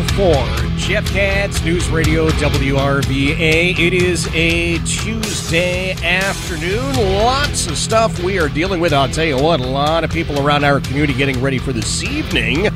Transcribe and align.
Three 0.00 0.24
oh 0.24 0.34
four. 0.34 0.76
Jeff 0.76 1.06
Katz, 1.12 1.62
News 1.64 1.88
Radio 1.90 2.28
WRVA. 2.30 3.78
It 3.78 3.92
is 3.92 4.28
a 4.34 4.78
Tuesday 4.78 5.92
afternoon. 5.92 6.94
Lots 6.96 7.66
of 7.66 7.76
stuff 7.76 8.22
we 8.22 8.38
are 8.38 8.48
dealing 8.48 8.80
with. 8.80 8.92
I'll 8.92 9.08
tell 9.08 9.24
you 9.24 9.36
what, 9.36 9.60
a 9.60 9.66
lot 9.66 10.04
of 10.04 10.10
people 10.10 10.40
around 10.44 10.64
our 10.64 10.80
community 10.80 11.12
getting 11.14 11.40
ready 11.42 11.58
for 11.58 11.72
this 11.72 12.02
evening. 12.02 12.68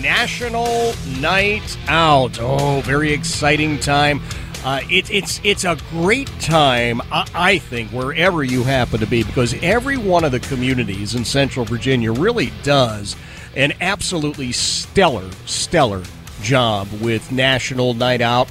National 0.00 0.94
Night 1.20 1.76
Out. 1.88 2.38
Oh, 2.40 2.80
very 2.82 3.12
exciting 3.12 3.78
time. 3.80 4.20
Uh, 4.64 4.80
it, 4.88 5.10
it's 5.10 5.40
it's 5.42 5.64
a 5.64 5.76
great 5.90 6.28
time, 6.38 7.00
I, 7.10 7.28
I 7.34 7.58
think, 7.58 7.90
wherever 7.90 8.44
you 8.44 8.62
happen 8.62 9.00
to 9.00 9.06
be, 9.06 9.24
because 9.24 9.54
every 9.62 9.96
one 9.96 10.22
of 10.22 10.30
the 10.30 10.40
communities 10.40 11.14
in 11.16 11.24
Central 11.24 11.64
Virginia 11.64 12.12
really 12.12 12.52
does 12.62 13.16
an 13.56 13.72
absolutely 13.80 14.52
stellar, 14.52 15.28
stellar 15.46 16.02
job 16.42 16.88
with 17.00 17.32
National 17.32 17.94
Night 17.94 18.20
Out. 18.20 18.50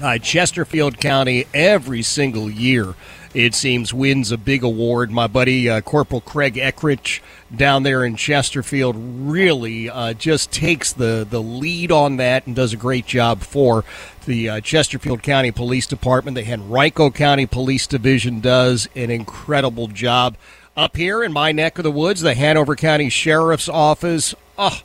Uh, 0.00 0.18
Chesterfield 0.18 0.98
County 0.98 1.46
every 1.54 2.02
single 2.02 2.50
year, 2.50 2.94
it 3.34 3.54
seems, 3.54 3.94
wins 3.94 4.32
a 4.32 4.36
big 4.36 4.62
award. 4.64 5.10
My 5.10 5.26
buddy 5.26 5.70
uh, 5.70 5.80
Corporal 5.80 6.20
Craig 6.20 6.54
Eckrich 6.54 7.20
down 7.54 7.82
there 7.82 8.04
in 8.04 8.16
Chesterfield 8.16 8.96
really 8.98 9.88
uh, 9.88 10.12
just 10.14 10.50
takes 10.50 10.92
the, 10.92 11.26
the 11.28 11.40
lead 11.40 11.92
on 11.92 12.16
that 12.16 12.46
and 12.46 12.56
does 12.56 12.72
a 12.72 12.76
great 12.76 13.06
job 13.06 13.42
for 13.42 13.84
the 14.26 14.48
uh, 14.48 14.60
Chesterfield 14.60 15.22
County 15.22 15.50
Police 15.52 15.86
Department. 15.86 16.34
The 16.34 16.52
Henrico 16.52 17.10
County 17.10 17.46
Police 17.46 17.86
Division 17.86 18.40
does 18.40 18.88
an 18.96 19.10
incredible 19.10 19.86
job. 19.86 20.36
Up 20.76 20.96
here 20.96 21.22
in 21.22 21.32
my 21.32 21.52
neck 21.52 21.78
of 21.78 21.84
the 21.84 21.90
woods, 21.90 22.22
the 22.22 22.34
Hanover 22.34 22.74
County 22.74 23.08
Sheriff's 23.08 23.68
Office, 23.68 24.34
oh, 24.58 24.80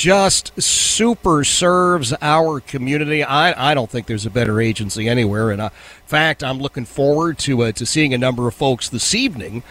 just 0.00 0.58
super 0.58 1.44
serves 1.44 2.14
our 2.22 2.58
community. 2.58 3.22
I, 3.22 3.70
I 3.72 3.74
don't 3.74 3.90
think 3.90 4.06
there's 4.06 4.24
a 4.24 4.30
better 4.30 4.58
agency 4.58 5.06
anywhere. 5.06 5.50
And 5.50 5.60
uh, 5.60 5.64
in 5.64 6.06
fact, 6.06 6.42
I'm 6.42 6.58
looking 6.58 6.86
forward 6.86 7.38
to 7.40 7.64
uh, 7.64 7.72
to 7.72 7.84
seeing 7.84 8.14
a 8.14 8.18
number 8.18 8.48
of 8.48 8.54
folks 8.54 8.88
this 8.88 9.14
evening. 9.14 9.62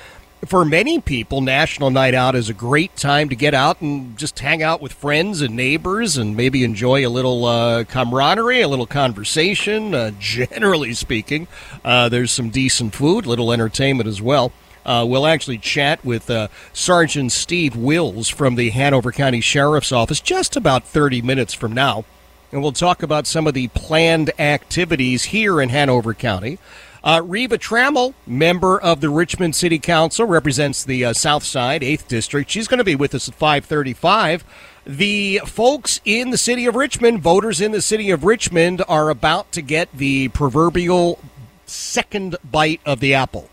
For 0.45 0.63
many 0.63 1.01
people, 1.01 1.41
National 1.41 1.89
Night 1.89 2.13
Out 2.13 2.35
is 2.35 2.47
a 2.47 2.53
great 2.53 2.95
time 2.95 3.29
to 3.29 3.35
get 3.35 3.55
out 3.55 3.81
and 3.81 4.15
just 4.19 4.37
hang 4.37 4.61
out 4.61 4.83
with 4.83 4.93
friends 4.93 5.41
and 5.41 5.55
neighbors 5.55 6.15
and 6.15 6.37
maybe 6.37 6.63
enjoy 6.63 7.05
a 7.05 7.09
little 7.09 7.45
uh, 7.45 7.83
camaraderie, 7.85 8.61
a 8.61 8.67
little 8.67 8.85
conversation. 8.85 9.95
Uh, 9.95 10.11
generally 10.19 10.93
speaking, 10.93 11.47
uh, 11.83 12.07
there's 12.07 12.31
some 12.31 12.51
decent 12.51 12.93
food, 12.93 13.25
little 13.25 13.51
entertainment 13.51 14.07
as 14.07 14.21
well. 14.21 14.51
Uh, 14.85 15.05
we'll 15.07 15.27
actually 15.27 15.57
chat 15.57 16.03
with 16.03 16.29
uh, 16.29 16.47
Sergeant 16.73 17.31
Steve 17.31 17.75
Wills 17.75 18.29
from 18.29 18.55
the 18.55 18.69
Hanover 18.71 19.11
County 19.11 19.41
Sheriff's 19.41 19.91
Office 19.91 20.19
just 20.19 20.55
about 20.55 20.83
30 20.83 21.21
minutes 21.21 21.53
from 21.53 21.73
now. 21.73 22.05
And 22.51 22.61
we'll 22.61 22.71
talk 22.71 23.03
about 23.03 23.27
some 23.27 23.45
of 23.45 23.53
the 23.53 23.67
planned 23.69 24.31
activities 24.39 25.25
here 25.25 25.61
in 25.61 25.69
Hanover 25.69 26.13
County. 26.13 26.57
Uh, 27.03 27.21
Reva 27.23 27.57
Trammell, 27.57 28.13
member 28.25 28.79
of 28.79 28.99
the 28.99 29.09
Richmond 29.09 29.55
City 29.55 29.79
Council, 29.79 30.25
represents 30.25 30.83
the 30.83 31.05
uh, 31.05 31.13
South 31.13 31.43
Side, 31.43 31.81
8th 31.81 32.07
District. 32.07 32.49
She's 32.49 32.67
going 32.67 32.79
to 32.79 32.83
be 32.83 32.95
with 32.95 33.15
us 33.15 33.29
at 33.29 33.35
535. 33.35 34.43
The 34.85 35.41
folks 35.45 36.01
in 36.03 36.31
the 36.31 36.37
city 36.37 36.65
of 36.65 36.75
Richmond, 36.75 37.21
voters 37.21 37.61
in 37.61 37.71
the 37.71 37.81
city 37.81 38.09
of 38.09 38.23
Richmond, 38.23 38.83
are 38.87 39.09
about 39.09 39.51
to 39.53 39.61
get 39.61 39.89
the 39.93 40.29
proverbial 40.29 41.19
second 41.65 42.35
bite 42.43 42.81
of 42.85 42.99
the 42.99 43.13
apple. 43.13 43.49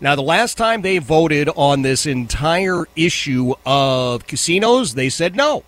Now, 0.00 0.14
the 0.14 0.22
last 0.22 0.58
time 0.58 0.82
they 0.82 0.98
voted 0.98 1.48
on 1.56 1.82
this 1.82 2.04
entire 2.04 2.84
issue 2.94 3.54
of 3.64 4.26
casinos, 4.26 4.94
they 4.94 5.08
said 5.08 5.34
no. 5.34 5.64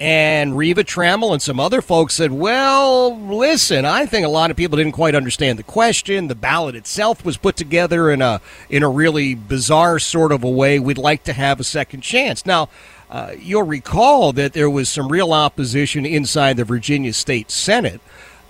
And 0.00 0.56
Reva 0.56 0.82
Trammell 0.82 1.32
and 1.32 1.40
some 1.40 1.60
other 1.60 1.80
folks 1.80 2.14
said, 2.14 2.32
well, 2.32 3.16
listen, 3.16 3.84
I 3.84 4.04
think 4.06 4.26
a 4.26 4.28
lot 4.28 4.50
of 4.50 4.56
people 4.56 4.76
didn't 4.76 4.94
quite 4.94 5.14
understand 5.14 5.60
the 5.60 5.62
question. 5.62 6.26
The 6.26 6.34
ballot 6.34 6.74
itself 6.74 7.24
was 7.24 7.36
put 7.36 7.54
together 7.54 8.10
in 8.10 8.20
a, 8.20 8.40
in 8.68 8.82
a 8.82 8.88
really 8.88 9.36
bizarre 9.36 10.00
sort 10.00 10.32
of 10.32 10.42
a 10.42 10.50
way. 10.50 10.80
We'd 10.80 10.98
like 10.98 11.22
to 11.24 11.32
have 11.32 11.60
a 11.60 11.64
second 11.64 12.00
chance. 12.00 12.44
Now, 12.44 12.68
uh, 13.12 13.34
you'll 13.38 13.62
recall 13.62 14.32
that 14.32 14.54
there 14.54 14.68
was 14.68 14.88
some 14.88 15.06
real 15.06 15.32
opposition 15.32 16.04
inside 16.04 16.56
the 16.56 16.64
Virginia 16.64 17.12
State 17.12 17.52
Senate. 17.52 18.00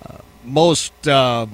Uh, 0.09 0.19
most 0.45 1.07
uh, 1.07 1.45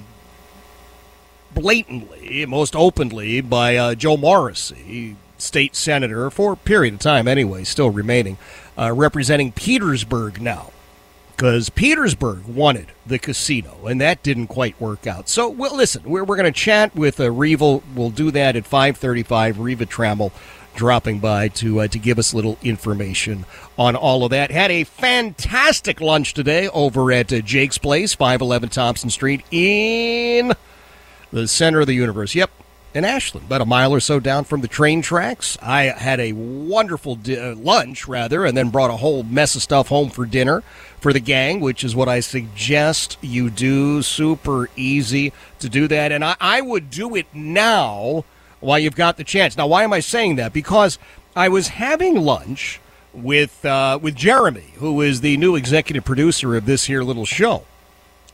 blatantly, 1.53 2.45
most 2.45 2.75
openly, 2.75 3.41
by 3.41 3.75
uh, 3.75 3.95
Joe 3.95 4.17
Morrissey, 4.17 5.15
state 5.37 5.75
senator 5.75 6.29
for 6.29 6.53
a 6.53 6.57
period 6.57 6.95
of 6.95 6.99
time 6.99 7.27
anyway, 7.27 7.63
still 7.63 7.89
remaining, 7.89 8.37
uh, 8.77 8.91
representing 8.93 9.51
Petersburg 9.51 10.41
now. 10.41 10.71
Because 11.35 11.69
Petersburg 11.69 12.47
wanted 12.47 12.87
the 13.05 13.17
casino, 13.17 13.85
and 13.87 14.01
that 14.01 14.21
didn't 14.23 14.47
quite 14.47 14.79
work 14.81 15.07
out. 15.07 15.29
So, 15.29 15.47
well, 15.47 15.73
listen, 15.73 16.03
we're, 16.03 16.25
we're 16.25 16.35
going 16.35 16.51
to 16.51 16.59
chat 16.59 16.93
with 16.93 17.17
uh, 17.17 17.31
Reva. 17.31 17.81
We'll 17.95 18.09
do 18.09 18.29
that 18.31 18.57
at 18.57 18.65
535. 18.65 19.57
Reva 19.57 19.85
Trammell 19.85 20.33
dropping 20.75 21.19
by 21.19 21.47
to 21.47 21.81
uh, 21.81 21.87
to 21.87 21.97
give 21.97 22.19
us 22.19 22.33
a 22.33 22.35
little 22.35 22.57
information 22.61 23.45
on 23.77 23.95
all 23.95 24.23
of 24.23 24.31
that. 24.31 24.51
Had 24.51 24.69
a 24.69 24.83
fantastic 24.83 26.01
lunch 26.01 26.33
today 26.33 26.67
over 26.69 27.11
at 27.11 27.31
uh, 27.31 27.39
Jake's 27.39 27.77
Place, 27.77 28.13
511 28.13 28.69
Thompson 28.69 29.09
Street 29.09 29.43
in 29.49 30.53
the 31.31 31.47
center 31.47 31.81
of 31.81 31.87
the 31.87 31.93
universe. 31.93 32.35
Yep, 32.35 32.51
in 32.93 33.05
Ashland, 33.05 33.45
about 33.45 33.61
a 33.61 33.65
mile 33.65 33.93
or 33.93 33.99
so 33.99 34.19
down 34.19 34.43
from 34.45 34.61
the 34.61 34.67
train 34.67 35.01
tracks. 35.01 35.57
I 35.61 35.83
had 35.83 36.19
a 36.19 36.33
wonderful 36.33 37.15
di- 37.15 37.37
uh, 37.37 37.55
lunch, 37.55 38.07
rather, 38.07 38.45
and 38.45 38.57
then 38.57 38.69
brought 38.69 38.89
a 38.89 38.97
whole 38.97 39.23
mess 39.23 39.55
of 39.55 39.61
stuff 39.61 39.89
home 39.89 40.09
for 40.09 40.25
dinner 40.25 40.63
for 40.99 41.13
the 41.13 41.19
gang, 41.19 41.59
which 41.59 41.83
is 41.83 41.95
what 41.95 42.09
I 42.09 42.19
suggest 42.19 43.17
you 43.21 43.49
do. 43.49 44.01
Super 44.01 44.69
easy 44.75 45.33
to 45.59 45.69
do 45.69 45.87
that. 45.87 46.11
And 46.11 46.25
I, 46.25 46.35
I 46.41 46.61
would 46.61 46.89
do 46.89 47.15
it 47.15 47.27
now 47.33 48.25
while 48.59 48.79
you've 48.79 48.95
got 48.95 49.17
the 49.17 49.23
chance. 49.23 49.55
Now, 49.55 49.67
why 49.67 49.83
am 49.83 49.93
I 49.93 49.99
saying 49.99 50.37
that? 50.37 50.51
Because 50.51 50.97
I 51.35 51.47
was 51.47 51.69
having 51.69 52.15
lunch 52.15 52.81
with 53.13 53.63
uh, 53.65 53.99
with 54.01 54.15
Jeremy, 54.15 54.73
who 54.77 55.01
is 55.01 55.21
the 55.21 55.37
new 55.37 55.55
executive 55.55 56.03
producer 56.03 56.55
of 56.55 56.65
this 56.65 56.85
here 56.85 57.03
little 57.03 57.25
show 57.25 57.65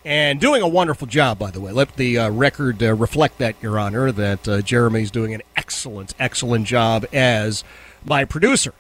and 0.06 0.40
doing 0.40 0.62
a 0.62 0.68
wonderful 0.68 1.08
job, 1.08 1.40
by 1.40 1.50
the 1.50 1.60
way. 1.60 1.72
Let 1.72 1.96
the 1.96 2.20
uh, 2.20 2.30
record 2.30 2.82
uh, 2.82 2.94
reflect 2.94 3.40
that, 3.40 3.56
Your 3.62 3.80
Honor, 3.80 4.12
that 4.12 4.48
uh, 4.48 4.62
Jeremy's 4.62 5.10
doing 5.10 5.34
an 5.34 5.42
excellent, 5.58 6.14
excellent 6.20 6.68
job 6.68 7.06
as 7.12 7.64
my 8.06 8.24
producer. 8.24 8.74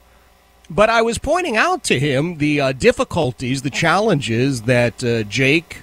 But 0.69 0.89
I 0.89 1.01
was 1.01 1.17
pointing 1.17 1.57
out 1.57 1.83
to 1.85 1.99
him 1.99 2.37
the 2.37 2.61
uh, 2.61 2.71
difficulties, 2.71 3.63
the 3.63 3.69
challenges 3.71 4.63
that 4.63 5.03
uh, 5.03 5.23
Jake 5.23 5.81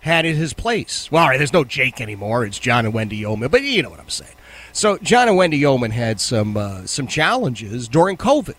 had 0.00 0.26
in 0.26 0.36
his 0.36 0.52
place. 0.52 1.10
Well, 1.10 1.22
all 1.22 1.28
right, 1.30 1.38
there's 1.38 1.52
no 1.52 1.64
Jake 1.64 2.00
anymore. 2.00 2.44
It's 2.44 2.58
John 2.58 2.84
and 2.84 2.94
Wendy 2.94 3.16
Yeoman, 3.16 3.50
but 3.50 3.62
you 3.62 3.82
know 3.82 3.90
what 3.90 4.00
I'm 4.00 4.08
saying. 4.08 4.34
So 4.72 4.98
John 4.98 5.28
and 5.28 5.36
Wendy 5.36 5.58
Yeoman 5.58 5.90
had 5.90 6.20
some 6.20 6.56
uh, 6.56 6.86
some 6.86 7.06
challenges 7.06 7.88
during 7.88 8.16
COVID. 8.16 8.54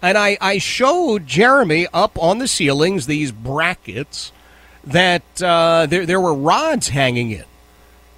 And 0.00 0.16
I, 0.16 0.38
I 0.40 0.58
showed 0.58 1.26
Jeremy 1.26 1.88
up 1.92 2.16
on 2.22 2.38
the 2.38 2.46
ceilings 2.46 3.06
these 3.06 3.32
brackets 3.32 4.32
that 4.88 5.42
uh, 5.42 5.86
there, 5.86 6.06
there 6.06 6.20
were 6.20 6.34
rods 6.34 6.88
hanging 6.88 7.30
in. 7.30 7.44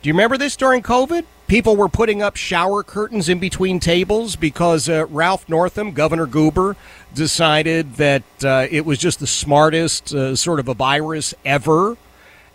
Do 0.03 0.09
you 0.09 0.15
remember 0.15 0.39
this 0.39 0.57
during 0.57 0.83
COVID? 0.83 1.25
People 1.47 1.77
were 1.77 1.89
putting 1.89 2.23
up 2.23 2.37
shower 2.37 2.83
curtains 2.83 3.29
in 3.29 3.41
between 3.41 3.81
tables 3.81 4.37
because 4.37 4.89
uh, 4.89 5.07
Ralph 5.07 5.49
Northam, 5.49 5.91
Governor 5.93 6.27
Goober, 6.27 6.77
decided 7.13 7.97
that 7.97 8.23
uh, 8.45 8.69
it 8.71 8.87
was 8.87 8.99
just 8.99 9.19
the 9.19 9.27
smartest 9.27 10.15
uh, 10.15 10.37
sort 10.37 10.61
of 10.61 10.69
a 10.69 10.75
virus 10.75 11.35
ever. 11.45 11.97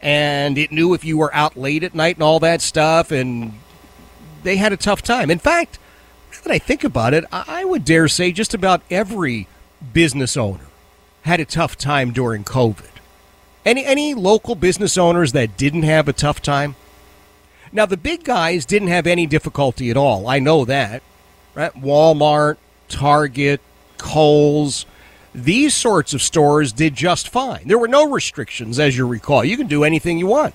And 0.02 0.58
it 0.58 0.72
knew 0.72 0.94
if 0.94 1.04
you 1.04 1.18
were 1.18 1.34
out 1.36 1.58
late 1.58 1.84
at 1.84 1.94
night 1.94 2.16
and 2.16 2.24
all 2.24 2.40
that 2.40 2.62
stuff. 2.62 3.12
And 3.12 3.54
they 4.44 4.56
had 4.56 4.72
a 4.72 4.78
tough 4.78 5.02
time. 5.02 5.30
In 5.30 5.40
fact, 5.40 5.78
when 6.44 6.56
I 6.56 6.60
think 6.60 6.84
about 6.84 7.14
it, 7.14 7.26
I 7.32 7.66
would 7.66 7.84
dare 7.84 8.08
say 8.08 8.32
just 8.32 8.54
about 8.54 8.82
every 8.90 9.48
business 9.94 10.38
owner 10.38 10.68
had 11.24 11.40
a 11.40 11.46
tough 11.46 11.78
time 11.78 12.12
during 12.12 12.44
COVID. 12.44 12.95
Any 13.66 13.86
any 13.86 14.14
local 14.14 14.56
business 14.56 14.98
owners 14.98 15.32
that 15.32 15.58
didn't 15.58 15.84
have 15.84 16.08
a 16.08 16.14
tough 16.14 16.42
time? 16.42 16.76
Now 17.72 17.86
the 17.86 17.98
big 17.98 18.24
guys 18.24 18.66
didn't 18.66 18.90
have 18.90 19.08
any 19.08 19.26
difficulty 19.26 19.90
at 19.90 19.98
all. 19.98 20.28
I 20.28 20.40
know 20.40 20.66
that. 20.66 21.02
Right? 21.56 21.74
Walmart, 21.74 22.58
Target, 22.90 23.62
Kohl's, 23.98 24.86
these 25.34 25.74
sorts 25.74 26.14
of 26.14 26.22
stores 26.22 26.72
did 26.72 26.96
just 26.96 27.28
fine. 27.28 27.68
There 27.68 27.78
were 27.78 27.88
no 27.88 28.10
restrictions 28.10 28.80
as 28.80 28.98
you 28.98 29.06
recall. 29.06 29.44
You 29.44 29.58
can 29.58 29.68
do 29.68 29.84
anything 29.84 30.18
you 30.18 30.28
want. 30.28 30.54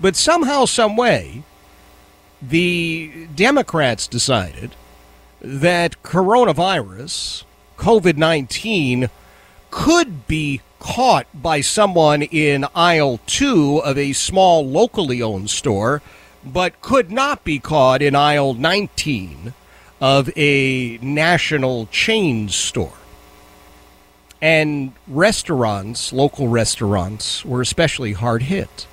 But 0.00 0.14
somehow 0.14 0.64
some 0.64 0.96
way 0.96 1.42
the 2.40 3.26
Democrats 3.34 4.06
decided 4.06 4.76
that 5.40 6.02
coronavirus, 6.02 7.44
COVID 7.76 8.16
19, 8.16 9.10
could 9.70 10.26
be 10.26 10.60
caught 10.78 11.26
by 11.34 11.60
someone 11.60 12.22
in 12.22 12.64
aisle 12.74 13.20
two 13.26 13.78
of 13.78 13.98
a 13.98 14.12
small 14.12 14.66
locally 14.66 15.20
owned 15.20 15.50
store, 15.50 16.02
but 16.44 16.80
could 16.80 17.10
not 17.10 17.44
be 17.44 17.58
caught 17.58 18.00
in 18.00 18.14
aisle 18.14 18.54
19 18.54 19.54
of 20.00 20.30
a 20.36 20.98
national 21.02 21.86
chain 21.86 22.48
store. 22.48 22.92
And 24.40 24.92
restaurants, 25.08 26.12
local 26.12 26.46
restaurants, 26.46 27.44
were 27.44 27.60
especially 27.60 28.12
hard 28.12 28.42
hit. 28.42 28.86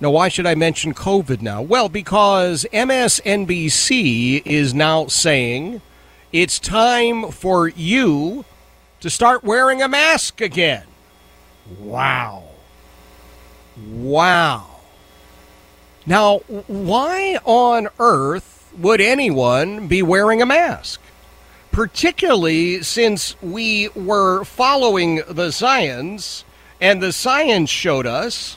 Now, 0.00 0.10
why 0.10 0.28
should 0.28 0.46
I 0.46 0.54
mention 0.54 0.94
COVID 0.94 1.40
now? 1.40 1.62
Well, 1.62 1.88
because 1.88 2.66
MSNBC 2.72 4.42
is 4.44 4.74
now 4.74 5.06
saying 5.06 5.82
it's 6.32 6.58
time 6.58 7.30
for 7.30 7.68
you 7.68 8.44
to 9.00 9.10
start 9.10 9.42
wearing 9.42 9.82
a 9.82 9.88
mask 9.88 10.40
again. 10.40 10.84
Wow. 11.78 12.44
Wow. 13.88 14.80
Now, 16.06 16.38
why 16.66 17.38
on 17.44 17.88
earth 17.98 18.72
would 18.76 19.00
anyone 19.00 19.86
be 19.86 20.02
wearing 20.02 20.42
a 20.42 20.46
mask? 20.46 21.00
Particularly 21.72 22.82
since 22.82 23.40
we 23.42 23.88
were 23.94 24.44
following 24.44 25.22
the 25.28 25.50
science, 25.52 26.44
and 26.80 27.02
the 27.02 27.12
science 27.12 27.70
showed 27.70 28.06
us 28.06 28.56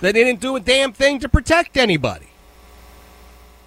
that 0.00 0.14
they 0.14 0.24
didn't 0.24 0.40
do 0.40 0.56
a 0.56 0.60
damn 0.60 0.92
thing 0.92 1.18
to 1.20 1.28
protect 1.28 1.76
anybody. 1.76 2.28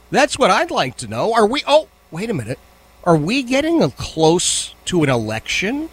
That's 0.09 0.37
what 0.37 0.51
I'd 0.51 0.71
like 0.71 0.97
to 0.97 1.07
know. 1.07 1.33
Are 1.33 1.45
we, 1.45 1.63
oh, 1.67 1.87
wait 2.09 2.29
a 2.29 2.33
minute. 2.33 2.59
Are 3.03 3.17
we 3.17 3.41
getting 3.41 3.89
close 3.91 4.75
to 4.85 5.03
an 5.03 5.09
election? 5.09 5.89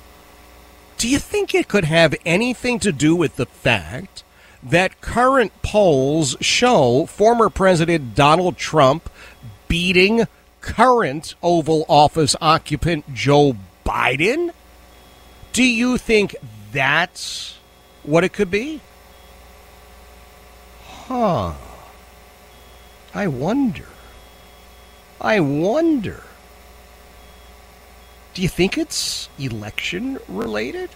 Do 0.99 1.09
you 1.09 1.19
think 1.19 1.55
it 1.55 1.67
could 1.67 1.85
have 1.85 2.15
anything 2.27 2.79
to 2.81 2.93
do 2.93 3.17
with 3.17 3.37
the 3.37 3.47
fact 3.47 4.25
that 4.63 5.01
current 5.01 5.53
polls 5.63 6.37
show 6.41 7.07
former 7.07 7.49
President 7.49 8.15
Donald 8.15 8.59
Trump 8.59 9.09
beating 9.69 10.27
current 10.61 11.35
Oval 11.43 11.87
Office 11.89 12.37
occupant 12.43 13.15
Joe 13.15 13.57
Biden? 13.87 14.51
Do 15.55 15.65
you 15.65 15.97
think 15.97 16.37
that's 16.73 17.57
what 18.03 18.23
it 18.23 18.35
could 18.35 18.51
be? 18.51 18.83
Huh. 20.85 21.55
I 23.15 23.29
wonder. 23.29 23.87
I 25.23 25.41
wonder. 25.41 26.25
Do 28.39 28.43
you 28.43 28.49
think 28.49 28.79
it's 28.79 29.29
election 29.37 30.21
related? 30.29 30.91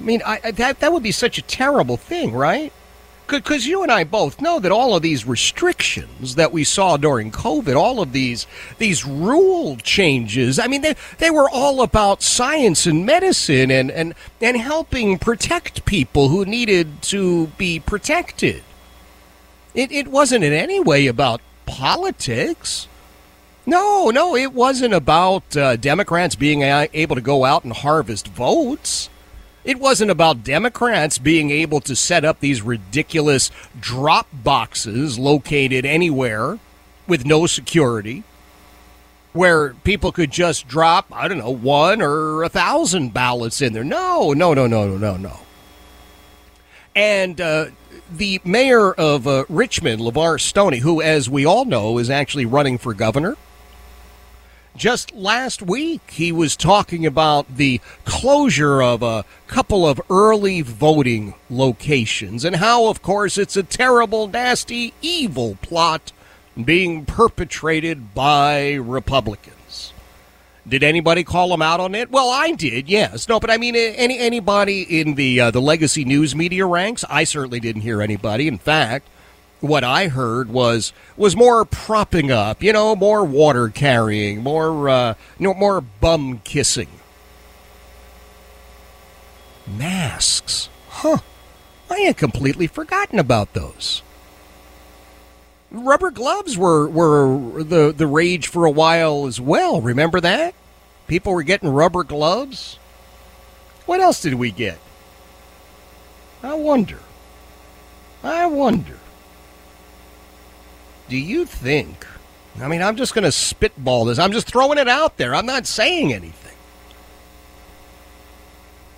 I 0.00 0.02
mean, 0.02 0.22
I, 0.26 0.50
that 0.50 0.80
that 0.80 0.92
would 0.92 1.04
be 1.04 1.12
such 1.12 1.38
a 1.38 1.42
terrible 1.42 1.96
thing, 1.96 2.32
right? 2.32 2.72
Because 3.28 3.64
you 3.64 3.84
and 3.84 3.92
I 3.92 4.02
both 4.02 4.40
know 4.40 4.58
that 4.58 4.72
all 4.72 4.96
of 4.96 5.02
these 5.02 5.24
restrictions 5.24 6.34
that 6.34 6.50
we 6.50 6.64
saw 6.64 6.96
during 6.96 7.30
COVID, 7.30 7.76
all 7.76 8.02
of 8.02 8.10
these 8.10 8.48
these 8.78 9.04
rule 9.04 9.76
changes, 9.76 10.58
I 10.58 10.66
mean, 10.66 10.80
they, 10.80 10.96
they 11.18 11.30
were 11.30 11.48
all 11.48 11.80
about 11.80 12.20
science 12.20 12.84
and 12.84 13.06
medicine 13.06 13.70
and, 13.70 13.92
and, 13.92 14.16
and 14.40 14.56
helping 14.56 15.16
protect 15.16 15.84
people 15.84 16.30
who 16.30 16.44
needed 16.44 17.02
to 17.02 17.46
be 17.56 17.78
protected. 17.78 18.64
It, 19.74 19.92
it 19.92 20.08
wasn't 20.08 20.42
in 20.42 20.52
any 20.52 20.80
way 20.80 21.06
about 21.06 21.40
politics. 21.66 22.88
No, 23.68 24.08
no, 24.08 24.34
it 24.34 24.54
wasn't 24.54 24.94
about 24.94 25.54
uh, 25.54 25.76
Democrats 25.76 26.34
being 26.34 26.62
able 26.62 27.14
to 27.14 27.20
go 27.20 27.44
out 27.44 27.64
and 27.64 27.72
harvest 27.74 28.26
votes. 28.28 29.10
It 29.62 29.78
wasn't 29.78 30.10
about 30.10 30.42
Democrats 30.42 31.18
being 31.18 31.50
able 31.50 31.82
to 31.82 31.94
set 31.94 32.24
up 32.24 32.40
these 32.40 32.62
ridiculous 32.62 33.50
drop 33.78 34.26
boxes 34.32 35.18
located 35.18 35.84
anywhere 35.84 36.58
with 37.06 37.26
no 37.26 37.46
security 37.46 38.24
where 39.34 39.74
people 39.84 40.12
could 40.12 40.30
just 40.30 40.66
drop, 40.66 41.04
I 41.12 41.28
don't 41.28 41.36
know, 41.36 41.50
one 41.50 42.00
or 42.00 42.44
a 42.44 42.48
thousand 42.48 43.12
ballots 43.12 43.60
in 43.60 43.74
there. 43.74 43.84
No, 43.84 44.32
no, 44.32 44.54
no, 44.54 44.66
no, 44.66 44.88
no, 44.88 44.96
no, 44.96 45.16
no. 45.18 45.40
And 46.96 47.38
uh, 47.38 47.66
the 48.10 48.40
mayor 48.44 48.94
of 48.94 49.26
uh, 49.26 49.44
Richmond, 49.50 50.00
LeVar 50.00 50.40
Stoney, 50.40 50.78
who, 50.78 51.02
as 51.02 51.28
we 51.28 51.44
all 51.44 51.66
know, 51.66 51.98
is 51.98 52.08
actually 52.08 52.46
running 52.46 52.78
for 52.78 52.94
governor 52.94 53.36
just 54.78 55.14
last 55.14 55.60
week, 55.60 56.12
he 56.12 56.32
was 56.32 56.56
talking 56.56 57.04
about 57.04 57.56
the 57.56 57.80
closure 58.04 58.80
of 58.80 59.02
a 59.02 59.24
couple 59.46 59.86
of 59.86 60.00
early 60.08 60.62
voting 60.62 61.34
locations 61.50 62.44
and 62.44 62.56
how, 62.56 62.86
of 62.86 63.02
course, 63.02 63.36
it's 63.36 63.56
a 63.56 63.62
terrible, 63.62 64.28
nasty, 64.28 64.94
evil 65.02 65.58
plot 65.60 66.12
being 66.64 67.04
perpetrated 67.04 68.14
by 68.14 68.74
Republicans. 68.74 69.92
Did 70.66 70.82
anybody 70.82 71.24
call 71.24 71.52
him 71.52 71.62
out 71.62 71.80
on 71.80 71.94
it? 71.94 72.10
Well, 72.10 72.30
I 72.30 72.52
did, 72.52 72.88
yes. 72.88 73.28
No, 73.28 73.40
but 73.40 73.50
I 73.50 73.56
mean, 73.56 73.74
any 73.74 74.18
anybody 74.18 74.82
in 75.00 75.14
the 75.14 75.40
uh, 75.40 75.50
the 75.50 75.62
legacy 75.62 76.04
news 76.04 76.36
media 76.36 76.66
ranks, 76.66 77.04
I 77.08 77.24
certainly 77.24 77.58
didn't 77.58 77.82
hear 77.82 78.02
anybody. 78.02 78.48
In 78.48 78.58
fact, 78.58 79.08
what 79.60 79.84
I 79.84 80.08
heard 80.08 80.50
was 80.50 80.92
was 81.16 81.36
more 81.36 81.64
propping 81.64 82.30
up, 82.30 82.62
you 82.62 82.72
know, 82.72 82.94
more 82.94 83.24
water 83.24 83.68
carrying, 83.68 84.42
more 84.42 84.88
uh, 84.88 85.14
you 85.38 85.48
know, 85.48 85.54
more 85.54 85.80
bum 85.80 86.40
kissing. 86.44 86.88
Masks, 89.66 90.68
huh? 90.88 91.18
I 91.90 92.00
had 92.00 92.16
completely 92.16 92.66
forgotten 92.66 93.18
about 93.18 93.54
those. 93.54 94.02
Rubber 95.70 96.10
gloves 96.10 96.56
were 96.56 96.88
were 96.88 97.62
the 97.62 97.92
the 97.92 98.06
rage 98.06 98.46
for 98.46 98.64
a 98.64 98.70
while 98.70 99.26
as 99.26 99.40
well. 99.40 99.80
Remember 99.80 100.20
that? 100.20 100.54
People 101.06 101.34
were 101.34 101.42
getting 101.42 101.68
rubber 101.68 102.04
gloves. 102.04 102.78
What 103.86 104.00
else 104.00 104.20
did 104.20 104.34
we 104.34 104.50
get? 104.50 104.78
I 106.42 106.54
wonder. 106.54 107.00
I 108.22 108.46
wonder 108.46 108.98
do 111.08 111.16
you 111.16 111.44
think? 111.44 112.06
I 112.60 112.68
mean, 112.68 112.82
I'm 112.82 112.96
just 112.96 113.14
going 113.14 113.24
to 113.24 113.32
spitball 113.32 114.04
this. 114.04 114.18
I'm 114.18 114.32
just 114.32 114.46
throwing 114.48 114.78
it 114.78 114.88
out 114.88 115.16
there. 115.16 115.34
I'm 115.34 115.46
not 115.46 115.66
saying 115.66 116.12
anything. 116.12 116.56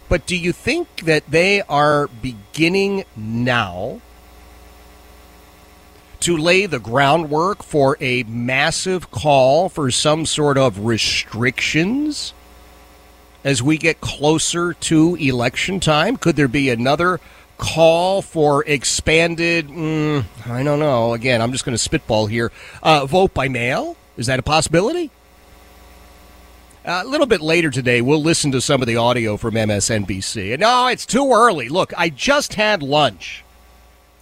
But 0.09 0.27
do 0.27 0.37
you 0.37 0.53
think 0.53 1.03
that 1.03 1.31
they 1.31 1.63
are 1.63 2.09
beginning 2.09 3.05
now 3.15 4.01
to 6.21 6.37
lay 6.37 6.67
the 6.67 6.81
groundwork 6.81 7.63
for 7.63 7.97
a 8.01 8.25
massive 8.25 9.11
call 9.11 9.69
for 9.69 9.91
some 9.91 10.27
sort 10.27 10.59
of 10.59 10.81
restrictions 10.81 12.35
as 13.45 13.63
we 13.63 13.79
get 13.79 14.01
closer 14.01 14.73
to 14.75 15.15
election 15.15 15.79
time? 15.79 16.17
Could 16.17 16.37
there 16.37 16.49
be 16.49 16.71
another 16.71 17.21
call 17.61 18.23
for 18.23 18.65
expanded, 18.67 19.69
mm, 19.69 20.25
I 20.47 20.63
don't 20.63 20.81
know, 20.81 21.13
again, 21.13 21.43
I'm 21.43 21.53
just 21.53 21.65
going 21.65 21.75
to 21.75 21.79
spitball 21.79 22.27
here, 22.27 22.51
uh, 22.83 23.07
vote 23.07 23.35
by 23.35 23.49
mail? 23.49 23.97
Is 24.17 24.27
that 24.27 24.39
a 24.39 24.43
possibility? 24.43 25.11
Uh, 26.85 27.03
a 27.05 27.09
little 27.09 27.27
bit 27.27 27.43
later 27.43 27.71
today, 27.71 28.01
we'll 28.01 28.23
listen 28.23 28.51
to 28.53 28.61
some 28.61 28.81
of 28.81 28.89
the 28.89 28.97
audio 28.97 29.37
from 29.37 29.55
MSNBC. 29.55 30.59
No, 30.59 30.87
it's 30.87 31.05
too 31.05 31.31
early. 31.31 31.69
Look, 31.69 31.93
I 31.97 32.09
just 32.09 32.55
had 32.55 32.83
lunch, 32.83 33.45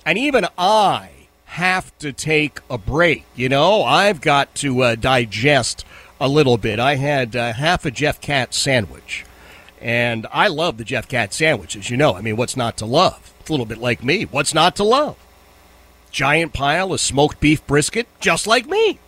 and 0.05 0.19
even 0.19 0.47
I 0.59 1.11
have 1.45 1.97
to 2.01 2.13
take 2.13 2.59
a 2.69 2.77
break. 2.77 3.25
You 3.37 3.49
know, 3.49 3.85
I've 3.85 4.21
got 4.21 4.53
to 4.57 4.83
uh, 4.83 4.95
digest 4.97 5.85
a 6.21 6.29
little 6.29 6.59
bit. 6.59 6.81
I 6.81 6.97
had 6.97 7.37
uh, 7.37 7.53
half 7.53 7.85
a 7.85 7.93
Jeff 7.93 8.21
Katz 8.21 8.59
sandwich. 8.59 9.25
And 9.81 10.27
I 10.33 10.49
love 10.49 10.77
the 10.77 10.85
Jeff 10.85 11.09
Katz 11.09 11.37
sandwiches, 11.37 11.91
you 11.91 11.97
know. 11.97 12.15
I 12.15 12.21
mean, 12.21 12.37
what's 12.37 12.57
not 12.57 12.77
to 12.79 12.87
love? 12.87 13.33
It's 13.41 13.49
a 13.49 13.53
little 13.53 13.67
bit 13.67 13.79
like 13.79 14.03
me. 14.03 14.25
What's 14.25 14.55
not 14.55 14.77
to 14.77 14.85
love? 14.85 15.17
Giant 16.11 16.53
pile 16.53 16.93
of 16.93 17.01
smoked 17.01 17.41
beef 17.41 17.67
brisket, 17.67 18.09
just 18.21 18.47
like 18.47 18.67
me. 18.67 18.99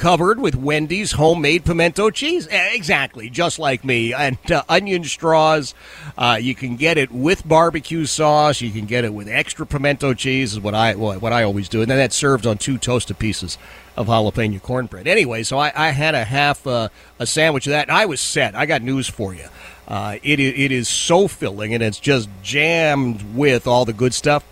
Covered 0.00 0.40
with 0.40 0.56
Wendy's 0.56 1.12
homemade 1.12 1.62
pimento 1.62 2.08
cheese. 2.08 2.48
Exactly, 2.50 3.28
just 3.28 3.58
like 3.58 3.84
me. 3.84 4.14
And 4.14 4.38
uh, 4.50 4.62
onion 4.66 5.04
straws. 5.04 5.74
Uh, 6.16 6.38
you 6.40 6.54
can 6.54 6.76
get 6.76 6.96
it 6.96 7.12
with 7.12 7.46
barbecue 7.46 8.06
sauce. 8.06 8.62
You 8.62 8.70
can 8.70 8.86
get 8.86 9.04
it 9.04 9.12
with 9.12 9.28
extra 9.28 9.66
pimento 9.66 10.14
cheese. 10.14 10.54
Is 10.54 10.60
what 10.60 10.74
I 10.74 10.94
what 10.94 11.32
I 11.34 11.42
always 11.42 11.68
do. 11.68 11.82
And 11.82 11.90
then 11.90 11.98
that's 11.98 12.16
served 12.16 12.46
on 12.46 12.56
two 12.56 12.78
toasted 12.78 13.18
pieces 13.18 13.58
of 13.94 14.06
jalapeno 14.06 14.60
cornbread. 14.62 15.06
Anyway, 15.06 15.42
so 15.42 15.58
I, 15.58 15.70
I 15.76 15.90
had 15.90 16.14
a 16.14 16.24
half 16.24 16.66
uh, 16.66 16.88
a 17.18 17.26
sandwich 17.26 17.66
of 17.66 17.72
that, 17.72 17.88
and 17.88 17.96
I 17.96 18.06
was 18.06 18.22
set. 18.22 18.54
I 18.54 18.64
got 18.64 18.80
news 18.80 19.06
for 19.06 19.34
you. 19.34 19.48
Uh, 19.86 20.16
it 20.22 20.40
it 20.40 20.72
is 20.72 20.88
so 20.88 21.28
filling, 21.28 21.74
and 21.74 21.82
it's 21.82 22.00
just 22.00 22.30
jammed 22.42 23.36
with 23.36 23.66
all 23.66 23.84
the 23.84 23.92
good 23.92 24.14
stuff. 24.14 24.44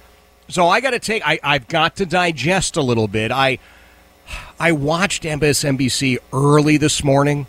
So 0.49 0.69
I 0.69 0.83
got 0.83 0.91
to 0.91 0.99
take. 0.99 1.27
I 1.27 1.41
I've 1.43 1.69
got 1.69 1.97
to 1.97 2.05
digest 2.05 2.77
a 2.77 2.83
little 2.83 3.09
bit. 3.09 3.33
I 3.33 3.59
I 4.61 4.73
watched 4.73 5.23
MSNBC 5.23 6.19
early 6.33 6.77
this 6.77 7.05
morning. 7.05 7.47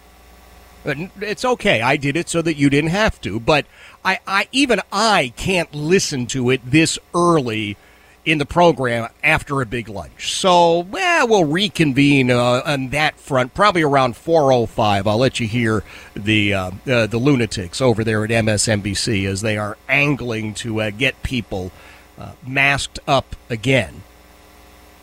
It's 0.85 1.43
okay. 1.43 1.81
I 1.81 1.97
did 1.97 2.15
it 2.15 2.29
so 2.29 2.41
that 2.41 2.55
you 2.55 2.69
didn't 2.69 2.91
have 2.91 3.19
to. 3.21 3.39
But 3.39 3.65
I, 4.05 4.19
I 4.27 4.47
even 4.51 4.79
I 4.91 5.33
can't 5.35 5.73
listen 5.73 6.27
to 6.27 6.51
it 6.51 6.61
this 6.63 6.99
early 7.13 7.77
in 8.25 8.37
the 8.37 8.45
program 8.45 9.09
after 9.23 9.61
a 9.61 9.65
big 9.65 9.89
lunch. 9.89 10.37
So, 10.39 10.79
well, 10.79 11.27
we'll 11.27 11.45
reconvene 11.45 12.29
uh, 12.29 12.61
on 12.65 12.89
that 12.89 13.19
front 13.19 13.53
probably 13.55 13.81
around 13.81 14.13
4:05. 14.13 15.07
I'll 15.07 15.17
let 15.17 15.39
you 15.39 15.47
hear 15.47 15.83
the 16.13 16.53
uh, 16.53 16.71
uh, 16.87 17.07
the 17.07 17.17
lunatics 17.17 17.81
over 17.81 18.03
there 18.03 18.23
at 18.23 18.29
MSNBC 18.29 19.25
as 19.25 19.41
they 19.41 19.57
are 19.57 19.77
angling 19.87 20.53
to 20.55 20.81
uh, 20.81 20.89
get 20.91 21.23
people 21.23 21.71
uh, 22.19 22.33
masked 22.45 22.99
up 23.07 23.35
again 23.49 24.03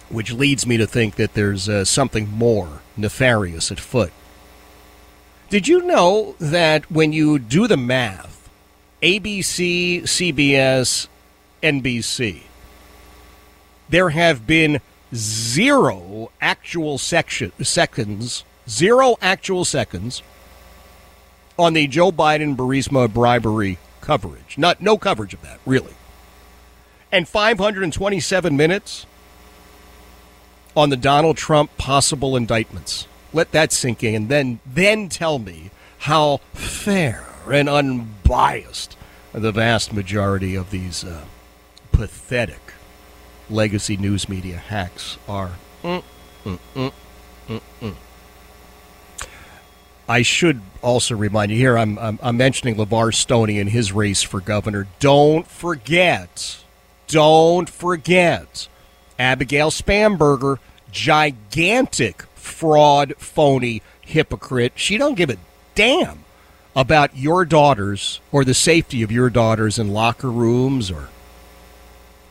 which 0.09 0.33
leads 0.33 0.67
me 0.67 0.77
to 0.77 0.87
think 0.87 1.17
that 1.17 1.35
there's 1.35 1.69
uh, 1.69 1.85
something 1.85 2.31
more 2.31 2.81
nefarious 2.97 3.71
at 3.73 3.81
foot. 3.81 4.13
Did 5.49 5.69
you 5.69 5.83
know 5.83 6.35
that 6.39 6.91
when 6.91 7.13
you 7.13 7.39
do 7.39 7.67
the 7.67 7.77
math, 7.77 8.49
ABC, 9.03 10.03
CBS, 10.03 11.09
NBC, 11.63 12.43
there 13.89 14.11
have 14.11 14.47
been 14.47 14.81
zero 15.15 16.33
actual 16.41 16.99
section, 16.99 17.53
seconds, 17.63 18.45
zero 18.69 19.17
actual 19.21 19.65
seconds 19.65 20.23
on 21.59 21.73
the 21.73 21.87
Joe 21.87 22.11
Biden 22.13 22.57
Burisma 22.57 23.13
bribery 23.13 23.79
coverage. 24.01 24.59
Not 24.59 24.81
no 24.81 24.99
coverage 24.99 25.35
of 25.35 25.43
that, 25.43 25.59
really. 25.65 25.95
And 27.11 27.29
527 27.29 28.57
minutes 28.57 29.07
on 30.77 30.91
the 30.91 30.97
Donald 30.97 31.37
Trump 31.37 31.77
possible 31.79 32.37
indictments. 32.37 33.07
Let 33.33 33.53
that 33.53 33.73
sink 33.73 34.05
in, 34.05 34.15
and 34.15 34.29
then 34.29 34.61
then 34.67 35.09
tell 35.09 35.39
me 35.39 35.71
how 36.01 36.39
fair 36.53 37.27
and 37.51 37.69
unbiased 37.69 38.97
the 39.33 39.53
vast 39.53 39.93
majority 39.93 40.55
of 40.55 40.71
these 40.71 41.05
uh, 41.05 41.23
pathetic 41.93 42.61
legacy 43.49 43.97
news 43.97 44.29
media 44.29 44.57
hacks 44.57 45.19
are. 45.29 45.53
Mm, 45.83 46.03
mm, 46.45 46.59
mm, 46.75 46.93
mm, 47.49 47.61
mm. 47.81 47.95
I 50.09 50.23
should 50.23 50.61
also 50.83 51.17
remind 51.17 51.51
you 51.51 51.59
here. 51.59 51.77
I'm, 51.77 51.99
I'm 51.99 52.19
I'm 52.23 52.37
mentioning 52.37 52.77
Levar 52.77 53.13
Stoney 53.13 53.59
and 53.59 53.71
his 53.71 53.93
race 53.93 54.23
for 54.23 54.41
governor. 54.41 54.87
Don't 55.01 55.47
forget, 55.47 56.59
don't 57.09 57.69
forget 57.69 58.69
Abigail 59.19 59.71
Spanberger, 59.71 60.59
gigantic 60.91 62.23
fraud, 62.35 63.15
phony, 63.19 63.83
hypocrite. 64.01 64.73
She 64.77 64.99
don't 64.99 65.17
give 65.17 65.31
a 65.31 65.37
damn 65.75 66.25
about 66.75 67.17
your 67.17 67.45
daughters 67.45 68.21
or 68.31 68.45
the 68.45 68.55
safety 68.55 69.03
of 69.03 69.11
your 69.11 69.31
daughters 69.31 69.79
in 69.79 69.93
locker 69.93 70.31
rooms 70.31 70.91
or 70.91 71.09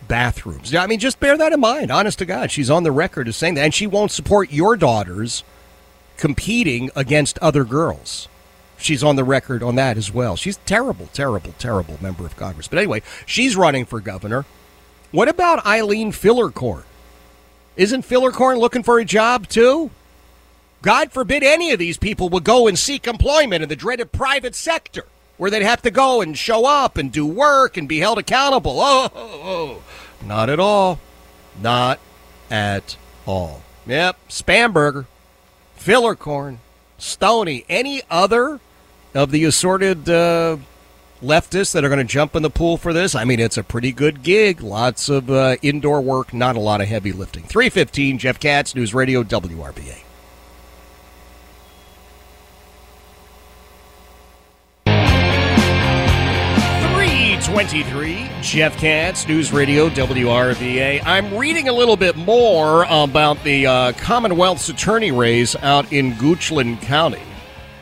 bathrooms. 0.08 0.74
I 0.76 0.86
mean, 0.88 1.00
just 1.00 1.20
bear 1.20 1.38
that 1.38 1.52
in 1.52 1.60
mind. 1.60 1.92
Honest 1.92 2.20
to 2.20 2.26
God, 2.26 2.52
she's 2.52 2.70
on 2.70 2.84
the 2.84 2.92
record 2.92 3.28
as 3.28 3.36
saying 3.36 3.56
that, 3.56 3.64
and 3.64 3.74
she 3.74 3.88
won't 3.88 4.12
support 4.12 4.52
your 4.52 4.78
daughters 4.78 5.44
competing 6.18 6.92
against 6.96 7.40
other 7.40 7.64
girls. 7.64 8.28
She's 8.78 9.04
on 9.04 9.16
the 9.16 9.24
record 9.24 9.64
on 9.64 9.76
that 9.76 9.98
as 9.98 10.14
well. 10.14 10.36
She's 10.36 10.58
terrible, 10.58 11.08
terrible, 11.14 11.54
terrible 11.58 11.98
member 12.02 12.26
of 12.26 12.38
Congress. 12.38 12.68
But 12.68 12.78
anyway, 12.80 13.02
she's 13.26 13.56
running 13.56 13.86
for 13.86 14.00
governor. 14.00 14.46
What 15.16 15.30
about 15.30 15.66
Eileen 15.66 16.12
Filler-Corn? 16.12 16.84
Isn't 17.78 18.02
Filler-Corn 18.02 18.58
looking 18.58 18.84
for 18.84 19.00
a 19.00 19.06
job 19.06 19.48
too? 19.48 19.90
God 20.82 21.14
forbid 21.14 21.42
any 21.42 21.72
of 21.72 21.80
these 21.80 21.98
people 21.98 22.28
would 22.28 22.44
go 22.44 22.68
and 22.68 22.78
seek 22.78 23.08
employment 23.08 23.64
in 23.64 23.70
the 23.70 23.78
dreaded 23.78 24.12
private 24.12 24.56
sector 24.56 25.06
where 25.38 25.50
they'd 25.50 25.64
have 25.64 25.82
to 25.84 25.90
go 25.90 26.22
and 26.22 26.38
show 26.38 26.66
up 26.66 26.98
and 26.98 27.14
do 27.14 27.26
work 27.26 27.78
and 27.78 27.88
be 27.88 28.00
held 28.00 28.18
accountable. 28.18 28.82
Oh, 28.82 29.10
oh, 29.16 29.42
oh. 29.46 29.84
not 30.26 30.50
at 30.50 30.60
all. 30.60 31.00
Not 31.62 32.02
at 32.52 32.98
all. 33.26 33.62
Yep, 33.88 34.18
Spanberger, 34.28 35.06
Filler-Corn, 35.78 36.60
Stoney, 36.98 37.64
any 37.70 38.02
other 38.12 38.60
of 39.14 39.32
the 39.32 39.46
assorted 39.46 40.10
uh, 40.10 40.58
leftists 41.22 41.74
that 41.74 41.84
are 41.84 41.90
going 41.90 42.00
to 42.00 42.04
jump 42.04 42.36
in 42.36 42.44
the 42.44 42.50
pool 42.50 42.78
for 42.78 42.94
this. 42.94 43.16
I 43.16 43.24
mean, 43.24 43.40
it's 43.40 43.58
a 43.58 43.64
pretty 43.64 43.92
good 43.92 44.24
gig. 44.24 44.62
Lots 44.62 45.10
of 45.10 45.30
uh, 45.30 45.56
indoor 45.62 46.02
work, 46.02 46.34
not 46.34 46.56
a 46.56 46.60
lot 46.60 46.82
of 46.82 46.88
heavy 46.88 47.12
lifting. 47.12 47.44
315, 47.44 48.18
Jeff 48.18 48.40
Katz, 48.40 48.76
News 48.76 48.94
Radio, 48.94 49.24
WRVA. 49.24 50.02
Three 56.94 57.38
twenty-three, 57.44 58.30
Jeff 58.42 58.78
Katz, 58.78 59.28
News 59.28 59.52
Radio, 59.54 59.90
WRVA. 59.90 61.02
I'm 61.06 61.36
reading 61.38 61.68
a 61.70 61.74
little 61.74 61.98
bit 61.98 62.16
more 62.16 62.86
about 62.90 63.44
the 63.44 63.68
uh, 63.68 63.92
Commonwealth's 63.94 64.70
attorney 64.70 65.12
race 65.12 65.56
out 65.58 65.92
in 65.92 66.14
Goochland 66.14 66.82
County 66.82 67.22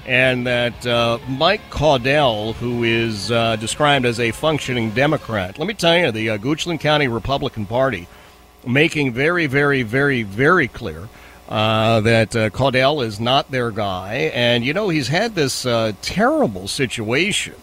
and 0.05 0.45
that 0.47 0.85
uh, 0.85 1.17
Mike 1.27 1.61
Caudill, 1.69 2.53
who 2.55 2.83
is 2.83 3.31
uh, 3.31 3.55
described 3.55 4.05
as 4.05 4.19
a 4.19 4.31
functioning 4.31 4.91
Democrat, 4.91 5.57
let 5.57 5.67
me 5.67 5.73
tell 5.73 5.97
you, 5.97 6.11
the 6.11 6.31
uh, 6.31 6.37
Goochland 6.37 6.79
County 6.79 7.07
Republican 7.07 7.65
Party 7.65 8.07
making 8.65 9.13
very, 9.13 9.45
very, 9.47 9.83
very, 9.83 10.23
very 10.23 10.67
clear 10.67 11.07
uh, 11.49 11.99
that 12.01 12.35
uh, 12.35 12.49
Caudill 12.49 13.05
is 13.05 13.19
not 13.19 13.51
their 13.51 13.71
guy. 13.71 14.31
And, 14.33 14.63
you 14.65 14.73
know, 14.73 14.89
he's 14.89 15.09
had 15.09 15.35
this 15.35 15.65
uh, 15.65 15.93
terrible 16.01 16.67
situation 16.67 17.55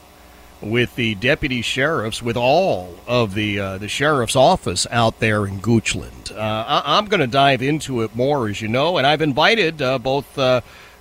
with 0.61 0.95
the 0.97 1.15
deputy 1.15 1.63
sheriffs, 1.63 2.23
with 2.23 2.37
all 2.37 2.95
of 3.07 3.33
the 3.35 3.59
uh, 3.59 3.79
the 3.79 3.89
sheriff's 3.89 4.37
office 4.37 4.87
out 4.91 5.19
there 5.19 5.47
in 5.47 5.59
Goochland. 5.59 6.31
Uh, 6.31 6.37
I- 6.39 6.99
I'm 6.99 7.07
going 7.07 7.21
to 7.21 7.27
dive 7.27 7.63
into 7.63 8.03
it 8.03 8.15
more, 8.15 8.47
as 8.47 8.61
you 8.61 8.69
know, 8.69 8.99
and 8.99 9.07
I've 9.07 9.23
invited 9.23 9.81
uh, 9.81 9.99
both 9.99 10.39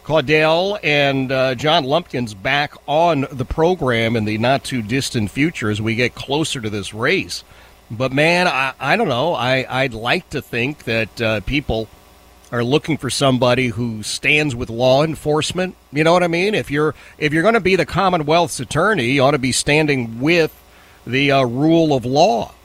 Caudill 0.10 0.80
and 0.82 1.32
uh, 1.32 1.54
John 1.54 1.84
Lumpkins 1.84 2.34
back 2.34 2.74
on 2.88 3.28
the 3.32 3.46
program 3.46 4.16
in 4.16 4.26
the 4.26 4.40
not 4.40 4.64
too 4.64 4.82
distant 4.82 5.30
future 5.30 5.70
as 5.70 5.80
we 5.80 5.94
get 5.94 6.16
closer 6.16 6.60
to 6.60 6.68
this 6.68 6.96
race. 6.96 7.44
But 7.92 8.12
man, 8.12 8.48
I, 8.48 8.74
I 8.80 8.96
don't 8.96 9.08
know. 9.08 9.36
I, 9.36 9.68
I'd 9.70 9.94
like 9.94 10.28
to 10.32 10.42
think 10.42 10.86
that 10.86 11.22
uh, 11.22 11.42
people 11.42 11.90
are 12.52 12.64
looking 12.64 12.98
for 12.98 13.12
somebody 13.12 13.68
who 13.68 14.02
stands 14.02 14.56
with 14.56 14.72
law 14.72 15.04
enforcement. 15.04 15.76
You 15.92 16.04
know 16.04 16.14
what 16.14 16.24
I 16.24 16.28
mean? 16.28 16.56
If 16.56 16.72
you're 16.72 16.96
if 17.20 17.32
you're 17.32 17.44
going 17.44 17.54
to 17.54 17.60
be 17.60 17.76
the 17.76 17.86
Commonwealth's 17.86 18.60
attorney, 18.60 19.12
you 19.12 19.22
ought 19.22 19.32
to 19.32 19.38
be 19.38 19.52
standing 19.52 20.20
with 20.20 20.60
the 21.06 21.34
uh, 21.34 21.44
rule 21.44 21.94
of 21.94 22.04
law. 22.04 22.56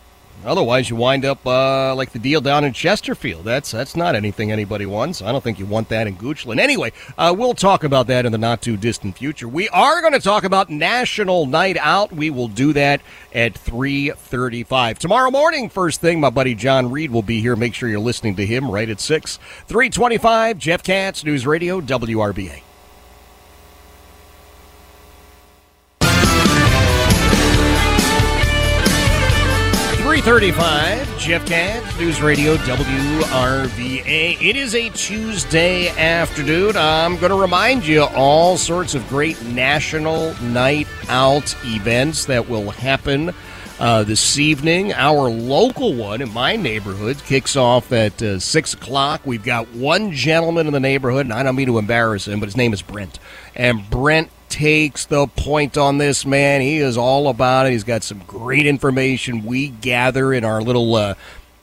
Otherwise, 0.44 0.90
you 0.90 0.96
wind 0.96 1.24
up 1.24 1.46
uh, 1.46 1.94
like 1.94 2.12
the 2.12 2.18
deal 2.18 2.40
down 2.40 2.64
in 2.64 2.72
Chesterfield. 2.72 3.44
That's 3.44 3.70
that's 3.70 3.96
not 3.96 4.14
anything 4.14 4.52
anybody 4.52 4.86
wants. 4.86 5.22
I 5.22 5.32
don't 5.32 5.42
think 5.42 5.58
you 5.58 5.66
want 5.66 5.88
that 5.88 6.06
in 6.06 6.16
Goochland. 6.16 6.60
Anyway, 6.60 6.92
uh, 7.16 7.34
we'll 7.36 7.54
talk 7.54 7.84
about 7.84 8.06
that 8.08 8.26
in 8.26 8.32
the 8.32 8.38
not 8.38 8.62
too 8.62 8.76
distant 8.76 9.16
future. 9.16 9.48
We 9.48 9.68
are 9.70 10.00
going 10.00 10.12
to 10.12 10.20
talk 10.20 10.44
about 10.44 10.70
National 10.70 11.46
Night 11.46 11.76
Out. 11.78 12.12
We 12.12 12.30
will 12.30 12.48
do 12.48 12.72
that 12.74 13.00
at 13.32 13.54
three 13.54 14.10
thirty-five 14.10 14.98
tomorrow 14.98 15.30
morning. 15.30 15.68
First 15.68 16.00
thing, 16.00 16.20
my 16.20 16.30
buddy 16.30 16.54
John 16.54 16.90
Reed 16.90 17.10
will 17.10 17.22
be 17.22 17.40
here. 17.40 17.56
Make 17.56 17.74
sure 17.74 17.88
you're 17.88 17.98
listening 18.00 18.36
to 18.36 18.46
him 18.46 18.70
right 18.70 18.88
at 18.88 19.00
six. 19.00 19.38
Three 19.66 19.90
twenty-five. 19.90 20.58
Jeff 20.58 20.82
Katz, 20.82 21.24
News 21.24 21.46
Radio, 21.46 21.80
WRVA. 21.80 22.62
335, 30.24 31.18
Jeff 31.18 31.44
Katz, 31.46 31.98
News 31.98 32.22
Radio, 32.22 32.56
WRVA. 32.56 34.40
It 34.40 34.56
is 34.56 34.74
a 34.74 34.88
Tuesday 34.88 35.88
afternoon. 35.88 36.78
I'm 36.78 37.18
going 37.18 37.28
to 37.28 37.38
remind 37.38 37.86
you 37.86 38.04
all 38.04 38.56
sorts 38.56 38.94
of 38.94 39.06
great 39.10 39.42
national 39.42 40.32
night 40.44 40.88
out 41.10 41.54
events 41.66 42.24
that 42.24 42.48
will 42.48 42.70
happen 42.70 43.34
uh, 43.78 44.04
this 44.04 44.38
evening. 44.38 44.92
Our 44.92 45.28
local 45.28 45.94
one 45.94 46.22
in 46.22 46.32
my 46.32 46.56
neighborhood 46.56 47.18
kicks 47.24 47.56
off 47.56 47.92
at 47.92 48.22
uh, 48.22 48.38
6 48.38 48.74
o'clock. 48.74 49.22
We've 49.24 49.44
got 49.44 49.68
one 49.70 50.12
gentleman 50.12 50.66
in 50.66 50.72
the 50.72 50.80
neighborhood, 50.80 51.26
and 51.26 51.32
I 51.32 51.42
don't 51.42 51.56
mean 51.56 51.66
to 51.66 51.78
embarrass 51.78 52.28
him, 52.28 52.40
but 52.40 52.46
his 52.46 52.56
name 52.56 52.72
is 52.72 52.82
Brent. 52.82 53.18
And 53.54 53.88
Brent 53.90 54.30
takes 54.48 55.06
the 55.06 55.26
point 55.26 55.76
on 55.76 55.98
this, 55.98 56.24
man. 56.24 56.60
He 56.60 56.78
is 56.78 56.96
all 56.96 57.28
about 57.28 57.66
it. 57.66 57.72
He's 57.72 57.84
got 57.84 58.02
some 58.02 58.20
great 58.26 58.66
information 58.66 59.44
we 59.44 59.68
gather 59.68 60.32
in 60.32 60.44
our 60.44 60.62
little 60.62 60.94
uh, 60.94 61.14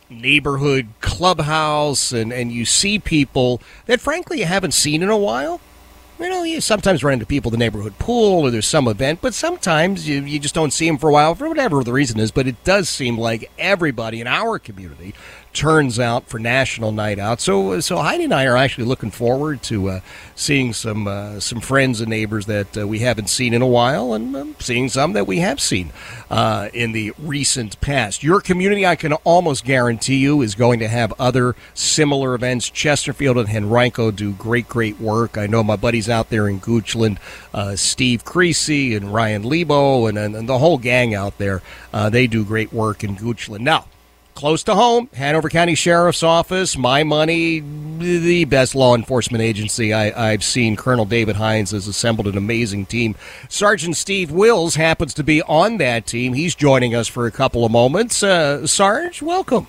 neighborhood 0.09 0.89
clubhouse, 0.99 2.11
and, 2.11 2.33
and 2.33 2.51
you 2.51 2.65
see 2.65 2.99
people 2.99 3.61
that, 3.85 4.01
frankly, 4.01 4.39
you 4.39 4.45
haven't 4.45 4.73
seen 4.73 5.01
in 5.01 5.09
a 5.09 5.17
while 5.17 5.61
you 6.21 6.29
know, 6.29 6.43
you 6.43 6.61
sometimes 6.61 7.03
run 7.03 7.13
into 7.13 7.25
people 7.25 7.49
in 7.49 7.59
the 7.59 7.65
neighborhood 7.65 7.97
pool 7.99 8.41
or 8.41 8.51
there's 8.51 8.67
some 8.67 8.87
event, 8.87 9.19
but 9.21 9.33
sometimes 9.33 10.07
you, 10.07 10.21
you 10.21 10.39
just 10.39 10.55
don't 10.55 10.71
see 10.71 10.87
them 10.87 10.97
for 10.97 11.09
a 11.09 11.13
while 11.13 11.35
for 11.35 11.47
whatever 11.47 11.83
the 11.83 11.93
reason 11.93 12.19
is. 12.19 12.31
But 12.31 12.47
it 12.47 12.63
does 12.63 12.89
seem 12.89 13.17
like 13.17 13.51
everybody 13.57 14.21
in 14.21 14.27
our 14.27 14.59
community 14.59 15.13
turns 15.53 15.99
out 15.99 16.27
for 16.27 16.39
National 16.39 16.91
Night 16.91 17.19
Out. 17.19 17.41
So, 17.41 17.79
so 17.79 17.97
Heidi 17.97 18.23
and 18.23 18.33
I 18.33 18.45
are 18.45 18.57
actually 18.57 18.85
looking 18.85 19.11
forward 19.11 19.61
to 19.63 19.89
uh, 19.89 19.99
seeing 20.35 20.73
some 20.73 21.07
uh, 21.07 21.39
some 21.39 21.59
friends 21.59 22.01
and 22.01 22.09
neighbors 22.09 22.45
that 22.45 22.77
uh, 22.77 22.87
we 22.87 22.99
haven't 22.99 23.29
seen 23.29 23.53
in 23.53 23.61
a 23.61 23.67
while, 23.67 24.13
and 24.13 24.35
um, 24.35 24.55
seeing 24.59 24.89
some 24.89 25.13
that 25.13 25.27
we 25.27 25.39
have 25.39 25.59
seen 25.59 25.91
uh, 26.29 26.69
in 26.73 26.91
the 26.91 27.13
recent 27.17 27.79
past. 27.81 28.23
Your 28.23 28.41
community, 28.41 28.85
I 28.85 28.95
can 28.95 29.13
almost 29.13 29.65
guarantee 29.65 30.17
you, 30.17 30.41
is 30.41 30.55
going 30.55 30.79
to 30.79 30.87
have 30.87 31.13
other 31.19 31.55
similar 31.73 32.33
events. 32.33 32.69
Chesterfield 32.69 33.37
and 33.37 33.49
Henrico 33.49 34.11
do 34.11 34.31
great, 34.33 34.67
great 34.67 34.99
work. 34.99 35.37
I 35.37 35.47
know 35.47 35.63
my 35.63 35.75
buddies 35.75 36.09
out 36.09 36.29
there 36.29 36.47
in 36.47 36.59
Goochland, 36.59 37.17
uh, 37.53 37.75
Steve 37.75 38.23
Creasey 38.23 38.95
and 38.95 39.13
Ryan 39.13 39.43
Lebo, 39.43 40.07
and, 40.07 40.17
and, 40.17 40.35
and, 40.35 40.49
the 40.49 40.57
whole 40.57 40.77
gang 40.77 41.13
out 41.13 41.37
there. 41.37 41.61
Uh, 41.93 42.09
they 42.09 42.27
do 42.27 42.43
great 42.43 42.73
work 42.73 43.03
in 43.03 43.15
Goochland. 43.15 43.61
Now 43.61 43.85
close 44.33 44.63
to 44.63 44.75
home, 44.75 45.09
Hanover 45.13 45.49
County 45.49 45.75
Sheriff's 45.75 46.23
Office, 46.23 46.77
my 46.77 47.03
money, 47.03 47.59
the 47.99 48.45
best 48.45 48.75
law 48.75 48.95
enforcement 48.95 49.43
agency 49.43 49.93
I, 49.93 50.31
have 50.31 50.43
seen. 50.43 50.75
Colonel 50.75 51.05
David 51.05 51.35
Hines 51.35 51.71
has 51.71 51.87
assembled 51.87 52.27
an 52.27 52.37
amazing 52.37 52.85
team. 52.85 53.15
Sergeant 53.49 53.97
Steve 53.97 54.31
Wills 54.31 54.75
happens 54.75 55.13
to 55.15 55.23
be 55.23 55.41
on 55.43 55.77
that 55.77 56.05
team. 56.05 56.33
He's 56.33 56.55
joining 56.55 56.95
us 56.95 57.07
for 57.07 57.25
a 57.25 57.31
couple 57.31 57.65
of 57.65 57.71
moments. 57.71 58.23
Uh, 58.23 58.65
Sarge, 58.67 59.21
welcome. 59.21 59.67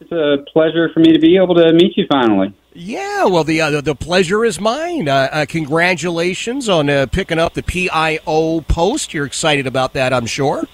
It's 0.00 0.12
a 0.12 0.44
pleasure 0.52 0.88
for 0.92 1.00
me 1.00 1.12
to 1.12 1.18
be 1.18 1.36
able 1.36 1.54
to 1.54 1.72
meet 1.72 1.96
you 1.96 2.06
finally. 2.10 2.54
Yeah, 2.72 3.24
well, 3.24 3.42
the 3.42 3.60
uh, 3.60 3.80
the 3.80 3.96
pleasure 3.96 4.44
is 4.44 4.60
mine. 4.60 5.08
Uh, 5.08 5.28
uh, 5.32 5.46
congratulations 5.46 6.68
on 6.68 6.88
uh, 6.88 7.06
picking 7.10 7.38
up 7.38 7.54
the 7.54 7.64
PIO 7.64 8.60
post. 8.60 9.12
You're 9.12 9.26
excited 9.26 9.66
about 9.66 9.92
that, 9.94 10.12
I'm 10.12 10.26
sure. 10.26 10.64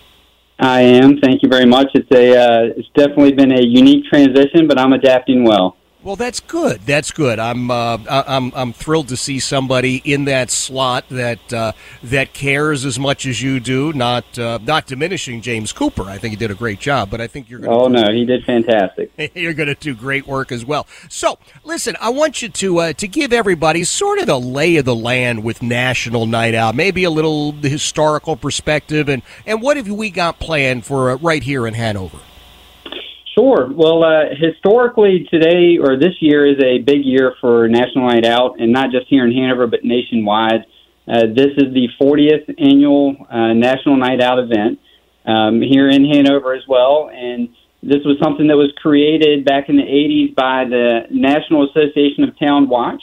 I 0.58 0.80
am. 0.80 1.18
Thank 1.20 1.42
you 1.42 1.48
very 1.48 1.66
much. 1.66 1.88
It's 1.94 2.10
a 2.12 2.36
uh, 2.36 2.72
it's 2.76 2.88
definitely 2.94 3.32
been 3.32 3.52
a 3.52 3.62
unique 3.62 4.06
transition, 4.06 4.66
but 4.66 4.78
I'm 4.78 4.92
adapting 4.94 5.44
well. 5.44 5.76
Well, 6.06 6.14
that's 6.14 6.38
good. 6.38 6.82
That's 6.82 7.10
good. 7.10 7.40
I'm 7.40 7.68
uh, 7.68 7.98
I'm 8.08 8.52
I'm 8.54 8.72
thrilled 8.72 9.08
to 9.08 9.16
see 9.16 9.40
somebody 9.40 9.96
in 10.04 10.26
that 10.26 10.52
slot 10.52 11.04
that 11.08 11.52
uh, 11.52 11.72
that 12.04 12.32
cares 12.32 12.84
as 12.84 12.96
much 12.96 13.26
as 13.26 13.42
you 13.42 13.58
do. 13.58 13.92
Not 13.92 14.38
uh, 14.38 14.60
not 14.62 14.86
diminishing 14.86 15.40
James 15.40 15.72
Cooper. 15.72 16.04
I 16.04 16.18
think 16.18 16.30
he 16.30 16.36
did 16.36 16.52
a 16.52 16.54
great 16.54 16.78
job, 16.78 17.10
but 17.10 17.20
I 17.20 17.26
think 17.26 17.50
you're. 17.50 17.58
going 17.58 17.72
Oh 17.76 17.88
no, 17.88 18.12
he 18.12 18.24
did 18.24 18.44
fantastic. 18.44 19.10
You're 19.34 19.52
going 19.52 19.66
to 19.66 19.74
do 19.74 19.96
great 19.96 20.28
work 20.28 20.52
as 20.52 20.64
well. 20.64 20.86
So, 21.08 21.40
listen, 21.64 21.96
I 22.00 22.10
want 22.10 22.40
you 22.40 22.50
to 22.50 22.78
uh, 22.78 22.92
to 22.92 23.08
give 23.08 23.32
everybody 23.32 23.82
sort 23.82 24.20
of 24.20 24.26
the 24.26 24.38
lay 24.38 24.76
of 24.76 24.84
the 24.84 24.94
land 24.94 25.42
with 25.42 25.60
National 25.60 26.24
Night 26.24 26.54
Out, 26.54 26.76
maybe 26.76 27.02
a 27.02 27.10
little 27.10 27.50
historical 27.50 28.36
perspective, 28.36 29.08
and 29.08 29.22
and 29.44 29.60
what 29.60 29.76
have 29.76 29.90
we 29.90 30.10
got 30.10 30.38
planned 30.38 30.86
for 30.86 31.10
uh, 31.10 31.16
right 31.16 31.42
here 31.42 31.66
in 31.66 31.74
Hanover. 31.74 32.18
Sure. 33.38 33.70
Well, 33.70 34.02
uh, 34.02 34.34
historically, 34.40 35.28
today 35.30 35.76
or 35.76 35.98
this 35.98 36.14
year 36.20 36.46
is 36.46 36.56
a 36.64 36.78
big 36.78 37.04
year 37.04 37.34
for 37.38 37.68
National 37.68 38.08
Night 38.08 38.24
Out, 38.24 38.58
and 38.58 38.72
not 38.72 38.90
just 38.90 39.08
here 39.08 39.26
in 39.26 39.32
Hanover, 39.32 39.66
but 39.66 39.84
nationwide. 39.84 40.64
Uh, 41.06 41.26
this 41.34 41.52
is 41.58 41.74
the 41.74 41.88
40th 42.00 42.48
annual 42.58 43.14
uh, 43.30 43.52
National 43.52 43.98
Night 43.98 44.22
Out 44.22 44.38
event 44.38 44.80
um, 45.26 45.60
here 45.60 45.90
in 45.90 46.06
Hanover 46.06 46.54
as 46.54 46.62
well. 46.66 47.10
And 47.12 47.50
this 47.82 48.00
was 48.06 48.16
something 48.22 48.46
that 48.46 48.56
was 48.56 48.72
created 48.80 49.44
back 49.44 49.68
in 49.68 49.76
the 49.76 49.82
80s 49.82 50.34
by 50.34 50.64
the 50.64 51.00
National 51.10 51.68
Association 51.68 52.24
of 52.24 52.38
Town 52.38 52.70
Watch. 52.70 53.02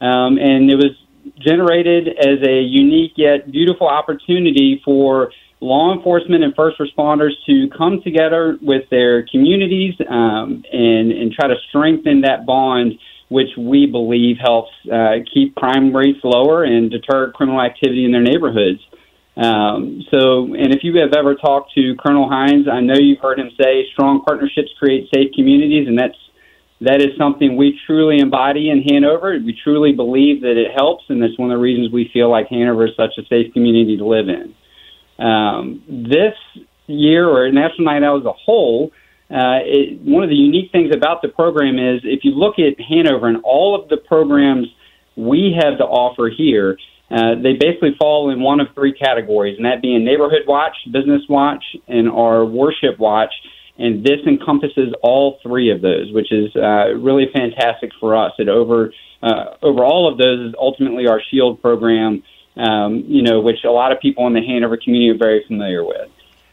Um, 0.00 0.38
and 0.38 0.68
it 0.68 0.76
was 0.76 0.96
generated 1.38 2.08
as 2.18 2.42
a 2.42 2.60
unique 2.62 3.12
yet 3.14 3.50
beautiful 3.52 3.86
opportunity 3.86 4.82
for 4.84 5.30
law 5.60 5.94
enforcement 5.94 6.44
and 6.44 6.54
first 6.54 6.78
responders 6.78 7.32
to 7.46 7.68
come 7.76 8.00
together 8.02 8.56
with 8.62 8.88
their 8.90 9.26
communities 9.26 9.94
um, 10.08 10.62
and, 10.72 11.10
and 11.10 11.32
try 11.32 11.48
to 11.48 11.56
strengthen 11.68 12.20
that 12.22 12.46
bond, 12.46 12.92
which 13.28 13.48
we 13.58 13.86
believe 13.86 14.36
helps 14.40 14.70
uh, 14.92 15.16
keep 15.32 15.54
crime 15.56 15.94
rates 15.94 16.20
lower 16.22 16.64
and 16.64 16.90
deter 16.90 17.32
criminal 17.32 17.60
activity 17.60 18.04
in 18.04 18.12
their 18.12 18.22
neighborhoods. 18.22 18.80
Um, 19.36 20.02
so, 20.10 20.44
and 20.54 20.74
if 20.74 20.82
you 20.82 20.96
have 20.98 21.12
ever 21.16 21.34
talked 21.36 21.72
to 21.74 21.94
Colonel 21.96 22.28
Hines, 22.28 22.66
I 22.70 22.80
know 22.80 22.94
you've 22.94 23.20
heard 23.20 23.38
him 23.38 23.50
say 23.60 23.86
strong 23.92 24.22
partnerships 24.24 24.70
create 24.78 25.08
safe 25.14 25.32
communities, 25.34 25.86
and 25.86 25.98
that's 25.98 26.16
that 26.80 27.00
is 27.00 27.08
something 27.18 27.56
we 27.56 27.78
truly 27.86 28.18
embody 28.18 28.70
in 28.70 28.82
Hanover. 28.82 29.36
We 29.44 29.58
truly 29.64 29.92
believe 29.92 30.42
that 30.42 30.56
it 30.56 30.70
helps, 30.76 31.04
and 31.08 31.20
that's 31.20 31.36
one 31.36 31.50
of 31.50 31.56
the 31.56 31.62
reasons 31.62 31.92
we 31.92 32.08
feel 32.12 32.30
like 32.30 32.46
Hanover 32.48 32.86
is 32.86 32.94
such 32.96 33.18
a 33.18 33.26
safe 33.26 33.52
community 33.52 33.96
to 33.96 34.06
live 34.06 34.28
in. 34.28 34.54
Um, 35.18 35.82
this 35.88 36.34
year, 36.86 37.28
or 37.28 37.50
National 37.50 37.84
Night 37.84 38.02
Out 38.02 38.20
as 38.20 38.26
a 38.26 38.32
whole, 38.32 38.92
uh, 39.30 39.60
it, 39.62 40.00
one 40.00 40.22
of 40.22 40.30
the 40.30 40.36
unique 40.36 40.72
things 40.72 40.94
about 40.94 41.20
the 41.20 41.28
program 41.28 41.78
is 41.78 42.00
if 42.04 42.20
you 42.24 42.32
look 42.32 42.54
at 42.58 42.80
Hanover 42.80 43.28
and 43.28 43.42
all 43.44 43.78
of 43.78 43.88
the 43.88 43.98
programs 43.98 44.68
we 45.16 45.54
have 45.60 45.78
to 45.78 45.84
offer 45.84 46.30
here, 46.34 46.78
uh, 47.10 47.34
they 47.42 47.54
basically 47.54 47.94
fall 47.98 48.30
in 48.30 48.40
one 48.40 48.60
of 48.60 48.68
three 48.74 48.92
categories, 48.92 49.56
and 49.56 49.66
that 49.66 49.82
being 49.82 50.04
Neighborhood 50.04 50.42
Watch, 50.46 50.76
Business 50.92 51.22
Watch, 51.28 51.64
and 51.88 52.08
our 52.08 52.44
Worship 52.44 52.98
Watch. 52.98 53.32
And 53.78 54.04
this 54.04 54.18
encompasses 54.26 54.92
all 55.02 55.38
three 55.42 55.70
of 55.70 55.82
those, 55.82 56.12
which 56.12 56.32
is 56.32 56.54
uh, 56.56 56.94
really 56.98 57.26
fantastic 57.32 57.90
for 58.00 58.16
us. 58.16 58.32
It 58.38 58.48
over 58.48 58.92
uh, 59.22 59.56
over 59.62 59.84
all 59.84 60.10
of 60.10 60.18
those 60.18 60.48
is 60.48 60.54
ultimately 60.58 61.06
our 61.06 61.20
Shield 61.30 61.60
program, 61.60 62.22
um, 62.58 63.04
you 63.06 63.22
know, 63.22 63.40
which 63.40 63.64
a 63.64 63.70
lot 63.70 63.92
of 63.92 64.00
people 64.00 64.26
in 64.26 64.34
the 64.34 64.42
Hanover 64.42 64.76
community 64.76 65.10
are 65.10 65.18
very 65.18 65.44
familiar 65.46 65.84
with. 65.84 66.10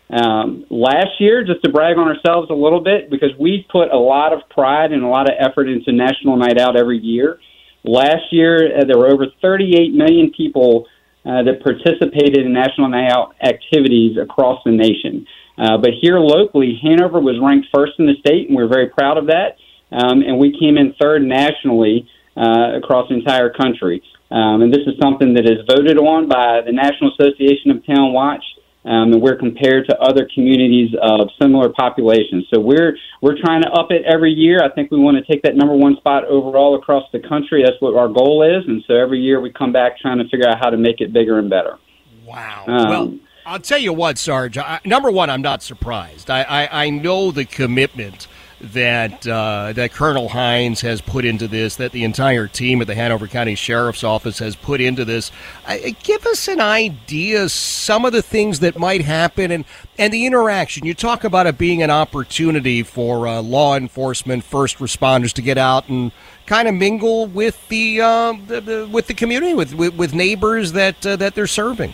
Um, 0.09 0.65
last 0.69 1.19
year, 1.19 1.43
just 1.43 1.63
to 1.63 1.71
brag 1.71 1.97
on 1.97 2.07
ourselves 2.07 2.49
a 2.51 2.53
little 2.53 2.81
bit, 2.81 3.09
because 3.09 3.31
we 3.39 3.65
put 3.71 3.89
a 3.89 3.97
lot 3.97 4.33
of 4.33 4.47
pride 4.49 4.91
and 4.91 5.03
a 5.03 5.07
lot 5.07 5.27
of 5.27 5.35
effort 5.39 5.67
into 5.67 5.91
National 5.91 6.37
Night 6.37 6.59
Out 6.59 6.75
every 6.75 6.99
year. 6.99 7.39
Last 7.83 8.31
year, 8.31 8.77
uh, 8.77 8.85
there 8.85 8.97
were 8.97 9.11
over 9.11 9.25
38 9.41 9.93
million 9.93 10.31
people 10.31 10.87
uh, 11.25 11.41
that 11.43 11.63
participated 11.63 12.45
in 12.45 12.53
National 12.53 12.87
Night 12.87 13.11
Out 13.11 13.35
activities 13.41 14.17
across 14.17 14.61
the 14.63 14.71
nation. 14.71 15.25
Uh, 15.57 15.77
but 15.77 15.91
here 16.01 16.19
locally, 16.19 16.79
Hanover 16.83 17.19
was 17.19 17.39
ranked 17.41 17.67
first 17.73 17.93
in 17.97 18.05
the 18.05 18.15
state, 18.19 18.47
and 18.47 18.55
we're 18.55 18.67
very 18.67 18.89
proud 18.89 19.17
of 19.17 19.27
that. 19.27 19.57
Um, 19.91 20.21
and 20.21 20.37
we 20.37 20.57
came 20.59 20.77
in 20.77 20.93
third 20.99 21.23
nationally 21.23 22.07
uh, 22.37 22.77
across 22.77 23.09
the 23.09 23.15
entire 23.15 23.49
country. 23.49 24.03
Um, 24.31 24.61
and 24.63 24.73
this 24.73 24.81
is 24.87 24.93
something 25.01 25.33
that 25.35 25.45
is 25.45 25.59
voted 25.69 25.97
on 25.97 26.27
by 26.27 26.61
the 26.65 26.71
National 26.71 27.11
Association 27.13 27.71
of 27.71 27.85
Town 27.85 28.13
Watch. 28.13 28.43
Um, 28.85 29.13
and 29.13 29.21
we're 29.21 29.35
compared 29.35 29.87
to 29.89 29.99
other 29.99 30.29
communities 30.31 30.91
of 31.01 31.29
similar 31.41 31.69
populations. 31.69 32.45
So 32.53 32.59
we're 32.59 32.95
we're 33.19 33.39
trying 33.41 33.63
to 33.63 33.71
up 33.71 33.89
it 33.89 34.03
every 34.05 34.31
year. 34.31 34.63
I 34.63 34.69
think 34.69 34.91
we 34.91 34.99
want 34.99 35.17
to 35.17 35.23
take 35.23 35.41
that 35.41 35.55
number 35.55 35.75
one 35.75 35.95
spot 35.97 36.23
overall 36.25 36.75
across 36.75 37.03
the 37.11 37.19
country. 37.19 37.63
That's 37.65 37.81
what 37.81 37.95
our 37.97 38.07
goal 38.07 38.43
is. 38.43 38.63
And 38.67 38.83
so 38.85 38.93
every 38.93 39.19
year 39.19 39.41
we 39.41 39.51
come 39.51 39.71
back 39.71 39.97
trying 39.97 40.19
to 40.19 40.25
figure 40.25 40.47
out 40.47 40.59
how 40.59 40.69
to 40.69 40.77
make 40.77 41.01
it 41.01 41.11
bigger 41.11 41.39
and 41.39 41.49
better. 41.49 41.79
Wow. 42.25 42.65
Um, 42.67 42.89
well, 42.89 43.19
I'll 43.47 43.59
tell 43.59 43.79
you 43.79 43.93
what, 43.93 44.19
Sarge. 44.19 44.57
I, 44.57 44.79
number 44.85 45.09
one, 45.09 45.31
I'm 45.31 45.41
not 45.41 45.63
surprised. 45.63 46.29
I, 46.29 46.43
I, 46.43 46.85
I 46.85 46.89
know 46.89 47.31
the 47.31 47.45
commitment 47.45 48.27
that 48.73 49.27
uh, 49.27 49.73
that 49.73 49.91
Colonel 49.91 50.29
Hines 50.29 50.81
has 50.81 51.01
put 51.01 51.25
into 51.25 51.47
this, 51.47 51.75
that 51.77 51.91
the 51.91 52.03
entire 52.03 52.47
team 52.47 52.81
at 52.81 52.87
the 52.87 52.95
Hanover 52.95 53.27
County 53.27 53.55
Sheriff's 53.55 54.03
Office 54.03 54.39
has 54.39 54.55
put 54.55 54.81
into 54.81 55.05
this. 55.05 55.31
Uh, 55.65 55.77
give 56.03 56.25
us 56.25 56.47
an 56.47 56.59
idea, 56.59 57.49
some 57.49 58.05
of 58.05 58.13
the 58.13 58.21
things 58.21 58.59
that 58.59 58.77
might 58.77 59.01
happen, 59.01 59.51
and 59.51 59.65
and 59.97 60.11
the 60.11 60.25
interaction. 60.25 60.85
You 60.85 60.93
talk 60.93 61.23
about 61.23 61.47
it 61.47 61.57
being 61.57 61.81
an 61.81 61.91
opportunity 61.91 62.83
for 62.83 63.27
uh, 63.27 63.41
law 63.41 63.75
enforcement, 63.75 64.43
first 64.43 64.77
responders 64.77 65.33
to 65.33 65.41
get 65.41 65.57
out 65.57 65.89
and 65.89 66.11
kind 66.45 66.67
of 66.67 66.75
mingle 66.75 67.27
with 67.27 67.67
the, 67.69 68.01
uh, 68.01 68.33
the, 68.47 68.61
the 68.61 68.89
with 68.91 69.07
the 69.07 69.13
community, 69.13 69.53
with, 69.53 69.73
with, 69.73 69.95
with 69.95 70.13
neighbors 70.13 70.73
that 70.73 71.05
uh, 71.05 71.15
that 71.15 71.35
they're 71.35 71.47
serving. 71.47 71.93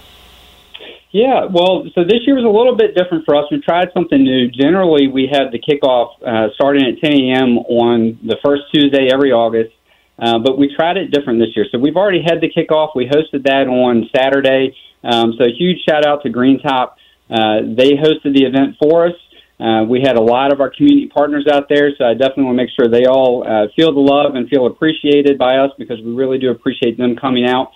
Yeah, 1.11 1.43
well, 1.51 1.83
so 1.93 2.07
this 2.07 2.23
year 2.25 2.39
was 2.39 2.47
a 2.47 2.55
little 2.55 2.75
bit 2.75 2.95
different 2.95 3.25
for 3.25 3.35
us. 3.35 3.43
We 3.51 3.59
tried 3.59 3.91
something 3.93 4.23
new. 4.23 4.47
Generally, 4.47 5.09
we 5.09 5.27
had 5.27 5.51
the 5.51 5.59
kickoff 5.59 6.15
uh, 6.23 6.53
starting 6.55 6.87
at 6.87 7.03
10 7.03 7.11
a.m. 7.11 7.57
on 7.67 8.17
the 8.23 8.37
first 8.43 8.63
Tuesday 8.73 9.11
every 9.11 9.33
August, 9.33 9.75
uh, 10.17 10.39
but 10.39 10.57
we 10.57 10.73
tried 10.73 10.95
it 10.95 11.11
different 11.11 11.39
this 11.39 11.51
year. 11.53 11.65
So 11.69 11.79
we've 11.79 11.97
already 11.97 12.23
had 12.23 12.39
the 12.39 12.47
kickoff. 12.47 12.95
We 12.95 13.11
hosted 13.11 13.43
that 13.43 13.67
on 13.67 14.07
Saturday. 14.15 14.73
Um, 15.03 15.35
so 15.37 15.43
a 15.43 15.51
huge 15.51 15.83
shout 15.83 16.05
out 16.07 16.23
to 16.23 16.29
Greentop. 16.29 16.95
Uh, 17.29 17.67
they 17.75 17.99
hosted 17.99 18.31
the 18.31 18.47
event 18.47 18.77
for 18.79 19.07
us. 19.07 19.15
Uh, 19.59 19.83
we 19.83 19.99
had 19.99 20.15
a 20.15 20.21
lot 20.21 20.53
of 20.53 20.61
our 20.61 20.71
community 20.71 21.11
partners 21.13 21.45
out 21.51 21.67
there, 21.67 21.91
so 21.97 22.05
I 22.05 22.13
definitely 22.13 22.45
want 22.45 22.57
to 22.57 22.63
make 22.63 22.71
sure 22.73 22.87
they 22.87 23.05
all 23.05 23.43
uh, 23.45 23.67
feel 23.75 23.93
the 23.93 23.99
love 23.99 24.35
and 24.35 24.47
feel 24.47 24.65
appreciated 24.65 25.37
by 25.37 25.57
us 25.57 25.71
because 25.77 25.99
we 25.99 26.13
really 26.13 26.39
do 26.39 26.49
appreciate 26.51 26.97
them 26.97 27.15
coming 27.15 27.45
out. 27.45 27.71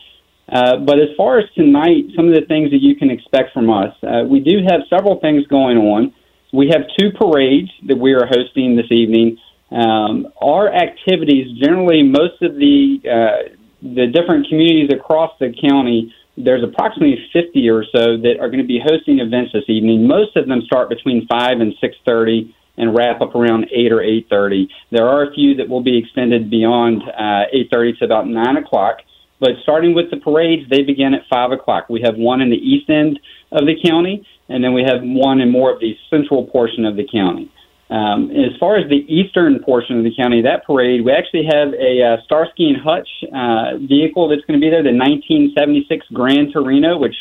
Uh, 0.47 0.77
but 0.77 0.99
as 0.99 1.09
far 1.17 1.39
as 1.39 1.45
tonight, 1.55 2.05
some 2.15 2.27
of 2.27 2.35
the 2.35 2.45
things 2.47 2.69
that 2.71 2.81
you 2.81 2.95
can 2.95 3.09
expect 3.09 3.53
from 3.53 3.69
us, 3.69 3.93
uh, 4.03 4.23
we 4.27 4.39
do 4.39 4.59
have 4.69 4.81
several 4.89 5.19
things 5.19 5.45
going 5.47 5.77
on. 5.77 6.13
We 6.53 6.69
have 6.69 6.83
two 6.99 7.11
parades 7.11 7.69
that 7.87 7.97
we 7.97 8.13
are 8.13 8.25
hosting 8.25 8.75
this 8.75 8.91
evening. 8.91 9.37
Um, 9.71 10.27
our 10.41 10.71
activities, 10.71 11.57
generally, 11.59 12.03
most 12.03 12.41
of 12.41 12.55
the 12.55 13.01
uh, 13.03 13.55
the 13.81 14.07
different 14.07 14.47
communities 14.47 14.89
across 14.93 15.31
the 15.39 15.53
county, 15.61 16.13
there's 16.37 16.63
approximately 16.63 17.17
50 17.33 17.69
or 17.69 17.83
so 17.83 18.17
that 18.17 18.37
are 18.39 18.49
going 18.49 18.61
to 18.61 18.67
be 18.67 18.79
hosting 18.83 19.19
events 19.19 19.51
this 19.53 19.63
evening. 19.67 20.07
Most 20.07 20.35
of 20.35 20.47
them 20.47 20.61
start 20.65 20.89
between 20.89 21.27
5 21.27 21.59
and 21.59 21.73
6:30 21.81 22.53
and 22.77 22.95
wrap 22.95 23.21
up 23.21 23.35
around 23.35 23.67
8 23.71 23.91
or 23.91 24.01
8:30. 24.01 24.67
There 24.91 25.07
are 25.07 25.23
a 25.23 25.33
few 25.33 25.55
that 25.55 25.67
will 25.67 25.81
be 25.81 25.97
extended 25.97 26.49
beyond 26.49 27.03
uh, 27.03 27.45
8:30 27.53 27.99
to 27.99 28.05
about 28.05 28.27
9 28.27 28.57
o'clock. 28.57 28.99
But 29.39 29.51
starting 29.63 29.93
with 29.93 30.09
the 30.11 30.17
parades, 30.17 30.69
they 30.69 30.83
begin 30.83 31.13
at 31.13 31.21
5 31.29 31.51
o'clock. 31.51 31.89
We 31.89 32.01
have 32.01 32.15
one 32.15 32.41
in 32.41 32.49
the 32.49 32.57
east 32.57 32.89
end 32.89 33.19
of 33.51 33.65
the 33.65 33.75
county, 33.83 34.25
and 34.49 34.63
then 34.63 34.73
we 34.73 34.83
have 34.83 35.01
one 35.01 35.41
in 35.41 35.51
more 35.51 35.73
of 35.73 35.79
the 35.79 35.97
central 36.09 36.45
portion 36.47 36.85
of 36.85 36.95
the 36.95 37.07
county. 37.11 37.51
Um, 37.89 38.31
as 38.31 38.57
far 38.59 38.77
as 38.77 38.89
the 38.89 39.05
eastern 39.13 39.59
portion 39.59 39.97
of 39.99 40.03
the 40.03 40.15
county, 40.15 40.41
that 40.41 40.65
parade, 40.65 41.05
we 41.05 41.11
actually 41.11 41.45
have 41.45 41.73
a 41.73 42.01
uh, 42.01 42.21
Starsky 42.23 42.69
and 42.69 42.81
Hutch 42.81 43.07
uh, 43.31 43.77
vehicle 43.77 44.27
that's 44.27 44.41
going 44.45 44.59
to 44.59 44.63
be 44.63 44.71
there, 44.71 44.81
the 44.81 44.95
1976 44.95 46.07
Gran 46.11 46.51
Torino, 46.51 46.97
which 46.97 47.15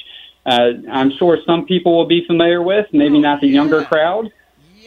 uh, 0.47 0.71
I'm 0.91 1.11
sure 1.19 1.39
some 1.45 1.67
people 1.67 1.97
will 1.97 2.07
be 2.07 2.25
familiar 2.27 2.63
with, 2.63 2.87
maybe 2.93 3.19
not 3.19 3.41
the 3.41 3.49
younger 3.49 3.85
crowd. 3.85 4.33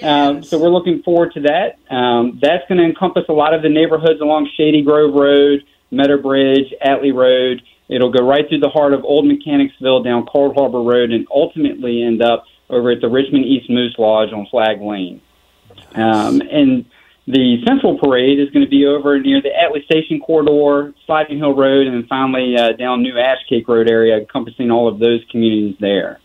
Um, 0.02 0.44
so 0.44 0.60
we're 0.60 0.70
looking 0.70 1.02
forward 1.04 1.34
to 1.34 1.42
that. 1.42 1.78
Um, 1.94 2.40
that's 2.42 2.68
going 2.68 2.78
to 2.80 2.84
encompass 2.84 3.26
a 3.30 3.34
lot 3.34 3.54
of 3.54 3.62
the 3.62 3.70
neighborhoods 3.70 4.22
along 4.22 4.50
Shady 4.56 4.84
Grove 4.84 5.14
Road, 5.14 5.64
Meadow 5.92 6.22
Bridge, 6.22 6.74
Atlee 6.86 7.14
Road. 7.14 7.62
It'll 7.90 8.12
go 8.12 8.26
right 8.26 8.48
through 8.48 8.60
the 8.60 8.70
heart 8.70 8.94
of 8.94 9.04
Old 9.04 9.26
Mechanicsville 9.26 10.04
down 10.04 10.26
Cold 10.26 10.56
Harbor 10.56 10.82
Road 10.82 11.12
and 11.12 11.26
ultimately 11.34 12.04
end 12.04 12.22
up 12.22 12.46
over 12.70 12.92
at 12.92 13.02
the 13.02 13.08
Richmond 13.08 13.46
East 13.46 13.70
Moose 13.70 13.96
Lodge 13.98 14.34
on 14.34 14.46
Flag 14.52 14.82
Lane. 14.82 15.22
Um, 15.96 16.42
and 16.42 16.86
the 17.28 17.64
central 17.68 17.98
parade 17.98 18.40
is 18.40 18.50
going 18.52 18.66
to 18.66 18.70
be 18.70 18.86
over 18.86 19.20
near 19.20 19.42
the 19.42 19.50
Atlee 19.50 19.84
Station 19.86 20.20
corridor, 20.20 20.94
Sliding 21.06 21.38
Hill 21.38 21.56
Road, 21.56 21.88
and 21.88 21.96
then 21.96 22.08
finally 22.08 22.56
uh, 22.58 22.74
down 22.74 23.02
New 23.02 23.16
Ashcake 23.16 23.68
Road 23.68 23.90
area, 23.90 24.18
encompassing 24.18 24.72
all 24.72 24.88
of 24.88 25.00
those 25.00 25.22
communities 25.30 25.76
there. 25.80 26.20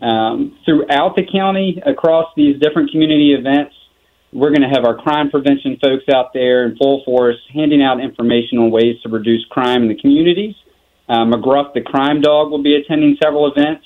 Um, 0.00 0.58
throughout 0.64 1.14
the 1.14 1.24
county, 1.30 1.80
across 1.84 2.32
these 2.36 2.58
different 2.58 2.90
community 2.90 3.32
events, 3.32 3.74
we're 4.32 4.50
going 4.50 4.62
to 4.62 4.68
have 4.68 4.84
our 4.84 4.96
crime 4.96 5.30
prevention 5.30 5.76
folks 5.82 6.04
out 6.12 6.32
there 6.32 6.64
in 6.64 6.76
full 6.76 7.02
force, 7.04 7.36
handing 7.52 7.82
out 7.82 8.00
information 8.00 8.58
on 8.58 8.70
ways 8.70 9.00
to 9.02 9.08
reduce 9.08 9.44
crime 9.46 9.82
in 9.82 9.88
the 9.88 10.00
communities. 10.00 10.54
Uh, 11.08 11.24
McGruff, 11.24 11.74
the 11.74 11.80
crime 11.80 12.20
dog, 12.20 12.50
will 12.50 12.62
be 12.62 12.76
attending 12.76 13.16
several 13.22 13.50
events. 13.50 13.84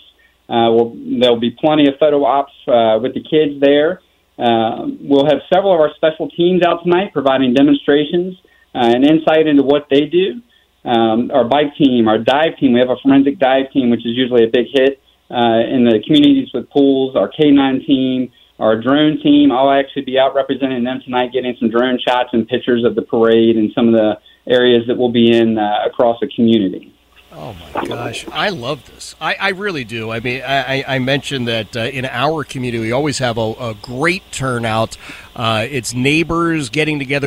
Uh, 0.48 0.68
we'll, 0.68 0.94
there'll 1.18 1.40
be 1.40 1.50
plenty 1.50 1.88
of 1.88 1.94
photo 1.98 2.24
ops 2.24 2.52
uh, 2.68 2.98
with 3.00 3.14
the 3.14 3.22
kids 3.22 3.59
there. 3.61 4.02
Uh, 4.38 4.87
we'll 5.00 5.24
have 5.24 5.40
several 5.52 5.72
of 5.72 5.80
our 5.80 5.90
special 5.96 6.28
teams 6.28 6.62
out 6.62 6.83
tonight 6.83 7.12
providing 7.12 7.54
demonstrations 7.54 8.37
uh, 8.74 8.92
and 8.92 9.04
insight 9.04 9.46
into 9.46 9.62
what 9.62 9.87
they 9.90 10.02
do. 10.02 10.42
Um, 10.85 11.30
our 11.30 11.44
bike 11.44 11.74
team, 11.78 12.09
our 12.09 12.18
dive 12.18 12.59
team, 12.61 12.74
we 12.74 12.80
have 12.80 12.90
a 12.90 12.96
forensic 13.02 13.38
dive 13.38 13.72
team, 13.72 13.88
which 13.88 14.00
is 14.00 14.12
usually 14.14 14.44
a 14.44 14.50
big 14.52 14.66
hit 14.70 15.00
uh, 15.30 15.64
in 15.64 15.88
the 15.88 16.02
communities 16.04 16.50
with 16.52 16.68
pools. 16.68 17.16
Our 17.16 17.30
K9 17.30 17.87
team, 17.87 18.30
our 18.59 18.81
drone 18.81 19.21
team, 19.21 19.51
I'll 19.51 19.71
actually 19.71 20.03
be 20.03 20.19
out 20.19 20.35
representing 20.35 20.85
them 20.85 21.01
tonight, 21.05 21.33
getting 21.33 21.57
some 21.59 21.71
drone 21.71 21.99
shots 21.99 22.31
and 22.33 22.47
pictures 22.47 22.85
of 22.85 22.95
the 22.95 23.03
parade 23.03 23.57
and 23.57 23.73
some 23.75 23.88
of 23.88 23.95
the 23.95 24.19
areas 24.47 24.87
that 24.87 24.97
we'll 24.97 25.12
be 25.12 25.37
in 25.37 25.59
uh, 25.59 25.81
across 25.87 26.19
the 26.21 26.29
community. 26.29 26.95
Oh 27.37 27.57
my 27.75 27.85
gosh, 27.85 28.27
I 28.31 28.51
love 28.51 28.85
this. 28.87 29.17
I, 29.21 29.35
I 29.35 29.49
really 29.51 29.83
do. 29.83 30.12
I 30.12 30.21
mean, 30.21 30.43
I, 30.43 30.85
I 30.87 30.99
mentioned 31.01 31.49
that 31.49 31.77
uh, 31.77 31.81
in 31.81 32.05
our 32.05 32.45
community 32.45 32.79
we 32.79 32.93
always 32.93 33.19
have 33.19 33.38
a, 33.38 33.55
a 33.59 33.75
great 33.83 34.23
turnout. 34.31 34.97
Uh, 35.35 35.67
it's 35.69 35.93
neighbors 35.95 36.71
getting 36.71 37.01
together. 37.01 37.27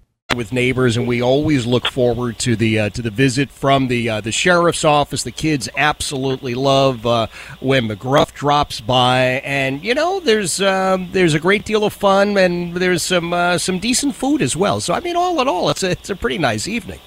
with 0.35 0.51
neighbors, 0.51 0.97
and 0.97 1.07
we 1.07 1.21
always 1.21 1.65
look 1.65 1.87
forward 1.87 2.37
to 2.39 2.55
the 2.55 2.79
uh, 2.79 2.89
to 2.89 3.01
the 3.01 3.09
visit 3.09 3.49
from 3.49 3.87
the 3.87 4.09
uh, 4.09 4.21
the 4.21 4.31
sheriff's 4.31 4.83
office. 4.83 5.23
The 5.23 5.31
kids 5.31 5.69
absolutely 5.75 6.55
love 6.55 7.05
uh, 7.05 7.27
when 7.59 7.87
McGruff 7.87 8.33
drops 8.33 8.81
by, 8.81 9.41
and 9.43 9.83
you 9.83 9.93
know 9.93 10.19
there's 10.19 10.61
um, 10.61 11.09
there's 11.11 11.33
a 11.33 11.39
great 11.39 11.65
deal 11.65 11.83
of 11.83 11.93
fun, 11.93 12.37
and 12.37 12.75
there's 12.75 13.03
some 13.03 13.33
uh, 13.33 13.57
some 13.57 13.79
decent 13.79 14.15
food 14.15 14.41
as 14.41 14.55
well. 14.55 14.79
So 14.79 14.93
I 14.93 14.99
mean, 14.99 15.15
all 15.15 15.39
in 15.41 15.47
all, 15.47 15.69
it's 15.69 15.83
a 15.83 15.91
it's 15.91 16.09
a 16.09 16.15
pretty 16.15 16.37
nice 16.37 16.67
evening. 16.67 16.99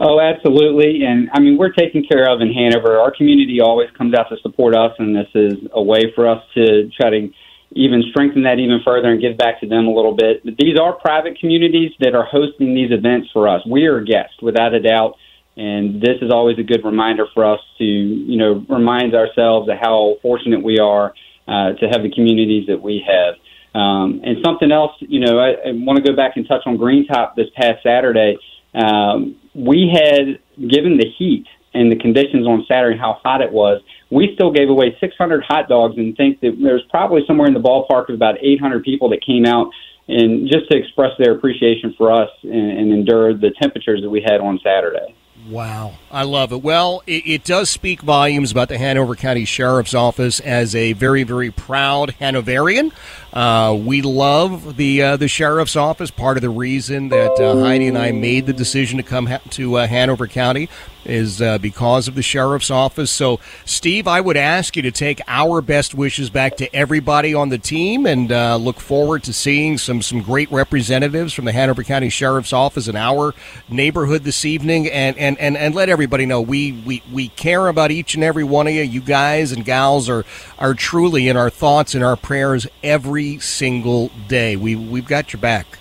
Oh, 0.00 0.20
absolutely. 0.20 1.02
And 1.02 1.28
I 1.32 1.40
mean, 1.40 1.58
we're 1.58 1.72
taken 1.72 2.04
care 2.04 2.30
of 2.30 2.40
in 2.40 2.52
Hanover. 2.52 3.00
Our 3.00 3.10
community 3.10 3.60
always 3.60 3.90
comes 3.98 4.14
out 4.14 4.28
to 4.28 4.36
support 4.42 4.76
us, 4.76 4.92
and 5.00 5.14
this 5.14 5.26
is 5.34 5.54
a 5.72 5.82
way 5.82 6.12
for 6.14 6.28
us 6.28 6.42
to 6.54 6.88
try 6.90 7.10
to 7.10 7.28
even 7.72 8.02
strengthen 8.10 8.42
that 8.44 8.58
even 8.58 8.80
further 8.84 9.08
and 9.08 9.20
give 9.20 9.36
back 9.36 9.60
to 9.60 9.68
them 9.68 9.86
a 9.86 9.92
little 9.92 10.16
bit. 10.16 10.44
But 10.44 10.56
these 10.58 10.78
are 10.78 10.92
private 10.94 11.38
communities 11.38 11.92
that 12.00 12.14
are 12.14 12.24
hosting 12.24 12.74
these 12.74 12.90
events 12.90 13.28
for 13.32 13.48
us. 13.48 13.60
We 13.66 13.84
are 13.86 14.00
guests, 14.00 14.40
without 14.40 14.74
a 14.74 14.80
doubt. 14.80 15.16
And 15.56 16.00
this 16.00 16.16
is 16.22 16.30
always 16.30 16.58
a 16.58 16.62
good 16.62 16.84
reminder 16.84 17.26
for 17.34 17.44
us 17.44 17.60
to, 17.78 17.84
you 17.84 18.38
know, 18.38 18.64
remind 18.68 19.14
ourselves 19.14 19.68
of 19.68 19.76
how 19.76 20.16
fortunate 20.22 20.62
we 20.62 20.78
are 20.78 21.12
uh, 21.48 21.72
to 21.72 21.88
have 21.88 22.02
the 22.02 22.12
communities 22.14 22.68
that 22.68 22.80
we 22.80 23.04
have. 23.06 23.34
Um, 23.74 24.22
and 24.24 24.38
something 24.44 24.72
else, 24.72 24.92
you 25.00 25.20
know, 25.20 25.38
I, 25.38 25.50
I 25.50 25.72
want 25.72 25.96
to 25.98 26.10
go 26.10 26.16
back 26.16 26.36
and 26.36 26.46
touch 26.46 26.62
on 26.64 26.76
Green 26.76 27.06
Top 27.06 27.36
this 27.36 27.48
past 27.54 27.82
Saturday. 27.82 28.38
Um, 28.74 29.36
we 29.54 29.90
had, 29.92 30.38
given 30.56 30.96
the 30.96 31.06
heat 31.18 31.46
and 31.74 31.90
the 31.92 31.96
conditions 31.96 32.46
on 32.46 32.64
Saturday, 32.66 32.98
how 32.98 33.20
hot 33.22 33.40
it 33.40 33.52
was, 33.52 33.80
we 34.10 34.30
still 34.34 34.50
gave 34.50 34.68
away 34.68 34.96
600 35.00 35.44
hot 35.44 35.68
dogs 35.68 35.96
and 35.96 36.16
think 36.16 36.40
that 36.40 36.56
there's 36.62 36.82
probably 36.90 37.22
somewhere 37.26 37.46
in 37.46 37.54
the 37.54 37.60
ballpark 37.60 38.08
of 38.08 38.14
about 38.14 38.36
800 38.40 38.82
people 38.82 39.10
that 39.10 39.24
came 39.24 39.44
out 39.44 39.70
and 40.08 40.48
just 40.48 40.70
to 40.70 40.76
express 40.76 41.12
their 41.18 41.32
appreciation 41.32 41.94
for 41.96 42.10
us 42.10 42.30
and, 42.42 42.52
and 42.52 42.92
endure 42.92 43.34
the 43.34 43.50
temperatures 43.60 44.00
that 44.02 44.10
we 44.10 44.22
had 44.22 44.40
on 44.40 44.58
Saturday. 44.64 45.14
Wow, 45.48 45.94
I 46.10 46.24
love 46.24 46.52
it. 46.52 46.62
Well, 46.62 47.02
it, 47.06 47.26
it, 47.26 47.44
does 47.44 47.70
speak 47.70 48.02
volumes 48.02 48.52
about 48.52 48.68
the 48.68 48.76
Hanover 48.76 49.14
County 49.14 49.46
Sheriff's 49.46 49.94
Office 49.94 50.40
as 50.40 50.74
a 50.74 50.92
very, 50.92 51.22
very 51.22 51.50
proud 51.50 52.10
Hanoverian. 52.18 52.92
Uh, 53.32 53.78
we 53.80 54.02
love 54.02 54.76
the 54.76 55.02
uh, 55.02 55.16
the 55.16 55.28
sheriff's 55.28 55.76
office. 55.76 56.10
Part 56.10 56.36
of 56.36 56.42
the 56.42 56.50
reason 56.50 57.08
that 57.10 57.30
uh, 57.40 57.60
Heidi 57.60 57.86
and 57.88 57.96
I 57.96 58.12
made 58.12 58.44
the 58.46 58.52
decision 58.52 58.98
to 58.98 59.02
come 59.02 59.26
ha- 59.26 59.40
to 59.50 59.76
uh, 59.76 59.86
Hanover 59.86 60.26
County 60.26 60.68
is 61.08 61.40
uh, 61.40 61.58
because 61.58 62.08
of 62.08 62.14
the 62.14 62.22
sheriff's 62.22 62.70
office. 62.70 63.10
So, 63.10 63.40
Steve, 63.64 64.06
I 64.06 64.20
would 64.20 64.36
ask 64.36 64.76
you 64.76 64.82
to 64.82 64.90
take 64.90 65.20
our 65.26 65.60
best 65.60 65.94
wishes 65.94 66.30
back 66.30 66.56
to 66.58 66.74
everybody 66.74 67.34
on 67.34 67.48
the 67.48 67.58
team, 67.58 68.06
and 68.06 68.30
uh, 68.30 68.56
look 68.56 68.80
forward 68.80 69.22
to 69.24 69.32
seeing 69.32 69.78
some 69.78 70.02
some 70.02 70.22
great 70.22 70.50
representatives 70.50 71.32
from 71.32 71.44
the 71.44 71.52
Hanover 71.52 71.82
County 71.82 72.08
Sheriff's 72.08 72.52
Office 72.52 72.88
in 72.88 72.96
our 72.96 73.34
neighborhood 73.68 74.24
this 74.24 74.44
evening. 74.44 74.88
And 74.88 75.16
and, 75.18 75.38
and, 75.38 75.56
and 75.56 75.74
let 75.74 75.88
everybody 75.88 76.26
know 76.26 76.40
we, 76.40 76.72
we 76.86 77.02
we 77.12 77.28
care 77.28 77.68
about 77.68 77.90
each 77.90 78.14
and 78.14 78.22
every 78.22 78.44
one 78.44 78.66
of 78.66 78.74
you. 78.74 78.82
You 78.82 79.00
guys 79.00 79.52
and 79.52 79.64
gals 79.64 80.08
are 80.08 80.24
are 80.58 80.74
truly 80.74 81.28
in 81.28 81.36
our 81.36 81.50
thoughts 81.50 81.94
and 81.94 82.04
our 82.04 82.16
prayers 82.16 82.66
every 82.82 83.38
single 83.38 84.10
day. 84.28 84.56
We 84.56 84.76
we've 84.76 85.06
got 85.06 85.32
your 85.32 85.40
back. 85.40 85.78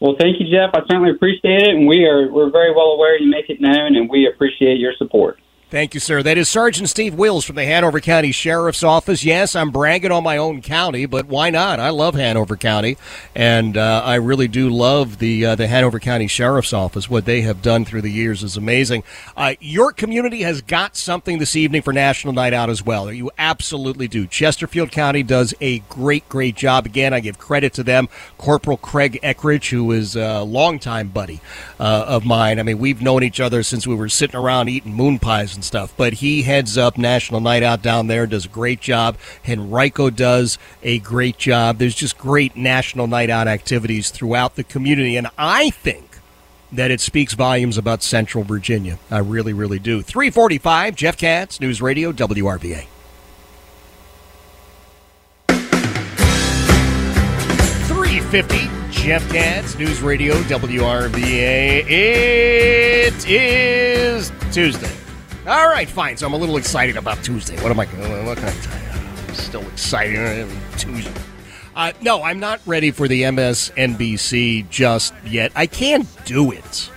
Well, 0.00 0.16
thank 0.18 0.40
you, 0.40 0.46
Jeff. 0.50 0.70
I 0.74 0.80
certainly 0.80 1.10
appreciate 1.10 1.62
it, 1.62 1.74
and 1.74 1.86
we 1.86 2.04
are 2.04 2.30
we're 2.30 2.50
very 2.50 2.72
well 2.72 2.88
aware 2.88 3.18
you 3.18 3.30
make 3.30 3.48
it 3.48 3.60
known, 3.60 3.96
and 3.96 4.10
we 4.10 4.26
appreciate 4.26 4.78
your 4.78 4.92
support. 4.98 5.38
Thank 5.68 5.94
you, 5.94 6.00
sir. 6.00 6.22
That 6.22 6.38
is 6.38 6.48
Sergeant 6.48 6.88
Steve 6.88 7.14
Wills 7.14 7.44
from 7.44 7.56
the 7.56 7.64
Hanover 7.64 7.98
County 7.98 8.30
Sheriff's 8.30 8.84
Office. 8.84 9.24
Yes, 9.24 9.56
I'm 9.56 9.72
bragging 9.72 10.12
on 10.12 10.22
my 10.22 10.36
own 10.36 10.62
county, 10.62 11.06
but 11.06 11.26
why 11.26 11.50
not? 11.50 11.80
I 11.80 11.90
love 11.90 12.14
Hanover 12.14 12.56
County, 12.56 12.96
and 13.34 13.76
uh, 13.76 14.00
I 14.04 14.14
really 14.14 14.46
do 14.46 14.70
love 14.70 15.18
the 15.18 15.44
uh, 15.44 15.54
the 15.56 15.66
Hanover 15.66 15.98
County 15.98 16.28
Sheriff's 16.28 16.72
Office. 16.72 17.10
What 17.10 17.24
they 17.24 17.40
have 17.40 17.62
done 17.62 17.84
through 17.84 18.02
the 18.02 18.12
years 18.12 18.44
is 18.44 18.56
amazing. 18.56 19.02
Uh, 19.36 19.54
your 19.58 19.90
community 19.90 20.42
has 20.42 20.62
got 20.62 20.94
something 20.96 21.38
this 21.40 21.56
evening 21.56 21.82
for 21.82 21.92
National 21.92 22.32
Night 22.32 22.52
Out 22.52 22.70
as 22.70 22.84
well. 22.84 23.12
You 23.12 23.32
absolutely 23.36 24.06
do. 24.06 24.28
Chesterfield 24.28 24.92
County 24.92 25.24
does 25.24 25.52
a 25.60 25.80
great, 25.88 26.28
great 26.28 26.54
job. 26.54 26.86
Again, 26.86 27.12
I 27.12 27.18
give 27.18 27.38
credit 27.38 27.72
to 27.72 27.82
them. 27.82 28.08
Corporal 28.38 28.76
Craig 28.76 29.18
Eckridge, 29.20 29.70
who 29.70 29.90
is 29.90 30.14
a 30.14 30.42
longtime 30.42 31.08
buddy 31.08 31.40
uh, 31.80 32.04
of 32.06 32.24
mine. 32.24 32.60
I 32.60 32.62
mean, 32.62 32.78
we've 32.78 33.02
known 33.02 33.24
each 33.24 33.40
other 33.40 33.64
since 33.64 33.84
we 33.84 33.96
were 33.96 34.08
sitting 34.08 34.36
around 34.36 34.68
eating 34.68 34.94
moon 34.94 35.18
pies 35.18 35.55
and 35.56 35.64
stuff. 35.64 35.92
But 35.96 36.14
he 36.14 36.42
heads 36.42 36.78
up 36.78 36.96
National 36.96 37.40
Night 37.40 37.62
Out 37.64 37.82
down 37.82 38.06
there, 38.06 38.26
does 38.26 38.44
a 38.44 38.48
great 38.48 38.80
job. 38.80 39.16
Henrico 39.48 40.10
does 40.10 40.58
a 40.82 41.00
great 41.00 41.38
job. 41.38 41.78
There's 41.78 41.94
just 41.94 42.16
great 42.16 42.56
National 42.56 43.06
Night 43.06 43.30
Out 43.30 43.48
activities 43.48 44.10
throughout 44.10 44.54
the 44.54 44.64
community. 44.64 45.16
And 45.16 45.28
I 45.36 45.70
think 45.70 46.18
that 46.72 46.90
it 46.90 47.00
speaks 47.00 47.34
volumes 47.34 47.78
about 47.78 48.02
Central 48.02 48.44
Virginia. 48.44 48.98
I 49.10 49.18
really, 49.18 49.52
really 49.52 49.78
do. 49.78 50.02
345, 50.02 50.94
Jeff 50.94 51.16
Katz, 51.16 51.60
News 51.60 51.80
Radio, 51.80 52.12
WRVA. 52.12 52.86
Three 57.86 58.20
fifty, 58.20 58.68
Jeff 58.90 59.28
Katz, 59.30 59.78
News 59.78 60.02
Radio, 60.02 60.34
WRVA. 60.42 61.84
It 61.88 63.28
is 63.28 64.32
Tuesday. 64.52 64.95
All 65.46 65.68
right, 65.68 65.88
fine. 65.88 66.16
So 66.16 66.26
I'm 66.26 66.32
a 66.32 66.36
little 66.36 66.56
excited 66.56 66.96
about 66.96 67.22
Tuesday. 67.22 67.54
What 67.62 67.70
am 67.70 67.78
I? 67.78 67.86
What 68.24 68.36
can 68.36 68.48
I 68.48 68.52
tell 68.52 68.82
you? 68.82 69.28
I'm 69.28 69.34
still 69.34 69.68
excited. 69.68 70.48
Tuesday. 70.76 71.12
Uh, 71.76 71.92
no, 72.00 72.20
I'm 72.24 72.40
not 72.40 72.60
ready 72.66 72.90
for 72.90 73.06
the 73.06 73.22
MSNBC 73.22 74.68
just 74.70 75.14
yet. 75.24 75.52
I 75.54 75.66
can't 75.66 76.08
do 76.24 76.50
it. 76.50 76.90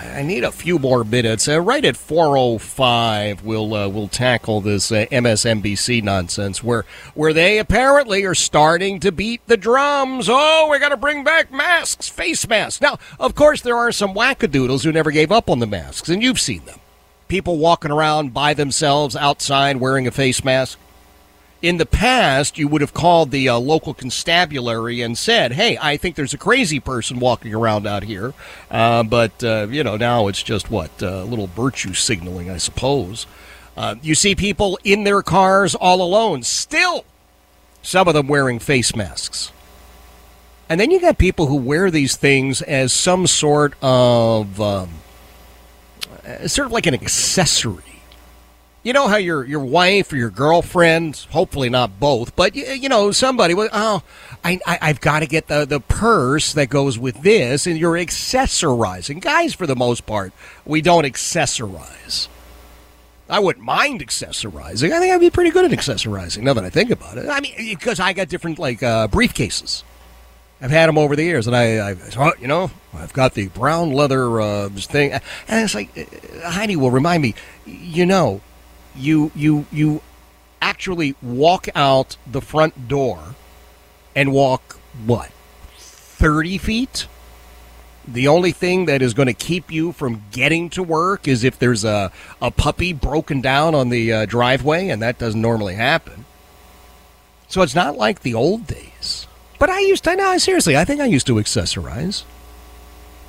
I 0.00 0.22
need 0.22 0.42
a 0.42 0.52
few 0.52 0.78
more 0.78 1.04
minutes. 1.04 1.46
Uh, 1.46 1.60
right 1.60 1.84
at 1.84 1.96
4:05, 1.96 3.42
we'll 3.42 3.74
uh, 3.74 3.88
we'll 3.88 4.08
tackle 4.08 4.62
this 4.62 4.90
uh, 4.90 5.04
MSNBC 5.12 6.02
nonsense, 6.02 6.64
where 6.64 6.86
where 7.12 7.34
they 7.34 7.58
apparently 7.58 8.24
are 8.24 8.34
starting 8.34 9.00
to 9.00 9.12
beat 9.12 9.46
the 9.48 9.58
drums. 9.58 10.28
Oh, 10.30 10.68
we 10.70 10.78
got 10.78 10.90
to 10.90 10.96
bring 10.96 11.24
back 11.24 11.52
masks, 11.52 12.08
face 12.08 12.48
masks. 12.48 12.80
Now, 12.80 12.98
of 13.20 13.34
course, 13.34 13.60
there 13.60 13.76
are 13.76 13.92
some 13.92 14.14
wackadoodles 14.14 14.82
who 14.82 14.92
never 14.92 15.10
gave 15.10 15.30
up 15.30 15.50
on 15.50 15.58
the 15.58 15.66
masks, 15.66 16.08
and 16.08 16.22
you've 16.22 16.40
seen 16.40 16.64
them 16.64 16.78
people 17.28 17.58
walking 17.58 17.90
around 17.90 18.34
by 18.34 18.54
themselves 18.54 19.16
outside 19.16 19.76
wearing 19.76 20.06
a 20.06 20.10
face 20.10 20.44
mask. 20.44 20.78
In 21.62 21.78
the 21.78 21.86
past, 21.86 22.58
you 22.58 22.68
would 22.68 22.82
have 22.82 22.92
called 22.92 23.30
the 23.30 23.48
uh, 23.48 23.58
local 23.58 23.94
constabulary 23.94 25.00
and 25.00 25.16
said, 25.16 25.52
"Hey, 25.52 25.78
I 25.80 25.96
think 25.96 26.14
there's 26.14 26.34
a 26.34 26.38
crazy 26.38 26.78
person 26.78 27.18
walking 27.18 27.54
around 27.54 27.86
out 27.86 28.02
here." 28.02 28.34
Uh, 28.70 29.02
but 29.02 29.42
uh, 29.42 29.68
you 29.70 29.82
know, 29.82 29.96
now 29.96 30.28
it's 30.28 30.42
just 30.42 30.70
what 30.70 30.90
uh, 31.02 31.22
a 31.22 31.24
little 31.24 31.46
virtue 31.46 31.94
signaling, 31.94 32.50
I 32.50 32.58
suppose. 32.58 33.26
Uh, 33.76 33.96
you 34.02 34.14
see 34.14 34.34
people 34.34 34.78
in 34.84 35.04
their 35.04 35.22
cars 35.22 35.74
all 35.74 36.02
alone, 36.02 36.42
still, 36.42 37.04
some 37.82 38.08
of 38.08 38.14
them 38.14 38.28
wearing 38.28 38.58
face 38.58 38.94
masks. 38.94 39.50
And 40.68 40.80
then 40.80 40.90
you 40.90 41.00
got 41.00 41.18
people 41.18 41.46
who 41.46 41.56
wear 41.56 41.90
these 41.90 42.16
things 42.16 42.62
as 42.62 42.92
some 42.92 43.26
sort 43.26 43.74
of 43.82 44.60
um, 44.60 44.90
uh, 46.26 46.48
sort 46.48 46.66
of 46.66 46.72
like 46.72 46.86
an 46.86 46.94
accessory. 46.94 47.82
You 48.82 48.92
know 48.92 49.08
how 49.08 49.16
your 49.16 49.44
your 49.46 49.64
wife 49.64 50.12
or 50.12 50.16
your 50.16 50.28
girlfriend, 50.28 51.26
hopefully 51.30 51.70
not 51.70 51.98
both, 51.98 52.36
but 52.36 52.54
you, 52.54 52.64
you 52.64 52.90
know 52.90 53.12
somebody. 53.12 53.54
Oh, 53.56 54.02
I, 54.44 54.60
I 54.66 54.88
have 54.88 55.00
got 55.00 55.20
to 55.20 55.26
get 55.26 55.46
the 55.46 55.64
the 55.64 55.80
purse 55.80 56.52
that 56.52 56.68
goes 56.68 56.98
with 56.98 57.22
this, 57.22 57.66
and 57.66 57.78
you're 57.78 57.94
accessorizing. 57.94 59.22
Guys, 59.22 59.54
for 59.54 59.66
the 59.66 59.74
most 59.74 60.04
part, 60.04 60.34
we 60.66 60.82
don't 60.82 61.04
accessorize. 61.04 62.28
I 63.26 63.38
wouldn't 63.40 63.64
mind 63.64 64.06
accessorizing. 64.06 64.92
I 64.92 65.00
think 65.00 65.14
I'd 65.14 65.20
be 65.20 65.30
pretty 65.30 65.50
good 65.50 65.64
at 65.64 65.70
accessorizing. 65.70 66.42
Now 66.42 66.52
that 66.52 66.64
I 66.64 66.68
think 66.68 66.90
about 66.90 67.16
it, 67.16 67.26
I 67.26 67.40
mean, 67.40 67.54
because 67.56 67.98
I 67.98 68.12
got 68.12 68.28
different 68.28 68.58
like 68.58 68.82
uh, 68.82 69.08
briefcases. 69.08 69.82
I've 70.60 70.70
had 70.70 70.88
them 70.88 70.98
over 70.98 71.16
the 71.16 71.24
years, 71.24 71.46
and 71.46 71.54
I, 71.54 71.90
I 71.90 72.32
you 72.40 72.46
know, 72.46 72.70
I've 72.94 73.12
got 73.12 73.34
the 73.34 73.48
brown 73.48 73.92
leather 73.92 74.40
uh, 74.40 74.68
thing, 74.70 75.12
and 75.12 75.22
it's 75.48 75.74
like 75.74 75.90
uh, 75.98 76.50
Heidi 76.50 76.76
will 76.76 76.90
remind 76.90 77.22
me, 77.22 77.34
you 77.66 78.06
know, 78.06 78.40
you 78.94 79.30
you 79.34 79.66
you 79.72 80.00
actually 80.62 81.16
walk 81.20 81.68
out 81.74 82.16
the 82.26 82.40
front 82.40 82.88
door 82.88 83.34
and 84.14 84.32
walk 84.32 84.78
what 85.04 85.30
thirty 85.76 86.56
feet. 86.56 87.08
The 88.06 88.28
only 88.28 88.52
thing 88.52 88.84
that 88.84 89.00
is 89.00 89.14
going 89.14 89.28
to 89.28 89.34
keep 89.34 89.72
you 89.72 89.92
from 89.92 90.24
getting 90.30 90.68
to 90.70 90.82
work 90.82 91.26
is 91.26 91.42
if 91.42 91.58
there's 91.58 91.84
a, 91.84 92.12
a 92.40 92.50
puppy 92.50 92.92
broken 92.92 93.40
down 93.40 93.74
on 93.74 93.88
the 93.88 94.12
uh, 94.12 94.26
driveway, 94.26 94.88
and 94.88 95.00
that 95.02 95.18
doesn't 95.18 95.40
normally 95.40 95.74
happen. 95.74 96.26
So 97.48 97.62
it's 97.62 97.74
not 97.74 97.96
like 97.96 98.20
the 98.20 98.34
old 98.34 98.66
days 98.66 99.23
but 99.58 99.70
I 99.70 99.80
used 99.80 100.04
to, 100.04 100.16
no, 100.16 100.36
seriously, 100.38 100.76
I 100.76 100.84
think 100.84 101.00
I 101.00 101.06
used 101.06 101.26
to 101.28 101.34
accessorize. 101.34 102.24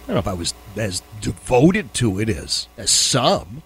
I 0.03 0.07
don't 0.07 0.15
know 0.15 0.19
if 0.19 0.27
I 0.27 0.33
was 0.33 0.53
as 0.75 1.01
devoted 1.21 1.93
to 1.95 2.19
it 2.19 2.29
as, 2.29 2.67
as 2.77 2.91
some. 2.91 3.63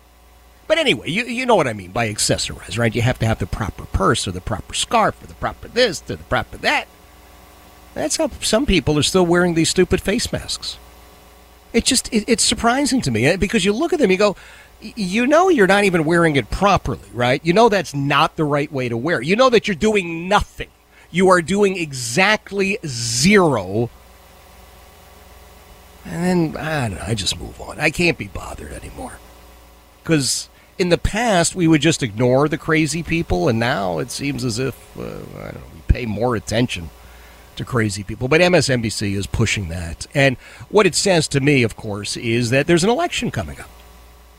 But 0.68 0.78
anyway, 0.78 1.10
you, 1.10 1.26
you 1.26 1.46
know 1.46 1.56
what 1.56 1.68
I 1.68 1.74
mean 1.74 1.92
by 1.92 2.08
accessorize, 2.08 2.78
right? 2.78 2.94
You 2.94 3.02
have 3.02 3.20
to 3.20 3.26
have 3.26 3.40
the 3.40 3.48
proper 3.48 3.86
purse 3.86 4.28
or 4.28 4.32
the 4.32 4.40
proper 4.40 4.74
scarf 4.74 5.22
or 5.22 5.28
the 5.28 5.34
proper 5.34 5.68
this 5.68 6.02
or 6.04 6.16
the 6.16 6.24
proper 6.24 6.58
that. 6.58 6.88
That's 7.96 8.18
how 8.18 8.30
some 8.42 8.66
people 8.66 8.98
are 8.98 9.04
still 9.04 9.26
wearing 9.26 9.56
these 9.56 9.70
stupid 9.70 10.00
face 10.00 10.32
masks. 10.32 10.78
It 11.74 11.86
just 11.86 12.12
it, 12.14 12.24
it's 12.28 12.44
surprising 12.44 13.02
to 13.02 13.12
me 13.12 13.26
eh, 13.26 13.36
because 13.36 13.66
you 13.66 13.74
look 13.74 13.94
at 13.94 14.00
them, 14.00 14.12
you 14.12 14.18
go, 14.18 14.36
you 14.80 15.28
know, 15.28 15.50
you're 15.50 15.68
not 15.68 15.84
even 15.84 16.06
wearing 16.06 16.36
it 16.36 16.50
properly, 16.50 17.10
right? 17.14 17.44
You 17.44 17.54
know 17.54 17.68
that's 17.68 17.94
not 17.94 18.36
the 18.36 18.46
right 18.46 18.72
way 18.72 18.90
to 18.90 18.96
wear. 18.96 19.22
It. 19.22 19.28
You 19.28 19.36
know 19.36 19.50
that 19.50 19.68
you're 19.68 19.76
doing 19.76 20.28
nothing 20.30 20.70
you 21.12 21.30
are 21.30 21.42
doing 21.42 21.78
exactly 21.78 22.78
zero. 22.86 23.90
And 26.06 26.54
then, 26.54 26.58
I 26.58 26.88
don't 26.90 26.98
know, 26.98 27.04
I 27.06 27.14
just 27.14 27.40
move 27.40 27.60
on. 27.62 27.80
I 27.80 27.90
can't 27.90 28.18
be 28.18 28.28
bothered 28.28 28.72
anymore. 28.72 29.20
Because 30.02 30.50
in 30.78 30.90
the 30.90 30.98
past, 30.98 31.56
we 31.56 31.68
would 31.68 31.82
just 31.82 32.02
ignore 32.02 32.48
the 32.48 32.58
crazy 32.58 33.04
people, 33.04 33.48
and 33.48 33.60
now 33.60 34.00
it 34.00 34.12
seems 34.12 34.44
as 34.44 34.60
if, 34.60 34.98
uh, 34.98 35.02
I 35.02 35.52
don't 35.52 35.56
know, 35.56 35.62
we 35.74 35.82
pay 35.88 36.06
more 36.06 36.36
attention 36.36 36.90
to 37.58 37.66
crazy 37.66 38.04
people. 38.04 38.28
But 38.28 38.42
MSNBC 38.42 39.16
is 39.16 39.28
pushing 39.28 39.70
that. 39.70 40.08
And 40.16 40.38
what 40.70 40.88
it 40.88 40.96
says 40.96 41.28
to 41.30 41.42
me, 41.42 41.64
of 41.64 41.76
course, 41.76 42.18
is 42.18 42.50
that 42.50 42.66
there's 42.66 42.84
an 42.84 42.90
election 42.90 43.30
coming 43.30 43.60
up. 43.60 43.70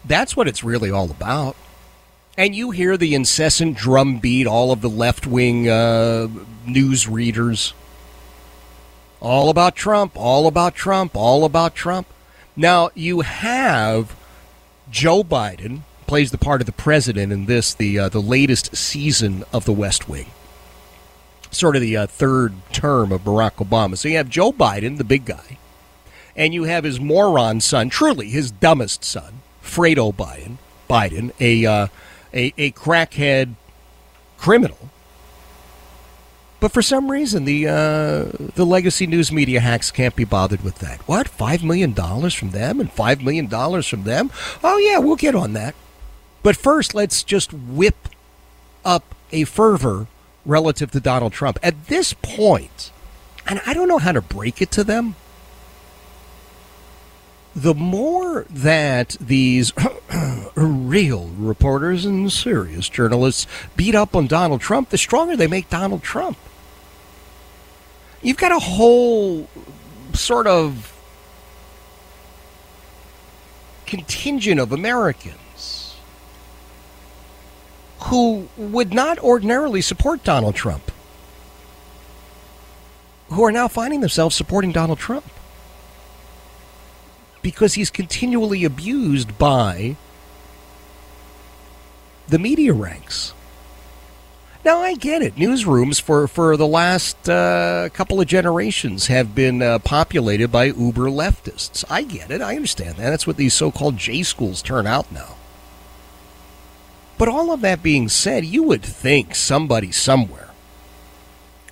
That's 0.05 0.37
what 0.37 0.49
it's 0.49 0.65
really 0.65 0.91
all 0.91 1.11
about. 1.11 1.55
And 2.41 2.57
you 2.57 2.71
hear 2.71 2.97
the 2.97 3.15
incessant 3.15 3.77
drumbeat, 3.77 4.47
all 4.47 4.73
of 4.73 4.81
the 4.81 4.89
left 4.89 5.27
wing 5.27 5.69
uh, 5.69 6.27
news 6.67 7.07
readers. 7.07 7.75
All 9.21 9.51
about 9.51 9.77
Trump, 9.77 10.13
all 10.15 10.47
about 10.47 10.75
Trump, 10.75 11.15
all 11.15 11.45
about 11.45 11.75
Trump. 11.75 12.07
Now, 12.57 12.89
you 12.95 13.21
have 13.21 14.17
Joe 14.91 15.23
Biden 15.23 15.83
plays 16.07 16.31
the 16.31 16.39
part 16.39 16.63
of 16.63 16.67
the 16.67 16.73
president 16.73 17.31
in 17.31 17.45
this, 17.45 17.75
the, 17.75 17.99
uh, 17.99 18.09
the 18.09 18.23
latest 18.23 18.75
season 18.75 19.45
of 19.53 19.67
The 19.67 19.75
West 19.75 20.09
Wing. 20.09 20.31
Sort 21.51 21.77
of 21.77 21.83
the 21.83 21.99
uh, 21.99 22.07
third 22.07 22.55
term 22.73 23.13
of 23.13 23.23
Barack 23.23 23.57
Obama. 23.57 23.99
So 23.99 24.09
you 24.09 24.17
have 24.17 24.31
Joe 24.31 24.51
Biden, 24.51 24.97
the 24.97 25.05
big 25.05 25.27
guy, 25.27 25.59
and 26.35 26.55
you 26.55 26.65
have 26.65 26.85
his 26.85 26.99
moron 26.99 27.61
son, 27.61 27.91
truly 27.91 28.31
his 28.31 28.51
dumbest 28.51 29.05
son, 29.05 29.43
Fredo 29.63 30.11
Biden, 30.15 30.57
Biden, 30.89 31.33
a, 31.39 31.67
uh, 31.67 31.87
a, 32.35 32.53
a 32.59 32.73
crackhead 32.73 33.55
criminal 34.39 34.79
But 36.61 36.73
for 36.73 36.83
some 36.83 37.11
reason, 37.11 37.45
the 37.45 37.69
uh, 37.69 38.25
the 38.55 38.67
legacy 38.67 39.07
news 39.07 39.33
media 39.33 39.61
hacks 39.61 39.91
can't 39.91 40.15
be 40.17 40.25
bothered 40.25 40.63
with 40.63 40.79
that. 40.81 41.01
What? 41.09 41.29
Five 41.29 41.63
million 41.65 41.93
dollars 41.93 42.35
from 42.35 42.51
them 42.51 42.81
and 42.81 42.93
five 42.93 43.23
million 43.23 43.47
dollars 43.47 43.87
from 43.87 44.05
them? 44.05 44.31
Oh 44.63 44.79
yeah, 44.79 44.99
we'll 44.99 45.17
get 45.17 45.35
on 45.35 45.55
that. 45.55 45.75
But 46.43 46.57
first, 46.57 46.95
let's 46.95 47.23
just 47.23 47.53
whip 47.53 48.09
up 48.85 49.15
a 49.33 49.45
fervor 49.45 50.07
relative 50.45 50.91
to 50.93 51.01
Donald 51.01 51.33
Trump. 51.33 51.59
At 51.63 51.87
this 51.89 52.13
point. 52.15 52.31
point, 52.31 52.93
and 53.47 53.61
I 53.67 53.75
don't 53.75 53.89
know 53.89 53.99
how 53.99 54.13
to 54.13 54.23
break 54.23 54.63
it 54.63 54.71
to 54.73 54.85
them, 54.85 55.17
the 57.63 57.75
more 57.75 58.47
that 58.49 59.17
these 59.21 59.73
real 60.55 61.29
reporters 61.37 62.07
and 62.07 62.33
serious 62.33 62.89
journalists 62.89 63.47
beat 63.77 63.95
up 63.95 64.17
on 64.17 64.27
Donald 64.27 64.63
Trump, 64.63 64.89
the 64.89 64.97
stronger 64.97 65.37
they 65.37 65.47
make 65.47 65.69
Donald 65.69 66.03
Trump. 66.03 66.39
You've 68.23 68.39
got 68.39 68.53
a 68.53 68.59
whole 68.59 69.47
sort 70.15 70.47
of 70.47 70.97
contingent 73.87 74.59
of 74.59 74.73
Americans 74.73 75.97
who 78.05 78.49
would 78.57 78.95
not 78.95 79.19
ordinarily 79.19 79.83
support 79.83 80.25
Donald 80.25 80.55
Trump, 80.55 80.91
who 83.29 83.45
are 83.45 83.53
now 83.53 83.69
finding 83.69 84.01
themselves 84.01 84.35
supporting 84.35 84.73
Donald 84.73 84.99
Trump 84.99 85.31
because 87.43 87.75
he's 87.75 87.91
continually 87.91 88.65
abused 88.65 89.39
by 89.39 89.97
the 92.29 92.39
media 92.39 92.73
ranks. 92.73 93.35
Now, 94.63 94.81
I 94.81 94.95
get 94.95 95.23
it. 95.23 95.37
Newsrooms 95.37 96.03
for, 96.03 96.29
for 96.29 96.57
the 96.57 96.67
last 96.67 97.29
uh, 97.31 97.89
couple 97.95 98.21
of 98.21 98.27
generations 98.27 99.07
have 99.07 99.35
been 99.35 99.63
uh, 99.63 99.79
populated 99.79 100.49
by 100.49 100.65
uber 100.67 101.09
leftists. 101.09 101.83
I 101.89 102.03
get 102.03 102.31
it. 102.31 102.43
I 102.43 102.57
understand 102.57 102.97
that. 102.97 103.09
That's 103.09 103.27
what 103.27 103.39
these 103.39 103.55
so 103.55 103.71
called 103.71 103.97
J 103.97 104.23
schools 104.23 104.61
turn 104.61 104.87
out 104.87 105.11
now. 105.11 105.37
But 107.17 107.29
all 107.29 107.53
of 107.53 107.63
that 107.63 107.83
being 107.83 108.09
said, 108.11 108.45
you 108.45 108.63
would 108.65 108.83
think 108.83 109.35
somebody 109.35 109.93
somewhere 109.93 110.51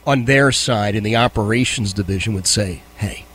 on 0.06 0.24
their 0.24 0.50
side 0.50 0.94
in 0.94 1.04
the 1.04 1.16
operations 1.16 1.92
division 1.92 2.32
would 2.32 2.46
say, 2.46 2.80
hey, 2.96 3.26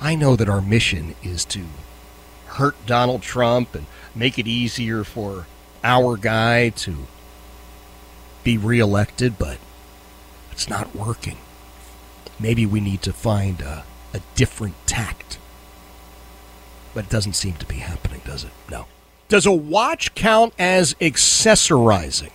I 0.00 0.14
know 0.14 0.34
that 0.36 0.48
our 0.48 0.62
mission 0.62 1.14
is 1.22 1.44
to 1.46 1.66
hurt 2.46 2.74
Donald 2.86 3.22
Trump 3.22 3.74
and 3.74 3.86
make 4.14 4.38
it 4.38 4.46
easier 4.46 5.04
for 5.04 5.46
our 5.84 6.16
guy 6.16 6.70
to 6.70 7.06
be 8.42 8.56
reelected, 8.56 9.38
but 9.38 9.58
it's 10.52 10.68
not 10.68 10.94
working. 10.94 11.36
Maybe 12.38 12.64
we 12.64 12.80
need 12.80 13.02
to 13.02 13.12
find 13.12 13.60
a, 13.60 13.84
a 14.14 14.20
different 14.34 14.74
tact. 14.86 15.38
But 16.94 17.04
it 17.04 17.10
doesn't 17.10 17.34
seem 17.34 17.54
to 17.54 17.66
be 17.66 17.76
happening, 17.76 18.22
does 18.24 18.44
it? 18.44 18.50
No. 18.70 18.86
Does 19.28 19.46
a 19.46 19.52
watch 19.52 20.14
count 20.14 20.54
as 20.58 20.94
accessorizing? 20.94 22.32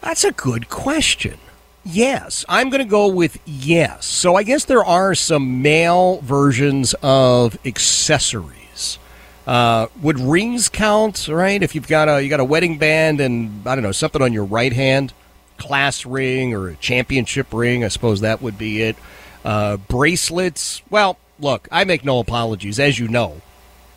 That's 0.00 0.24
a 0.24 0.32
good 0.32 0.68
question. 0.70 1.38
Yes, 1.84 2.44
I'm 2.48 2.68
going 2.68 2.82
to 2.82 2.88
go 2.88 3.08
with 3.08 3.38
yes. 3.46 4.04
So 4.04 4.36
I 4.36 4.42
guess 4.42 4.64
there 4.64 4.84
are 4.84 5.14
some 5.14 5.62
male 5.62 6.20
versions 6.20 6.94
of 7.02 7.58
accessories. 7.64 8.98
Uh, 9.46 9.86
would 10.02 10.20
rings 10.20 10.68
count? 10.68 11.26
Right, 11.26 11.62
if 11.62 11.74
you've 11.74 11.88
got 11.88 12.08
a 12.08 12.22
you 12.22 12.28
got 12.28 12.40
a 12.40 12.44
wedding 12.44 12.78
band 12.78 13.20
and 13.20 13.66
I 13.66 13.74
don't 13.74 13.82
know 13.82 13.92
something 13.92 14.20
on 14.20 14.32
your 14.32 14.44
right 14.44 14.72
hand, 14.72 15.14
class 15.56 16.04
ring 16.04 16.54
or 16.54 16.68
a 16.68 16.76
championship 16.76 17.52
ring. 17.52 17.82
I 17.82 17.88
suppose 17.88 18.20
that 18.20 18.42
would 18.42 18.58
be 18.58 18.82
it. 18.82 18.96
Uh, 19.42 19.78
bracelets. 19.78 20.82
Well, 20.90 21.18
look, 21.40 21.66
I 21.72 21.84
make 21.84 22.04
no 22.04 22.18
apologies, 22.20 22.78
as 22.78 22.98
you 22.98 23.08
know. 23.08 23.40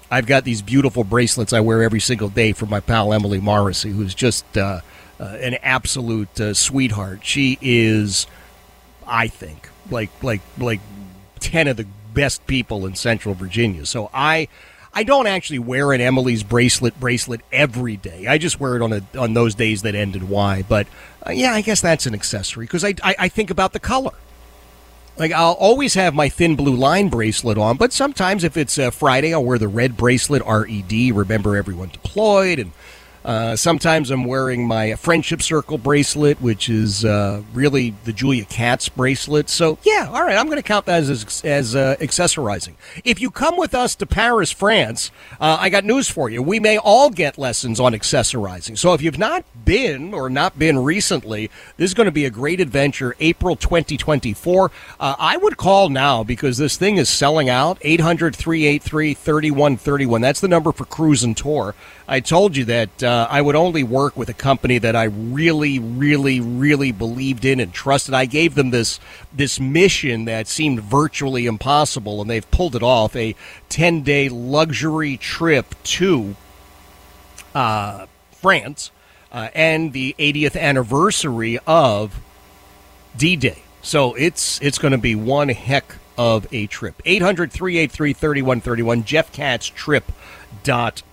I've 0.10 0.26
got 0.26 0.46
these 0.46 0.62
beautiful 0.62 1.04
bracelets 1.04 1.52
I 1.52 1.60
wear 1.60 1.84
every 1.84 2.00
single 2.00 2.30
day 2.30 2.54
for 2.54 2.66
my 2.66 2.80
pal 2.80 3.12
Emily 3.12 3.42
Morrissey, 3.42 3.92
who's 3.92 4.16
just. 4.16 4.58
Uh, 4.58 4.80
uh, 5.20 5.38
an 5.40 5.56
absolute 5.62 6.40
uh, 6.40 6.54
sweetheart. 6.54 7.20
She 7.24 7.58
is, 7.62 8.28
I 9.08 9.28
think, 9.28 9.70
like 9.90 10.12
like 10.24 10.42
like 10.58 10.82
ten 11.40 11.68
of 11.68 11.78
the 11.78 11.88
best 12.14 12.46
people 12.48 12.86
in 12.86 12.96
Central 12.96 13.36
Virginia. 13.36 13.86
So 13.86 14.10
I. 14.14 14.48
I 14.96 15.02
don't 15.02 15.26
actually 15.26 15.58
wear 15.58 15.92
an 15.92 16.02
Emily's 16.02 16.44
bracelet 16.44 17.00
bracelet 17.00 17.42
every 17.52 17.98
day. 17.98 18.28
I 18.28 18.38
just 18.38 18.60
wear 18.60 18.76
it 18.76 18.84
on 18.84 18.94
a, 18.94 19.02
on 19.18 19.34
those 19.34 19.56
days 19.56 19.82
that 19.82 19.96
end 19.96 20.16
in 20.16 20.30
Y. 20.30 20.64
But 20.70 20.86
uh, 21.26 21.32
yeah, 21.32 21.52
I 21.52 21.62
guess 21.62 21.82
that's 21.82 22.06
an 22.06 22.14
accessory 22.14 22.66
because 22.66 22.84
I, 22.84 22.94
I, 23.02 23.16
I 23.18 23.28
think 23.28 23.50
about 23.50 23.74
the 23.74 23.80
color. 23.80 24.14
Like 25.18 25.32
I'll 25.32 25.54
always 25.54 25.96
have 25.96 26.14
my 26.14 26.30
thin 26.30 26.56
blue 26.56 26.76
line 26.76 27.10
bracelet 27.10 27.58
on, 27.58 27.78
but 27.78 27.92
sometimes 27.92 28.44
if 28.44 28.56
it's 28.56 28.78
uh, 28.78 28.92
Friday, 28.92 29.34
I'll 29.34 29.44
wear 29.44 29.58
the 29.58 29.68
red 29.68 29.98
bracelet. 29.98 30.44
R 30.46 30.68
E 30.68 30.84
D. 30.84 31.12
Remember 31.12 31.58
everyone 31.58 31.90
deployed 31.90 32.60
and 32.60 32.72
uh, 33.26 33.56
sometimes 33.56 34.12
I'm 34.12 34.26
wearing 34.26 34.68
my 34.68 34.96
friendship 34.96 35.42
circle 35.42 35.78
bracelet, 35.78 36.42
which 36.42 36.70
is 36.70 37.06
uh, 37.06 37.42
really 37.54 37.96
the 38.04 38.14
Julia 38.14 38.46
Katz 38.46 38.90
bracelet. 38.90 39.50
So 39.50 39.78
yeah, 39.84 40.10
all 40.12 40.24
right, 40.24 40.36
I'm 40.36 40.48
going 40.48 40.58
to 40.58 40.64
count 40.64 40.86
that 40.88 41.04
as 41.04 41.42
as 41.44 41.76
uh, 41.76 41.96
accessorizing. 42.00 42.74
If 43.04 43.22
you 43.22 43.32
come 43.32 43.58
with 43.58 43.74
us 43.74 43.96
to 43.96 44.06
Paris, 44.06 44.52
France, 44.52 45.12
uh, 45.40 45.58
I 45.60 45.70
got 45.70 45.86
news 45.86 46.10
for 46.10 46.30
you. 46.30 46.42
We 46.42 46.60
may 46.60 46.78
all 46.78 47.10
get 47.10 47.38
lessons 47.38 47.80
on 47.80 47.94
accessorizing. 47.94 48.78
So 48.78 48.94
if 48.94 49.02
you've 49.02 49.18
not 49.18 49.46
been 49.66 50.14
or 50.14 50.30
not 50.30 50.60
been 50.60 50.80
recently, 50.80 51.50
this 51.78 51.92
is 51.92 51.94
going 51.94 52.06
to 52.06 52.12
be 52.12 52.26
a 52.26 52.30
great 52.30 52.60
adventure. 52.60 53.16
April 53.20 53.56
2024. 53.56 54.72
Uh, 55.00 55.16
I 55.18 55.38
would 55.38 55.58
call 55.58 55.90
now 55.90 56.24
because 56.24 56.58
this 56.58 56.78
thing 56.78 56.98
is 56.98 57.10
selling 57.10 57.50
out. 57.50 57.78
800 57.82 58.36
383 58.36 59.14
3131. 59.14 60.22
That's 60.22 60.40
the 60.40 60.48
number 60.48 60.72
for 60.72 60.86
Cruise 60.86 61.24
and 61.24 61.36
Tour. 61.36 61.76
I 62.08 62.20
told 62.20 62.58
you 62.58 62.66
that 62.66 63.02
uh, 63.02 63.28
I 63.30 63.42
would 63.42 63.56
only 63.56 63.84
work 63.84 64.18
with 64.18 64.28
a 64.30 64.34
company 64.34 64.78
that 64.78 64.96
I 64.96 65.06
really, 65.06 65.80
really, 65.80 66.42
really 66.42 66.92
believed 66.92 67.46
in 67.46 67.60
and 67.60 67.74
trusted. 67.74 68.14
I 68.14 68.26
gave 68.26 68.56
them 68.56 68.72
this 68.72 69.00
this 69.32 69.60
mission 69.60 70.26
that 70.26 70.48
seemed 70.48 70.82
virtually 70.82 71.46
impossible, 71.46 72.22
and 72.22 72.30
they've 72.30 72.50
pulled 72.52 72.76
it 72.76 72.84
off. 72.84 73.16
A 73.16 73.36
ten 73.70 74.02
day 74.02 74.28
luxury 74.28 75.16
trip 75.16 75.76
to 75.84 76.36
uh, 77.56 78.08
France 78.32 78.92
uh, 79.32 79.50
and 79.56 79.94
the 79.94 80.16
80th 80.20 80.60
anniversary 80.60 81.58
of 81.66 82.20
D 83.16 83.36
Day. 83.36 83.64
So 83.82 84.14
it's 84.16 84.60
it's 84.62 84.78
going 84.78 84.92
to 84.92 84.98
be 84.98 85.16
one 85.16 85.50
heck 85.50 85.96
of 86.18 86.48
a 86.52 86.68
trip. 86.68 87.02
800 87.06 87.52
383 87.52 88.14
3131, 88.14 89.04
Jeff 89.04 89.32
Katz 89.32 89.68
Trip 89.68 90.12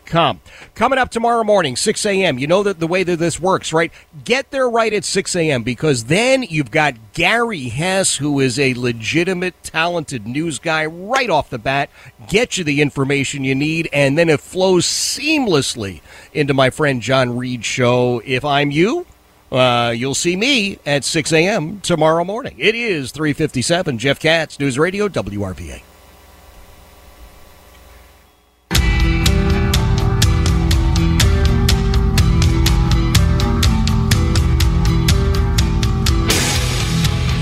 com. 0.07 0.41
Coming 0.75 0.99
up 0.99 1.11
tomorrow 1.11 1.45
morning, 1.45 1.77
6 1.77 2.05
a.m. 2.07 2.39
You 2.39 2.47
know 2.47 2.63
that 2.63 2.79
the 2.79 2.87
way 2.87 3.03
that 3.03 3.19
this 3.19 3.41
works, 3.41 3.73
right? 3.73 3.93
Get 4.25 4.51
there 4.51 4.69
right 4.69 4.93
at 4.93 5.05
6 5.05 5.37
a.m. 5.37 5.63
because 5.63 6.05
then 6.05 6.43
you've 6.43 6.71
got 6.71 7.13
Gary 7.13 7.69
Hess, 7.69 8.17
who 8.17 8.41
is 8.41 8.59
a 8.59 8.75
legitimate, 8.75 9.55
talented 9.63 10.27
news 10.27 10.59
guy 10.59 10.87
right 10.87 11.31
off 11.31 11.51
the 11.51 11.59
bat, 11.59 11.91
get 12.29 12.59
you 12.59 12.65
the 12.65 12.83
information 12.83 13.45
you 13.45 13.55
need, 13.55 13.89
and 13.93 14.19
then 14.19 14.29
it 14.29 14.41
flows 14.41 14.85
seamlessly 14.85 16.01
into 16.33 16.55
my 16.55 16.71
friend 16.71 17.03
John 17.03 17.37
Reid's 17.37 17.67
show. 17.67 18.21
If 18.25 18.45
I'm 18.45 18.71
you, 18.71 19.07
uh, 19.53 19.91
you'll 19.91 20.15
see 20.15 20.37
me 20.37 20.79
at 20.87 21.05
6 21.05 21.33
a.m. 21.33 21.81
tomorrow 21.81 22.25
morning. 22.25 22.55
It 22.59 22.75
is 22.75 23.11
357 23.11 23.99
Jeff 23.99 24.21
Katz, 24.21 24.59
News 24.59 24.79
Radio, 24.79 25.09
WRVA. 25.09 25.83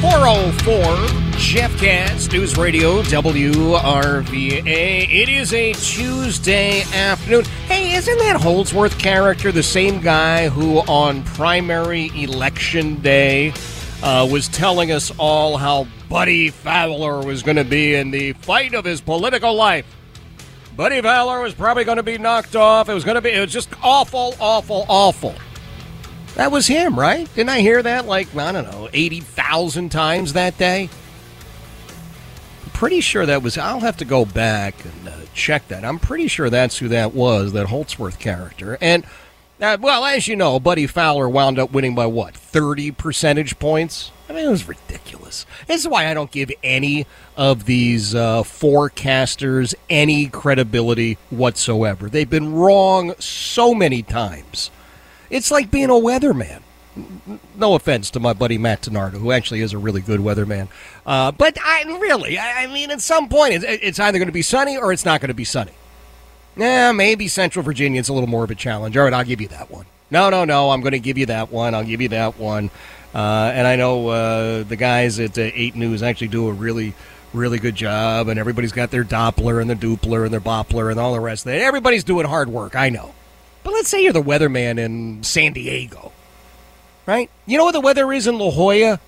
404 0.00 1.32
Jeff 1.38 1.76
Katz, 1.80 2.30
News 2.30 2.56
Radio, 2.56 3.02
WRVA. 3.02 4.62
It 4.64 5.28
is 5.28 5.52
a 5.52 5.72
Tuesday 5.72 6.82
afternoon. 6.94 7.44
Hey, 7.66 7.94
isn't 7.94 8.18
that 8.18 8.40
Holdsworth 8.40 8.96
character 8.96 9.50
the 9.50 9.64
same 9.64 10.00
guy 10.00 10.48
who 10.50 10.78
on 10.82 11.24
primary 11.24 12.12
election 12.14 13.00
day 13.00 13.52
uh, 14.04 14.28
was 14.30 14.46
telling 14.46 14.92
us 14.92 15.10
all 15.18 15.56
how 15.56 15.88
Buddy 16.08 16.50
Fowler 16.50 17.24
was 17.26 17.42
going 17.42 17.56
to 17.56 17.64
be 17.64 17.96
in 17.96 18.12
the 18.12 18.34
fight 18.34 18.74
of 18.74 18.84
his 18.84 19.00
political 19.00 19.54
life? 19.54 19.86
Buddy 20.76 21.02
Fowler 21.02 21.40
was 21.40 21.54
probably 21.54 21.82
going 21.82 21.96
to 21.96 22.04
be 22.04 22.18
knocked 22.18 22.54
off. 22.54 22.88
It 22.88 22.94
was 22.94 23.02
going 23.02 23.16
to 23.16 23.20
be, 23.20 23.30
it 23.30 23.40
was 23.40 23.52
just 23.52 23.68
awful, 23.82 24.36
awful, 24.38 24.86
awful. 24.88 25.34
That 26.34 26.52
was 26.52 26.66
him, 26.68 26.98
right? 26.98 27.28
Didn't 27.34 27.50
I 27.50 27.60
hear 27.60 27.82
that 27.82 28.06
like, 28.06 28.34
I 28.36 28.52
don't 28.52 28.70
know, 28.70 28.88
80,000 28.92 29.90
times 29.90 30.34
that 30.34 30.56
day? 30.56 30.88
I'm 32.64 32.70
pretty 32.70 33.00
sure 33.00 33.26
that 33.26 33.42
was, 33.42 33.58
I'll 33.58 33.80
have 33.80 33.96
to 33.96 34.04
go 34.04 34.24
back 34.24 34.76
and 34.84 35.08
uh, 35.08 35.12
check 35.34 35.66
that. 35.68 35.84
I'm 35.84 35.98
pretty 35.98 36.28
sure 36.28 36.48
that's 36.48 36.78
who 36.78 36.88
that 36.88 37.12
was, 37.12 37.52
that 37.52 37.66
Holdsworth 37.66 38.18
character. 38.18 38.78
And 38.80 39.04
Uh, 39.60 39.76
well, 39.80 40.04
as 40.04 40.28
you 40.28 40.36
know, 40.36 40.60
Buddy 40.60 40.86
Fowler 40.86 41.28
wound 41.28 41.58
up 41.58 41.72
winning 41.72 41.96
by 41.96 42.06
what, 42.06 42.36
30 42.36 42.92
percentage 42.92 43.58
points? 43.58 44.12
I 44.28 44.32
mean, 44.32 44.46
it 44.46 44.50
was 44.50 44.68
ridiculous. 44.68 45.46
This 45.66 45.80
is 45.80 45.88
why 45.88 46.06
I 46.08 46.14
don't 46.14 46.30
give 46.30 46.52
any 46.62 47.06
of 47.36 47.64
these 47.64 48.14
uh, 48.14 48.44
forecasters 48.44 49.74
any 49.90 50.28
credibility 50.28 51.18
whatsoever. 51.30 52.08
They've 52.08 52.30
been 52.30 52.52
wrong 52.52 53.14
so 53.18 53.74
many 53.74 54.04
times. 54.04 54.70
It's 55.30 55.50
like 55.50 55.70
being 55.70 55.90
a 55.90 55.94
weatherman. 55.94 56.62
No 57.54 57.74
offense 57.74 58.10
to 58.12 58.20
my 58.20 58.32
buddy 58.32 58.58
Matt 58.58 58.82
DiNardo, 58.82 59.18
who 59.18 59.30
actually 59.30 59.60
is 59.60 59.72
a 59.72 59.78
really 59.78 60.00
good 60.00 60.20
weatherman. 60.20 60.68
Uh, 61.06 61.30
but 61.30 61.56
I 61.62 61.84
really, 62.00 62.38
I, 62.38 62.64
I 62.64 62.66
mean, 62.66 62.90
at 62.90 63.00
some 63.00 63.28
point, 63.28 63.54
it's, 63.54 63.64
it's 63.64 64.00
either 64.00 64.18
going 64.18 64.26
to 64.26 64.32
be 64.32 64.42
sunny 64.42 64.76
or 64.76 64.92
it's 64.92 65.04
not 65.04 65.20
going 65.20 65.28
to 65.28 65.34
be 65.34 65.44
sunny. 65.44 65.72
Yeah, 66.56 66.90
maybe 66.90 67.28
Central 67.28 67.62
Virginia 67.62 68.00
is 68.00 68.08
a 68.08 68.12
little 68.12 68.28
more 68.28 68.42
of 68.42 68.50
a 68.50 68.54
challenge. 68.56 68.96
All 68.96 69.04
right, 69.04 69.12
I'll 69.12 69.24
give 69.24 69.40
you 69.40 69.48
that 69.48 69.70
one. 69.70 69.86
No, 70.10 70.28
no, 70.30 70.44
no, 70.44 70.70
I'm 70.70 70.80
going 70.80 70.92
to 70.92 70.98
give 70.98 71.18
you 71.18 71.26
that 71.26 71.52
one. 71.52 71.74
I'll 71.74 71.84
give 71.84 72.00
you 72.00 72.08
that 72.08 72.36
one. 72.38 72.70
Uh, 73.14 73.50
and 73.54 73.66
I 73.66 73.76
know 73.76 74.08
uh, 74.08 74.62
the 74.64 74.76
guys 74.76 75.20
at 75.20 75.38
uh, 75.38 75.42
8 75.42 75.76
News 75.76 76.02
actually 76.02 76.28
do 76.28 76.48
a 76.48 76.52
really, 76.52 76.94
really 77.32 77.58
good 77.58 77.74
job, 77.74 78.28
and 78.28 78.38
everybody's 78.40 78.72
got 78.72 78.90
their 78.90 79.04
Doppler 79.04 79.60
and 79.60 79.70
their 79.70 79.76
Dupler 79.76 80.24
and 80.24 80.32
their 80.32 80.40
Boppler 80.40 80.90
and 80.90 80.98
all 80.98 81.12
the 81.12 81.20
rest 81.20 81.46
of 81.46 81.52
it. 81.52 81.62
Everybody's 81.62 82.04
doing 82.04 82.26
hard 82.26 82.48
work, 82.48 82.74
I 82.74 82.88
know. 82.88 83.14
But 83.68 83.74
let's 83.74 83.90
say 83.90 84.02
you're 84.02 84.14
the 84.14 84.22
weatherman 84.22 84.78
in 84.78 85.22
San 85.22 85.52
Diego, 85.52 86.10
right? 87.04 87.28
You 87.44 87.58
know 87.58 87.64
what 87.64 87.72
the 87.72 87.82
weather 87.82 88.10
is 88.14 88.26
in 88.26 88.38
La 88.38 88.50
Jolla 88.50 88.98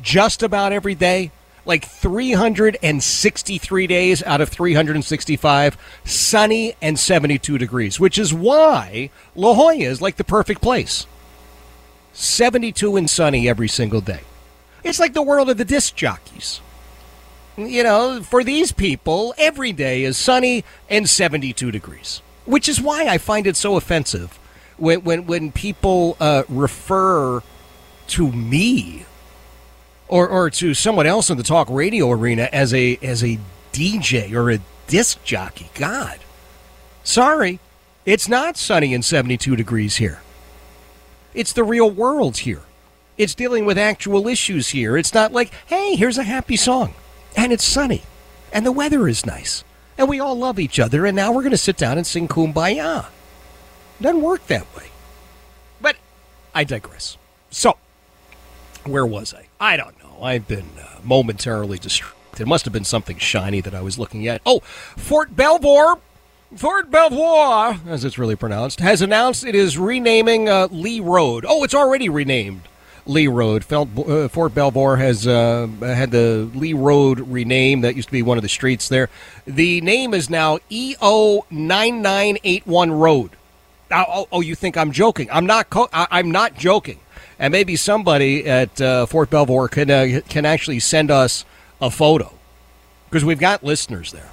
just 0.00 0.42
about 0.42 0.72
every 0.72 0.94
day? 0.94 1.30
like 1.66 1.84
363 1.84 3.86
days 3.86 4.22
out 4.22 4.40
of 4.40 4.48
365, 4.48 5.76
sunny 6.06 6.74
and 6.80 6.98
72 6.98 7.58
degrees, 7.58 8.00
which 8.00 8.16
is 8.16 8.32
why 8.32 9.10
La 9.36 9.52
Jolla 9.52 9.74
is 9.74 10.00
like 10.00 10.16
the 10.16 10.24
perfect 10.24 10.62
place. 10.62 11.06
72 12.14 12.96
and 12.96 13.10
sunny 13.10 13.46
every 13.46 13.68
single 13.68 14.00
day. 14.00 14.20
It's 14.82 14.98
like 14.98 15.12
the 15.12 15.20
world 15.20 15.50
of 15.50 15.58
the 15.58 15.66
disc 15.66 15.94
jockeys. 15.94 16.62
You 17.58 17.82
know, 17.82 18.22
for 18.22 18.42
these 18.42 18.72
people, 18.72 19.34
every 19.36 19.72
day 19.72 20.04
is 20.04 20.16
sunny 20.16 20.64
and 20.88 21.06
72 21.06 21.70
degrees, 21.70 22.22
which 22.48 22.68
is 22.68 22.80
why 22.80 23.06
I 23.06 23.18
find 23.18 23.46
it 23.46 23.56
so 23.56 23.76
offensive 23.76 24.38
when, 24.78 25.04
when, 25.04 25.26
when 25.26 25.52
people 25.52 26.16
uh, 26.18 26.44
refer 26.48 27.42
to 28.08 28.32
me 28.32 29.04
or, 30.08 30.26
or 30.26 30.48
to 30.48 30.72
someone 30.72 31.06
else 31.06 31.28
in 31.28 31.36
the 31.36 31.42
talk 31.42 31.68
radio 31.68 32.10
arena 32.10 32.48
as 32.50 32.72
a 32.72 32.98
as 33.02 33.22
a 33.22 33.38
DJ 33.72 34.32
or 34.32 34.50
a 34.50 34.60
disc 34.86 35.22
jockey. 35.24 35.68
God, 35.74 36.18
sorry, 37.04 37.60
it's 38.06 38.28
not 38.28 38.56
sunny 38.56 38.94
and 38.94 39.04
72 39.04 39.54
degrees 39.54 39.96
here. 39.96 40.22
It's 41.34 41.52
the 41.52 41.64
real 41.64 41.90
world 41.90 42.38
here. 42.38 42.62
It's 43.18 43.34
dealing 43.34 43.66
with 43.66 43.76
actual 43.76 44.26
issues 44.26 44.70
here. 44.70 44.96
It's 44.96 45.12
not 45.12 45.32
like, 45.32 45.52
hey, 45.66 45.96
here's 45.96 46.16
a 46.16 46.22
happy 46.22 46.56
song, 46.56 46.94
and 47.36 47.52
it's 47.52 47.64
sunny, 47.64 48.04
and 48.52 48.64
the 48.64 48.72
weather 48.72 49.06
is 49.06 49.26
nice, 49.26 49.64
and 49.98 50.08
we 50.08 50.20
all 50.20 50.36
love 50.38 50.58
each 50.58 50.78
other, 50.78 51.04
and 51.04 51.16
now 51.16 51.32
we're 51.32 51.42
going 51.42 51.50
to 51.50 51.58
sit 51.58 51.76
down 51.76 51.98
and 51.98 52.06
sing 52.06 52.28
Kumbaya. 52.28 53.06
It 53.98 54.02
doesn't 54.04 54.22
work 54.22 54.46
that 54.46 54.64
way. 54.76 54.86
But 55.80 55.96
I 56.54 56.62
digress. 56.64 57.18
So, 57.50 57.76
where 58.86 59.04
was 59.04 59.34
I? 59.34 59.48
I 59.60 59.76
don't 59.76 60.00
know. 60.02 60.22
I've 60.22 60.46
been 60.46 60.70
uh, 60.80 61.00
momentarily 61.02 61.78
distracted. 61.78 62.40
It 62.40 62.46
must 62.46 62.64
have 62.64 62.72
been 62.72 62.84
something 62.84 63.18
shiny 63.18 63.60
that 63.60 63.74
I 63.74 63.82
was 63.82 63.98
looking 63.98 64.28
at. 64.28 64.40
Oh, 64.46 64.60
Fort 64.60 65.34
Belvoir. 65.34 65.98
Fort 66.54 66.90
Belvoir, 66.90 67.78
as 67.88 68.04
it's 68.04 68.16
really 68.16 68.36
pronounced, 68.36 68.80
has 68.80 69.02
announced 69.02 69.44
it 69.44 69.54
is 69.54 69.76
renaming 69.76 70.48
uh, 70.48 70.68
Lee 70.70 71.00
Road. 71.00 71.44
Oh, 71.46 71.64
it's 71.64 71.74
already 71.74 72.08
renamed 72.08 72.62
Lee 73.08 73.26
Road. 73.26 73.64
uh, 73.72 74.28
Fort 74.28 74.54
Belvoir 74.54 74.96
has 74.96 75.26
uh, 75.26 75.66
had 75.80 76.10
the 76.10 76.48
Lee 76.54 76.74
Road 76.74 77.20
renamed. 77.20 77.82
That 77.84 77.96
used 77.96 78.08
to 78.08 78.12
be 78.12 78.22
one 78.22 78.38
of 78.38 78.42
the 78.42 78.48
streets 78.48 78.88
there. 78.88 79.08
The 79.46 79.80
name 79.80 80.14
is 80.14 80.30
now 80.30 80.58
EO 80.70 81.44
9981 81.50 82.92
Road. 82.92 83.30
Oh, 83.90 84.28
oh, 84.30 84.40
you 84.42 84.54
think 84.54 84.76
I'm 84.76 84.92
joking? 84.92 85.28
I'm 85.32 85.46
not. 85.46 85.70
Co- 85.70 85.88
I- 85.92 86.20
am 86.20 86.30
not 86.30 86.54
joking 86.54 87.00
and 87.38 87.52
maybe 87.52 87.76
somebody 87.76 88.46
at 88.46 88.80
uh, 88.80 89.06
Fort 89.06 89.30
Belvoir 89.30 89.68
can 89.68 89.90
uh, 89.90 90.20
can 90.28 90.44
actually 90.44 90.80
send 90.80 91.10
us 91.10 91.44
a 91.80 91.90
photo 91.90 92.32
because 93.08 93.24
we've 93.24 93.38
got 93.38 93.62
listeners 93.62 94.12
there. 94.12 94.30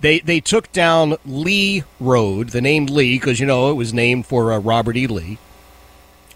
They 0.00 0.20
they 0.20 0.40
took 0.40 0.70
down 0.72 1.16
Lee 1.24 1.84
Road, 2.00 2.50
the 2.50 2.60
name 2.60 2.86
Lee, 2.86 3.18
because 3.18 3.40
you 3.40 3.46
know 3.46 3.70
it 3.70 3.74
was 3.74 3.92
named 3.94 4.26
for 4.26 4.52
uh, 4.52 4.58
Robert 4.58 4.96
E. 4.96 5.06
Lee, 5.06 5.38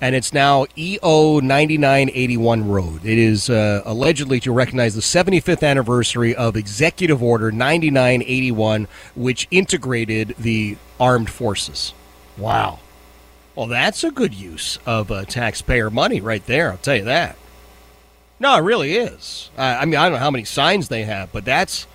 and 0.03 0.17
it's 0.17 0.33
now 0.33 0.67
EO 0.77 1.39
ninety 1.39 1.79
nine 1.79 2.11
eighty 2.13 2.37
one 2.37 2.69
Road. 2.69 3.05
It 3.05 3.19
is 3.19 3.49
uh, 3.49 3.83
allegedly 3.85 4.41
to 4.41 4.51
recognize 4.53 4.97
the 4.97 5.01
75th 5.01 5.63
anniversary 5.63 6.35
of 6.35 6.57
Executive 6.57 7.23
Order 7.23 7.53
ninety 7.53 7.89
nine 7.89 8.21
eighty 8.23 8.51
one, 8.51 8.89
which 9.15 9.47
integrated 9.53 10.35
the 10.39 10.77
armed 10.99 11.31
forces. 11.31 11.95
Wow. 12.37 12.81
Well, 13.55 13.69
that's 13.69 14.03
a 14.03 14.11
good 14.11 14.35
use 14.35 14.79
of 14.87 15.13
uh, 15.13 15.25
taxpayer 15.25 15.89
money 15.89 16.21
right 16.21 16.45
there. 16.47 16.73
I'll 16.73 16.79
tell 16.79 16.97
you 16.97 17.05
that. 17.05 17.37
No, 18.41 18.57
it 18.57 18.63
really 18.63 18.95
is. 18.95 19.51
Uh, 19.57 19.79
I 19.81 19.85
mean, 19.85 19.97
I 19.97 20.05
don't 20.05 20.15
know 20.15 20.19
how 20.19 20.31
many 20.33 20.45
signs 20.45 20.89
they 20.89 21.05
have, 21.05 21.31
but 21.31 21.45
that's 21.45 21.87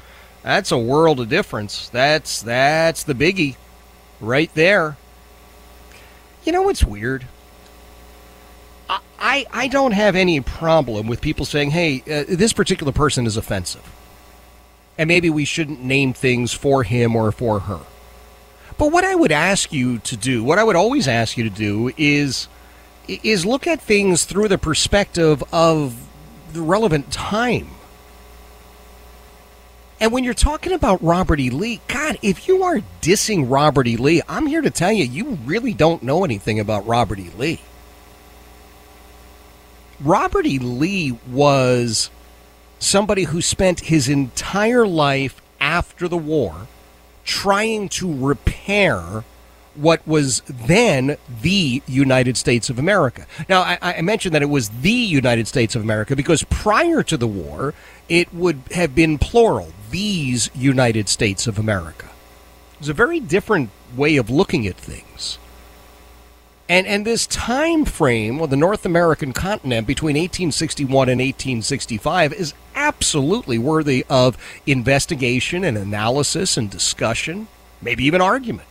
that's 0.44 0.72
a 0.72 0.78
world 0.78 1.20
of 1.20 1.28
difference. 1.28 1.90
That's 1.90 2.42
that's 2.42 3.04
the 3.04 3.16
biggie, 3.16 3.58
right 4.22 4.54
there. 4.54 4.96
You 6.46 6.54
know 6.54 6.62
what's 6.62 6.86
weird? 6.86 7.26
I 9.20 9.46
I, 9.52 9.68
don't 9.68 9.92
have 9.92 10.16
any 10.16 10.40
problem 10.42 11.08
with 11.08 11.22
people 11.22 11.46
saying, 11.46 11.72
"Hey, 11.72 12.04
uh, 12.10 12.24
this 12.28 12.54
particular 12.54 12.92
person 12.92 13.26
is 13.26 13.38
offensive," 13.38 13.84
and 14.98 15.08
maybe 15.08 15.30
we 15.30 15.46
shouldn't 15.46 15.84
name 15.84 16.14
things 16.14 16.54
for 16.54 16.84
him 16.84 17.16
or 17.16 17.32
for 17.32 17.62
her. 17.62 17.80
But 18.78 18.92
what 18.92 19.04
I 19.04 19.16
would 19.16 19.32
ask 19.32 19.74
you 19.74 20.00
to 20.00 20.16
do, 20.16 20.44
what 20.44 20.60
I 20.60 20.64
would 20.64 20.76
always 20.76 21.08
ask 21.08 21.38
you 21.38 21.44
to 21.44 21.50
do 21.50 21.92
is 21.98 22.48
is 23.08 23.46
look 23.46 23.66
at 23.66 23.82
things 23.82 24.26
through 24.26 24.50
the 24.50 24.58
perspective 24.58 25.44
of 25.52 25.96
the 26.54 26.62
relevant 26.62 27.12
time. 27.12 27.70
And 30.00 30.12
when 30.12 30.24
you're 30.24 30.36
talking 30.36 30.74
about 30.74 31.02
Robert 31.02 31.40
E. 31.40 31.50
Lee, 31.50 31.82
God, 31.88 32.20
if 32.22 32.48
you 32.48 32.62
are 32.64 32.82
dissing 33.02 33.50
Robert 33.50 33.88
E. 33.88 33.98
Lee, 33.98 34.22
I'm 34.30 34.46
here 34.46 34.62
to 34.62 34.70
tell 34.70 34.92
you, 34.92 35.06
you 35.06 35.40
really 35.46 35.74
don't 35.74 36.04
know 36.04 36.24
anything 36.24 36.60
about 36.60 36.86
Robert 36.86 37.18
E. 37.18 37.32
Lee. 37.36 37.62
Robert 40.00 40.46
E. 40.46 40.60
Lee 40.60 41.18
was 41.30 42.10
somebody 42.80 43.24
who 43.24 43.42
spent 43.42 43.82
his 43.82 44.08
entire 44.08 44.86
life 44.86 45.42
after 45.60 46.08
the 46.08 46.18
war 46.18 46.68
trying 47.26 47.90
to 47.90 48.14
repair 48.14 49.24
what 49.76 50.06
was 50.08 50.42
then 50.48 51.18
the 51.42 51.82
United 51.88 52.36
States 52.38 52.70
of 52.70 52.80
America. 52.80 53.26
Now, 53.48 53.62
I, 53.62 53.78
I, 53.82 54.02
mentioned 54.02 54.34
that 54.34 54.42
it 54.42 54.50
was 54.50 54.70
the 54.70 54.90
United 54.90 55.48
States 55.48 55.76
of 55.76 55.84
America 55.84 56.16
because 56.16 56.44
prior 56.44 57.04
to 57.04 57.16
the 57.18 57.28
war, 57.28 57.76
it 58.10 58.34
would 58.34 58.62
have 58.72 58.96
been 58.96 59.20
plural, 59.20 59.72
these 59.92 60.50
United 60.56 61.10
States 61.10 61.46
of 61.46 61.60
America. 61.60 62.08
It 62.74 62.80
was 62.80 62.90
a 62.90 62.94
very 62.94 63.20
different 63.20 63.70
way 63.96 64.18
of 64.18 64.30
looking 64.30 64.66
at 64.66 64.76
things. 64.76 65.38
And, 66.70 66.86
and 66.86 67.06
this 67.06 67.26
time 67.28 67.86
frame 67.86 68.42
of 68.42 68.50
the 68.50 68.58
North 68.58 68.86
American 68.86 69.32
continent 69.32 69.88
between 69.88 70.16
1861 70.16 71.10
and 71.10 71.22
1865 71.22 72.34
is 72.34 72.54
absolutely 72.76 73.58
worthy 73.58 74.06
of 74.10 74.38
investigation 74.66 75.64
and 75.64 75.78
analysis 75.78 76.58
and 76.58 76.70
discussion, 76.70 77.48
maybe 77.82 78.04
even 78.04 78.20
argument. 78.20 78.68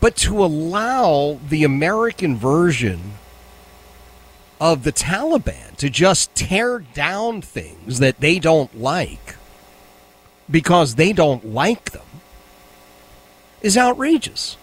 But 0.00 0.16
to 0.16 0.44
allow 0.44 1.40
the 1.48 1.64
American 1.64 2.36
version 2.36 3.14
of 4.60 4.84
the 4.84 4.92
Taliban 4.92 5.76
to 5.76 5.90
just 5.90 6.34
tear 6.34 6.78
down 6.78 7.42
things 7.42 7.98
that 7.98 8.20
they 8.20 8.38
don't 8.38 8.80
like 8.80 9.36
because 10.48 10.94
they 10.94 11.12
don't 11.12 11.52
like 11.52 11.90
them 11.90 12.06
is 13.60 13.76
outrageous. 13.76 14.56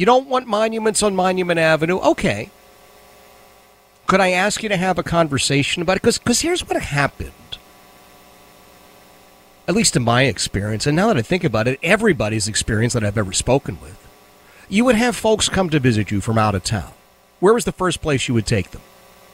You 0.00 0.06
don't 0.06 0.28
want 0.28 0.46
monuments 0.46 1.02
on 1.02 1.14
Monument 1.14 1.60
Avenue? 1.60 1.98
Okay. 1.98 2.48
Could 4.06 4.18
I 4.18 4.30
ask 4.30 4.62
you 4.62 4.70
to 4.70 4.78
have 4.78 4.98
a 4.98 5.02
conversation 5.02 5.82
about 5.82 5.98
it? 5.98 6.02
Because 6.02 6.40
here's 6.40 6.66
what 6.66 6.80
happened. 6.80 7.58
At 9.68 9.74
least 9.74 9.96
in 9.96 10.02
my 10.02 10.22
experience, 10.22 10.86
and 10.86 10.96
now 10.96 11.08
that 11.08 11.18
I 11.18 11.20
think 11.20 11.44
about 11.44 11.68
it, 11.68 11.78
everybody's 11.82 12.48
experience 12.48 12.94
that 12.94 13.04
I've 13.04 13.18
ever 13.18 13.34
spoken 13.34 13.78
with. 13.82 13.98
You 14.70 14.86
would 14.86 14.94
have 14.94 15.16
folks 15.16 15.50
come 15.50 15.68
to 15.68 15.78
visit 15.78 16.10
you 16.10 16.22
from 16.22 16.38
out 16.38 16.54
of 16.54 16.64
town. 16.64 16.94
Where 17.38 17.52
was 17.52 17.66
the 17.66 17.70
first 17.70 18.00
place 18.00 18.26
you 18.26 18.32
would 18.32 18.46
take 18.46 18.70
them? 18.70 18.80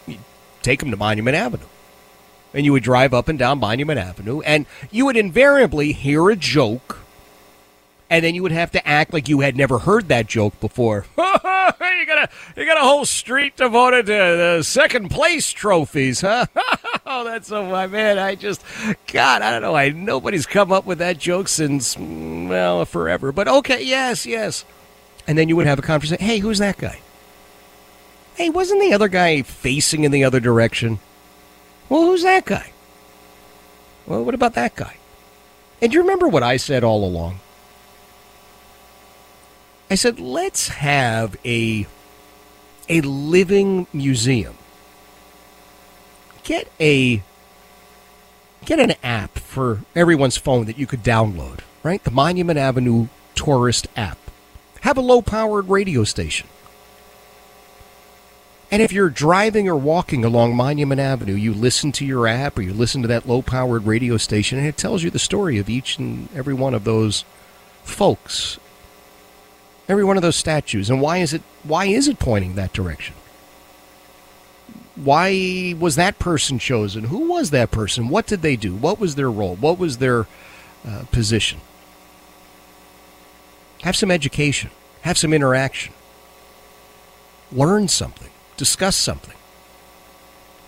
You'd 0.04 0.18
take 0.62 0.80
them 0.80 0.90
to 0.90 0.96
Monument 0.96 1.36
Avenue. 1.36 1.68
And 2.52 2.64
you 2.64 2.72
would 2.72 2.82
drive 2.82 3.14
up 3.14 3.28
and 3.28 3.38
down 3.38 3.60
Monument 3.60 4.00
Avenue, 4.00 4.40
and 4.40 4.66
you 4.90 5.06
would 5.06 5.16
invariably 5.16 5.92
hear 5.92 6.28
a 6.28 6.34
joke 6.34 7.05
and 8.08 8.24
then 8.24 8.34
you 8.34 8.42
would 8.42 8.52
have 8.52 8.70
to 8.72 8.86
act 8.86 9.12
like 9.12 9.28
you 9.28 9.40
had 9.40 9.56
never 9.56 9.78
heard 9.78 10.08
that 10.08 10.26
joke 10.26 10.58
before. 10.60 11.06
you 11.18 12.06
got 12.06 12.24
a 12.24 12.28
you 12.56 12.66
got 12.66 12.76
a 12.76 12.80
whole 12.80 13.04
street 13.04 13.56
devoted 13.56 14.06
to 14.06 14.12
the 14.12 14.62
second 14.62 15.10
place 15.10 15.50
trophies, 15.50 16.20
huh? 16.20 16.46
oh, 17.06 17.24
that's 17.24 17.48
so 17.48 17.64
my 17.66 17.86
man. 17.86 18.18
I 18.18 18.34
just 18.34 18.64
God, 19.06 19.42
I 19.42 19.50
don't 19.50 19.62
know. 19.62 19.74
I 19.74 19.90
nobody's 19.90 20.46
come 20.46 20.72
up 20.72 20.86
with 20.86 20.98
that 20.98 21.18
joke 21.18 21.48
since 21.48 21.96
mm, 21.96 22.48
well 22.48 22.84
forever. 22.84 23.32
But 23.32 23.48
okay, 23.48 23.82
yes, 23.82 24.26
yes. 24.26 24.64
And 25.26 25.36
then 25.36 25.48
you 25.48 25.56
would 25.56 25.66
have 25.66 25.78
a 25.78 25.82
conversation. 25.82 26.24
Hey, 26.24 26.38
who's 26.38 26.58
that 26.58 26.78
guy? 26.78 27.00
Hey, 28.36 28.50
wasn't 28.50 28.80
the 28.80 28.92
other 28.92 29.08
guy 29.08 29.42
facing 29.42 30.04
in 30.04 30.12
the 30.12 30.22
other 30.24 30.40
direction? 30.40 31.00
Well, 31.88 32.02
who's 32.02 32.22
that 32.22 32.44
guy? 32.44 32.70
Well, 34.06 34.24
what 34.24 34.34
about 34.34 34.54
that 34.54 34.76
guy? 34.76 34.96
And 35.80 35.90
do 35.90 35.96
you 35.96 36.02
remember 36.02 36.28
what 36.28 36.42
I 36.42 36.56
said 36.56 36.84
all 36.84 37.04
along? 37.04 37.40
I 39.90 39.94
said, 39.94 40.18
let's 40.18 40.68
have 40.68 41.36
a 41.44 41.86
a 42.88 43.00
living 43.00 43.86
museum. 43.92 44.56
Get 46.44 46.70
a 46.80 47.22
get 48.64 48.78
an 48.80 48.94
app 49.02 49.38
for 49.38 49.80
everyone's 49.94 50.36
phone 50.36 50.66
that 50.66 50.78
you 50.78 50.86
could 50.86 51.02
download, 51.02 51.60
right? 51.82 52.02
The 52.02 52.10
Monument 52.10 52.58
Avenue 52.58 53.08
Tourist 53.34 53.86
app. 53.96 54.18
Have 54.80 54.96
a 54.96 55.00
low-powered 55.00 55.68
radio 55.68 56.04
station. 56.04 56.48
And 58.70 58.82
if 58.82 58.92
you're 58.92 59.10
driving 59.10 59.68
or 59.68 59.76
walking 59.76 60.24
along 60.24 60.56
Monument 60.56 61.00
Avenue, 61.00 61.34
you 61.34 61.54
listen 61.54 61.92
to 61.92 62.04
your 62.04 62.26
app 62.26 62.58
or 62.58 62.62
you 62.62 62.72
listen 62.72 63.02
to 63.02 63.08
that 63.08 63.28
low-powered 63.28 63.86
radio 63.86 64.16
station 64.16 64.58
and 64.58 64.66
it 64.66 64.76
tells 64.76 65.04
you 65.04 65.10
the 65.10 65.20
story 65.20 65.58
of 65.58 65.70
each 65.70 65.98
and 65.98 66.28
every 66.34 66.54
one 66.54 66.74
of 66.74 66.82
those 66.82 67.24
folks 67.84 68.58
every 69.88 70.04
one 70.04 70.16
of 70.16 70.22
those 70.22 70.36
statues 70.36 70.90
and 70.90 71.00
why 71.00 71.18
is 71.18 71.32
it 71.32 71.42
why 71.62 71.86
is 71.86 72.08
it 72.08 72.18
pointing 72.18 72.54
that 72.54 72.72
direction? 72.72 73.14
Why 74.94 75.74
was 75.78 75.96
that 75.96 76.18
person 76.18 76.58
chosen? 76.58 77.04
Who 77.04 77.28
was 77.28 77.50
that 77.50 77.70
person? 77.70 78.08
What 78.08 78.26
did 78.26 78.42
they 78.42 78.56
do? 78.56 78.74
What 78.74 78.98
was 78.98 79.14
their 79.14 79.30
role? 79.30 79.56
What 79.56 79.78
was 79.78 79.98
their 79.98 80.26
uh, 80.86 81.04
position? 81.10 81.60
Have 83.82 83.94
some 83.94 84.10
education. 84.10 84.70
Have 85.02 85.18
some 85.18 85.34
interaction. 85.34 85.92
Learn 87.52 87.88
something. 87.88 88.30
Discuss 88.56 88.96
something. 88.96 89.36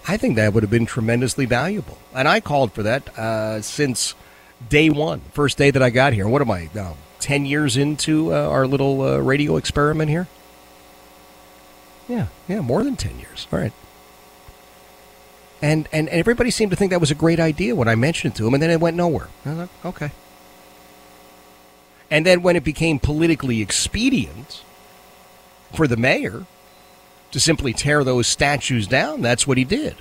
I 0.06 0.16
think 0.16 0.36
that 0.36 0.52
would 0.52 0.62
have 0.62 0.70
been 0.70 0.86
tremendously 0.86 1.46
valuable. 1.46 1.98
And 2.14 2.28
i 2.28 2.40
called 2.40 2.72
for 2.72 2.82
that 2.82 3.18
uh, 3.18 3.62
since 3.62 4.14
day 4.68 4.90
one 4.90 5.20
first 5.32 5.56
day 5.56 5.70
that 5.70 5.82
i 5.82 5.90
got 5.90 6.12
here. 6.12 6.28
What 6.28 6.42
am 6.42 6.50
i 6.50 6.68
now 6.74 6.96
10 7.20 7.46
years 7.46 7.76
into 7.76 8.32
uh, 8.32 8.48
our 8.48 8.66
little 8.66 9.02
uh, 9.02 9.18
radio 9.18 9.56
experiment 9.56 10.10
here? 10.10 10.26
Yeah, 12.08 12.28
yeah, 12.48 12.60
more 12.60 12.82
than 12.82 12.96
10 12.96 13.18
years. 13.18 13.46
All 13.52 13.58
right. 13.58 13.72
And, 15.60 15.88
and, 15.92 16.08
and 16.08 16.20
everybody 16.20 16.50
seemed 16.50 16.70
to 16.70 16.76
think 16.76 16.90
that 16.90 17.00
was 17.00 17.10
a 17.10 17.16
great 17.16 17.40
idea 17.40 17.74
when 17.74 17.88
I 17.88 17.94
mentioned 17.96 18.34
it 18.34 18.36
to 18.36 18.44
them, 18.44 18.54
and 18.54 18.62
then 18.62 18.70
it 18.70 18.80
went 18.80 18.96
nowhere. 18.96 19.28
Like, 19.44 19.68
okay. 19.84 20.12
And 22.10 22.24
then 22.24 22.42
when 22.42 22.56
it 22.56 22.64
became 22.64 22.98
politically 22.98 23.60
expedient 23.60 24.62
for 25.74 25.86
the 25.86 25.96
mayor 25.96 26.46
to 27.32 27.40
simply 27.40 27.72
tear 27.72 28.04
those 28.04 28.26
statues 28.26 28.86
down, 28.86 29.20
that's 29.20 29.46
what 29.46 29.58
he 29.58 29.64
did. 29.64 29.96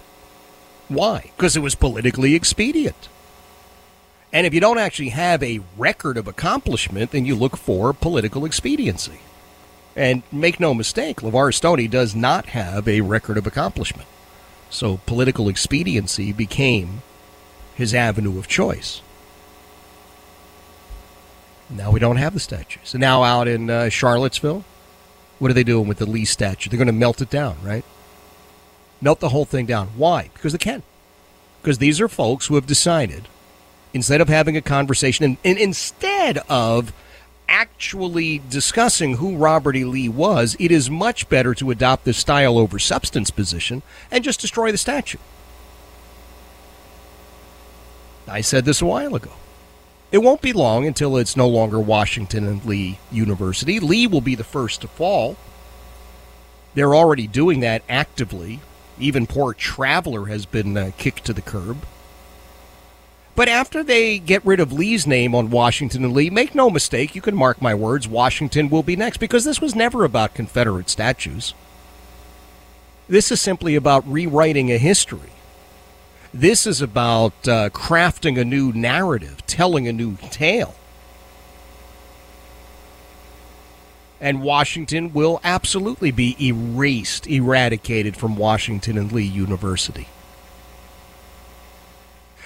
Why? 0.88 1.32
Because 1.36 1.58
it 1.58 1.62
was 1.62 1.76
politically 1.76 2.34
expedient. 2.34 3.10
And 4.34 4.46
if 4.46 4.54
you 4.54 4.60
don't 4.60 4.78
actually 4.78 5.10
have 5.10 5.42
a 5.42 5.62
record 5.78 6.18
of 6.18 6.28
accomplishment, 6.28 7.12
then 7.12 7.26
you 7.26 7.36
look 7.36 7.56
for 7.56 7.94
political 7.94 8.46
expediency. 8.46 9.20
And 9.96 10.22
make 10.32 10.60
no 10.60 10.74
mistake, 10.74 11.22
LeVar 11.22 11.54
Stoney 11.54 11.88
does 11.88 12.14
not 12.16 12.48
have 12.48 12.88
a 12.88 13.02
record 13.02 13.38
of 13.38 13.48
accomplishment. 13.48 14.08
So 14.70 15.00
political 15.06 15.50
expediency 15.50 16.34
became 16.34 17.02
his 17.76 17.94
avenue 17.94 18.38
of 18.38 18.48
choice. 18.48 19.02
Now 21.70 21.92
we 21.92 22.00
don't 22.00 22.18
have 22.18 22.34
the 22.34 22.40
statues. 22.40 22.94
And 22.94 23.02
now 23.02 23.24
out 23.24 23.48
in 23.48 23.70
uh, 23.70 23.90
Charlottesville, 23.90 24.66
what 25.40 25.52
are 25.52 25.54
they 25.54 25.64
doing 25.64 25.88
with 25.88 25.98
the 25.98 26.06
Lee 26.06 26.26
statue? 26.26 26.70
They're 26.70 26.78
going 26.78 26.88
to 26.88 26.94
melt 26.94 27.22
it 27.22 27.30
down, 27.30 27.58
right? 27.64 27.86
Melt 29.02 29.20
the 29.20 29.30
whole 29.30 29.46
thing 29.46 29.66
down. 29.66 29.90
Why? 29.96 30.30
Because 30.34 30.52
they 30.52 30.58
can. 30.58 30.84
Because 31.62 31.78
these 31.78 32.00
are 32.02 32.08
folks 32.08 32.48
who 32.48 32.56
have 32.56 32.66
decided 32.66 33.28
instead 33.94 34.22
of 34.22 34.30
having 34.30 34.58
a 34.58 34.62
conversation 34.62 35.26
and, 35.26 35.38
and 35.44 35.58
instead 35.58 36.40
of 36.50 36.94
actually 37.50 38.42
discussing 38.50 39.18
who 39.18 39.38
Robert 39.38 39.76
E. 39.76 39.86
Lee 39.86 40.10
was, 40.10 40.56
it 40.60 40.72
is 40.72 40.90
much 40.90 41.30
better 41.30 41.54
to 41.56 41.72
adopt 41.72 42.04
the 42.04 42.14
style 42.14 42.58
over 42.58 42.78
substance 42.78 43.32
position 43.32 43.82
and 44.12 44.24
just 44.24 44.42
destroy 44.42 44.72
the 44.72 44.78
statue. 44.78 45.18
I 48.28 48.42
said 48.42 48.66
this 48.66 48.82
a 48.82 48.86
while 48.86 49.16
ago. 49.16 49.32
It 50.12 50.20
won't 50.20 50.42
be 50.42 50.54
long 50.54 50.86
until 50.86 51.18
it's 51.18 51.36
no 51.36 51.48
longer 51.48 51.80
Washington 51.80 52.48
and 52.48 52.64
Lee 52.66 53.00
University. 53.12 53.80
Lee 53.80 54.08
will 54.08 54.22
be 54.22 54.36
the 54.36 54.44
first 54.44 54.82
to 54.82 54.88
fall. 54.88 55.38
They're 56.76 56.96
already 56.96 57.28
doing 57.28 57.62
that 57.62 57.84
actively. 57.90 58.60
Even 59.00 59.28
poor 59.28 59.54
Traveler 59.54 60.26
has 60.26 60.46
been 60.46 60.78
uh, 60.78 60.92
kicked 60.98 61.26
to 61.26 61.34
the 61.34 61.42
curb. 61.42 61.86
But 63.38 63.50
after 63.50 63.84
they 63.84 64.18
get 64.18 64.44
rid 64.44 64.60
of 64.60 64.74
Lee's 64.74 65.06
name 65.06 65.36
on 65.36 65.52
Washington 65.52 66.04
and 66.04 66.12
Lee, 66.12 66.32
make 66.32 66.56
no 66.56 66.72
mistake, 66.72 67.14
you 67.14 67.22
can 67.22 67.36
mark 67.36 67.62
my 67.62 67.76
words, 67.76 68.08
Washington 68.08 68.68
will 68.68 68.82
be 68.82 68.96
next 68.96 69.18
because 69.18 69.44
this 69.44 69.62
was 69.62 69.76
never 69.76 70.04
about 70.04 70.34
Confederate 70.34 70.90
statues. 70.90 71.54
This 73.08 73.32
is 73.32 73.40
simply 73.40 73.76
about 73.76 74.12
rewriting 74.12 74.72
a 74.72 74.80
history. 74.80 75.34
This 76.34 76.66
is 76.66 76.82
about 76.82 77.48
uh, 77.48 77.70
crafting 77.70 78.40
a 78.42 78.44
new 78.44 78.74
narrative, 78.74 79.46
telling 79.46 79.88
a 79.88 79.94
new 79.94 80.18
tale. 80.32 80.74
And 84.20 84.42
Washington 84.42 85.14
will 85.14 85.40
absolutely 85.44 86.10
be 86.10 86.36
erased, 86.44 87.28
eradicated 87.28 88.18
from 88.18 88.36
Washington 88.36 88.98
and 88.98 89.12
Lee 89.12 89.22
University. 89.26 90.08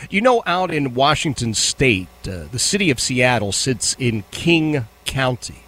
You 0.10 0.22
know, 0.22 0.42
out 0.46 0.74
in 0.74 0.94
Washington 0.94 1.54
State, 1.54 2.08
uh, 2.26 2.46
the 2.52 2.60
city 2.60 2.90
of 2.90 3.00
Seattle 3.00 3.52
sits 3.52 3.96
in 4.00 4.24
King 4.32 4.86
County. 5.06 5.64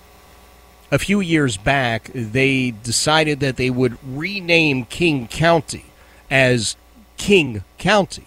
A 0.92 1.00
few 1.00 1.20
years 1.20 1.58
back, 1.58 2.10
they 2.14 2.72
decided 2.72 3.40
that 3.40 3.58
they 3.58 3.70
would 3.70 3.98
rename 4.04 4.86
King 4.86 5.28
County 5.28 5.86
as 6.30 6.76
King 7.18 7.64
County, 7.78 8.26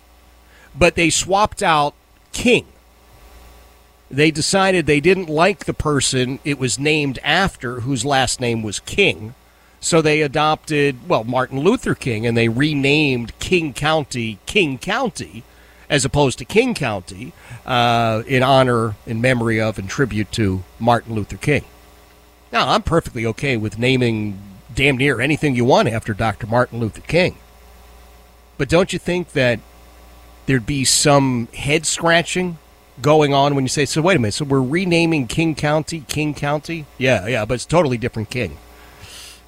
but 0.76 0.94
they 0.94 1.10
swapped 1.10 1.62
out 1.62 1.94
King. 2.32 2.66
They 4.10 4.30
decided 4.30 4.86
they 4.86 5.00
didn't 5.00 5.28
like 5.28 5.64
the 5.64 5.74
person 5.74 6.38
it 6.44 6.58
was 6.58 6.78
named 6.78 7.18
after, 7.24 7.80
whose 7.80 8.04
last 8.04 8.40
name 8.40 8.62
was 8.62 8.78
King. 8.80 9.34
So 9.80 10.00
they 10.00 10.22
adopted, 10.22 11.08
well, 11.08 11.24
Martin 11.24 11.60
Luther 11.60 11.94
King, 11.94 12.26
and 12.26 12.36
they 12.36 12.48
renamed 12.48 13.38
King 13.38 13.72
County 13.72 14.38
King 14.46 14.78
County 14.78 15.42
as 15.88 16.04
opposed 16.04 16.38
to 16.38 16.44
King 16.44 16.74
County, 16.74 17.32
uh, 17.64 18.22
in 18.26 18.42
honor, 18.42 18.96
in 19.06 19.20
memory 19.20 19.60
of, 19.60 19.78
and 19.78 19.88
tribute 19.88 20.32
to 20.32 20.64
Martin 20.78 21.14
Luther 21.14 21.36
King. 21.36 21.64
Now, 22.52 22.70
I'm 22.70 22.82
perfectly 22.82 23.26
okay 23.26 23.56
with 23.56 23.78
naming 23.78 24.40
damn 24.74 24.96
near 24.96 25.20
anything 25.20 25.54
you 25.54 25.64
want 25.64 25.88
after 25.88 26.14
Dr. 26.14 26.46
Martin 26.46 26.80
Luther 26.80 27.00
King. 27.00 27.36
But 28.58 28.68
don't 28.68 28.92
you 28.92 28.98
think 28.98 29.32
that 29.32 29.60
there'd 30.46 30.66
be 30.66 30.84
some 30.84 31.48
head 31.54 31.86
scratching 31.86 32.58
going 33.02 33.34
on 33.34 33.54
when 33.54 33.64
you 33.64 33.68
say, 33.68 33.84
so 33.84 34.00
wait 34.00 34.16
a 34.16 34.18
minute, 34.18 34.34
so 34.34 34.44
we're 34.44 34.62
renaming 34.62 35.26
King 35.26 35.54
County 35.54 36.00
King 36.08 36.34
County? 36.34 36.86
Yeah, 36.98 37.26
yeah, 37.26 37.44
but 37.44 37.54
it's 37.54 37.66
totally 37.66 37.98
different 37.98 38.30
King. 38.30 38.56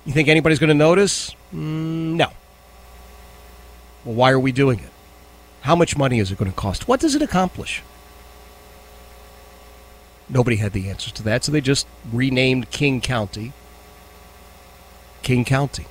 You 0.05 0.13
think 0.13 0.29
anybody's 0.29 0.59
going 0.59 0.69
to 0.69 0.75
notice? 0.75 1.35
Mm, 1.53 2.15
no. 2.15 2.31
Well, 4.05 4.15
why 4.15 4.31
are 4.31 4.41
we 4.41 4.53
doing 4.53 4.81
it? 4.81 4.91
How 5.63 5.77
much 5.77 5.97
money 5.97 6.19
is 6.19 6.31
it 6.31 6.39
going 6.39 6.51
to 6.51 6.57
cost? 6.57 6.89
What 6.89 7.01
does 7.01 7.15
it 7.15 7.23
accomplish? 7.23 7.83
Nobody 10.29 10.57
had 10.57 10.73
the 10.73 10.89
answers 10.91 11.13
to 11.15 11.23
that, 11.25 11.45
so 11.45 11.53
they 11.53 11.61
just 11.61 11.87
renamed 12.13 12.71
King 12.71 13.01
County 13.01 13.53
King 15.23 15.45
County. 15.45 15.87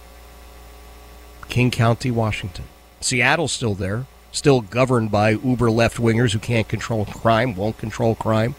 King 1.49 1.71
County, 1.71 2.11
Washington. 2.11 2.65
Seattle's 2.99 3.51
still 3.51 3.75
there, 3.75 4.05
still 4.31 4.61
governed 4.61 5.11
by 5.11 5.31
uber 5.31 5.69
left 5.69 5.97
wingers 5.97 6.33
who 6.33 6.39
can't 6.39 6.67
control 6.67 7.05
crime, 7.05 7.55
won't 7.55 7.77
control 7.77 8.15
crime. 8.15 8.55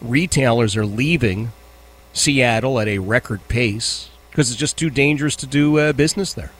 Retailers 0.00 0.76
are 0.76 0.86
leaving 0.86 1.52
Seattle 2.12 2.78
at 2.78 2.88
a 2.88 2.98
record 2.98 3.48
pace 3.48 4.08
because 4.30 4.50
it's 4.50 4.60
just 4.60 4.76
too 4.76 4.90
dangerous 4.90 5.34
to 5.36 5.46
do 5.46 5.78
uh, 5.78 5.92
business 5.92 6.32
there. 6.32 6.52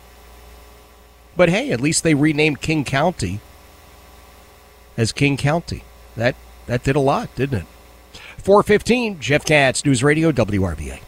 But 1.37 1.51
hey, 1.51 1.70
at 1.70 1.80
least 1.80 2.03
they 2.03 2.14
renamed 2.14 2.61
King 2.61 2.84
County 2.84 3.41
as 4.97 5.12
King 5.12 5.37
County. 5.37 5.84
That 6.16 6.34
that 6.66 6.82
did 6.82 6.97
a 6.97 7.01
lot, 7.01 7.34
didn't 7.34 7.61
it? 7.61 7.66
415, 8.39 9.20
Jeff 9.20 9.45
Katz, 9.45 9.84
News 9.84 10.03
Radio, 10.03 10.32
WRVA. 10.32 11.01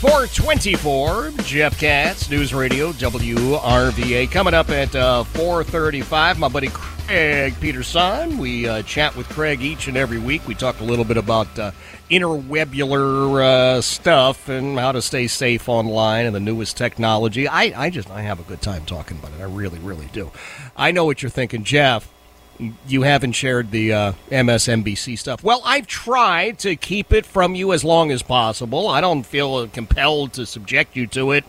424, 0.00 1.30
Jeff 1.42 1.80
Katz, 1.80 2.30
News 2.30 2.52
Radio, 2.52 2.92
WRVA. 2.92 4.30
Coming 4.30 4.52
up 4.54 4.68
at 4.68 4.94
uh, 4.94 5.24
435, 5.24 6.38
my 6.38 6.48
buddy 6.48 6.68
Craig 6.68 7.54
Peterson. 7.60 8.36
We 8.36 8.68
uh, 8.68 8.82
chat 8.82 9.16
with 9.16 9.28
Craig 9.30 9.62
each 9.62 9.88
and 9.88 9.96
every 9.96 10.18
week. 10.18 10.46
We 10.46 10.54
talk 10.54 10.80
a 10.80 10.84
little 10.84 11.04
bit 11.04 11.16
about 11.16 11.58
uh, 11.58 11.70
interwebular 12.10 13.42
uh, 13.42 13.80
stuff 13.80 14.48
and 14.48 14.78
how 14.78 14.92
to 14.92 15.02
stay 15.02 15.26
safe 15.26 15.68
online 15.68 16.26
and 16.26 16.34
the 16.34 16.40
newest 16.40 16.76
technology. 16.76 17.48
I, 17.48 17.84
I 17.84 17.90
just 17.90 18.10
I 18.10 18.22
have 18.22 18.40
a 18.40 18.44
good 18.44 18.62
time 18.62 18.84
talking 18.84 19.18
about 19.18 19.32
it. 19.32 19.40
I 19.40 19.44
really, 19.44 19.78
really 19.78 20.08
do. 20.12 20.30
I 20.76 20.90
know 20.92 21.04
what 21.04 21.22
you're 21.22 21.30
thinking, 21.30 21.64
Jeff 21.64 22.12
you 22.86 23.02
haven't 23.02 23.32
shared 23.32 23.70
the 23.70 23.92
uh, 23.92 24.12
MSNBC 24.30 25.18
stuff. 25.18 25.42
Well, 25.42 25.60
I've 25.64 25.86
tried 25.86 26.58
to 26.60 26.76
keep 26.76 27.12
it 27.12 27.26
from 27.26 27.54
you 27.54 27.72
as 27.72 27.84
long 27.84 28.10
as 28.10 28.22
possible. 28.22 28.88
I 28.88 29.00
don't 29.00 29.24
feel 29.24 29.68
compelled 29.68 30.32
to 30.34 30.46
subject 30.46 30.96
you 30.96 31.06
to 31.08 31.32
it, 31.32 31.44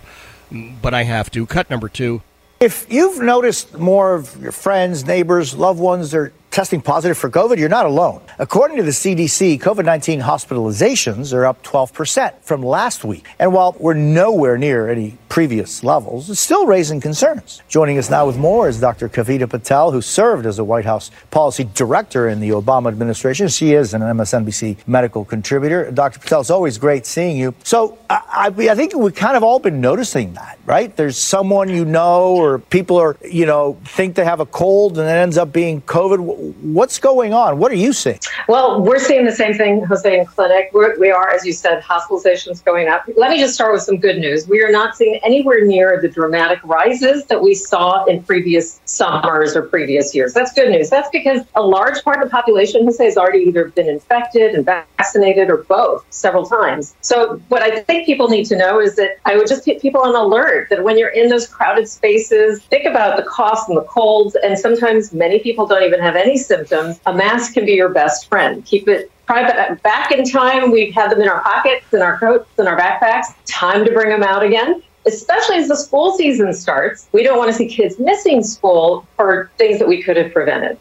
but 0.52 0.94
I 0.94 1.04
have 1.04 1.32
to. 1.32 1.46
Cut 1.46 1.70
number 1.70 1.90
two. 1.90 2.22
If 2.60 2.88
you've 2.90 3.22
noticed 3.22 3.78
more 3.78 4.16
of 4.16 4.42
your 4.42 4.52
friends, 4.52 5.06
neighbors, 5.06 5.54
loved 5.54 5.80
ones 5.80 6.14
are 6.14 6.34
testing 6.58 6.82
positive 6.82 7.16
for 7.16 7.30
COVID, 7.30 7.60
you're 7.60 7.70
not 7.70 7.86
alone. 7.86 8.20
According 8.40 8.78
to 8.78 8.84
the 8.84 8.90
CDC, 8.90 9.60
COVID 9.60 9.86
19 9.86 10.22
hospitalizations 10.22 11.32
are 11.32 11.46
up 11.46 11.62
12% 11.62 12.34
from 12.42 12.64
last 12.64 13.04
week. 13.04 13.28
And 13.38 13.54
while 13.54 13.76
we're 13.80 13.94
nowhere 13.94 14.58
near 14.58 14.90
any 14.90 15.20
previous 15.30 15.84
levels, 15.84 16.32
it's 16.32 16.40
still 16.40 16.66
raising 16.66 17.00
concerns. 17.00 17.62
Joining 17.68 18.00
us 18.00 18.10
now 18.10 18.26
with 18.26 18.38
more 18.38 18.68
is 18.68 18.80
Dr. 18.80 19.08
Kavita 19.08 19.48
Patel, 19.48 19.92
who 19.92 20.02
served 20.02 20.48
as 20.48 20.58
a 20.58 20.64
White 20.64 20.86
House 20.86 21.12
policy 21.30 21.70
director 21.76 22.28
in 22.28 22.40
the 22.40 22.50
Obama 22.50 22.88
administration. 22.88 23.48
She 23.50 23.74
is 23.74 23.94
an 23.94 24.02
MSNBC 24.02 24.78
medical 24.88 25.24
contributor. 25.26 25.92
Dr. 25.92 26.18
Patel, 26.18 26.42
it's 26.42 26.50
always 26.50 26.80
great 26.80 27.06
seeing 27.06 27.38
you. 27.38 27.54
So 27.64 28.00
I, 28.10 28.52
I, 28.58 28.70
I 28.70 28.74
think 28.74 28.96
we've 28.96 29.14
kind 29.14 29.38
of 29.38 29.44
all 29.44 29.60
been 29.60 29.80
noticing 29.80 30.34
that, 30.34 30.58
right? 30.66 30.96
There's 30.96 31.20
someone 31.20 31.70
you 31.70 31.86
know, 31.86 32.36
or 32.36 32.58
people 32.58 32.98
are, 32.98 33.16
you 33.24 33.46
know, 33.46 33.78
think 33.86 34.16
they 34.16 34.26
have 34.26 34.40
a 34.40 34.48
cold 34.48 34.98
and 34.98 35.08
it 35.08 35.12
ends 35.12 35.38
up 35.38 35.54
being 35.54 35.82
COVID. 35.82 36.47
What's 36.62 37.00
going 37.00 37.34
on? 37.34 37.60
What 37.60 37.72
are 37.72 37.76
you 37.76 37.94
seeing? 37.94 38.20
Well, 38.48 38.82
we're 38.82 39.00
seeing 39.00 39.26
the 39.26 39.32
same 39.32 39.54
thing, 39.54 39.84
Jose, 39.84 40.20
in 40.20 40.26
clinic. 40.26 40.70
We're, 40.74 40.98
we 41.00 41.12
are, 41.12 41.30
as 41.30 41.46
you 41.46 41.54
said, 41.54 41.82
hospitalizations 41.82 42.64
going 42.64 42.88
up. 42.88 43.04
Let 43.16 43.32
me 43.32 43.40
just 43.40 43.54
start 43.56 43.74
with 43.74 43.82
some 43.82 43.98
good 43.98 44.18
news. 44.18 44.48
We 44.48 44.64
are 44.64 44.72
not 44.72 44.96
seeing 44.96 45.20
anywhere 45.24 45.66
near 45.66 46.00
the 46.02 46.08
dramatic 46.08 46.60
rises 46.64 47.26
that 47.26 47.42
we 47.42 47.54
saw 47.54 48.06
in 48.06 48.24
previous 48.24 48.80
summers 48.86 49.56
or 49.56 49.64
previous 49.64 50.16
years. 50.16 50.34
That's 50.34 50.54
good 50.54 50.70
news. 50.70 50.90
That's 50.90 51.10
because 51.10 51.42
a 51.56 51.62
large 51.62 52.04
part 52.04 52.22
of 52.22 52.26
the 52.26 52.30
population, 52.30 52.86
Jose, 52.86 53.04
has 53.04 53.18
already 53.18 53.40
either 53.40 53.70
been 53.70 53.90
infected 53.90 54.56
and 54.56 54.66
vaccinated 54.66 55.50
or 55.50 55.58
both 55.64 56.06
several 56.10 56.46
times. 56.46 56.96
So, 57.02 57.42
what 57.50 57.62
I 57.62 57.82
think 57.82 58.06
people 58.06 58.30
need 58.30 58.46
to 58.46 58.58
know 58.58 58.80
is 58.80 58.96
that 58.96 59.18
I 59.26 59.36
would 59.38 59.48
just 59.48 59.66
put 59.66 59.82
people 59.82 60.02
on 60.02 60.16
alert 60.16 60.70
that 60.70 60.84
when 60.84 60.98
you're 60.98 61.10
in 61.10 61.30
those 61.30 61.48
crowded 61.48 61.88
spaces, 61.88 62.64
think 62.64 62.86
about 62.86 63.18
the 63.18 63.24
cough 63.24 63.66
and 63.68 63.78
the 63.78 63.84
colds. 63.84 64.36
And 64.44 64.58
sometimes 64.58 65.14
many 65.14 65.40
people 65.40 65.66
don't 65.66 65.84
even 65.84 66.00
have 66.00 66.16
any 66.16 66.27
symptoms. 66.36 67.00
A 67.06 67.14
mask 67.14 67.54
can 67.54 67.66
be 67.66 67.74
your 67.74 67.90
best 67.90 68.28
friend. 68.28 68.66
Keep 68.66 68.90
it 68.90 69.12
private. 69.26 69.82
Back 69.84 70.12
in 70.12 70.26
time, 70.26 70.72
we've 70.72 70.94
had 70.94 71.12
them 71.12 71.22
in 71.22 71.30
our 71.30 71.42
pockets, 71.42 71.94
in 71.94 72.02
our 72.02 72.20
coats, 72.20 72.50
in 72.58 72.68
our 72.68 72.78
backpacks. 72.78 73.28
Time 73.46 73.86
to 73.86 73.92
bring 73.92 74.10
them 74.10 74.24
out 74.24 74.44
again 74.44 74.84
especially 75.08 75.56
as 75.56 75.68
the 75.68 75.76
school 75.76 76.16
season 76.16 76.54
starts. 76.54 77.08
We 77.14 77.24
don't 77.24 77.38
want 77.38 77.50
to 77.50 77.58
see 77.58 77.68
kids 77.68 77.98
missing 77.98 78.44
school 78.44 79.08
for 79.16 79.50
things 79.58 79.80
that 79.80 79.88
we 79.88 80.04
could 80.04 80.18
have 80.18 80.34
prevented. 80.34 80.78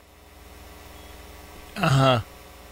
Uh 1.77 1.89
huh. 1.89 2.21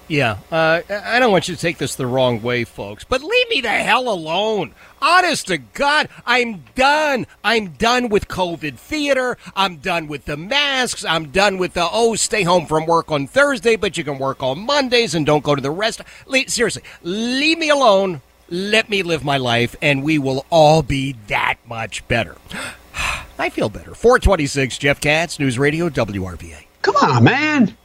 Yeah, 0.06 0.36
uh, 0.52 0.82
I 0.90 1.18
don't 1.18 1.32
want 1.32 1.48
you 1.48 1.54
to 1.54 1.60
take 1.60 1.78
this 1.78 1.94
the 1.94 2.06
wrong 2.06 2.42
way, 2.42 2.64
folks, 2.64 3.04
but 3.04 3.22
leave 3.22 3.48
me 3.48 3.62
the 3.62 3.70
hell 3.70 4.10
alone. 4.10 4.74
Honest 5.00 5.46
to 5.46 5.56
God, 5.56 6.10
I'm 6.26 6.64
done. 6.74 7.26
I'm 7.42 7.68
done 7.70 8.10
with 8.10 8.28
COVID 8.28 8.76
theater. 8.76 9.38
I'm 9.56 9.76
done 9.76 10.06
with 10.06 10.26
the 10.26 10.36
masks. 10.36 11.06
I'm 11.06 11.30
done 11.30 11.56
with 11.56 11.72
the, 11.72 11.88
oh, 11.90 12.16
stay 12.16 12.42
home 12.42 12.66
from 12.66 12.84
work 12.84 13.10
on 13.10 13.26
Thursday, 13.26 13.76
but 13.76 13.96
you 13.96 14.04
can 14.04 14.18
work 14.18 14.42
on 14.42 14.60
Mondays 14.60 15.14
and 15.14 15.24
don't 15.24 15.44
go 15.44 15.54
to 15.54 15.62
the 15.62 15.70
rest. 15.70 16.02
Seriously, 16.48 16.82
leave 17.02 17.58
me 17.58 17.70
alone. 17.70 18.20
Let 18.50 18.90
me 18.90 19.02
live 19.02 19.24
my 19.24 19.38
life, 19.38 19.74
and 19.80 20.02
we 20.02 20.18
will 20.18 20.44
all 20.50 20.82
be 20.82 21.16
that 21.28 21.56
much 21.66 22.06
better. 22.08 22.36
I 23.38 23.48
feel 23.48 23.70
better. 23.70 23.94
426, 23.94 24.78
Jeff 24.78 25.00
Katz, 25.00 25.38
News 25.38 25.58
Radio, 25.58 25.88
WRVA. 25.88 26.66
Come 26.82 26.96
on, 26.96 27.24
man. 27.24 27.76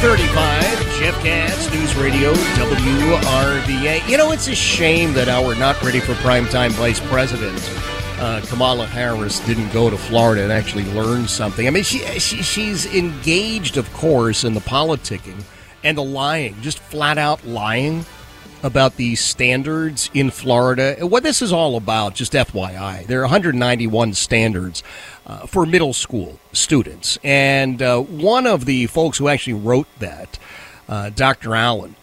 435, 0.00 1.00
Jeff 1.00 1.22
Katz, 1.22 1.72
News 1.72 1.94
Radio, 1.96 2.34
WRVA. 2.34 4.06
You 4.06 4.18
know, 4.18 4.30
it's 4.30 4.46
a 4.46 4.54
shame 4.54 5.14
that 5.14 5.28
our 5.28 5.54
not 5.54 5.82
ready 5.82 6.00
for 6.00 6.12
primetime 6.16 6.70
vice 6.72 7.00
president, 7.00 7.58
uh, 8.20 8.42
Kamala 8.46 8.86
Harris, 8.86 9.40
didn't 9.40 9.72
go 9.72 9.88
to 9.88 9.96
Florida 9.96 10.42
and 10.42 10.52
actually 10.52 10.84
learn 10.92 11.26
something. 11.26 11.66
I 11.66 11.70
mean, 11.70 11.82
she, 11.82 12.00
she 12.18 12.42
she's 12.42 12.84
engaged, 12.94 13.78
of 13.78 13.90
course, 13.94 14.44
in 14.44 14.52
the 14.52 14.60
politicking 14.60 15.42
and 15.82 15.96
the 15.96 16.04
lying, 16.04 16.60
just 16.60 16.78
flat 16.78 17.16
out 17.16 17.46
lying 17.46 18.04
about 18.66 18.96
the 18.96 19.14
standards 19.14 20.10
in 20.12 20.30
Florida. 20.30 20.96
What 21.00 21.22
this 21.22 21.40
is 21.40 21.52
all 21.52 21.76
about, 21.76 22.14
just 22.16 22.32
FYI, 22.32 23.06
there 23.06 23.20
are 23.20 23.22
191 23.22 24.14
standards 24.14 24.82
uh, 25.26 25.46
for 25.46 25.64
middle 25.64 25.92
school 25.92 26.40
students. 26.52 27.18
And 27.22 27.80
uh, 27.80 28.00
one 28.00 28.46
of 28.46 28.64
the 28.64 28.86
folks 28.86 29.18
who 29.18 29.28
actually 29.28 29.54
wrote 29.54 29.86
that, 30.00 30.38
uh, 30.88 31.10
Dr. 31.10 31.54
Allen, 31.54 31.94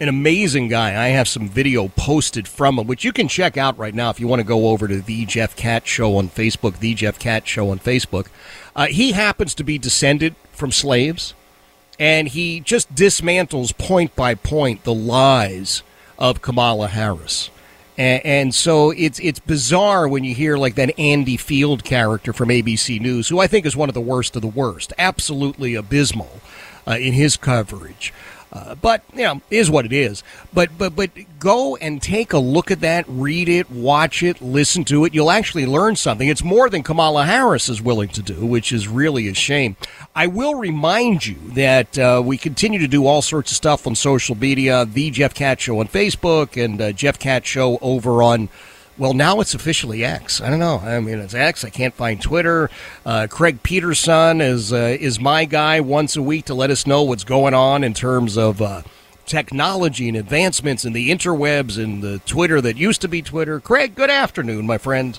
an 0.00 0.08
amazing 0.08 0.68
guy. 0.68 0.90
I 0.90 1.08
have 1.08 1.26
some 1.26 1.48
video 1.48 1.88
posted 1.88 2.46
from 2.46 2.78
him, 2.78 2.86
which 2.86 3.04
you 3.04 3.12
can 3.12 3.26
check 3.26 3.56
out 3.56 3.76
right 3.76 3.94
now 3.94 4.10
if 4.10 4.20
you 4.20 4.28
want 4.28 4.38
to 4.38 4.44
go 4.44 4.68
over 4.68 4.86
to 4.86 5.00
the 5.00 5.26
Jeff 5.26 5.56
Katz 5.56 5.88
Show 5.88 6.16
on 6.16 6.28
Facebook, 6.28 6.78
the 6.78 6.94
Jeff 6.94 7.18
Katz 7.18 7.48
Show 7.48 7.70
on 7.70 7.80
Facebook. 7.80 8.28
Uh, 8.76 8.86
he 8.86 9.12
happens 9.12 9.54
to 9.54 9.64
be 9.64 9.78
descended 9.78 10.36
from 10.52 10.70
slaves, 10.70 11.34
and 11.98 12.28
he 12.28 12.60
just 12.60 12.94
dismantles 12.94 13.76
point 13.76 14.14
by 14.14 14.36
point 14.36 14.84
the 14.84 14.94
lies 14.94 15.82
of 16.18 16.42
Kamala 16.42 16.88
Harris. 16.88 17.50
And, 17.96 18.24
and, 18.24 18.54
so 18.54 18.90
it's 18.90 19.18
it's 19.18 19.40
bizarre 19.40 20.06
when 20.06 20.22
you 20.22 20.34
hear 20.34 20.56
like 20.56 20.76
that 20.76 20.96
Andy 20.98 21.36
Field 21.36 21.82
character 21.82 22.32
from 22.32 22.48
ABC 22.48 23.00
News, 23.00 23.28
who 23.28 23.40
I 23.40 23.48
think 23.48 23.66
is 23.66 23.76
one 23.76 23.88
of 23.88 23.94
the 23.94 24.00
worst 24.00 24.36
of 24.36 24.42
the 24.42 24.48
worst, 24.48 24.92
absolutely 24.98 25.74
abysmal 25.74 26.40
uh, 26.86 26.92
in 26.92 27.12
his 27.12 27.36
coverage. 27.36 28.12
Uh, 28.50 28.74
but 28.74 29.02
you 29.12 29.24
know, 29.24 29.42
is 29.50 29.70
what 29.70 29.84
it 29.84 29.92
is. 29.92 30.22
But 30.52 30.70
but 30.78 30.96
but 30.96 31.10
go 31.38 31.76
and 31.76 32.00
take 32.00 32.32
a 32.32 32.38
look 32.38 32.70
at 32.70 32.80
that, 32.80 33.04
read 33.06 33.48
it, 33.48 33.70
watch 33.70 34.22
it, 34.22 34.40
listen 34.40 34.84
to 34.86 35.04
it. 35.04 35.14
You'll 35.14 35.30
actually 35.30 35.66
learn 35.66 35.96
something. 35.96 36.28
It's 36.28 36.42
more 36.42 36.70
than 36.70 36.82
Kamala 36.82 37.24
Harris 37.26 37.68
is 37.68 37.82
willing 37.82 38.08
to 38.10 38.22
do, 38.22 38.46
which 38.46 38.72
is 38.72 38.88
really 38.88 39.28
a 39.28 39.34
shame. 39.34 39.76
I 40.16 40.26
will 40.28 40.54
remind 40.54 41.26
you 41.26 41.36
that 41.48 41.98
uh, 41.98 42.22
we 42.24 42.38
continue 42.38 42.78
to 42.80 42.88
do 42.88 43.06
all 43.06 43.20
sorts 43.22 43.50
of 43.50 43.56
stuff 43.56 43.86
on 43.86 43.94
social 43.94 44.34
media. 44.34 44.86
The 44.86 45.10
Jeff 45.10 45.34
Katz 45.34 45.62
Show 45.62 45.80
on 45.80 45.88
Facebook 45.88 46.62
and 46.62 46.80
uh, 46.80 46.92
Jeff 46.92 47.18
Katz 47.18 47.46
Show 47.46 47.78
over 47.82 48.22
on 48.22 48.48
well, 48.98 49.14
now 49.14 49.40
it's 49.40 49.54
officially 49.54 50.04
X. 50.04 50.40
I 50.40 50.50
don't 50.50 50.58
know. 50.58 50.78
I 50.78 51.00
mean, 51.00 51.18
it's 51.18 51.34
X. 51.34 51.64
I 51.64 51.70
can't 51.70 51.94
find 51.94 52.20
Twitter. 52.20 52.68
Uh, 53.06 53.28
Craig 53.30 53.62
Peterson 53.62 54.40
is 54.40 54.72
uh, 54.72 54.96
is 54.98 55.20
my 55.20 55.44
guy 55.44 55.80
once 55.80 56.16
a 56.16 56.22
week 56.22 56.46
to 56.46 56.54
let 56.54 56.70
us 56.70 56.86
know 56.86 57.02
what's 57.02 57.24
going 57.24 57.54
on 57.54 57.84
in 57.84 57.94
terms 57.94 58.36
of 58.36 58.60
uh, 58.60 58.82
technology 59.24 60.08
and 60.08 60.16
advancements 60.16 60.84
in 60.84 60.92
the 60.92 61.10
interwebs 61.10 61.82
and 61.82 62.02
the 62.02 62.18
Twitter 62.20 62.60
that 62.60 62.76
used 62.76 63.00
to 63.02 63.08
be 63.08 63.22
Twitter. 63.22 63.60
Craig, 63.60 63.94
good 63.94 64.10
afternoon, 64.10 64.66
my 64.66 64.78
friend. 64.78 65.18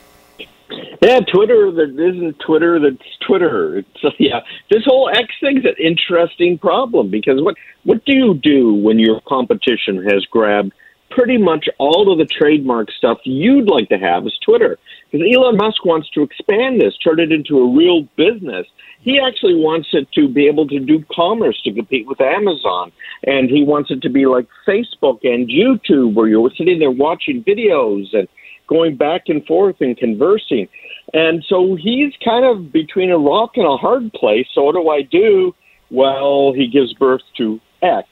Yeah, 1.01 1.21
Twitter 1.33 1.71
that 1.71 1.91
isn't 1.91 2.39
Twitter 2.45 2.79
that's 2.79 3.09
Twitter. 3.25 3.85
So 4.01 4.09
yeah, 4.19 4.41
this 4.69 4.83
whole 4.85 5.09
X 5.09 5.27
thing's 5.41 5.63
an 5.63 5.75
interesting 5.79 6.57
problem 6.57 7.09
because 7.09 7.41
what 7.41 7.55
what 7.83 8.03
do 8.05 8.13
you 8.13 8.33
do 8.33 8.73
when 8.73 8.99
your 8.99 9.21
competition 9.21 10.03
has 10.03 10.25
grabbed 10.25 10.73
pretty 11.09 11.37
much 11.37 11.67
all 11.77 12.11
of 12.11 12.17
the 12.17 12.25
trademark 12.25 12.91
stuff 12.91 13.19
you'd 13.23 13.69
like 13.69 13.89
to 13.89 13.97
have 13.97 14.25
is 14.25 14.37
Twitter. 14.43 14.77
Because 15.11 15.27
Elon 15.33 15.57
Musk 15.57 15.85
wants 15.85 16.09
to 16.11 16.21
expand 16.21 16.79
this, 16.79 16.95
turn 16.97 17.19
it 17.19 17.31
into 17.31 17.59
a 17.59 17.75
real 17.75 18.03
business. 18.15 18.67
He 19.01 19.19
actually 19.19 19.55
wants 19.55 19.89
it 19.93 20.11
to 20.13 20.27
be 20.27 20.47
able 20.47 20.67
to 20.67 20.79
do 20.79 21.03
commerce 21.11 21.59
to 21.63 21.73
compete 21.73 22.07
with 22.07 22.21
Amazon. 22.21 22.91
And 23.23 23.49
he 23.49 23.63
wants 23.63 23.91
it 23.91 24.01
to 24.03 24.09
be 24.09 24.25
like 24.25 24.47
Facebook 24.67 25.19
and 25.23 25.49
YouTube, 25.49 26.13
where 26.13 26.27
you're 26.27 26.51
sitting 26.57 26.79
there 26.79 26.91
watching 26.91 27.43
videos 27.43 28.13
and 28.13 28.27
going 28.67 28.95
back 28.97 29.23
and 29.27 29.45
forth 29.45 29.77
and 29.79 29.97
conversing. 29.97 30.67
And 31.13 31.43
so 31.47 31.75
he's 31.75 32.13
kind 32.23 32.45
of 32.45 32.71
between 32.71 33.09
a 33.09 33.17
rock 33.17 33.51
and 33.55 33.65
a 33.65 33.77
hard 33.77 34.13
place. 34.13 34.45
So 34.53 34.63
what 34.63 34.75
do 34.75 34.89
I 34.89 35.01
do? 35.01 35.55
Well, 35.89 36.53
he 36.53 36.67
gives 36.67 36.93
birth 36.93 37.21
to 37.37 37.59
X 37.81 38.07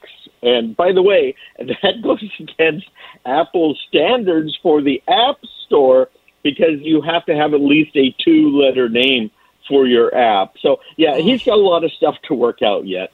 and 0.48 0.76
by 0.76 0.92
the 0.92 1.02
way, 1.02 1.36
that 1.58 2.02
goes 2.02 2.24
against 2.40 2.88
Apple's 3.26 3.80
standards 3.88 4.58
for 4.62 4.82
the 4.82 5.02
App 5.08 5.38
Store 5.66 6.10
because 6.44 6.80
you 6.82 7.02
have 7.02 7.26
to 7.26 7.36
have 7.36 7.54
at 7.54 7.62
least 7.62 7.96
a 7.96 8.16
two 8.24 8.58
letter 8.58 8.90
name 8.90 9.32
for 9.68 9.86
your 9.86 10.16
app. 10.16 10.54
So 10.62 10.78
yeah, 10.96 11.16
oh. 11.16 11.22
he's 11.22 11.44
got 11.44 11.58
a 11.58 11.62
lot 11.62 11.84
of 11.84 11.92
stuff 11.92 12.16
to 12.28 12.34
work 12.34 12.62
out 12.62 12.88
yet. 12.88 13.12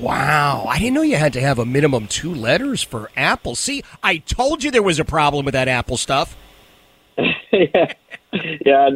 Wow, 0.00 0.64
I 0.68 0.78
didn't 0.78 0.94
know 0.94 1.02
you 1.02 1.16
had 1.16 1.34
to 1.34 1.40
have 1.40 1.58
a 1.58 1.66
minimum 1.66 2.06
two 2.06 2.34
letters 2.34 2.82
for 2.82 3.10
Apple. 3.16 3.54
See, 3.54 3.82
I 4.02 4.18
told 4.18 4.64
you 4.64 4.70
there 4.70 4.82
was 4.82 4.98
a 4.98 5.04
problem 5.04 5.44
with 5.44 5.52
that 5.52 5.68
Apple 5.68 5.96
stuff. 5.96 6.36
yeah, 7.52 7.92
yeah, 8.32 8.90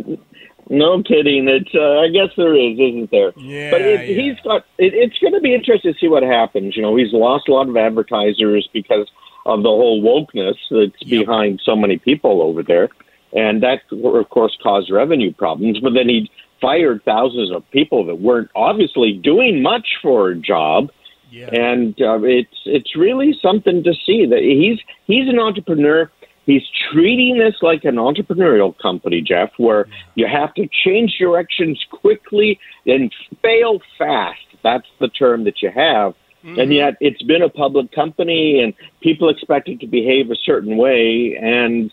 no 0.71 1.03
kidding. 1.03 1.49
It's 1.49 1.75
uh, 1.75 1.99
I 2.01 2.09
guess 2.09 2.35
there 2.37 2.55
is, 2.55 2.79
isn't 2.79 3.11
there? 3.11 3.33
Yeah, 3.37 3.71
but 3.71 3.83
it, 3.83 4.09
yeah. 4.09 4.23
he's 4.23 4.41
got. 4.43 4.65
It, 4.79 4.95
it's 4.95 5.19
going 5.19 5.35
to 5.35 5.41
be 5.41 5.55
interesting 5.55 5.93
to 5.93 5.99
see 5.99 6.09
what 6.09 6.23
happens. 6.23 6.77
You 6.77 6.83
know, 6.83 6.97
he's 6.97 7.13
lost 7.13 7.49
a 7.49 7.53
lot 7.53 7.69
of 7.69 7.77
advertisers 7.77 8.69
because 8.73 9.11
of 9.47 9.63
the 9.63 9.69
whole 9.69 10.01
wokeness 10.03 10.57
that's 10.71 11.03
Yep. 11.03 11.27
behind 11.27 11.61
so 11.65 11.75
many 11.77 11.99
people 11.99 12.41
over 12.41 12.63
there, 12.63 12.89
and 13.33 13.63
that 13.63 13.81
of 13.91 14.29
course 14.31 14.57
caused 14.63 14.91
revenue 14.91 15.33
problems. 15.35 15.81
But 15.81 15.95
then 15.95 16.09
he 16.09 16.31
fired 16.61 17.03
thousands 17.05 17.51
of 17.51 17.69
people 17.71 18.05
that 18.07 18.17
weren't 18.17 18.51
obviously 18.55 19.13
doing 19.13 19.63
much 19.63 19.97
for 20.03 20.31
a 20.31 20.37
job. 20.37 20.91
Yeah. 21.33 21.47
and 21.53 21.95
uh, 22.03 22.19
it's 22.25 22.59
it's 22.65 22.97
really 22.97 23.39
something 23.41 23.85
to 23.85 23.95
see 24.05 24.27
that 24.27 24.41
he's 24.41 24.81
he's 25.07 25.29
an 25.29 25.39
entrepreneur. 25.39 26.11
He's 26.51 26.69
treating 26.91 27.39
this 27.39 27.55
like 27.63 27.85
an 27.85 27.97
entrepreneurial 27.97 28.77
company, 28.79 29.21
Jeff, 29.21 29.51
where 29.57 29.87
you 30.17 30.27
have 30.27 30.53
to 30.55 30.69
change 30.85 31.17
directions 31.19 31.81
quickly 31.91 32.59
and 32.87 33.13
fail 33.41 33.81
fast. 33.97 34.41
That's 34.65 34.89
the 34.99 35.09
term 35.09 35.45
that 35.45 35.63
you 35.63 35.71
have. 35.71 36.15
And 36.43 36.57
mm-hmm. 36.57 36.73
yet, 36.73 36.95
it's 37.01 37.23
been 37.23 37.43
a 37.43 37.51
public 37.51 37.93
company, 37.93 38.61
and 38.61 38.73
people 39.03 39.29
expect 39.29 39.69
it 39.69 39.79
to 39.81 39.87
behave 39.87 40.31
a 40.31 40.37
certain 40.37 40.77
way. 40.79 41.37
And 41.41 41.93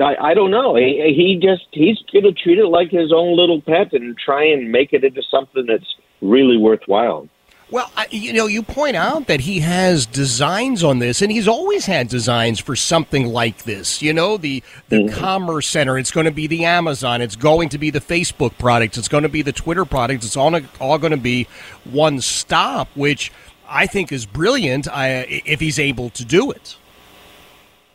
I, 0.00 0.30
I 0.30 0.34
don't 0.34 0.52
know. 0.52 0.76
He, 0.76 1.12
he 1.16 1.40
just 1.42 1.66
he's 1.72 1.98
going 2.12 2.24
to 2.24 2.32
treat 2.32 2.58
it 2.58 2.66
like 2.66 2.90
his 2.90 3.12
own 3.12 3.36
little 3.36 3.60
pet 3.60 3.92
and 3.92 4.16
try 4.16 4.44
and 4.44 4.70
make 4.70 4.92
it 4.92 5.04
into 5.04 5.22
something 5.30 5.66
that's 5.66 5.96
really 6.22 6.56
worthwhile. 6.56 7.28
Well, 7.70 7.90
I, 7.96 8.06
you 8.10 8.32
know, 8.32 8.46
you 8.46 8.62
point 8.62 8.96
out 8.96 9.26
that 9.26 9.40
he 9.40 9.60
has 9.60 10.06
designs 10.06 10.82
on 10.82 11.00
this, 11.00 11.20
and 11.20 11.30
he's 11.30 11.46
always 11.46 11.84
had 11.84 12.08
designs 12.08 12.58
for 12.58 12.74
something 12.74 13.26
like 13.26 13.64
this. 13.64 14.00
You 14.00 14.14
know, 14.14 14.38
the 14.38 14.62
the 14.88 14.96
mm-hmm. 14.96 15.18
Commerce 15.18 15.68
Center. 15.68 15.98
It's 15.98 16.10
going 16.10 16.24
to 16.24 16.32
be 16.32 16.46
the 16.46 16.64
Amazon. 16.64 17.20
It's 17.20 17.36
going 17.36 17.68
to 17.70 17.78
be 17.78 17.90
the 17.90 18.00
Facebook 18.00 18.56
product. 18.56 18.96
It's 18.96 19.08
going 19.08 19.24
to 19.24 19.28
be 19.28 19.42
the 19.42 19.52
Twitter 19.52 19.84
product. 19.84 20.24
It's 20.24 20.36
all 20.36 20.58
all 20.80 20.98
going 20.98 21.10
to 21.10 21.18
be 21.18 21.46
one 21.84 22.22
stop, 22.22 22.88
which 22.94 23.30
I 23.68 23.86
think 23.86 24.12
is 24.12 24.24
brilliant. 24.24 24.88
I, 24.88 25.42
if 25.44 25.60
he's 25.60 25.78
able 25.78 26.08
to 26.10 26.24
do 26.24 26.50
it. 26.50 26.76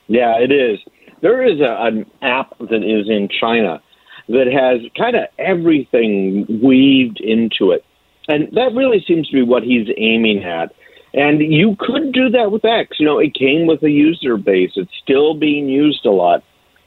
Yeah, 0.07 0.38
it 0.38 0.51
is. 0.51 0.80
There 1.21 1.43
is 1.43 1.61
a, 1.61 1.78
an 1.80 2.05
app 2.21 2.55
that 2.59 2.84
is 2.84 3.09
in 3.09 3.28
China 3.39 3.82
that 4.28 4.47
has 4.47 4.82
kind 4.95 5.15
of 5.15 5.24
everything 5.39 6.45
weaved 6.61 7.19
into 7.19 7.71
it. 7.71 7.84
And 8.28 8.49
that 8.53 8.74
really 8.74 9.03
seems 9.07 9.28
to 9.30 9.34
be 9.34 9.41
what 9.41 9.63
he's 9.63 9.88
aiming 9.97 10.43
at. 10.43 10.74
And 11.13 11.41
you 11.41 11.76
could 11.80 12.11
do 12.11 12.30
that 12.30 12.51
with 12.51 12.65
X. 12.65 12.99
You 12.99 13.05
know, 13.05 13.19
it 13.19 13.36
came 13.36 13.67
with 13.67 13.84
a 13.84 13.89
user 13.89 14.38
base. 14.38 14.71
It's 14.76 14.91
still 15.03 15.36
being 15.36 15.69
used 15.69 16.05
a 16.05 16.11
lot. 16.11 16.43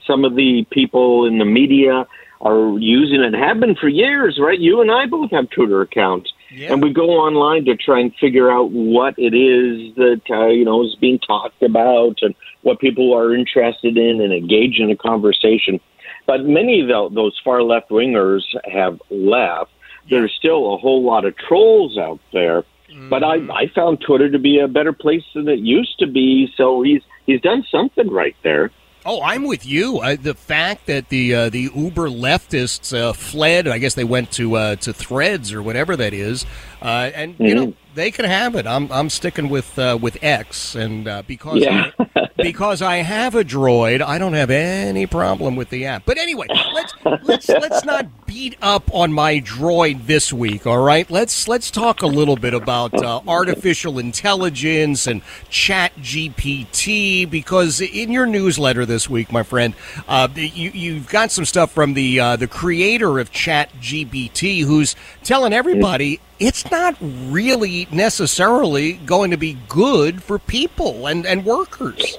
Some 0.07 0.25
of 0.25 0.35
the 0.35 0.67
people 0.71 1.27
in 1.27 1.39
the 1.39 1.45
media 1.45 2.07
are 2.41 2.79
using 2.79 3.23
it, 3.23 3.35
have 3.35 3.61
been 3.61 3.75
for 3.75 3.89
years, 3.89 4.39
right? 4.41 4.59
You 4.59 4.81
and 4.81 4.91
I 4.91 5.07
both 5.07 5.31
have 5.31 5.49
Twitter 5.51 5.81
accounts. 5.81 6.33
Yeah. 6.51 6.73
And 6.73 6.83
we 6.83 6.93
go 6.93 7.11
online 7.11 7.65
to 7.65 7.77
try 7.77 8.01
and 8.01 8.15
figure 8.21 8.51
out 8.51 8.71
what 8.71 9.15
it 9.17 9.35
is 9.35 9.95
that, 9.97 10.21
uh, 10.31 10.49
you 10.49 10.65
know, 10.65 10.85
is 10.85 10.95
being 11.01 11.19
talked 11.19 11.63
about 11.63 12.19
and 12.23 12.35
what 12.63 12.79
people 12.79 13.15
are 13.15 13.35
interested 13.35 13.97
in 13.97 14.21
and 14.21 14.33
engage 14.33 14.79
in 14.79 14.91
a 14.91 14.97
conversation. 14.97 15.81
But 16.27 16.45
many 16.45 16.81
of 16.81 17.15
those 17.15 17.41
far 17.43 17.63
left 17.63 17.91
wingers 17.91 18.43
have 18.65 19.01
left. 19.11 19.71
There's 20.09 20.33
still 20.39 20.75
a 20.75 20.79
whole 20.79 21.05
lot 21.05 21.25
of 21.25 21.37
trolls 21.37 21.99
out 21.99 22.21
there. 22.33 22.65
But 23.11 23.23
I, 23.23 23.35
I 23.53 23.67
found 23.75 24.01
Twitter 24.01 24.31
to 24.31 24.39
be 24.39 24.59
a 24.59 24.69
better 24.69 24.93
place 24.93 25.25
than 25.35 25.49
it 25.49 25.59
used 25.59 25.99
to 25.99 26.07
be. 26.07 26.51
So 26.57 26.83
he's 26.83 27.03
he's 27.27 27.41
done 27.41 27.65
something 27.71 28.09
right 28.09 28.37
there. 28.43 28.71
Oh, 29.05 29.23
I'm 29.23 29.45
with 29.45 29.65
you. 29.65 30.01
Uh, 30.01 30.17
the 30.21 30.35
fact 30.35 30.87
that 30.87 31.11
the 31.11 31.35
uh, 31.35 31.49
the 31.51 31.71
uber 31.75 32.09
leftists 32.09 32.97
uh, 32.97 33.13
fled, 33.13 33.69
I 33.69 33.79
guess 33.79 33.95
they 33.95 34.05
went 34.05 34.33
to 34.33 34.57
uh, 34.57 34.77
to 34.77 34.93
Threads 34.93 35.53
or 35.53 35.63
whatever 35.63 35.97
that 35.97 36.13
is, 36.13 36.45
uh, 36.83 37.11
and 37.15 37.37
you 37.39 37.55
know 37.55 37.75
they 37.97 38.11
can 38.13 38.25
have 38.27 38.55
it. 38.55 38.67
I'm 38.67 38.93
I'm 38.93 39.11
sticking 39.11 39.49
with 39.49 39.77
uh, 39.79 39.99
with 40.01 40.19
X, 40.23 40.75
and 40.77 41.09
uh, 41.09 41.23
because 41.27 41.61
Yeah. 41.63 41.91
because 42.37 42.83
I 42.83 42.97
have 42.99 43.35
a 43.35 43.43
Droid, 43.43 44.03
I 44.03 44.19
don't 44.19 44.35
have 44.35 44.51
any 44.51 45.07
problem 45.07 45.57
with 45.57 45.71
the 45.71 45.87
app. 45.87 46.03
But 46.05 46.19
anyway, 46.19 46.47
let's 46.75 46.93
let's 47.23 47.49
let's 47.49 47.85
not 47.85 48.27
beat 48.27 48.57
up 48.61 48.89
on 48.95 49.13
my 49.13 49.41
Droid 49.41 50.07
this 50.07 50.33
week. 50.33 50.67
All 50.67 50.83
right, 50.83 51.11
let's 51.11 51.49
let's 51.49 51.71
talk 51.71 52.03
a 52.03 52.07
little 52.07 52.37
bit 52.37 52.53
about 52.55 52.95
uh, 53.03 53.21
artificial 53.27 53.99
intelligence 53.99 55.07
and 55.07 55.23
Chat 55.49 55.93
GPT 55.97 57.29
because 57.29 57.81
in 57.81 58.13
your 58.13 58.27
newsletter 58.27 58.85
this 58.85 59.09
week, 59.09 59.33
my 59.33 59.43
friend, 59.43 59.75
uh, 60.07 60.29
you 60.35 60.71
you've 60.71 61.09
got 61.09 61.31
some 61.31 61.47
stuff 61.47 61.73
from 61.73 61.95
the 61.95 62.21
uh, 62.21 62.37
the 62.37 62.47
creator 62.47 63.19
of 63.19 63.33
Chat 63.33 63.73
GPT 63.81 64.63
who's 64.65 64.95
telling 65.25 65.53
everybody 65.55 66.21
it's 66.39 66.71
not 66.71 66.97
really 67.01 67.89
necessarily 67.91 68.95
going 68.95 69.31
to 69.31 69.37
be 69.37 69.57
good 69.69 70.23
for 70.23 70.39
people 70.39 71.07
and, 71.07 71.27
and 71.27 71.45
workers. 71.45 72.19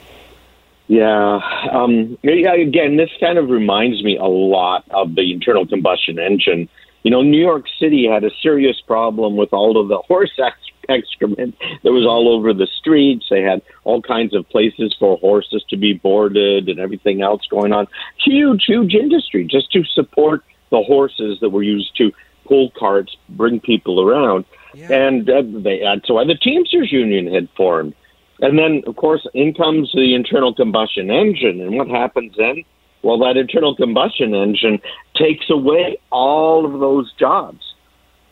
Yeah. 0.87 1.39
Um, 1.71 2.17
yeah. 2.23 2.53
Again, 2.53 2.97
this 2.97 3.09
kind 3.19 3.37
of 3.37 3.49
reminds 3.49 4.03
me 4.03 4.17
a 4.17 4.25
lot 4.25 4.85
of 4.91 5.15
the 5.15 5.31
internal 5.33 5.67
combustion 5.67 6.17
engine. 6.17 6.69
You 7.03 7.11
know, 7.11 7.21
New 7.21 7.39
York 7.39 7.65
City 7.79 8.07
had 8.07 8.23
a 8.23 8.31
serious 8.41 8.81
problem 8.81 9.35
with 9.35 9.53
all 9.53 9.79
of 9.79 9.89
the 9.89 9.97
horse 9.97 10.31
ex- 10.39 10.55
excrement 10.89 11.55
that 11.83 11.91
was 11.91 12.05
all 12.05 12.29
over 12.29 12.53
the 12.53 12.67
streets. 12.67 13.27
They 13.29 13.41
had 13.41 13.61
all 13.83 14.01
kinds 14.01 14.33
of 14.33 14.47
places 14.49 14.95
for 14.97 15.17
horses 15.17 15.63
to 15.69 15.77
be 15.77 15.93
boarded 15.93 16.69
and 16.69 16.79
everything 16.79 17.21
else 17.21 17.45
going 17.47 17.73
on. 17.73 17.87
Huge, 18.23 18.63
huge 18.65 18.93
industry 18.93 19.45
just 19.45 19.71
to 19.73 19.83
support 19.83 20.43
the 20.69 20.81
horses 20.81 21.39
that 21.41 21.49
were 21.49 21.63
used 21.63 21.95
to 21.97 22.11
pull 22.47 22.71
carts, 22.77 23.15
bring 23.29 23.59
people 23.59 24.01
around. 24.01 24.45
And 24.89 25.29
uh, 25.29 25.41
they, 25.45 25.79
that's 25.83 26.09
why 26.09 26.23
the 26.25 26.35
Teamsters 26.35 26.91
Union 26.91 27.33
had 27.33 27.49
formed. 27.57 27.95
And 28.39 28.57
then, 28.59 28.83
of 28.85 28.95
course, 28.95 29.25
in 29.33 29.53
comes 29.53 29.91
the 29.93 30.13
internal 30.13 30.53
combustion 30.53 31.09
engine. 31.09 31.61
And 31.61 31.75
what 31.75 31.87
happens 31.87 32.33
then? 32.37 32.63
Well, 33.01 33.17
that 33.19 33.37
internal 33.37 33.75
combustion 33.75 34.35
engine 34.35 34.79
takes 35.15 35.49
away 35.49 35.97
all 36.11 36.65
of 36.65 36.79
those 36.79 37.11
jobs. 37.13 37.61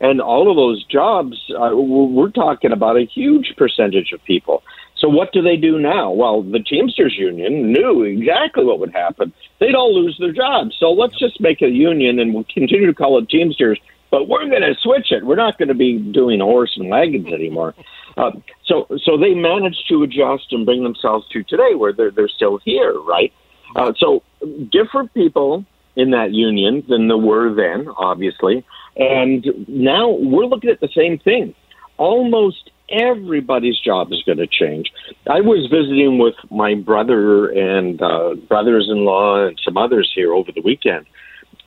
And 0.01 0.21
all 0.21 0.49
of 0.49 0.57
those 0.57 0.83
jobs, 0.85 1.37
uh, 1.57 1.71
we're 1.73 2.29
talking 2.29 2.71
about 2.71 2.97
a 2.97 3.05
huge 3.05 3.53
percentage 3.57 4.11
of 4.11 4.23
people. 4.25 4.61
So 4.97 5.09
what 5.09 5.31
do 5.31 5.41
they 5.41 5.55
do 5.57 5.79
now? 5.79 6.11
Well, 6.11 6.41
the 6.41 6.59
Teamsters 6.59 7.15
Union 7.17 7.71
knew 7.71 8.03
exactly 8.03 8.65
what 8.65 8.79
would 8.79 8.91
happen. 8.91 9.33
They'd 9.59 9.75
all 9.75 9.93
lose 9.93 10.17
their 10.19 10.31
jobs. 10.31 10.75
So 10.79 10.91
let's 10.91 11.17
just 11.17 11.39
make 11.39 11.61
a 11.61 11.69
union 11.69 12.19
and 12.19 12.33
we'll 12.33 12.45
continue 12.53 12.87
to 12.87 12.93
call 12.93 13.17
it 13.19 13.29
Teamsters, 13.29 13.79
but 14.11 14.27
we're 14.27 14.47
going 14.47 14.61
to 14.61 14.75
switch 14.81 15.11
it. 15.11 15.25
We're 15.25 15.35
not 15.35 15.57
going 15.57 15.67
to 15.67 15.75
be 15.75 15.97
doing 15.97 16.39
horse 16.39 16.73
and 16.77 16.89
wagons 16.89 17.27
anymore. 17.27 17.73
Uh, 18.17 18.31
so, 18.63 18.87
so 19.03 19.17
they 19.17 19.33
managed 19.33 19.89
to 19.89 20.01
adjust 20.03 20.45
and 20.51 20.65
bring 20.65 20.83
themselves 20.83 21.27
to 21.27 21.43
today, 21.43 21.75
where 21.75 21.91
they're 21.91 22.11
they're 22.11 22.29
still 22.29 22.59
here, 22.63 22.93
right? 23.01 23.33
Uh, 23.75 23.91
so, 23.97 24.23
different 24.71 25.13
people 25.13 25.65
in 25.97 26.11
that 26.11 26.31
union 26.31 26.81
than 26.87 27.09
there 27.09 27.17
were 27.17 27.53
then, 27.53 27.89
obviously, 27.97 28.63
and 28.95 29.45
now 29.67 30.11
we're 30.11 30.45
looking 30.45 30.69
at 30.69 30.79
the 30.79 30.87
same 30.95 31.19
thing. 31.19 31.53
Almost 31.97 32.71
everybody's 32.89 33.79
job 33.79 34.11
is 34.11 34.21
going 34.23 34.37
to 34.37 34.47
change. 34.47 34.91
I 35.29 35.41
was 35.41 35.67
visiting 35.69 36.17
with 36.17 36.35
my 36.49 36.75
brother 36.75 37.47
and 37.49 38.01
uh, 38.01 38.35
brothers-in-law 38.35 39.47
and 39.47 39.59
some 39.63 39.77
others 39.77 40.11
here 40.15 40.33
over 40.33 40.51
the 40.51 40.61
weekend, 40.61 41.05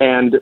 and 0.01 0.41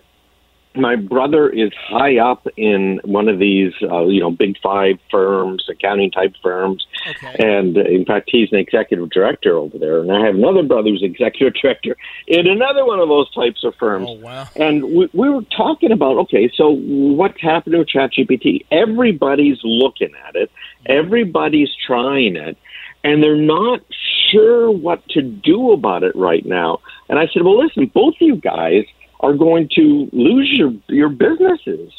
my 0.76 0.96
brother 0.96 1.48
is 1.48 1.70
high 1.88 2.18
up 2.18 2.46
in 2.56 3.00
one 3.04 3.28
of 3.28 3.38
these, 3.38 3.72
uh, 3.82 4.06
you 4.06 4.20
know, 4.20 4.30
big 4.30 4.56
five 4.62 4.98
firms, 5.10 5.66
accounting 5.70 6.10
type 6.10 6.34
firms, 6.42 6.86
okay. 7.08 7.36
and 7.38 7.76
uh, 7.76 7.82
in 7.82 8.04
fact, 8.04 8.28
he's 8.30 8.50
an 8.52 8.58
executive 8.58 9.10
director 9.10 9.56
over 9.56 9.78
there. 9.78 10.00
And 10.00 10.12
I 10.12 10.24
have 10.26 10.34
another 10.34 10.62
brother 10.62 10.90
who's 10.90 11.02
executive 11.02 11.54
director 11.62 11.96
in 12.26 12.46
another 12.46 12.84
one 12.84 13.00
of 13.00 13.08
those 13.08 13.32
types 13.34 13.64
of 13.64 13.74
firms. 13.76 14.08
Oh, 14.08 14.14
wow. 14.14 14.48
And 14.56 14.84
we, 14.84 15.08
we 15.12 15.30
were 15.30 15.42
talking 15.56 15.92
about, 15.92 16.16
okay, 16.18 16.50
so 16.54 16.70
what's 16.70 17.40
happening 17.40 17.78
with 17.78 17.88
ChatGPT? 17.88 18.66
Everybody's 18.70 19.58
looking 19.62 20.12
at 20.26 20.36
it. 20.36 20.50
Everybody's 20.86 21.70
trying 21.86 22.36
it. 22.36 22.56
And 23.04 23.22
they're 23.22 23.36
not 23.36 23.82
sure 24.30 24.70
what 24.70 25.06
to 25.10 25.22
do 25.22 25.72
about 25.72 26.02
it 26.02 26.16
right 26.16 26.44
now. 26.44 26.80
And 27.08 27.18
I 27.18 27.28
said, 27.32 27.42
well, 27.44 27.62
listen, 27.62 27.86
both 27.86 28.14
of 28.14 28.20
you 28.20 28.36
guys 28.36 28.84
are 29.20 29.34
going 29.34 29.68
to 29.74 30.08
lose 30.12 30.50
your, 30.52 30.72
your 30.88 31.08
businesses 31.08 31.92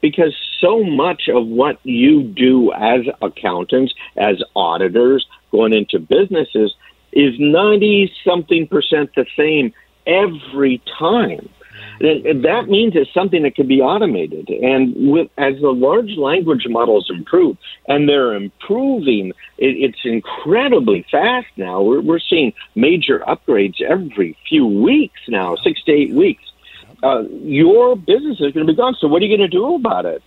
because 0.00 0.36
so 0.60 0.84
much 0.84 1.28
of 1.28 1.46
what 1.46 1.78
you 1.82 2.22
do 2.22 2.72
as 2.72 3.00
accountants, 3.22 3.94
as 4.16 4.42
auditors, 4.54 5.26
going 5.50 5.72
into 5.72 5.98
businesses 5.98 6.74
is 7.12 7.34
90 7.38 8.12
something 8.24 8.66
percent 8.66 9.10
the 9.14 9.24
same 9.36 9.72
every 10.06 10.82
time. 10.98 11.48
then 12.00 12.42
that 12.42 12.66
means 12.68 12.92
it's 12.96 13.12
something 13.14 13.44
that 13.44 13.54
can 13.54 13.66
be 13.66 13.80
automated. 13.80 14.50
And 14.50 15.10
with 15.10 15.30
as 15.38 15.54
the 15.60 15.70
large 15.70 16.16
language 16.16 16.66
models 16.68 17.08
improve, 17.08 17.56
and 17.88 18.08
they're 18.08 18.34
improving, 18.34 19.30
it, 19.58 19.76
it's 19.78 20.00
incredibly 20.04 21.06
fast 21.10 21.46
now. 21.56 21.80
We're, 21.82 22.00
we're 22.00 22.18
seeing 22.18 22.52
major 22.74 23.20
upgrades 23.20 23.80
every 23.80 24.36
few 24.48 24.66
weeks 24.66 25.20
now, 25.28 25.56
six 25.56 25.82
to 25.84 25.92
eight 25.92 26.12
weeks. 26.12 26.42
Uh, 27.04 27.22
your 27.28 27.96
business 27.96 28.40
is 28.40 28.52
going 28.52 28.66
to 28.66 28.72
be 28.72 28.76
gone. 28.76 28.96
So 28.98 29.08
what 29.08 29.20
are 29.20 29.26
you 29.26 29.36
going 29.36 29.48
to 29.48 29.56
do 29.56 29.74
about 29.74 30.06
it? 30.06 30.22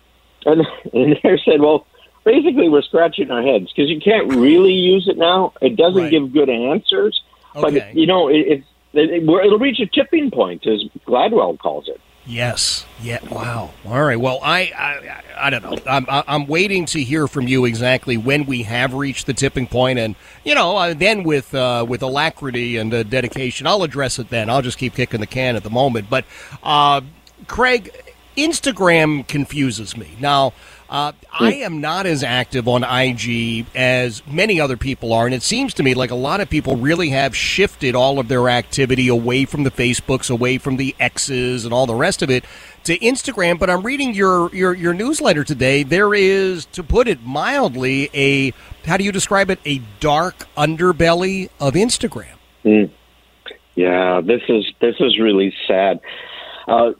And, 0.45 0.61
and 0.93 1.17
they 1.23 1.39
said, 1.43 1.59
well, 1.59 1.87
basically 2.23 2.69
we're 2.69 2.83
scratching 2.83 3.31
our 3.31 3.41
heads 3.41 3.71
because 3.73 3.89
you 3.89 3.99
can't 3.99 4.27
really 4.27 4.73
use 4.73 5.07
it 5.07 5.17
now. 5.17 5.53
It 5.61 5.75
doesn't 5.75 5.95
Right. 6.03 6.11
give 6.11 6.31
good 6.31 6.49
answers. 6.49 7.19
Okay. 7.55 7.79
But 7.79 7.95
you 7.95 8.05
know, 8.05 8.27
it, 8.27 8.35
it, 8.35 8.63
it, 8.93 9.23
it'll 9.23 9.59
reach 9.59 9.79
a 9.79 9.87
tipping 9.87 10.29
point, 10.29 10.67
as 10.67 10.83
Gladwell 11.07 11.57
calls 11.57 11.87
it. 11.87 11.99
Yes. 12.27 12.85
Yeah. 13.01 13.19
Wow. 13.31 13.71
All 13.85 14.03
right. 14.03 14.19
Well, 14.19 14.39
I 14.43 14.71
I, 14.77 15.23
I 15.37 15.49
don't 15.49 15.63
know. 15.63 15.77
I'm 15.89 16.05
I'm 16.09 16.45
waiting 16.45 16.85
to 16.87 17.01
hear 17.01 17.25
from 17.25 17.47
you 17.47 17.63
exactly 17.63 18.17
when 18.17 18.45
we 18.45 18.63
have 18.63 18.93
reached 18.93 19.27
the 19.27 19.33
tipping 19.33 19.65
point, 19.65 19.97
and 19.97 20.15
you 20.43 20.53
know, 20.53 20.75
uh, 20.75 20.93
then 20.93 21.23
with 21.23 21.55
uh, 21.55 21.85
with 21.87 22.01
alacrity 22.01 22.75
and 22.75 22.93
uh, 22.93 23.03
dedication, 23.03 23.65
I'll 23.65 23.83
address 23.83 24.19
it. 24.19 24.29
Then 24.29 24.49
I'll 24.49 24.61
just 24.61 24.77
keep 24.77 24.93
kicking 24.93 25.21
the 25.21 25.27
can 25.27 25.55
at 25.55 25.63
the 25.63 25.69
moment. 25.69 26.09
But 26.09 26.25
uh, 26.63 26.99
Craig, 27.47 27.91
Instagram 28.35 29.25
confuses 29.25 29.95
me 29.95 30.17
now. 30.19 30.51
Uh, 30.89 31.11
I 31.37 31.55
am 31.55 31.81
not 31.81 32.05
as 32.05 32.23
active 32.23 32.67
on 32.67 32.83
IG 32.83 33.65
as 33.75 34.25
many 34.25 34.61
other 34.61 34.77
people 34.77 35.11
are, 35.11 35.25
and 35.25 35.35
it 35.35 35.43
seems 35.43 35.73
to 35.75 35.83
me 35.83 35.93
like 35.93 36.11
a 36.11 36.15
lot 36.15 36.39
of 36.39 36.49
people 36.49 36.77
really 36.77 37.09
have 37.09 37.35
shifted 37.35 37.93
all 37.93 38.19
of 38.19 38.29
their 38.29 38.47
activity 38.47 39.09
away 39.09 39.43
from 39.43 39.63
the 39.63 39.71
Facebooks, 39.71 40.29
away 40.29 40.57
from 40.57 40.77
the 40.77 40.95
X's, 40.99 41.65
and 41.65 41.73
all 41.73 41.85
the 41.85 41.95
rest 41.95 42.21
of 42.21 42.29
it 42.29 42.45
to 42.85 42.97
Instagram. 42.99 43.59
But 43.59 43.69
I'm 43.69 43.83
reading 43.83 44.13
your 44.13 44.53
your, 44.55 44.73
your 44.73 44.93
newsletter 44.93 45.43
today. 45.43 45.83
There 45.83 46.13
is, 46.13 46.65
to 46.67 46.83
put 46.83 47.09
it 47.09 47.21
mildly, 47.21 48.09
a 48.13 48.53
how 48.85 48.95
do 48.95 49.03
you 49.03 49.11
describe 49.11 49.49
it? 49.49 49.59
A 49.65 49.81
dark 49.99 50.47
underbelly 50.55 51.49
of 51.59 51.73
Instagram. 51.73 52.35
Mm. 52.63 52.91
Yeah, 53.75 54.21
this 54.21 54.41
is 54.47 54.65
this 54.79 54.95
is 55.01 55.19
really 55.19 55.53
sad. 55.67 55.99
Uh, 56.67 56.91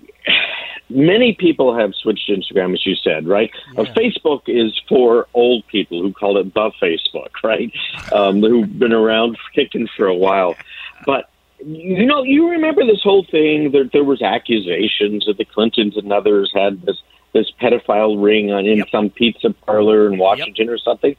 many 0.90 1.34
people 1.34 1.78
have 1.78 1.94
switched 1.96 2.28
to 2.28 2.34
Instagram, 2.34 2.74
as 2.74 2.86
you 2.86 2.96
said, 2.96 3.28
right? 3.28 3.52
Uh, 3.78 3.84
Facebook 3.84 4.44
is 4.48 4.80
for 4.88 5.28
old 5.34 5.66
people 5.68 6.02
who 6.02 6.14
call 6.14 6.38
it 6.38 6.54
the 6.54 6.72
Facebook, 6.82 7.30
right? 7.44 7.72
Um, 8.12 8.42
who've 8.42 8.80
been 8.80 8.94
around 8.94 9.38
kicking 9.54 9.88
for 9.96 10.08
a 10.08 10.16
while. 10.16 10.56
But 11.06 11.30
you 11.66 12.06
know, 12.06 12.24
you 12.24 12.50
remember 12.52 12.86
this 12.86 13.02
whole 13.02 13.26
thing. 13.26 13.72
There, 13.72 13.86
there 13.86 14.04
was 14.04 14.22
accusations 14.22 15.26
that 15.26 15.38
the 15.38 15.46
Clintons 15.46 15.98
and 15.98 16.14
others 16.14 16.52
had 16.54 16.82
this 16.84 16.98
this 17.34 17.52
pedophile 17.62 18.22
ring 18.22 18.52
on 18.52 18.66
in 18.66 18.86
some 18.92 19.10
pizza 19.10 19.52
parlor 19.66 20.08
in 20.08 20.18
Washington 20.18 20.70
or 20.70 20.78
something. 20.78 21.16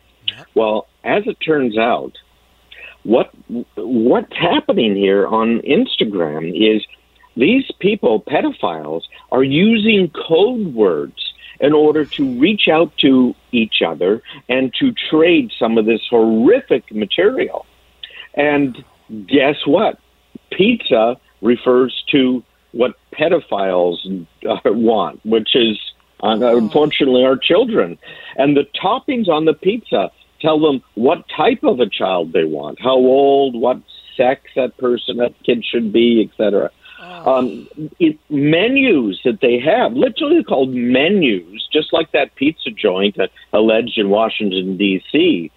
Well, 0.54 0.86
as 1.04 1.26
it 1.26 1.38
turns 1.40 1.76
out, 1.76 2.16
what 3.02 3.30
what's 3.76 4.34
happening 4.36 4.94
here 4.96 5.26
on 5.26 5.60
Instagram 5.60 6.52
is 6.54 6.84
these 7.38 7.70
people, 7.78 8.20
pedophiles, 8.20 9.02
are 9.30 9.44
using 9.44 10.10
code 10.10 10.74
words 10.74 11.32
in 11.60 11.72
order 11.72 12.04
to 12.04 12.38
reach 12.38 12.68
out 12.68 12.92
to 12.98 13.34
each 13.52 13.80
other 13.86 14.22
and 14.48 14.72
to 14.80 14.92
trade 15.10 15.52
some 15.58 15.78
of 15.78 15.86
this 15.86 16.00
horrific 16.10 16.92
material. 16.92 17.64
And 18.34 18.84
guess 19.26 19.56
what? 19.66 19.98
Pizza 20.50 21.16
refers 21.40 22.04
to 22.10 22.42
what 22.72 22.94
pedophiles 23.12 24.26
uh, 24.48 24.58
want, 24.72 25.24
which 25.24 25.54
is 25.54 25.78
uh, 26.22 26.38
unfortunately 26.40 27.24
our 27.24 27.36
children. 27.36 27.98
And 28.36 28.56
the 28.56 28.66
toppings 28.82 29.28
on 29.28 29.44
the 29.44 29.54
pizza 29.54 30.10
tell 30.40 30.60
them 30.60 30.82
what 30.94 31.28
type 31.28 31.62
of 31.62 31.80
a 31.80 31.88
child 31.88 32.32
they 32.32 32.44
want, 32.44 32.80
how 32.80 32.96
old, 32.96 33.54
what 33.54 33.80
sex 34.16 34.42
that 34.56 34.76
person, 34.78 35.18
that 35.18 35.34
kid 35.44 35.64
should 35.64 35.92
be, 35.92 36.28
etc. 36.28 36.70
Um, 37.26 37.68
it, 37.98 38.18
menus 38.30 39.20
that 39.24 39.40
they 39.40 39.58
have, 39.58 39.92
literally 39.92 40.42
called 40.44 40.70
menus, 40.70 41.68
just 41.72 41.92
like 41.92 42.12
that 42.12 42.34
pizza 42.34 42.70
joint 42.70 43.16
alleged 43.52 43.98
in 43.98 44.10
Washington 44.10 44.76
D.C. 44.76 45.50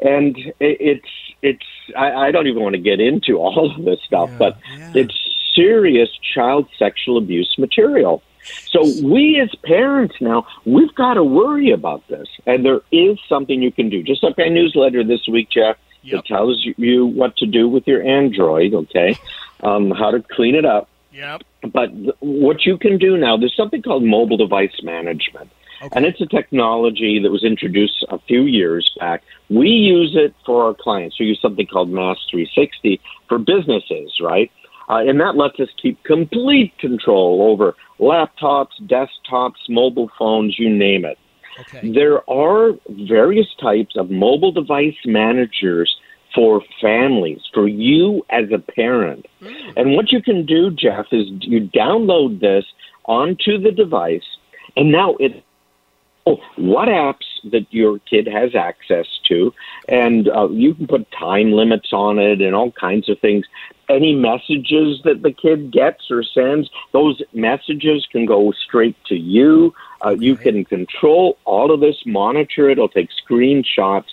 And 0.00 0.36
it, 0.38 0.54
it's 0.60 1.08
it's 1.42 1.66
I, 1.96 2.12
I 2.12 2.30
don't 2.30 2.46
even 2.46 2.62
want 2.62 2.74
to 2.74 2.80
get 2.80 3.00
into 3.00 3.38
all 3.38 3.74
of 3.74 3.84
this 3.84 4.00
stuff, 4.06 4.30
but 4.38 4.56
it's 4.94 5.14
serious 5.54 6.08
child 6.34 6.68
sexual 6.78 7.18
abuse 7.18 7.54
material. 7.58 8.22
So 8.66 8.92
we 9.02 9.40
as 9.40 9.54
parents 9.64 10.16
now, 10.20 10.46
we've 10.64 10.94
got 10.94 11.14
to 11.14 11.24
worry 11.24 11.70
about 11.70 12.06
this. 12.08 12.28
And 12.46 12.64
there 12.64 12.80
is 12.90 13.18
something 13.28 13.62
you 13.62 13.70
can 13.70 13.88
do. 13.88 14.02
Just 14.02 14.22
like 14.22 14.36
my 14.36 14.48
newsletter 14.48 15.04
this 15.04 15.26
week, 15.28 15.50
Jeff, 15.50 15.76
that 16.10 16.26
tells 16.26 16.66
you 16.76 17.06
what 17.06 17.36
to 17.36 17.46
do 17.46 17.68
with 17.68 17.86
your 17.86 18.02
Android, 18.02 18.74
okay? 18.74 19.16
Um, 19.64 19.92
how 19.92 20.10
to 20.10 20.20
clean 20.20 20.56
it 20.56 20.64
up. 20.64 20.88
Yep. 21.12 21.42
But 21.72 21.90
th- 21.92 22.14
what 22.20 22.64
you 22.64 22.78
can 22.78 22.98
do 22.98 23.16
now, 23.16 23.36
there's 23.36 23.56
something 23.56 23.82
called 23.82 24.04
mobile 24.04 24.36
device 24.36 24.80
management. 24.82 25.50
And 25.90 26.06
it's 26.06 26.20
a 26.20 26.26
technology 26.26 27.18
that 27.20 27.32
was 27.32 27.42
introduced 27.42 28.04
a 28.08 28.18
few 28.20 28.42
years 28.42 28.88
back. 29.00 29.22
We 29.50 29.68
use 29.68 30.12
it 30.14 30.32
for 30.46 30.64
our 30.64 30.74
clients. 30.74 31.18
We 31.18 31.26
use 31.26 31.40
something 31.42 31.66
called 31.66 31.90
Mass 31.90 32.18
360 32.30 33.00
for 33.28 33.38
businesses, 33.38 34.12
right? 34.20 34.50
Uh, 34.88 34.98
and 34.98 35.18
that 35.20 35.36
lets 35.36 35.58
us 35.58 35.68
keep 35.80 36.02
complete 36.04 36.76
control 36.78 37.50
over 37.50 37.74
laptops, 37.98 38.80
desktops, 38.82 39.68
mobile 39.68 40.10
phones, 40.16 40.56
you 40.56 40.70
name 40.70 41.04
it. 41.04 41.18
Okay. 41.60 41.92
There 41.92 42.28
are 42.30 42.72
various 42.88 43.48
types 43.60 43.96
of 43.96 44.10
mobile 44.10 44.52
device 44.52 44.96
managers 45.04 45.94
for 46.34 46.62
families, 46.80 47.42
for 47.52 47.68
you 47.68 48.24
as 48.30 48.50
a 48.52 48.58
parent. 48.58 49.26
And 49.76 49.94
what 49.94 50.12
you 50.12 50.22
can 50.22 50.46
do, 50.46 50.70
Jeff, 50.70 51.06
is 51.12 51.26
you 51.40 51.60
download 51.68 52.40
this 52.40 52.64
onto 53.04 53.58
the 53.58 53.72
device, 53.72 54.24
and 54.76 54.90
now 54.92 55.16
it 55.16 55.42
oh, 56.26 56.40
what 56.56 56.88
apps 56.88 57.26
that 57.50 57.66
your 57.70 57.98
kid 58.00 58.26
has 58.26 58.54
access 58.54 59.06
to, 59.28 59.52
and 59.88 60.28
uh, 60.28 60.48
you 60.50 60.74
can 60.74 60.86
put 60.86 61.10
time 61.10 61.52
limits 61.52 61.92
on 61.92 62.18
it 62.18 62.40
and 62.40 62.54
all 62.54 62.70
kinds 62.70 63.08
of 63.08 63.18
things. 63.18 63.44
Any 63.88 64.14
messages 64.14 65.00
that 65.04 65.22
the 65.22 65.32
kid 65.32 65.72
gets 65.72 66.10
or 66.10 66.22
sends, 66.22 66.70
those 66.92 67.20
messages 67.32 68.06
can 68.10 68.24
go 68.24 68.52
straight 68.52 68.96
to 69.06 69.16
you. 69.16 69.74
Uh, 70.04 70.10
You 70.10 70.36
can 70.36 70.64
control 70.64 71.38
all 71.44 71.72
of 71.72 71.80
this, 71.80 71.96
monitor 72.06 72.68
it, 72.70 72.72
it'll 72.72 72.88
take 72.88 73.10
screenshots. 73.28 74.06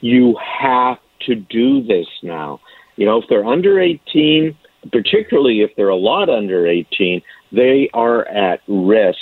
You 0.00 0.36
have 0.36 0.98
to 1.26 1.34
do 1.34 1.82
this 1.82 2.06
now. 2.22 2.60
You 2.96 3.06
know, 3.06 3.18
if 3.18 3.28
they're 3.28 3.44
under 3.44 3.80
18, 3.80 4.56
particularly 4.92 5.60
if 5.60 5.70
they're 5.76 5.88
a 5.88 5.96
lot 5.96 6.28
under 6.28 6.66
18, 6.66 7.22
they 7.52 7.90
are 7.92 8.26
at 8.28 8.60
risk 8.66 9.18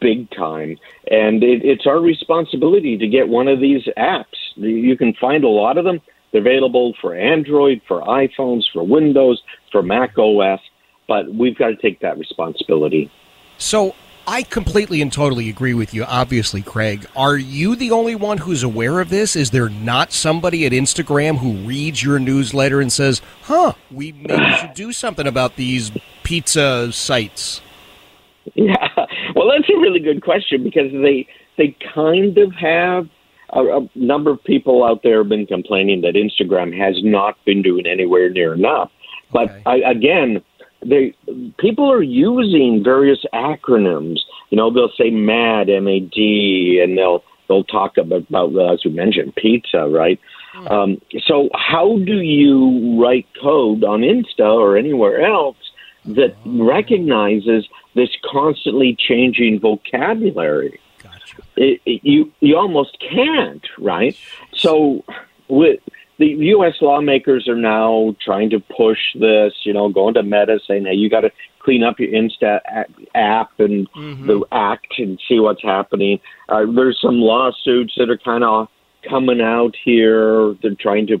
big 0.00 0.30
time. 0.30 0.78
And 1.10 1.42
it, 1.42 1.64
it's 1.64 1.86
our 1.86 2.00
responsibility 2.00 2.96
to 2.98 3.08
get 3.08 3.28
one 3.28 3.48
of 3.48 3.60
these 3.60 3.82
apps. 3.96 4.24
You 4.56 4.96
can 4.96 5.14
find 5.14 5.44
a 5.44 5.48
lot 5.48 5.78
of 5.78 5.84
them. 5.84 6.00
They're 6.32 6.40
available 6.40 6.94
for 7.00 7.14
Android, 7.14 7.80
for 7.88 8.02
iPhones, 8.02 8.64
for 8.72 8.86
Windows, 8.86 9.42
for 9.72 9.82
Mac 9.82 10.18
OS, 10.18 10.60
but 11.08 11.32
we've 11.32 11.56
got 11.56 11.68
to 11.68 11.76
take 11.76 12.00
that 12.00 12.18
responsibility. 12.18 13.10
So 13.58 13.94
I 14.26 14.42
completely 14.42 15.00
and 15.00 15.12
totally 15.12 15.48
agree 15.48 15.74
with 15.74 15.94
you, 15.94 16.04
obviously, 16.04 16.60
Craig. 16.60 17.06
Are 17.14 17.36
you 17.36 17.76
the 17.76 17.92
only 17.92 18.16
one 18.16 18.38
who's 18.38 18.64
aware 18.64 19.00
of 19.00 19.08
this? 19.08 19.36
Is 19.36 19.50
there 19.50 19.68
not 19.68 20.12
somebody 20.12 20.66
at 20.66 20.72
Instagram 20.72 21.38
who 21.38 21.52
reads 21.66 22.02
your 22.02 22.18
newsletter 22.18 22.80
and 22.80 22.92
says, 22.92 23.22
huh, 23.42 23.74
we 23.90 24.12
maybe 24.12 24.56
should 24.56 24.74
do 24.74 24.92
something 24.92 25.26
about 25.26 25.56
these 25.56 25.92
pizza 26.22 26.92
sites? 26.92 27.60
Yeah, 28.54 28.76
well, 29.34 29.50
that's 29.50 29.68
a 29.68 29.76
really 29.76 29.98
good 29.98 30.22
question 30.22 30.62
because 30.62 30.92
they 30.92 31.26
they 31.58 31.76
kind 31.92 32.38
of 32.38 32.52
have 32.52 33.08
a, 33.50 33.60
a 33.60 33.88
number 33.96 34.30
of 34.30 34.42
people 34.44 34.84
out 34.84 35.02
there 35.02 35.18
have 35.18 35.28
been 35.28 35.46
complaining 35.46 36.02
that 36.02 36.14
Instagram 36.14 36.76
has 36.78 36.94
not 37.02 37.36
been 37.44 37.60
doing 37.60 37.86
anywhere 37.86 38.30
near 38.30 38.54
enough. 38.54 38.92
But 39.32 39.60
I, 39.66 39.78
again, 39.78 40.42
they 40.88 41.14
people 41.58 41.90
are 41.90 42.02
using 42.02 42.82
various 42.82 43.24
acronyms. 43.32 44.20
You 44.50 44.56
know, 44.56 44.72
they'll 44.72 44.92
say 44.96 45.10
MAD, 45.10 45.68
M 45.70 45.88
A 45.88 46.00
D, 46.00 46.80
and 46.82 46.96
they'll 46.96 47.22
they'll 47.48 47.64
talk 47.64 47.96
about, 47.96 48.28
about 48.28 48.72
as 48.72 48.84
we 48.84 48.90
mentioned, 48.90 49.34
pizza, 49.36 49.88
right? 49.88 50.20
Um, 50.70 51.00
so, 51.26 51.50
how 51.54 51.98
do 51.98 52.20
you 52.20 53.00
write 53.00 53.26
code 53.40 53.84
on 53.84 54.00
Insta 54.00 54.54
or 54.54 54.76
anywhere 54.76 55.20
else 55.20 55.58
that 56.06 56.34
recognizes 56.46 57.68
this 57.94 58.08
constantly 58.24 58.96
changing 58.98 59.60
vocabulary? 59.60 60.80
It, 61.56 61.80
it, 61.84 62.00
you 62.04 62.32
you 62.40 62.56
almost 62.56 62.96
can't, 63.00 63.66
right? 63.78 64.16
So, 64.54 65.04
with 65.48 65.80
the 66.18 66.26
U.S. 66.26 66.74
lawmakers 66.80 67.46
are 67.48 67.56
now 67.56 68.16
trying 68.24 68.50
to 68.50 68.60
push 68.60 68.98
this, 69.14 69.52
you 69.64 69.72
know, 69.72 69.88
going 69.88 70.14
to 70.14 70.22
Meta 70.22 70.58
saying, 70.66 70.86
hey, 70.86 70.94
you 70.94 71.10
got 71.10 71.20
to 71.20 71.30
clean 71.60 71.82
up 71.82 71.98
your 71.98 72.10
Insta 72.10 72.60
app 73.14 73.50
and 73.58 73.90
mm-hmm. 73.92 74.26
the 74.26 74.44
act 74.52 74.94
and 74.98 75.20
see 75.28 75.40
what's 75.40 75.62
happening. 75.62 76.20
Uh, 76.48 76.64
there's 76.74 76.98
some 77.02 77.16
lawsuits 77.16 77.94
that 77.98 78.08
are 78.08 78.18
kind 78.18 78.44
of 78.44 78.68
coming 79.08 79.40
out 79.40 79.74
here. 79.84 80.54
They're 80.62 80.76
trying 80.78 81.06
to 81.08 81.18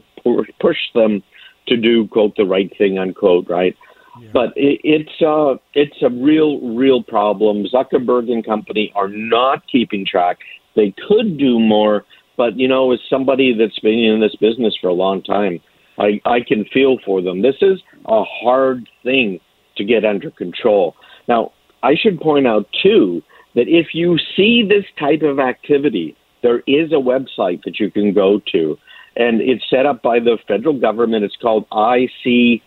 push 0.60 0.78
them 0.94 1.22
to 1.68 1.76
do 1.76 2.06
quote 2.08 2.36
the 2.36 2.44
right 2.44 2.72
thing 2.78 2.98
unquote 2.98 3.48
right. 3.48 3.76
Yeah. 4.20 4.28
But 4.32 4.56
it, 4.56 4.80
it's 4.82 5.20
uh, 5.20 5.56
it's 5.74 6.00
a 6.02 6.08
real 6.08 6.60
real 6.74 7.02
problem. 7.02 7.66
Zuckerberg 7.66 8.30
and 8.30 8.44
company 8.44 8.92
are 8.94 9.08
not 9.08 9.62
keeping 9.70 10.06
track. 10.06 10.38
They 10.74 10.94
could 11.08 11.38
do 11.38 11.58
more, 11.58 12.04
but 12.36 12.58
you 12.58 12.68
know, 12.68 12.92
as 12.92 13.00
somebody 13.08 13.54
that's 13.56 13.78
been 13.78 13.98
in 13.98 14.20
this 14.20 14.36
business 14.36 14.76
for 14.80 14.88
a 14.88 14.94
long 14.94 15.22
time, 15.22 15.60
I, 15.98 16.20
I 16.24 16.40
can 16.40 16.64
feel 16.66 16.98
for 17.04 17.22
them. 17.22 17.42
This 17.42 17.56
is 17.60 17.82
a 18.06 18.22
hard 18.24 18.88
thing 19.02 19.40
to 19.76 19.84
get 19.84 20.04
under 20.04 20.30
control. 20.30 20.94
Now, 21.28 21.52
I 21.82 21.94
should 21.94 22.20
point 22.20 22.46
out 22.46 22.66
too 22.82 23.22
that 23.54 23.68
if 23.68 23.94
you 23.94 24.18
see 24.36 24.62
this 24.66 24.84
type 24.98 25.22
of 25.22 25.38
activity, 25.38 26.16
there 26.42 26.60
is 26.66 26.92
a 26.92 26.96
website 26.96 27.62
that 27.64 27.80
you 27.80 27.90
can 27.90 28.12
go 28.12 28.40
to, 28.52 28.78
and 29.16 29.40
it's 29.40 29.64
set 29.70 29.86
up 29.86 30.02
by 30.02 30.20
the 30.20 30.38
federal 30.46 30.78
government. 30.78 31.24
It's 31.24 31.36
called 31.36 31.68
ic3.gov. 31.70 32.60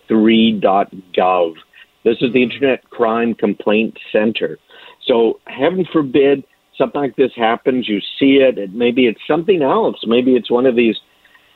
This 2.04 2.18
is 2.22 2.34
the 2.34 2.44
Internet 2.44 2.90
Crime 2.90 3.36
Complaint 3.36 4.00
Center. 4.12 4.58
So, 5.06 5.40
heaven 5.46 5.86
forbid 5.92 6.44
something 6.80 7.02
like 7.02 7.16
this 7.16 7.34
happens, 7.36 7.88
you 7.88 8.00
see 8.18 8.38
it, 8.38 8.58
it 8.58 8.74
maybe 8.74 9.06
it's 9.06 9.22
something 9.28 9.62
else. 9.62 9.98
Maybe 10.08 10.36
it's 10.36 10.50
one 10.50 10.66
of 10.66 10.76
these 10.76 10.98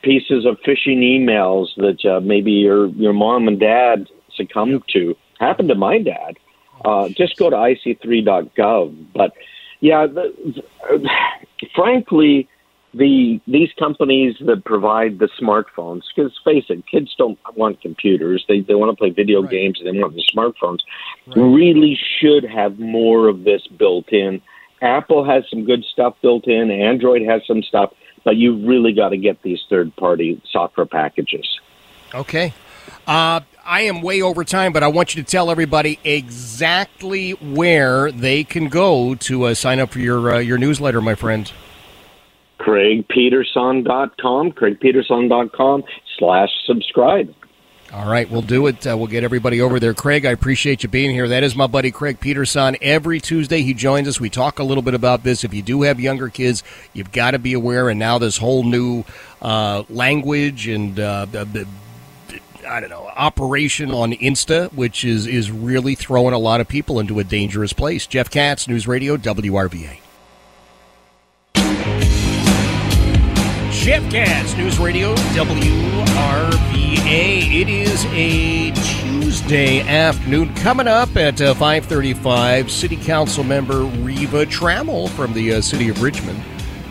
pieces 0.02 0.44
of 0.44 0.58
phishing 0.60 0.98
emails 0.98 1.68
that 1.78 2.04
uh, 2.08 2.20
maybe 2.20 2.52
your 2.52 2.86
your 2.88 3.12
mom 3.12 3.48
and 3.48 3.58
dad 3.58 4.06
succumbed 4.36 4.84
to. 4.92 5.16
Happened 5.40 5.70
to 5.70 5.74
my 5.74 5.98
dad. 5.98 6.36
Uh, 6.84 7.08
just 7.08 7.36
go 7.38 7.50
to 7.50 7.56
ic3.gov. 7.56 9.06
But 9.14 9.32
yeah, 9.80 10.06
the, 10.06 10.62
the, 10.88 11.08
frankly, 11.74 12.48
the 12.92 13.40
these 13.46 13.70
companies 13.78 14.36
that 14.46 14.64
provide 14.64 15.18
the 15.18 15.28
smartphones, 15.40 16.02
because 16.14 16.32
face 16.44 16.64
it, 16.68 16.86
kids 16.86 17.14
don't 17.18 17.38
want 17.56 17.80
computers; 17.80 18.44
they 18.48 18.60
they 18.60 18.74
want 18.74 18.92
to 18.92 18.96
play 18.96 19.10
video 19.10 19.42
right. 19.42 19.50
games 19.50 19.80
and 19.80 19.88
they 19.88 20.00
want 20.00 20.14
the 20.14 20.24
smartphones. 20.34 20.80
Right. 21.26 21.36
Really 21.36 21.98
should 22.20 22.44
have 22.44 22.78
more 22.78 23.28
of 23.28 23.44
this 23.44 23.66
built 23.66 24.12
in. 24.12 24.40
Apple 24.84 25.24
has 25.24 25.44
some 25.48 25.64
good 25.64 25.82
stuff 25.84 26.14
built 26.20 26.46
in. 26.46 26.70
Android 26.70 27.22
has 27.22 27.42
some 27.46 27.62
stuff, 27.62 27.92
but 28.22 28.36
you've 28.36 28.66
really 28.66 28.92
got 28.92 29.08
to 29.08 29.16
get 29.16 29.42
these 29.42 29.60
third 29.70 29.96
party 29.96 30.40
software 30.50 30.86
packages. 30.86 31.48
Okay. 32.14 32.52
Uh, 33.06 33.40
I 33.64 33.82
am 33.82 34.02
way 34.02 34.20
over 34.20 34.44
time, 34.44 34.72
but 34.72 34.82
I 34.82 34.88
want 34.88 35.14
you 35.14 35.22
to 35.22 35.30
tell 35.30 35.50
everybody 35.50 35.98
exactly 36.04 37.30
where 37.32 38.12
they 38.12 38.44
can 38.44 38.68
go 38.68 39.14
to 39.14 39.44
uh, 39.44 39.54
sign 39.54 39.80
up 39.80 39.90
for 39.90 40.00
your 40.00 40.34
uh, 40.34 40.38
your 40.38 40.58
newsletter, 40.58 41.00
my 41.00 41.14
friend. 41.14 41.50
CraigPeterson.com, 42.60 44.52
CraigPeterson.com 44.52 45.84
slash 46.18 46.50
subscribe. 46.66 47.34
All 47.94 48.10
right, 48.10 48.28
we'll 48.28 48.42
do 48.42 48.66
it. 48.66 48.84
Uh, 48.84 48.96
we'll 48.98 49.06
get 49.06 49.22
everybody 49.22 49.60
over 49.60 49.78
there. 49.78 49.94
Craig, 49.94 50.26
I 50.26 50.32
appreciate 50.32 50.82
you 50.82 50.88
being 50.88 51.12
here. 51.12 51.28
That 51.28 51.44
is 51.44 51.54
my 51.54 51.68
buddy 51.68 51.92
Craig 51.92 52.18
Peterson. 52.18 52.76
Every 52.82 53.20
Tuesday 53.20 53.62
he 53.62 53.72
joins 53.72 54.08
us. 54.08 54.18
We 54.18 54.30
talk 54.30 54.58
a 54.58 54.64
little 54.64 54.82
bit 54.82 54.94
about 54.94 55.22
this. 55.22 55.44
If 55.44 55.54
you 55.54 55.62
do 55.62 55.82
have 55.82 56.00
younger 56.00 56.28
kids, 56.28 56.64
you've 56.92 57.12
got 57.12 57.30
to 57.30 57.38
be 57.38 57.52
aware. 57.52 57.88
And 57.88 58.00
now 58.00 58.18
this 58.18 58.36
whole 58.36 58.64
new 58.64 59.04
uh, 59.40 59.84
language 59.88 60.66
and 60.66 60.98
uh, 60.98 61.26
I 62.66 62.80
don't 62.80 62.90
know 62.90 63.06
operation 63.14 63.92
on 63.92 64.12
Insta, 64.14 64.72
which 64.72 65.04
is 65.04 65.28
is 65.28 65.52
really 65.52 65.94
throwing 65.94 66.34
a 66.34 66.38
lot 66.38 66.60
of 66.60 66.66
people 66.66 66.98
into 66.98 67.20
a 67.20 67.24
dangerous 67.24 67.72
place. 67.72 68.08
Jeff 68.08 68.28
Katz, 68.28 68.66
News 68.66 68.88
Radio 68.88 69.16
WRVA. 69.16 70.03
Jeff 73.84 74.10
Katz, 74.10 74.56
News 74.56 74.78
Radio 74.78 75.14
WRVA. 75.14 75.60
It 77.60 77.68
is 77.68 78.06
a 78.12 78.70
Tuesday 78.70 79.80
afternoon. 79.82 80.54
Coming 80.54 80.88
up 80.88 81.14
at 81.18 81.38
uh, 81.42 81.52
5:35, 81.52 82.70
City 82.70 82.96
Council 82.96 83.44
member 83.44 83.84
Reva 83.84 84.46
Trammell 84.46 85.10
from 85.10 85.34
the 85.34 85.52
uh, 85.52 85.60
city 85.60 85.90
of 85.90 86.00
Richmond 86.00 86.42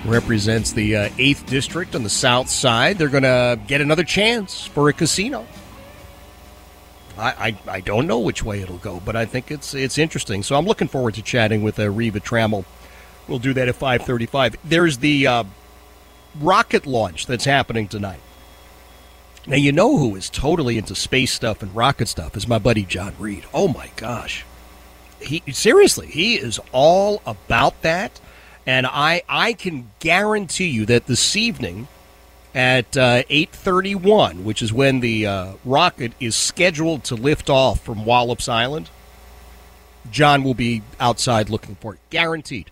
represents 0.06 0.72
the 0.72 0.96
uh, 0.96 1.10
8th 1.10 1.48
district 1.48 1.96
on 1.96 2.04
the 2.04 2.12
south 2.12 2.48
side. 2.48 3.00
They're 3.00 3.08
going 3.08 3.24
to 3.24 3.60
get 3.66 3.82
another 3.82 4.04
chance 4.04 4.68
for 4.68 4.88
a 4.88 4.94
casino. 4.94 5.48
I, 7.18 7.56
I, 7.68 7.78
I, 7.78 7.80
don't 7.80 8.06
know 8.06 8.20
which 8.20 8.44
way 8.44 8.62
it'll 8.62 8.78
go, 8.78 9.02
but 9.04 9.16
I 9.16 9.26
think 9.26 9.50
it's 9.50 9.74
it's 9.74 9.98
interesting. 9.98 10.44
So 10.44 10.56
I'm 10.56 10.68
looking 10.68 10.88
forward 10.88 11.16
to 11.16 11.24
chatting 11.24 11.64
with 11.64 11.80
uh, 11.80 11.90
Reva 11.90 12.20
Trammell. 12.20 12.66
We'll 13.28 13.40
do 13.40 13.52
that 13.54 13.68
at 13.68 13.80
5:35. 13.80 14.58
There's 14.64 15.00
the 15.00 15.26
uh, 15.26 15.44
rocket 16.40 16.86
launch 16.86 17.26
that's 17.26 17.46
happening 17.46 17.88
tonight. 17.88 18.20
Now, 19.46 19.58
you 19.58 19.72
know 19.72 19.98
who 19.98 20.16
is 20.16 20.30
totally 20.30 20.78
into 20.78 20.96
space 20.96 21.34
stuff 21.34 21.62
and 21.62 21.76
rocket 21.76 22.08
stuff 22.08 22.38
is 22.38 22.48
my 22.48 22.60
buddy 22.60 22.84
John 22.84 23.14
Reid. 23.20 23.46
Oh 23.54 23.68
my 23.68 23.90
gosh. 23.98 24.46
He 25.20 25.44
seriously, 25.52 26.08
he 26.08 26.36
is 26.36 26.60
all 26.72 27.22
about 27.26 27.82
that. 27.82 28.20
And 28.66 28.88
I 28.88 29.24
I 29.28 29.54
can 29.54 29.92
guarantee 30.00 30.68
you 30.68 30.86
that 30.86 31.08
this 31.08 31.36
evening 31.36 31.88
at 32.56 32.96
uh, 32.96 33.24
8:31, 33.30 34.44
which 34.44 34.62
is 34.62 34.72
when 34.72 35.02
the 35.02 35.26
uh, 35.26 35.54
rocket 35.66 36.14
is 36.20 36.36
scheduled 36.36 37.04
to 37.06 37.16
lift 37.16 37.50
off 37.50 37.82
from 37.82 38.06
Wallops 38.06 38.48
Island, 38.48 38.90
John 40.12 40.44
will 40.44 40.54
be 40.54 40.84
outside 41.00 41.50
looking 41.50 41.76
for 41.76 41.96
it, 41.96 42.00
guaranteed. 42.10 42.70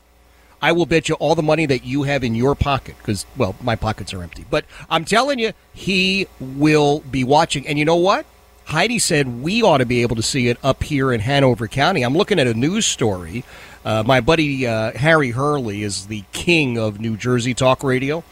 I 0.62 0.72
will 0.74 0.86
bet 0.86 1.09
you 1.09 1.16
all 1.16 1.36
the 1.36 1.41
money 1.41 1.66
that 1.66 1.84
you 1.84 2.03
have 2.03 2.24
in 2.24 2.36
your 2.36 2.53
pocket 2.55 2.95
because, 2.97 3.26
well, 3.36 3.55
my 3.62 3.76
pockets 3.76 4.14
are 4.14 4.22
empty. 4.22 4.45
But 4.49 4.66
I'm 4.89 5.05
telling 5.05 5.39
you, 5.39 5.53
he 5.74 6.28
will 6.39 6.99
be 6.99 7.24
watching. 7.24 7.68
And 7.68 7.80
you 7.80 7.86
know 7.86 7.95
what? 7.95 8.26
Heidi 8.66 8.99
said 8.99 9.41
we 9.41 9.64
ought 9.64 9.80
to 9.80 9.86
be 9.86 10.03
able 10.03 10.16
to 10.16 10.22
see 10.22 10.47
it 10.47 10.57
up 10.64 10.84
here 10.84 11.12
in 11.12 11.20
Hanover 11.20 11.68
County. 11.68 12.03
I'm 12.03 12.16
looking 12.16 12.39
at 12.39 12.47
a 12.47 12.53
news 12.53 12.86
story. 12.86 13.43
Uh, 13.84 14.03
my 14.05 14.22
buddy 14.22 14.68
uh, 14.68 14.91
Harry 14.93 15.32
Hurley 15.32 15.82
is 15.82 16.07
the 16.07 16.24
king 16.32 16.78
of 16.78 16.99
New 16.99 17.18
Jersey 17.18 17.53
talk 17.53 17.84
radio. 17.84 18.24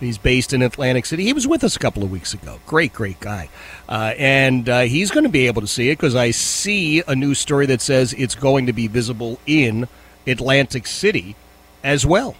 He's 0.00 0.18
based 0.18 0.52
in 0.52 0.60
Atlantic 0.60 1.06
City. 1.06 1.24
He 1.24 1.32
was 1.32 1.46
with 1.46 1.64
us 1.64 1.76
a 1.76 1.78
couple 1.78 2.02
of 2.02 2.10
weeks 2.10 2.34
ago. 2.34 2.58
Great, 2.66 2.92
great 2.92 3.20
guy. 3.20 3.48
Uh, 3.88 4.12
and 4.18 4.68
uh, 4.68 4.80
he's 4.80 5.10
going 5.10 5.24
to 5.24 5.30
be 5.30 5.46
able 5.46 5.62
to 5.62 5.68
see 5.68 5.88
it 5.88 5.96
because 5.96 6.14
I 6.14 6.32
see 6.32 7.02
a 7.06 7.14
news 7.14 7.38
story 7.38 7.64
that 7.66 7.80
says 7.80 8.12
it's 8.12 8.34
going 8.34 8.66
to 8.66 8.74
be 8.74 8.88
visible 8.88 9.38
in 9.46 9.88
Atlantic 10.26 10.86
City 10.86 11.36
as 11.86 12.04
well. 12.04 12.34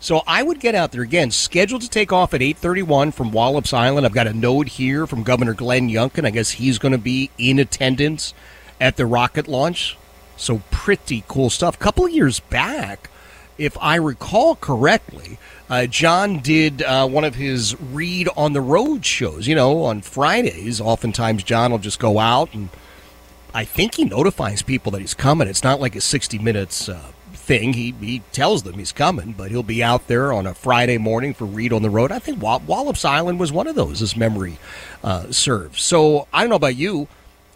So 0.00 0.22
I 0.26 0.42
would 0.42 0.60
get 0.60 0.74
out 0.74 0.92
there 0.92 1.02
again, 1.02 1.30
scheduled 1.30 1.82
to 1.82 1.88
take 1.88 2.12
off 2.12 2.34
at 2.34 2.42
8:31 2.42 3.12
from 3.12 3.32
Wallops 3.32 3.72
Island. 3.72 4.04
I've 4.04 4.12
got 4.12 4.26
a 4.26 4.32
note 4.32 4.68
here 4.68 5.06
from 5.06 5.22
Governor 5.22 5.54
Glenn 5.54 5.88
Youngkin. 5.88 6.26
I 6.26 6.30
guess 6.30 6.52
he's 6.52 6.78
going 6.78 6.92
to 6.92 6.98
be 6.98 7.30
in 7.38 7.58
attendance 7.58 8.34
at 8.80 8.96
the 8.96 9.06
rocket 9.06 9.48
launch. 9.48 9.96
So 10.36 10.62
pretty 10.70 11.24
cool 11.26 11.50
stuff. 11.50 11.76
A 11.76 11.78
couple 11.78 12.04
of 12.04 12.12
years 12.12 12.38
back, 12.40 13.10
if 13.56 13.76
I 13.80 13.96
recall 13.96 14.54
correctly, 14.56 15.38
uh, 15.68 15.86
John 15.86 16.38
did 16.38 16.82
uh, 16.82 17.08
one 17.08 17.24
of 17.24 17.34
his 17.34 17.80
read 17.80 18.28
on 18.36 18.52
the 18.52 18.60
road 18.60 19.04
shows. 19.04 19.48
You 19.48 19.56
know, 19.56 19.82
on 19.82 20.00
Fridays, 20.00 20.80
oftentimes 20.80 21.42
John 21.42 21.72
will 21.72 21.78
just 21.78 21.98
go 21.98 22.18
out 22.18 22.54
and 22.54 22.68
I 23.54 23.64
think 23.64 23.94
he 23.94 24.04
notifies 24.04 24.62
people 24.62 24.92
that 24.92 25.00
he's 25.00 25.14
coming. 25.14 25.48
It's 25.48 25.64
not 25.64 25.80
like 25.80 25.96
a 25.96 26.00
60 26.00 26.38
minutes 26.38 26.88
uh, 26.88 27.12
thing. 27.48 27.72
He 27.72 27.94
he 27.98 28.20
tells 28.30 28.62
them 28.62 28.74
he's 28.74 28.92
coming, 28.92 29.32
but 29.32 29.50
he'll 29.50 29.64
be 29.64 29.82
out 29.82 30.06
there 30.06 30.32
on 30.32 30.46
a 30.46 30.54
Friday 30.54 30.98
morning 30.98 31.32
for 31.34 31.46
Reid 31.46 31.72
on 31.72 31.82
the 31.82 31.90
Road. 31.90 32.12
I 32.12 32.20
think 32.20 32.40
Wallops 32.40 33.04
Island 33.04 33.40
was 33.40 33.50
one 33.50 33.66
of 33.66 33.74
those, 33.74 34.02
as 34.02 34.16
memory 34.16 34.58
uh, 35.02 35.32
serves. 35.32 35.82
So 35.82 36.28
I 36.32 36.42
don't 36.42 36.50
know 36.50 36.56
about 36.56 36.76
you. 36.76 37.08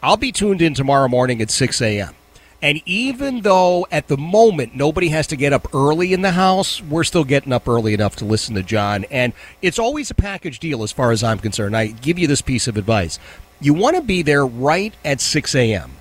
I'll 0.02 0.16
be 0.16 0.32
tuned 0.32 0.62
in 0.62 0.74
tomorrow 0.74 1.06
morning 1.06 1.40
at 1.40 1.50
6 1.50 1.80
a.m. 1.80 2.14
And 2.60 2.80
even 2.86 3.42
though 3.42 3.86
at 3.92 4.08
the 4.08 4.16
moment 4.16 4.74
nobody 4.74 5.08
has 5.08 5.26
to 5.28 5.36
get 5.36 5.52
up 5.52 5.72
early 5.74 6.12
in 6.12 6.22
the 6.22 6.32
house, 6.32 6.80
we're 6.82 7.04
still 7.04 7.24
getting 7.24 7.52
up 7.52 7.68
early 7.68 7.92
enough 7.92 8.16
to 8.16 8.24
listen 8.24 8.54
to 8.54 8.62
John. 8.62 9.04
And 9.10 9.32
it's 9.60 9.78
always 9.78 10.10
a 10.10 10.14
package 10.14 10.58
deal 10.58 10.82
as 10.82 10.90
far 10.90 11.12
as 11.12 11.22
I'm 11.22 11.38
concerned. 11.38 11.76
I 11.76 11.88
give 11.88 12.18
you 12.18 12.26
this 12.26 12.42
piece 12.42 12.66
of 12.66 12.76
advice. 12.76 13.18
You 13.60 13.74
want 13.74 13.96
to 13.96 14.02
be 14.02 14.22
there 14.22 14.46
right 14.46 14.94
at 15.04 15.20
6 15.20 15.54
a.m 15.54 15.92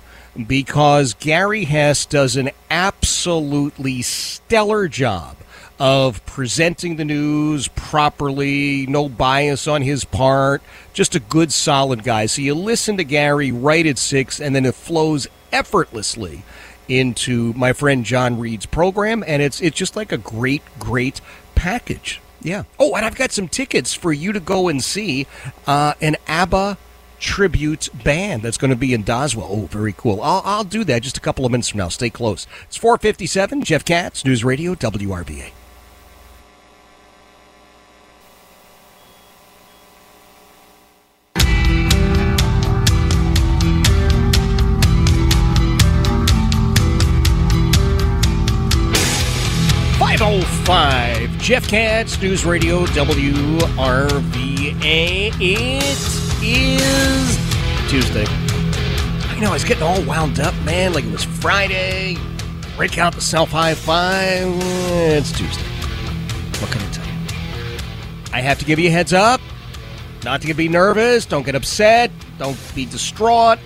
because 0.46 1.14
Gary 1.14 1.64
Hess 1.64 2.06
does 2.06 2.36
an 2.36 2.50
absolutely 2.70 4.02
stellar 4.02 4.88
job 4.88 5.36
of 5.78 6.24
presenting 6.26 6.96
the 6.96 7.04
news 7.04 7.68
properly, 7.68 8.86
no 8.86 9.08
bias 9.08 9.66
on 9.66 9.82
his 9.82 10.04
part, 10.04 10.62
just 10.92 11.14
a 11.14 11.20
good, 11.20 11.52
solid 11.52 12.04
guy. 12.04 12.26
So 12.26 12.40
you 12.40 12.54
listen 12.54 12.96
to 12.98 13.04
Gary 13.04 13.50
right 13.50 13.84
at 13.86 13.98
six, 13.98 14.40
and 14.40 14.54
then 14.54 14.64
it 14.64 14.74
flows 14.74 15.26
effortlessly 15.50 16.44
into 16.88 17.52
my 17.54 17.72
friend 17.72 18.04
John 18.04 18.38
Reid's 18.38 18.66
program, 18.66 19.24
and 19.26 19.42
it's 19.42 19.60
it's 19.60 19.76
just 19.76 19.96
like 19.96 20.12
a 20.12 20.18
great, 20.18 20.62
great 20.78 21.20
package. 21.54 22.20
Yeah. 22.40 22.64
Oh, 22.78 22.94
and 22.94 23.04
I've 23.04 23.16
got 23.16 23.32
some 23.32 23.48
tickets 23.48 23.94
for 23.94 24.12
you 24.12 24.32
to 24.32 24.40
go 24.40 24.68
and 24.68 24.82
see 24.82 25.26
uh, 25.66 25.94
an 26.00 26.16
ABBA 26.26 26.76
tribute 27.22 27.88
band 28.04 28.42
that's 28.42 28.58
going 28.58 28.70
to 28.70 28.76
be 28.76 28.92
in 28.92 29.04
Doswell. 29.04 29.46
Oh, 29.48 29.66
very 29.66 29.94
cool. 29.94 30.20
I'll, 30.20 30.42
I'll 30.44 30.64
do 30.64 30.84
that 30.84 31.02
just 31.02 31.16
a 31.16 31.20
couple 31.20 31.46
of 31.46 31.52
minutes 31.52 31.68
from 31.68 31.78
now. 31.78 31.88
Stay 31.88 32.10
close. 32.10 32.46
It's 32.64 32.76
457, 32.76 33.62
Jeff 33.62 33.84
Katz, 33.84 34.24
News 34.24 34.44
Radio. 34.44 34.74
Five 49.98 50.20
oh 50.20 50.42
five, 50.64 51.30
Jeff 51.38 51.68
Katz, 51.68 52.20
News 52.20 52.44
Radio, 52.44 52.84
WRVA. 52.86 53.92
It 55.40 56.21
is 56.42 57.38
Tuesday. 57.88 58.24
I 58.26 59.38
know, 59.40 59.50
I 59.50 59.52
was 59.52 59.64
getting 59.64 59.82
all 59.82 60.02
wound 60.02 60.40
up, 60.40 60.54
man, 60.64 60.92
like 60.92 61.04
it 61.04 61.12
was 61.12 61.24
Friday. 61.24 62.16
Break 62.76 62.98
out 62.98 63.14
the 63.14 63.20
self 63.20 63.50
high 63.50 63.74
five. 63.74 64.48
It's 64.48 65.30
Tuesday. 65.30 65.62
What 66.60 66.70
can 66.70 66.82
I 66.82 66.90
tell 66.90 67.06
you? 67.06 67.12
I 68.32 68.40
have 68.40 68.58
to 68.58 68.64
give 68.64 68.78
you 68.78 68.88
a 68.88 68.92
heads 68.92 69.12
up. 69.12 69.40
Not 70.24 70.42
to 70.42 70.54
be 70.54 70.68
nervous. 70.68 71.26
Don't 71.26 71.44
get 71.44 71.54
upset. 71.54 72.10
Don't 72.38 72.58
be 72.74 72.86
distraught. 72.86 73.58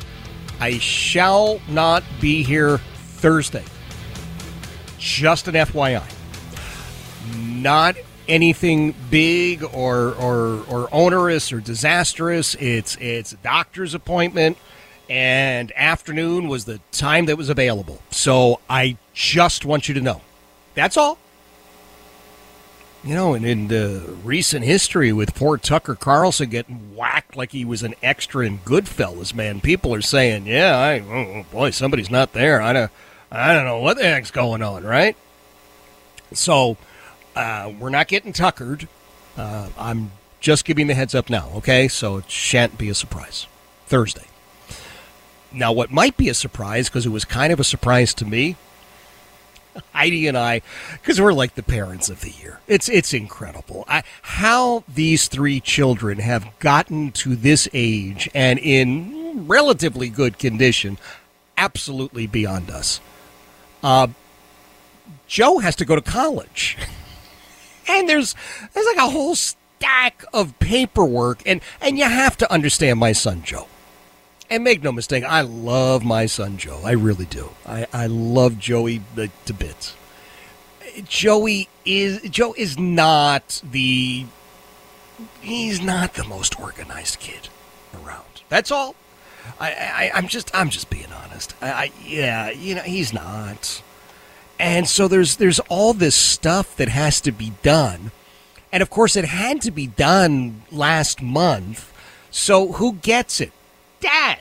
I 0.61 0.79
shall 0.79 1.61
not 1.68 2.03
be 2.20 2.43
here 2.43 2.79
Thursday. 2.79 3.64
Just 4.99 5.49
an 5.49 5.55
FYI. 5.55 6.03
Not 7.37 7.97
anything 8.29 8.95
big 9.11 9.62
or, 9.62 10.14
or, 10.14 10.64
or 10.68 10.89
onerous 10.93 11.53
or 11.53 11.61
disastrous. 11.61 12.55
It's 12.57 12.97
it's 12.97 13.33
a 13.33 13.37
doctor's 13.37 13.95
appointment, 13.95 14.59
and 15.09 15.72
afternoon 15.77 16.49
was 16.49 16.64
the 16.64 16.81
time 16.93 17.27
that 17.27 17.37
was 17.37 17.49
available. 17.49 18.01
So 18.11 18.61
I 18.68 18.97
just 19.14 19.64
want 19.64 19.89
you 19.89 19.95
to 19.95 20.01
know. 20.01 20.20
That's 20.74 20.97
all. 20.97 21.18
You 23.05 23.14
know, 23.14 23.35
and 23.35 23.47
in 23.47 23.68
the 23.68 24.16
recent 24.24 24.64
history 24.64 25.12
with 25.12 25.37
poor 25.37 25.59
Tucker 25.59 25.95
Carlson 25.95 26.51
getting 26.51 26.97
whacked 26.97 27.37
like 27.37 27.53
he 27.53 27.64
was 27.64 27.85
an 27.85 27.95
extra 28.03 28.45
in 28.45 28.59
Goodfellas, 28.59 29.33
man, 29.33 29.61
people 29.61 29.95
are 29.95 30.03
saying, 30.03 30.47
"Yeah, 30.47 30.77
I, 30.77 30.99
oh, 31.01 31.12
oh 31.12 31.47
boy, 31.53 31.70
somebody's 31.70 32.11
not 32.11 32.33
there. 32.33 32.61
I 32.61 32.72
don't, 32.72 32.91
I 33.31 33.55
don't 33.55 33.64
know 33.64 33.79
what 33.79 33.97
the 33.97 34.03
heck's 34.03 34.33
going 34.33 34.61
on, 34.61 34.83
right?" 34.83 35.16
So 36.33 36.77
uh, 37.37 37.72
we're 37.78 37.91
not 37.91 38.09
getting 38.09 38.32
tuckered. 38.32 38.89
Uh, 39.37 39.68
I'm 39.78 40.11
just 40.41 40.64
giving 40.64 40.87
the 40.87 40.95
heads 40.95 41.14
up 41.14 41.30
now, 41.30 41.51
okay? 41.57 41.87
So 41.89 42.16
it 42.16 42.30
shan't 42.30 42.78
be 42.78 42.89
a 42.89 42.95
surprise. 42.95 43.47
Thursday. 43.87 44.26
Now, 45.53 45.72
what 45.72 45.93
might 45.93 46.16
be 46.16 46.28
a 46.28 46.34
surprise, 46.34 46.89
because 46.89 47.07
it 47.07 47.11
was 47.11 47.24
kind 47.24 47.53
of 47.53 47.61
a 47.61 47.64
surprise 47.64 48.12
to 48.14 48.24
me, 48.24 48.57
Heidi 49.93 50.26
and 50.26 50.37
I, 50.37 50.62
because 50.93 51.20
we're 51.20 51.32
like 51.32 51.55
the 51.55 51.62
parents 51.62 52.09
of 52.09 52.20
the 52.20 52.30
year. 52.30 52.61
It's 52.66 52.89
it's 52.89 53.14
incredible 53.14 53.84
I, 53.89 54.03
how 54.22 54.84
these 54.89 55.28
three 55.28 55.61
children 55.61 56.18
have 56.18 56.47
gotten 56.59 57.12
to 57.12 57.37
this 57.37 57.68
age 57.72 58.28
and 58.34 58.59
in 58.59 59.47
relatively 59.47 60.09
good 60.09 60.39
condition. 60.39 60.99
Absolutely 61.57 62.26
beyond 62.26 62.70
us. 62.70 63.01
Uh, 63.82 64.09
Joe 65.26 65.59
has 65.59 65.76
to 65.76 65.84
go 65.84 65.95
to 65.95 66.03
college, 66.03 66.76
and 67.89 68.09
there's 68.09 68.34
there's 68.72 68.87
like 68.87 68.97
a 68.97 69.11
whole 69.11 69.34
stack 69.34 70.24
of 70.32 70.59
paperwork, 70.59 71.43
and 71.47 71.61
and 71.80 71.99
you 71.99 72.05
have 72.05 72.37
to 72.39 72.53
understand 72.53 72.99
my 72.99 73.12
son 73.12 73.43
Joe. 73.43 73.68
And 74.49 74.62
make 74.62 74.82
no 74.82 74.93
mistake, 74.93 75.24
I 75.24 75.41
love 75.41 76.05
my 76.05 76.26
son 76.26 76.57
Joe. 76.57 76.80
I 76.84 76.93
really 76.93 77.24
do. 77.24 77.51
I, 77.66 77.87
I 77.93 78.07
love 78.07 78.61
Joey 78.61 79.03
to 79.16 79.53
bits. 79.53 79.97
Joey 81.05 81.68
is 81.84 82.22
Joe 82.22 82.55
is 82.57 82.78
not 82.78 83.61
the 83.68 84.26
he's 85.41 85.80
not 85.80 86.14
the 86.14 86.24
most 86.24 86.59
organized 86.61 87.18
kid 87.18 87.49
around. 87.95 88.43
That's 88.49 88.70
all. 88.70 88.95
I, 89.61 89.70
I 89.72 90.11
I'm 90.14 90.28
just 90.28 90.51
I'm 90.55 90.70
just 90.70 90.91
being 90.91 91.12
honest. 91.12 91.55
I, 91.61 91.70
I 91.70 91.93
yeah, 92.05 92.51
you 92.51 92.76
know 92.76 92.82
he's 92.82 93.12
not. 93.12 93.82
And 94.59 94.88
so 94.88 95.09
there's 95.09 95.36
there's 95.36 95.61
all 95.61 95.92
this 95.92 96.14
stuff 96.14 96.76
that 96.76 96.88
has 96.88 97.20
to 97.22 97.32
be 97.32 97.52
done. 97.62 98.11
And 98.72 98.82
of 98.82 98.90
course 98.90 99.16
it 99.16 99.24
had 99.24 99.61
to 99.62 99.70
be 99.70 99.86
done 99.86 100.62
last 100.70 101.22
month. 101.22 101.92
So 102.30 102.72
who 102.72 102.94
gets 102.94 103.40
it? 103.40 103.52
Dad. 104.00 104.40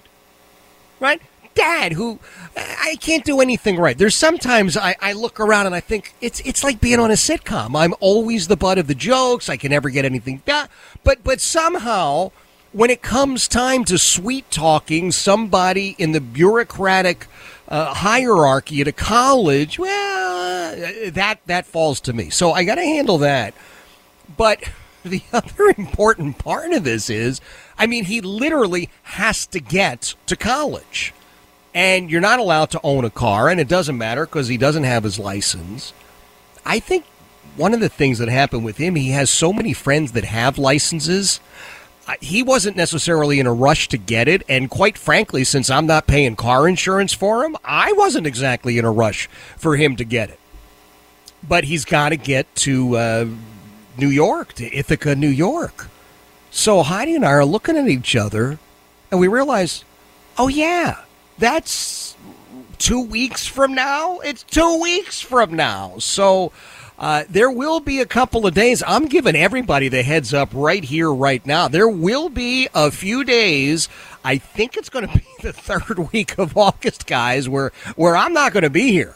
Right? 0.99 1.21
Dad, 1.53 1.93
who 1.93 2.19
I 2.57 2.97
can't 2.99 3.23
do 3.23 3.39
anything 3.39 3.77
right. 3.77 3.97
There's 3.97 4.15
sometimes 4.15 4.75
I, 4.75 4.95
I 5.01 5.13
look 5.13 5.39
around 5.39 5.65
and 5.67 5.75
I 5.75 5.79
think 5.79 6.13
it's 6.19 6.41
it's 6.41 6.63
like 6.63 6.81
being 6.81 6.99
on 6.99 7.11
a 7.11 7.15
sitcom. 7.15 7.77
I'm 7.79 7.93
always 7.99 8.47
the 8.47 8.57
butt 8.57 8.77
of 8.77 8.87
the 8.87 8.95
jokes. 8.95 9.49
I 9.49 9.57
can 9.57 9.71
never 9.71 9.89
get 9.89 10.05
anything 10.05 10.41
done. 10.45 10.67
But 11.03 11.23
but 11.23 11.39
somehow 11.39 12.31
when 12.73 12.89
it 12.89 13.01
comes 13.01 13.47
time 13.47 13.85
to 13.85 13.97
sweet 13.97 14.51
talking 14.51 15.09
somebody 15.09 15.95
in 15.97 16.11
the 16.11 16.19
bureaucratic 16.19 17.25
uh, 17.67 17.93
hierarchy 17.93 18.81
at 18.81 18.87
a 18.87 18.91
college, 18.91 19.79
well, 19.79 20.73
uh, 20.73 21.09
that 21.11 21.39
that 21.45 21.65
falls 21.65 21.99
to 22.01 22.13
me. 22.13 22.29
So 22.29 22.51
I 22.51 22.63
got 22.63 22.75
to 22.75 22.83
handle 22.83 23.17
that. 23.19 23.53
But 24.37 24.69
the 25.03 25.23
other 25.33 25.73
important 25.77 26.37
part 26.37 26.71
of 26.71 26.83
this 26.83 27.09
is, 27.09 27.41
I 27.77 27.87
mean, 27.87 28.05
he 28.05 28.21
literally 28.21 28.89
has 29.03 29.45
to 29.47 29.59
get 29.59 30.15
to 30.27 30.35
college. 30.35 31.13
And 31.73 32.09
you're 32.09 32.21
not 32.21 32.39
allowed 32.39 32.71
to 32.71 32.79
own 32.83 33.03
a 33.03 33.09
car, 33.09 33.49
and 33.49 33.59
it 33.59 33.67
doesn't 33.67 33.97
matter 33.97 34.25
because 34.25 34.47
he 34.47 34.55
doesn't 34.55 34.85
have 34.85 35.03
his 35.03 35.19
license. 35.19 35.91
I 36.65 36.79
think 36.79 37.03
one 37.57 37.73
of 37.73 37.81
the 37.81 37.89
things 37.89 38.17
that 38.19 38.29
happened 38.29 38.63
with 38.63 38.77
him, 38.77 38.95
he 38.95 39.09
has 39.09 39.29
so 39.29 39.51
many 39.51 39.73
friends 39.73 40.13
that 40.13 40.23
have 40.23 40.57
licenses. 40.57 41.41
He 42.21 42.43
wasn't 42.43 42.77
necessarily 42.77 43.39
in 43.39 43.47
a 43.47 43.53
rush 43.53 43.87
to 43.89 43.97
get 43.97 44.27
it, 44.27 44.43
and 44.47 44.69
quite 44.69 44.97
frankly, 44.97 45.43
since 45.43 45.69
I'm 45.69 45.87
not 45.87 46.05
paying 46.05 46.35
car 46.35 46.67
insurance 46.67 47.13
for 47.13 47.43
him, 47.43 47.55
I 47.63 47.93
wasn't 47.93 48.27
exactly 48.27 48.77
in 48.77 48.85
a 48.85 48.91
rush 48.91 49.27
for 49.57 49.75
him 49.75 49.95
to 49.95 50.03
get 50.03 50.29
it. 50.29 50.39
But 51.47 51.63
he's 51.63 51.83
got 51.83 52.09
to 52.09 52.17
get 52.17 52.53
to 52.57 52.97
uh, 52.97 53.25
New 53.97 54.09
York, 54.09 54.53
to 54.53 54.75
Ithaca, 54.75 55.15
New 55.15 55.29
York. 55.29 55.87
So 56.51 56.83
Heidi 56.83 57.15
and 57.15 57.25
I 57.25 57.31
are 57.31 57.45
looking 57.45 57.75
at 57.75 57.87
each 57.87 58.15
other, 58.15 58.59
and 59.09 59.19
we 59.19 59.27
realize, 59.27 59.83
oh 60.37 60.47
yeah, 60.47 61.03
that's 61.37 62.15
two 62.77 63.01
weeks 63.01 63.47
from 63.47 63.73
now. 63.73 64.19
It's 64.19 64.43
two 64.43 64.79
weeks 64.81 65.21
from 65.21 65.55
now. 65.55 65.95
So 65.97 66.51
uh, 66.97 67.23
there 67.29 67.51
will 67.51 67.79
be 67.79 67.99
a 67.99 68.05
couple 68.05 68.45
of 68.45 68.53
days. 68.53 68.81
I'm 68.85 69.05
giving 69.07 69.35
everybody 69.35 69.89
the 69.89 70.03
heads 70.03 70.33
up 70.33 70.49
right 70.53 70.83
here, 70.83 71.11
right 71.11 71.45
now. 71.45 71.67
There 71.67 71.89
will 71.89 72.29
be 72.29 72.69
a 72.73 72.91
few 72.91 73.23
days. 73.23 73.89
I 74.23 74.37
think 74.37 74.77
it's 74.77 74.89
going 74.89 75.07
to 75.09 75.17
be 75.17 75.25
the 75.41 75.53
third 75.53 76.11
week 76.11 76.37
of 76.37 76.57
August, 76.57 77.07
guys, 77.07 77.49
where 77.49 77.71
where 77.95 78.15
I'm 78.15 78.33
not 78.33 78.53
going 78.53 78.63
to 78.63 78.69
be 78.69 78.91
here. 78.91 79.15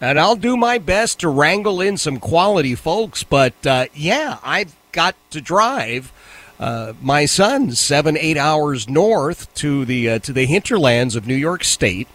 And 0.00 0.18
I'll 0.18 0.36
do 0.36 0.56
my 0.56 0.78
best 0.78 1.20
to 1.20 1.28
wrangle 1.28 1.80
in 1.80 1.98
some 1.98 2.18
quality 2.18 2.74
folks. 2.74 3.22
But 3.22 3.66
uh, 3.66 3.86
yeah, 3.94 4.38
I've 4.42 4.74
got 4.92 5.14
to 5.30 5.40
drive 5.40 6.12
uh, 6.58 6.92
my 7.00 7.26
son 7.26 7.72
seven, 7.72 8.16
eight 8.18 8.36
hours 8.36 8.88
north 8.88 9.52
to 9.54 9.84
the 9.84 10.10
uh, 10.10 10.18
to 10.20 10.32
the 10.32 10.46
hinterlands 10.46 11.16
of 11.16 11.26
New 11.26 11.34
York 11.34 11.64
State, 11.64 12.08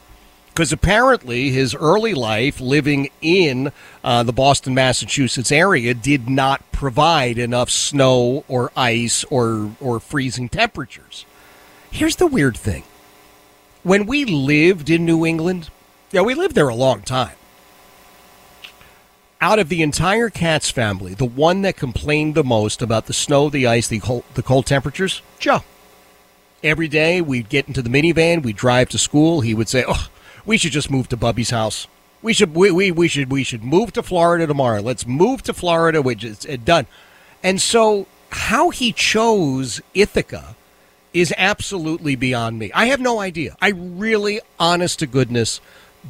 because 0.55 0.71
apparently 0.71 1.49
his 1.49 1.75
early 1.75 2.13
life 2.13 2.61
living 2.61 3.09
in 3.21 3.73
uh, 4.05 4.23
the 4.23 4.31
Boston, 4.31 4.73
Massachusetts 4.73 5.51
area 5.51 5.93
did 5.93 6.29
not 6.29 6.71
provide 6.71 7.37
enough 7.37 7.69
snow 7.69 8.45
or 8.47 8.71
ice 8.75 9.25
or 9.25 9.75
or 9.81 9.99
freezing 9.99 10.47
temperatures. 10.47 11.25
Here's 11.91 12.15
the 12.15 12.25
weird 12.25 12.55
thing: 12.55 12.83
when 13.83 14.05
we 14.05 14.23
lived 14.23 14.89
in 14.89 15.05
New 15.05 15.25
England, 15.25 15.69
yeah, 16.13 16.21
we 16.21 16.33
lived 16.33 16.55
there 16.55 16.69
a 16.69 16.75
long 16.75 17.01
time 17.01 17.35
out 19.41 19.59
of 19.59 19.67
the 19.67 19.81
entire 19.81 20.29
Katz 20.29 20.71
family, 20.71 21.13
the 21.13 21.25
one 21.25 21.63
that 21.63 21.75
complained 21.75 22.33
the 22.33 22.45
most 22.45 22.81
about 22.81 23.07
the 23.07 23.13
snow, 23.13 23.49
the 23.49 23.67
ice, 23.67 23.89
the 23.89 23.99
cold, 23.99 24.23
the 24.35 24.41
cold 24.41 24.65
temperatures, 24.65 25.21
Joe. 25.37 25.63
Every 26.63 26.87
day 26.87 27.19
we'd 27.21 27.49
get 27.49 27.67
into 27.67 27.81
the 27.81 27.89
minivan, 27.89 28.41
we'd 28.41 28.55
drive 28.55 28.87
to 28.89 28.97
school. 28.97 29.41
He 29.41 29.53
would 29.53 29.67
say, 29.67 29.83
"Oh, 29.85 30.07
we 30.45 30.57
should 30.57 30.71
just 30.71 30.91
move 30.91 31.09
to 31.09 31.17
Bubby's 31.17 31.49
house. 31.49 31.87
We 32.21 32.33
should 32.33 32.55
we, 32.55 32.71
we, 32.71 32.91
we 32.91 33.07
should 33.07 33.31
we 33.31 33.43
should 33.43 33.63
move 33.63 33.93
to 33.93 34.03
Florida 34.03 34.47
tomorrow. 34.47 34.81
Let's 34.81 35.05
move 35.05 35.43
to 35.43 35.53
Florida, 35.53 36.01
which 36.01 36.23
is 36.23 36.45
uh, 36.45 36.57
done." 36.63 36.87
And 37.43 37.61
so, 37.61 38.07
how 38.29 38.71
he 38.71 38.91
chose 38.91 39.81
Ithaca 39.93 40.55
is 41.13 41.33
absolutely 41.37 42.15
beyond 42.15 42.59
me. 42.59 42.71
I 42.73 42.87
have 42.87 42.99
no 42.99 43.19
idea. 43.19 43.55
I 43.61 43.69
really, 43.69 44.41
honest 44.59 44.99
to 44.99 45.07
goodness, 45.07 45.61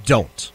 don't. 0.04 0.52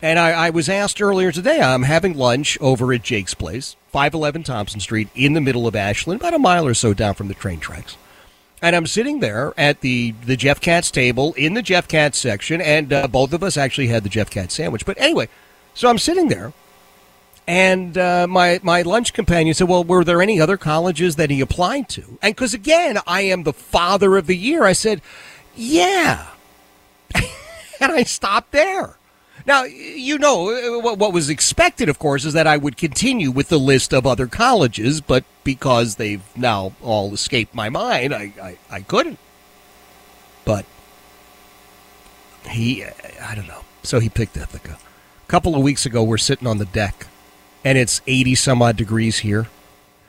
And 0.00 0.18
I, 0.18 0.30
I 0.46 0.50
was 0.50 0.68
asked 0.68 1.02
earlier 1.02 1.30
today, 1.30 1.60
I'm 1.60 1.82
having 1.82 2.16
lunch 2.16 2.58
over 2.60 2.92
at 2.92 3.02
Jake's 3.02 3.34
Place, 3.34 3.76
511 3.92 4.42
Thompson 4.42 4.80
Street, 4.80 5.08
in 5.14 5.34
the 5.34 5.40
middle 5.40 5.66
of 5.66 5.76
Ashland, 5.76 6.20
about 6.20 6.34
a 6.34 6.38
mile 6.38 6.66
or 6.66 6.74
so 6.74 6.94
down 6.94 7.14
from 7.14 7.28
the 7.28 7.34
train 7.34 7.60
tracks. 7.60 7.96
And 8.62 8.76
I'm 8.76 8.86
sitting 8.86 9.18
there 9.18 9.52
at 9.58 9.80
the, 9.80 10.12
the 10.24 10.36
Jeff 10.36 10.60
Katz 10.60 10.92
table 10.92 11.34
in 11.34 11.54
the 11.54 11.62
Jeff 11.62 11.88
Katz 11.88 12.16
section, 12.16 12.60
and 12.60 12.92
uh, 12.92 13.08
both 13.08 13.32
of 13.32 13.42
us 13.42 13.56
actually 13.56 13.88
had 13.88 14.04
the 14.04 14.08
Jeff 14.08 14.30
Katz 14.30 14.54
sandwich. 14.54 14.86
But 14.86 14.98
anyway, 15.00 15.28
so 15.74 15.90
I'm 15.90 15.98
sitting 15.98 16.28
there, 16.28 16.52
and 17.48 17.98
uh, 17.98 18.28
my 18.28 18.60
my 18.62 18.82
lunch 18.82 19.12
companion 19.12 19.54
said, 19.54 19.68
"Well, 19.68 19.82
were 19.82 20.04
there 20.04 20.22
any 20.22 20.40
other 20.40 20.56
colleges 20.56 21.16
that 21.16 21.28
he 21.28 21.40
applied 21.40 21.88
to?" 21.90 22.18
And 22.22 22.36
because 22.36 22.54
again, 22.54 22.98
I 23.04 23.22
am 23.22 23.42
the 23.42 23.52
father 23.52 24.16
of 24.16 24.28
the 24.28 24.36
year, 24.36 24.62
I 24.64 24.74
said, 24.74 25.02
"Yeah," 25.56 26.28
and 27.14 27.90
I 27.90 28.04
stopped 28.04 28.52
there. 28.52 28.96
Now, 29.46 29.64
you 29.64 30.18
know, 30.18 30.50
uh, 30.50 30.76
uh, 30.76 30.80
what, 30.80 30.98
what 30.98 31.12
was 31.12 31.28
expected, 31.28 31.88
of 31.88 31.98
course, 31.98 32.24
is 32.24 32.32
that 32.34 32.46
I 32.46 32.56
would 32.56 32.76
continue 32.76 33.30
with 33.30 33.48
the 33.48 33.58
list 33.58 33.92
of 33.92 34.06
other 34.06 34.26
colleges, 34.26 35.00
but 35.00 35.24
because 35.44 35.96
they've 35.96 36.22
now 36.36 36.72
all 36.82 37.12
escaped 37.12 37.54
my 37.54 37.68
mind, 37.68 38.14
I, 38.14 38.32
I, 38.40 38.58
I 38.70 38.80
couldn't. 38.82 39.18
But 40.44 40.64
he, 42.48 42.84
uh, 42.84 42.90
I 43.22 43.34
don't 43.34 43.48
know. 43.48 43.62
So 43.82 43.98
he 43.98 44.08
picked 44.08 44.36
Ithaca. 44.36 44.78
A 45.26 45.28
couple 45.30 45.54
of 45.56 45.62
weeks 45.62 45.86
ago, 45.86 46.02
we're 46.04 46.18
sitting 46.18 46.46
on 46.46 46.58
the 46.58 46.66
deck, 46.66 47.06
and 47.64 47.76
it's 47.76 48.00
80 48.06 48.34
some 48.36 48.62
odd 48.62 48.76
degrees 48.76 49.18
here. 49.18 49.48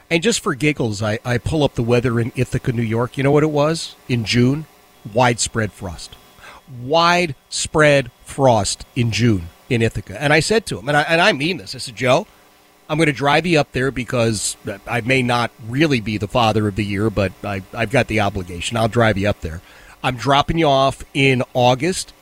And 0.09 0.21
just 0.21 0.41
for 0.41 0.53
giggles, 0.53 1.01
I, 1.01 1.17
I 1.25 1.39
pull 1.39 1.63
up 1.63 1.73
the 1.73 1.81
weather 1.81 2.19
in 2.19 2.31
Ithaca, 2.35 2.71
New 2.71 2.83
York. 2.83 3.17
You 3.17 3.23
know 3.23 3.31
what 3.31 3.43
it 3.43 3.49
was 3.49 3.95
in 4.07 4.25
June? 4.25 4.67
Widespread 5.11 5.71
frost 5.71 6.15
widespread 6.81 8.11
frost 8.33 8.85
in 8.95 9.11
June 9.11 9.49
in 9.69 9.81
Ithaca. 9.81 10.21
And 10.21 10.33
I 10.33 10.39
said 10.39 10.65
to 10.67 10.79
him, 10.79 10.87
and 10.87 10.97
I, 10.97 11.01
and 11.03 11.21
I 11.21 11.31
mean 11.31 11.57
this, 11.57 11.75
I 11.75 11.77
said, 11.77 11.95
Joe, 11.95 12.27
I'm 12.89 12.97
going 12.97 13.07
to 13.07 13.13
drive 13.13 13.45
you 13.45 13.59
up 13.59 13.71
there 13.71 13.91
because 13.91 14.57
I 14.85 15.01
may 15.01 15.21
not 15.21 15.51
really 15.67 16.01
be 16.01 16.17
the 16.17 16.27
father 16.27 16.67
of 16.67 16.75
the 16.75 16.83
year, 16.83 17.09
but 17.09 17.31
I, 17.43 17.63
I've 17.73 17.91
got 17.91 18.07
the 18.07 18.19
obligation. 18.19 18.77
I'll 18.77 18.87
drive 18.87 19.17
you 19.17 19.29
up 19.29 19.41
there. 19.41 19.61
I'm 20.03 20.17
dropping 20.17 20.57
you 20.57 20.67
off 20.67 21.03
in 21.13 21.43
August. 21.53 22.13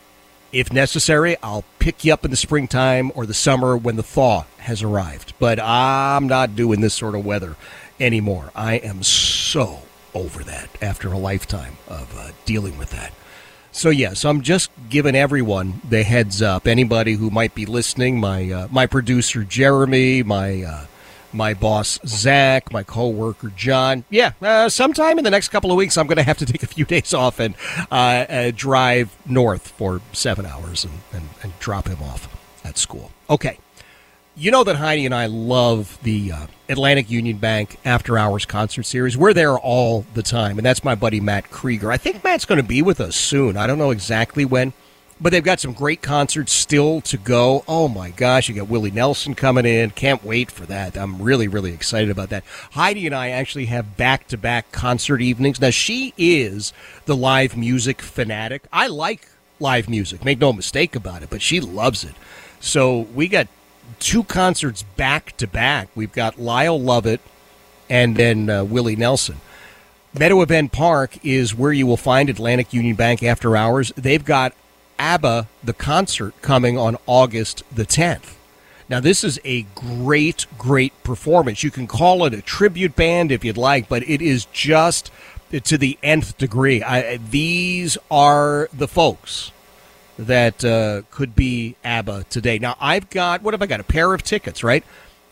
If 0.51 0.71
necessary, 0.71 1.35
I'll 1.41 1.63
pick 1.79 2.05
you 2.05 2.13
up 2.13 2.23
in 2.25 2.31
the 2.31 2.37
springtime 2.37 3.11
or 3.15 3.25
the 3.25 3.33
summer 3.33 3.75
when 3.75 3.95
the 3.95 4.03
thaw 4.03 4.45
has 4.59 4.83
arrived. 4.83 5.33
But 5.39 5.59
I'm 5.59 6.27
not 6.27 6.55
doing 6.55 6.81
this 6.81 6.93
sort 6.93 7.15
of 7.15 7.25
weather 7.25 7.55
anymore. 7.99 8.51
I 8.55 8.75
am 8.75 9.01
so 9.01 9.79
over 10.13 10.43
that 10.43 10.69
after 10.81 11.07
a 11.11 11.17
lifetime 11.17 11.77
of 11.87 12.15
uh, 12.17 12.31
dealing 12.45 12.77
with 12.77 12.91
that. 12.91 13.13
So 13.71 13.89
yes, 13.89 14.25
I'm 14.25 14.41
just 14.41 14.69
giving 14.89 15.15
everyone 15.15 15.81
the 15.87 16.03
heads 16.03 16.41
up. 16.41 16.67
Anybody 16.67 17.13
who 17.13 17.29
might 17.29 17.55
be 17.55 17.65
listening, 17.65 18.19
my 18.19 18.51
uh, 18.51 18.67
my 18.69 18.85
producer 18.85 19.43
Jeremy, 19.43 20.23
my 20.23 20.63
uh, 20.63 20.85
my 21.33 21.53
boss 21.53 21.99
Zach, 22.05 22.71
my 22.71 22.83
coworker 22.83 23.49
John. 23.55 24.03
Yeah, 24.09 24.33
uh, 24.41 24.69
sometime 24.69 25.17
in 25.17 25.23
the 25.23 25.31
next 25.31 25.49
couple 25.49 25.71
of 25.71 25.77
weeks, 25.77 25.97
I'm 25.97 26.07
going 26.07 26.17
to 26.17 26.23
have 26.23 26.37
to 26.39 26.45
take 26.51 26.63
a 26.63 26.67
few 26.67 26.85
days 26.85 27.13
off 27.13 27.39
and 27.39 27.55
uh, 27.91 27.95
uh, 27.95 28.51
drive 28.53 29.15
north 29.25 29.69
for 29.69 30.01
seven 30.11 30.45
hours 30.45 30.83
and, 30.83 30.93
and, 31.13 31.29
and 31.41 31.57
drop 31.59 31.87
him 31.87 32.01
off 32.03 32.27
at 32.65 32.77
school. 32.77 33.11
Okay. 33.29 33.57
You 34.41 34.49
know 34.49 34.63
that 34.63 34.77
Heidi 34.77 35.05
and 35.05 35.13
I 35.13 35.27
love 35.27 35.99
the 36.01 36.31
uh, 36.31 36.47
Atlantic 36.67 37.11
Union 37.11 37.37
Bank 37.37 37.77
After 37.85 38.17
Hours 38.17 38.43
concert 38.43 38.87
series. 38.87 39.15
We're 39.15 39.35
there 39.35 39.55
all 39.55 40.03
the 40.15 40.23
time, 40.23 40.57
and 40.57 40.65
that's 40.65 40.83
my 40.83 40.95
buddy 40.95 41.19
Matt 41.19 41.51
Krieger. 41.51 41.91
I 41.91 41.97
think 41.97 42.23
Matt's 42.23 42.45
going 42.45 42.59
to 42.59 42.67
be 42.67 42.81
with 42.81 42.99
us 42.99 43.15
soon. 43.15 43.55
I 43.55 43.67
don't 43.67 43.77
know 43.77 43.91
exactly 43.91 44.43
when, 44.43 44.73
but 45.19 45.29
they've 45.29 45.43
got 45.43 45.59
some 45.59 45.73
great 45.73 46.01
concerts 46.01 46.53
still 46.53 47.01
to 47.01 47.19
go. 47.19 47.63
Oh 47.67 47.87
my 47.87 48.09
gosh, 48.09 48.49
you 48.49 48.55
got 48.55 48.67
Willie 48.67 48.89
Nelson 48.89 49.35
coming 49.35 49.67
in. 49.67 49.91
Can't 49.91 50.23
wait 50.23 50.49
for 50.49 50.65
that. 50.65 50.97
I'm 50.97 51.21
really, 51.21 51.47
really 51.47 51.71
excited 51.71 52.09
about 52.09 52.29
that. 52.29 52.43
Heidi 52.71 53.05
and 53.05 53.13
I 53.13 53.29
actually 53.29 53.67
have 53.67 53.95
back 53.95 54.27
to 54.29 54.39
back 54.39 54.71
concert 54.71 55.21
evenings. 55.21 55.61
Now, 55.61 55.69
she 55.69 56.15
is 56.17 56.73
the 57.05 57.15
live 57.15 57.55
music 57.55 58.01
fanatic. 58.01 58.63
I 58.73 58.87
like 58.87 59.29
live 59.59 59.87
music, 59.87 60.25
make 60.25 60.39
no 60.39 60.51
mistake 60.51 60.95
about 60.95 61.21
it, 61.21 61.29
but 61.29 61.43
she 61.43 61.59
loves 61.59 62.03
it. 62.03 62.15
So 62.59 63.01
we 63.13 63.27
got 63.27 63.47
two 63.99 64.23
concerts 64.23 64.83
back 64.83 65.35
to 65.37 65.47
back. 65.47 65.89
We've 65.95 66.11
got 66.11 66.39
Lyle 66.39 66.79
Lovett 66.79 67.21
and 67.89 68.15
then 68.15 68.49
uh, 68.49 68.63
Willie 68.63 68.95
Nelson. 68.95 69.41
Meadow 70.17 70.41
Event 70.41 70.71
Park 70.71 71.17
is 71.23 71.55
where 71.55 71.71
you 71.71 71.87
will 71.87 71.97
find 71.97 72.29
Atlantic 72.29 72.73
Union 72.73 72.95
Bank 72.95 73.23
after 73.23 73.55
hours. 73.55 73.93
They've 73.95 74.23
got 74.23 74.53
ABBA, 74.99 75.47
the 75.63 75.73
concert, 75.73 76.33
coming 76.41 76.77
on 76.77 76.97
August 77.05 77.63
the 77.73 77.85
10th. 77.85 78.35
Now, 78.89 78.99
this 78.99 79.23
is 79.23 79.39
a 79.45 79.63
great, 79.73 80.45
great 80.57 80.91
performance. 81.03 81.63
You 81.63 81.71
can 81.71 81.87
call 81.87 82.25
it 82.25 82.33
a 82.33 82.41
tribute 82.41 82.95
band 82.95 83.31
if 83.31 83.45
you'd 83.45 83.55
like, 83.57 83.87
but 83.87 84.03
it 84.03 84.21
is 84.21 84.45
just 84.45 85.11
to 85.51 85.77
the 85.77 85.97
nth 86.03 86.37
degree. 86.37 86.83
I, 86.83 87.17
these 87.17 87.97
are 88.09 88.69
the 88.73 88.89
folks 88.89 89.51
that 90.27 90.63
uh, 90.63 91.01
could 91.09 91.35
be 91.35 91.75
ABBA 91.83 92.25
today. 92.29 92.59
Now, 92.59 92.75
I've 92.79 93.09
got, 93.09 93.41
what 93.41 93.53
have 93.53 93.61
I 93.61 93.65
got? 93.65 93.79
A 93.79 93.83
pair 93.83 94.13
of 94.13 94.23
tickets, 94.23 94.63
right? 94.63 94.83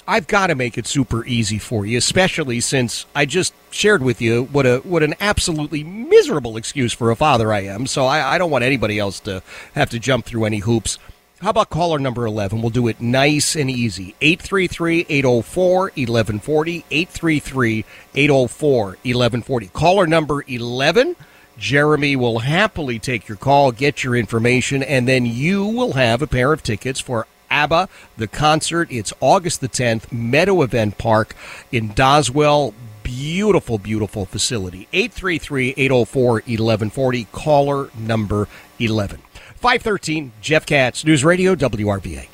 I've 0.07 0.25
got 0.25 0.47
to 0.47 0.55
make 0.55 0.75
it 0.75 0.87
super 0.87 1.23
easy 1.25 1.59
for 1.59 1.85
you, 1.85 1.95
especially 1.99 2.61
since 2.61 3.05
I 3.13 3.25
just 3.25 3.53
shared 3.69 4.01
with 4.01 4.19
you 4.21 4.45
what 4.45 4.65
a 4.65 4.79
what 4.79 5.03
an 5.03 5.13
absolutely 5.19 5.83
miserable 5.83 6.57
excuse 6.57 6.93
for 6.93 7.11
a 7.11 7.15
father 7.15 7.53
I 7.53 7.59
am. 7.65 7.85
So 7.85 8.07
I, 8.07 8.33
I 8.33 8.37
don't 8.39 8.49
want 8.49 8.63
anybody 8.63 8.97
else 8.97 9.19
to 9.21 9.43
have 9.75 9.91
to 9.91 9.99
jump 9.99 10.25
through 10.25 10.45
any 10.45 10.59
hoops. 10.59 10.97
How 11.41 11.51
about 11.51 11.69
caller 11.69 11.99
number 11.99 12.25
11? 12.25 12.59
We'll 12.59 12.71
do 12.71 12.87
it 12.87 12.99
nice 12.99 13.55
and 13.55 13.69
easy. 13.69 14.15
833 14.19 15.05
804 15.07 15.79
1140. 15.79 16.85
833 16.89 17.85
804 18.15 18.85
1140. 18.85 19.67
Caller 19.67 20.07
number 20.07 20.43
11 20.47 21.15
Jeremy 21.60 22.15
will 22.15 22.40
happily 22.40 22.98
take 22.99 23.27
your 23.27 23.38
call, 23.38 23.72
get 23.72 24.03
your 24.03 24.15
information, 24.15 24.81
and 24.81 25.07
then 25.07 25.26
you 25.26 25.65
will 25.65 25.94
have 25.94 26.22
a 26.22 26.27
pair 26.27 26.53
of 26.53 26.64
tickets 26.64 26.99
for 26.99 27.27
ABBA, 27.52 27.90
the 28.18 28.27
concert. 28.27 28.91
It's 28.91 29.14
August 29.19 29.61
the 29.61 29.69
10th, 29.69 30.11
Meadow 30.11 30.61
Event 30.61 30.98
Park 30.98 31.36
in 31.72 31.90
Doswell. 31.90 32.73
Beautiful, 33.03 33.77
beautiful 33.77 34.26
facility. 34.26 34.88
833 34.94 35.73
804 35.77 36.31
1140, 36.34 37.27
caller 37.31 37.90
number 37.98 38.48
11. 38.80 39.22
513, 39.56 40.31
Jeff 40.41 40.65
Katz, 40.65 41.03
News 41.03 41.26
Radio, 41.26 41.56
WRVA. 41.56 42.27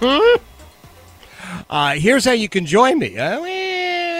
Hmm? 0.00 0.42
Uh, 1.68 1.94
here's 1.94 2.24
how 2.24 2.32
you 2.32 2.48
can 2.48 2.66
join 2.66 2.98
me. 2.98 3.18
Uh, 3.18 3.40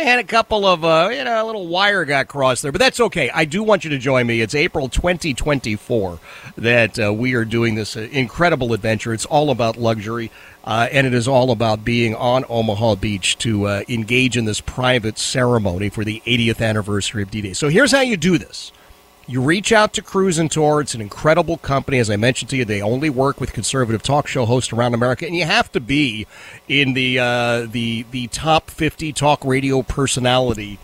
had 0.05 0.19
a 0.19 0.25
couple 0.25 0.67
of, 0.67 0.85
uh, 0.85 1.11
you 1.13 1.25
know, 1.25 1.45
a 1.45 1.47
little 1.47 1.67
wire 1.67 2.05
got 2.05 2.29
crossed 2.29 2.63
there, 2.63 2.73
but 2.73 2.81
that's 2.81 3.01
okay. 3.01 3.31
I 3.31 3.45
do 3.45 3.63
want 3.63 3.85
you 3.85 3.91
to 3.91 3.99
join 3.99 4.27
me. 4.27 4.41
It's 4.41 4.55
April 4.55 4.89
2024 4.89 6.19
that 6.57 6.99
uh, 6.99 7.13
we 7.13 7.35
are 7.35 7.45
doing 7.45 7.75
this 7.75 7.97
uh, 7.97 8.01
incredible 8.13 8.73
adventure. 8.73 9.13
It's 9.13 9.27
all 9.27 9.51
about 9.51 9.77
luxury, 9.77 10.31
uh, 10.65 10.89
and 10.91 11.07
it 11.07 11.15
is 11.15 11.29
all 11.29 11.51
about 11.51 11.85
being 11.85 12.15
on 12.15 12.45
Omaha 12.49 12.97
Beach 12.97 13.39
to 13.39 13.67
uh, 13.67 13.83
engage 13.89 14.37
in 14.37 14.45
this 14.45 14.61
private 14.61 15.19
ceremony 15.19 15.89
for 15.89 16.05
the 16.05 16.23
80th 16.27 16.61
anniversary 16.61 17.23
of 17.23 17.31
D 17.31 17.41
Day. 17.41 17.53
So 17.53 17.69
here's 17.69 17.93
how 17.93 18.01
you 18.01 18.17
do 18.17 18.39
this. 18.39 18.73
You 19.31 19.41
reach 19.41 19.71
out 19.71 19.93
to 19.93 20.03
Cruise 20.03 20.39
and 20.39 20.51
Tour. 20.51 20.81
It's 20.81 20.93
an 20.93 21.01
incredible 21.01 21.57
company. 21.57 22.01
As 22.01 22.11
I 22.11 22.17
mentioned 22.17 22.51
to 22.51 22.57
you, 22.57 22.65
they 22.65 22.83
only 22.83 23.09
work 23.09 23.41
with 23.41 23.53
conservative 23.53 24.03
talk 24.03 24.27
show 24.27 24.45
hosts 24.45 24.73
around 24.73 24.93
America, 24.93 25.25
and 25.25 25.37
you 25.37 25.45
have 25.45 25.71
to 25.71 25.79
be 25.79 26.27
in 26.67 26.95
the 26.95 27.21
uh, 27.21 27.67
the 27.71 28.07
the 28.11 28.27
top 28.27 28.71
50 28.71 29.13
talk 29.13 29.45
radio 29.45 29.83
personality 29.83 30.81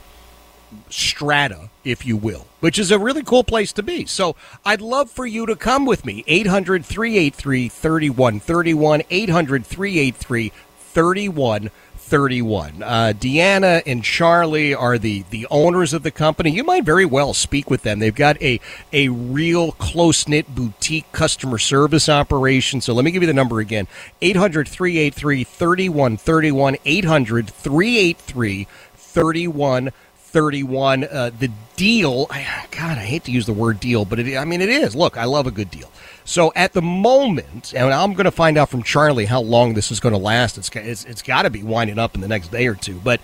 strata, 0.89 1.71
if 1.83 2.07
you 2.07 2.17
will, 2.17 2.47
which 2.61 2.79
is 2.79 2.93
a 2.93 3.01
really 3.01 3.25
cool 3.25 3.43
place 3.43 3.73
to 3.73 3.83
be. 3.83 4.07
So 4.07 4.37
I'd 4.65 4.81
love 4.81 5.11
for 5.11 5.27
you 5.27 5.45
to 5.47 5.57
come 5.57 5.85
with 5.85 6.05
me. 6.05 6.23
800 6.29 6.85
383 6.85 7.69
3131. 7.69 9.03
800 9.11 9.67
383 9.67 10.53
3131. 10.79 11.71
31. 12.07 12.85
Uh, 12.85 13.13
Deanna 13.19 13.83
and 13.85 14.05
Charlie 14.05 14.73
are 14.73 14.97
the, 14.97 15.25
the 15.31 15.45
owners 15.51 15.93
of 15.93 16.05
the 16.05 16.13
company. 16.13 16.51
You 16.51 16.63
might 16.63 16.85
very 16.85 17.05
well 17.05 17.35
speak 17.35 17.69
with 17.69 17.83
them. 17.83 17.99
They've 17.99 18.15
got 18.15 18.41
a, 18.41 18.61
a 18.93 19.09
real 19.09 19.73
close 19.73 20.29
knit 20.29 20.55
boutique 20.55 21.11
customer 21.11 21.59
service 21.59 22.09
operation. 22.09 22.81
So 22.81 22.95
let 22.95 23.05
me 23.05 23.11
give 23.11 23.23
you 23.23 23.27
the 23.27 23.35
number 23.35 23.59
again 23.59 23.89
800 24.23 24.69
383 24.69 25.43
3131. 25.43 26.77
800 26.85 27.51
383 27.51 28.69
3131. 28.95 31.05
Uh, 31.05 31.31
the 31.37 31.51
deal, 31.75 32.27
God, 32.27 32.99
I 32.99 33.05
hate 33.05 33.25
to 33.25 33.33
use 33.33 33.47
the 33.47 33.53
word 33.53 33.81
deal, 33.81 34.05
but 34.05 34.21
it, 34.21 34.37
I 34.37 34.45
mean, 34.45 34.61
it 34.61 34.69
is. 34.69 34.95
Look, 34.95 35.17
I 35.17 35.25
love 35.25 35.49
a 35.49 35.51
good 35.51 35.73
deal. 35.73 35.91
So 36.27 36.53
at 36.57 36.73
the 36.73 36.83
moment, 36.83 37.73
and 37.75 37.95
I'm 37.95 38.13
going 38.15 38.25
to 38.25 38.33
find 38.33 38.59
out 38.59 38.69
from 38.69 38.83
Charlie 38.83 39.27
how 39.27 39.41
long 39.41 39.75
this 39.75 39.93
is 39.93 40.01
going 40.01 40.13
to 40.13 40.19
last. 40.19 40.59
It's 40.59 40.69
it's, 40.75 41.05
it's 41.05 41.23
got 41.23 41.43
to 41.43 41.51
be 41.51 41.63
winding 41.63 42.01
up 42.01 42.17
in 42.17 42.21
the 42.21 42.29
next 42.29 42.51
day 42.51 42.67
or 42.67 42.75
two. 42.75 43.01
But 43.03 43.21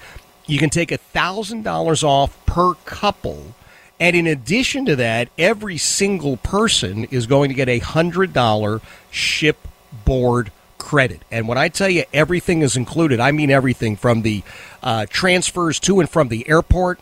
you 0.46 0.58
can 0.58 0.70
take 0.70 0.92
a 0.92 0.98
thousand 0.98 1.64
dollars 1.64 2.04
off 2.04 2.46
per 2.46 2.74
couple, 2.84 3.54
and 3.98 4.14
in 4.14 4.28
addition 4.28 4.86
to 4.86 4.96
that, 4.96 5.28
every 5.36 5.78
single 5.78 6.36
person 6.36 7.04
is 7.06 7.26
going 7.26 7.48
to 7.48 7.54
get 7.54 7.68
a 7.68 7.80
hundred 7.80 8.32
dollar 8.32 8.80
ship 9.10 9.58
board 10.04 10.52
credit. 10.78 11.22
And 11.28 11.48
when 11.48 11.58
I 11.58 11.68
tell 11.68 11.88
you 11.88 12.04
everything 12.14 12.62
is 12.62 12.76
included, 12.76 13.18
I 13.18 13.32
mean 13.32 13.50
everything 13.50 13.96
from 13.96 14.22
the 14.22 14.44
uh, 14.80 15.06
transfers 15.10 15.80
to 15.80 15.98
and 15.98 16.08
from 16.08 16.28
the 16.28 16.48
airport, 16.48 17.00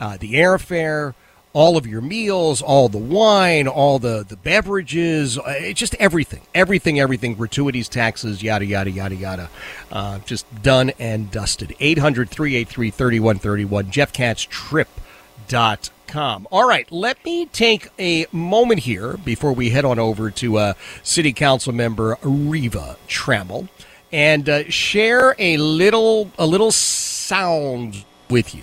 uh, 0.00 0.16
the 0.16 0.34
airfare, 0.34 1.12
all 1.54 1.76
of 1.76 1.86
your 1.86 2.00
meals, 2.02 2.60
all 2.60 2.88
the 2.88 2.98
wine, 2.98 3.68
all 3.68 4.00
the, 4.00 4.24
the 4.28 4.36
beverages, 4.36 5.38
uh, 5.38 5.70
just 5.72 5.94
everything, 5.94 6.42
everything, 6.54 7.00
everything, 7.00 7.34
gratuities, 7.34 7.88
taxes, 7.88 8.42
yada, 8.42 8.66
yada, 8.66 8.90
yada, 8.90 9.14
yada. 9.14 9.48
Uh, 9.90 10.18
just 10.20 10.44
done 10.62 10.90
and 10.98 11.30
dusted. 11.30 11.74
800 11.78 12.28
383 12.28 12.90
3131, 12.90 13.86
jeffkatztrip.com. 13.86 16.48
All 16.50 16.68
right, 16.68 16.90
let 16.92 17.24
me 17.24 17.46
take 17.46 17.88
a 17.98 18.26
moment 18.32 18.80
here 18.80 19.16
before 19.16 19.52
we 19.52 19.70
head 19.70 19.84
on 19.84 20.00
over 20.00 20.30
to 20.32 20.58
uh, 20.58 20.74
City 21.04 21.32
Council 21.32 21.72
member 21.72 22.18
Reva 22.22 22.96
Trammell 23.08 23.68
and 24.12 24.48
uh, 24.48 24.68
share 24.70 25.36
a 25.38 25.56
little 25.56 26.30
a 26.38 26.46
little 26.46 26.70
sound 26.72 28.04
with 28.28 28.54
you. 28.54 28.62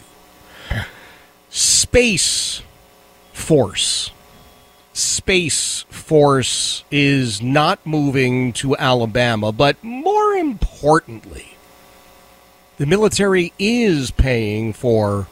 Space 1.49 2.61
Force. 3.33 4.11
Space 4.93 5.85
Force 5.89 6.83
is 6.91 7.41
not 7.41 7.85
moving 7.85 8.51
to 8.53 8.75
Alabama, 8.77 9.51
but 9.51 9.81
more 9.83 10.33
importantly, 10.33 11.55
the 12.77 12.85
military 12.85 13.53
is 13.57 14.11
paying 14.11 14.73
for 14.73 15.27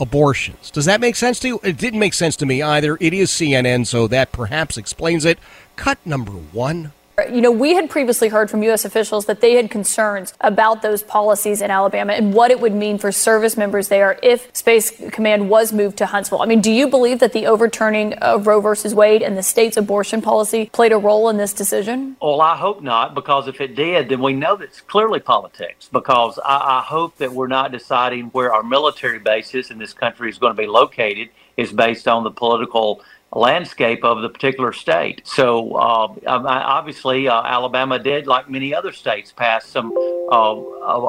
abortions. 0.00 0.70
Does 0.70 0.84
that 0.84 1.00
make 1.00 1.16
sense 1.16 1.40
to 1.40 1.48
you? 1.48 1.60
It 1.62 1.76
didn't 1.76 2.00
make 2.00 2.14
sense 2.14 2.36
to 2.36 2.46
me 2.46 2.62
either. 2.62 2.98
It 3.00 3.14
is 3.14 3.30
CNN, 3.30 3.86
so 3.86 4.06
that 4.08 4.32
perhaps 4.32 4.76
explains 4.76 5.24
it. 5.24 5.38
Cut 5.76 5.98
number 6.04 6.32
one. 6.32 6.92
You 7.26 7.40
know, 7.40 7.50
we 7.50 7.74
had 7.74 7.90
previously 7.90 8.28
heard 8.28 8.48
from 8.48 8.62
U.S. 8.62 8.84
officials 8.84 9.26
that 9.26 9.40
they 9.40 9.54
had 9.54 9.70
concerns 9.70 10.32
about 10.40 10.82
those 10.82 11.02
policies 11.02 11.60
in 11.60 11.70
Alabama 11.70 12.12
and 12.12 12.32
what 12.32 12.50
it 12.50 12.60
would 12.60 12.74
mean 12.74 12.96
for 12.96 13.10
service 13.10 13.56
members 13.56 13.88
there 13.88 14.18
if 14.22 14.54
Space 14.54 14.92
Command 15.10 15.50
was 15.50 15.72
moved 15.72 15.98
to 15.98 16.06
Huntsville. 16.06 16.42
I 16.42 16.46
mean, 16.46 16.60
do 16.60 16.70
you 16.70 16.86
believe 16.86 17.18
that 17.18 17.32
the 17.32 17.46
overturning 17.46 18.14
of 18.14 18.46
Roe 18.46 18.60
versus 18.60 18.94
Wade 18.94 19.22
and 19.22 19.36
the 19.36 19.42
state's 19.42 19.76
abortion 19.76 20.22
policy 20.22 20.70
played 20.72 20.92
a 20.92 20.96
role 20.96 21.28
in 21.28 21.36
this 21.36 21.52
decision? 21.52 22.16
Well, 22.22 22.40
I 22.40 22.56
hope 22.56 22.82
not, 22.82 23.14
because 23.14 23.48
if 23.48 23.60
it 23.60 23.74
did, 23.74 24.08
then 24.08 24.22
we 24.22 24.32
know 24.32 24.56
that's 24.56 24.80
clearly 24.80 25.20
politics. 25.20 25.88
Because 25.90 26.38
I, 26.44 26.78
I 26.78 26.82
hope 26.82 27.16
that 27.16 27.32
we're 27.32 27.48
not 27.48 27.72
deciding 27.72 28.26
where 28.26 28.54
our 28.54 28.62
military 28.62 29.18
bases 29.18 29.70
in 29.70 29.78
this 29.78 29.92
country 29.92 30.30
is 30.30 30.38
going 30.38 30.54
to 30.54 30.60
be 30.60 30.68
located 30.68 31.30
is 31.56 31.72
based 31.72 32.06
on 32.06 32.22
the 32.22 32.30
political 32.30 33.02
landscape 33.32 34.04
of 34.04 34.22
the 34.22 34.28
particular 34.28 34.72
state. 34.72 35.22
So 35.24 35.74
uh, 35.74 36.14
obviously, 36.26 37.28
uh, 37.28 37.42
Alabama 37.42 37.98
did, 37.98 38.26
like 38.26 38.48
many 38.48 38.74
other 38.74 38.92
states, 38.92 39.32
pass 39.32 39.66
some 39.66 39.92
uh, 40.30 40.60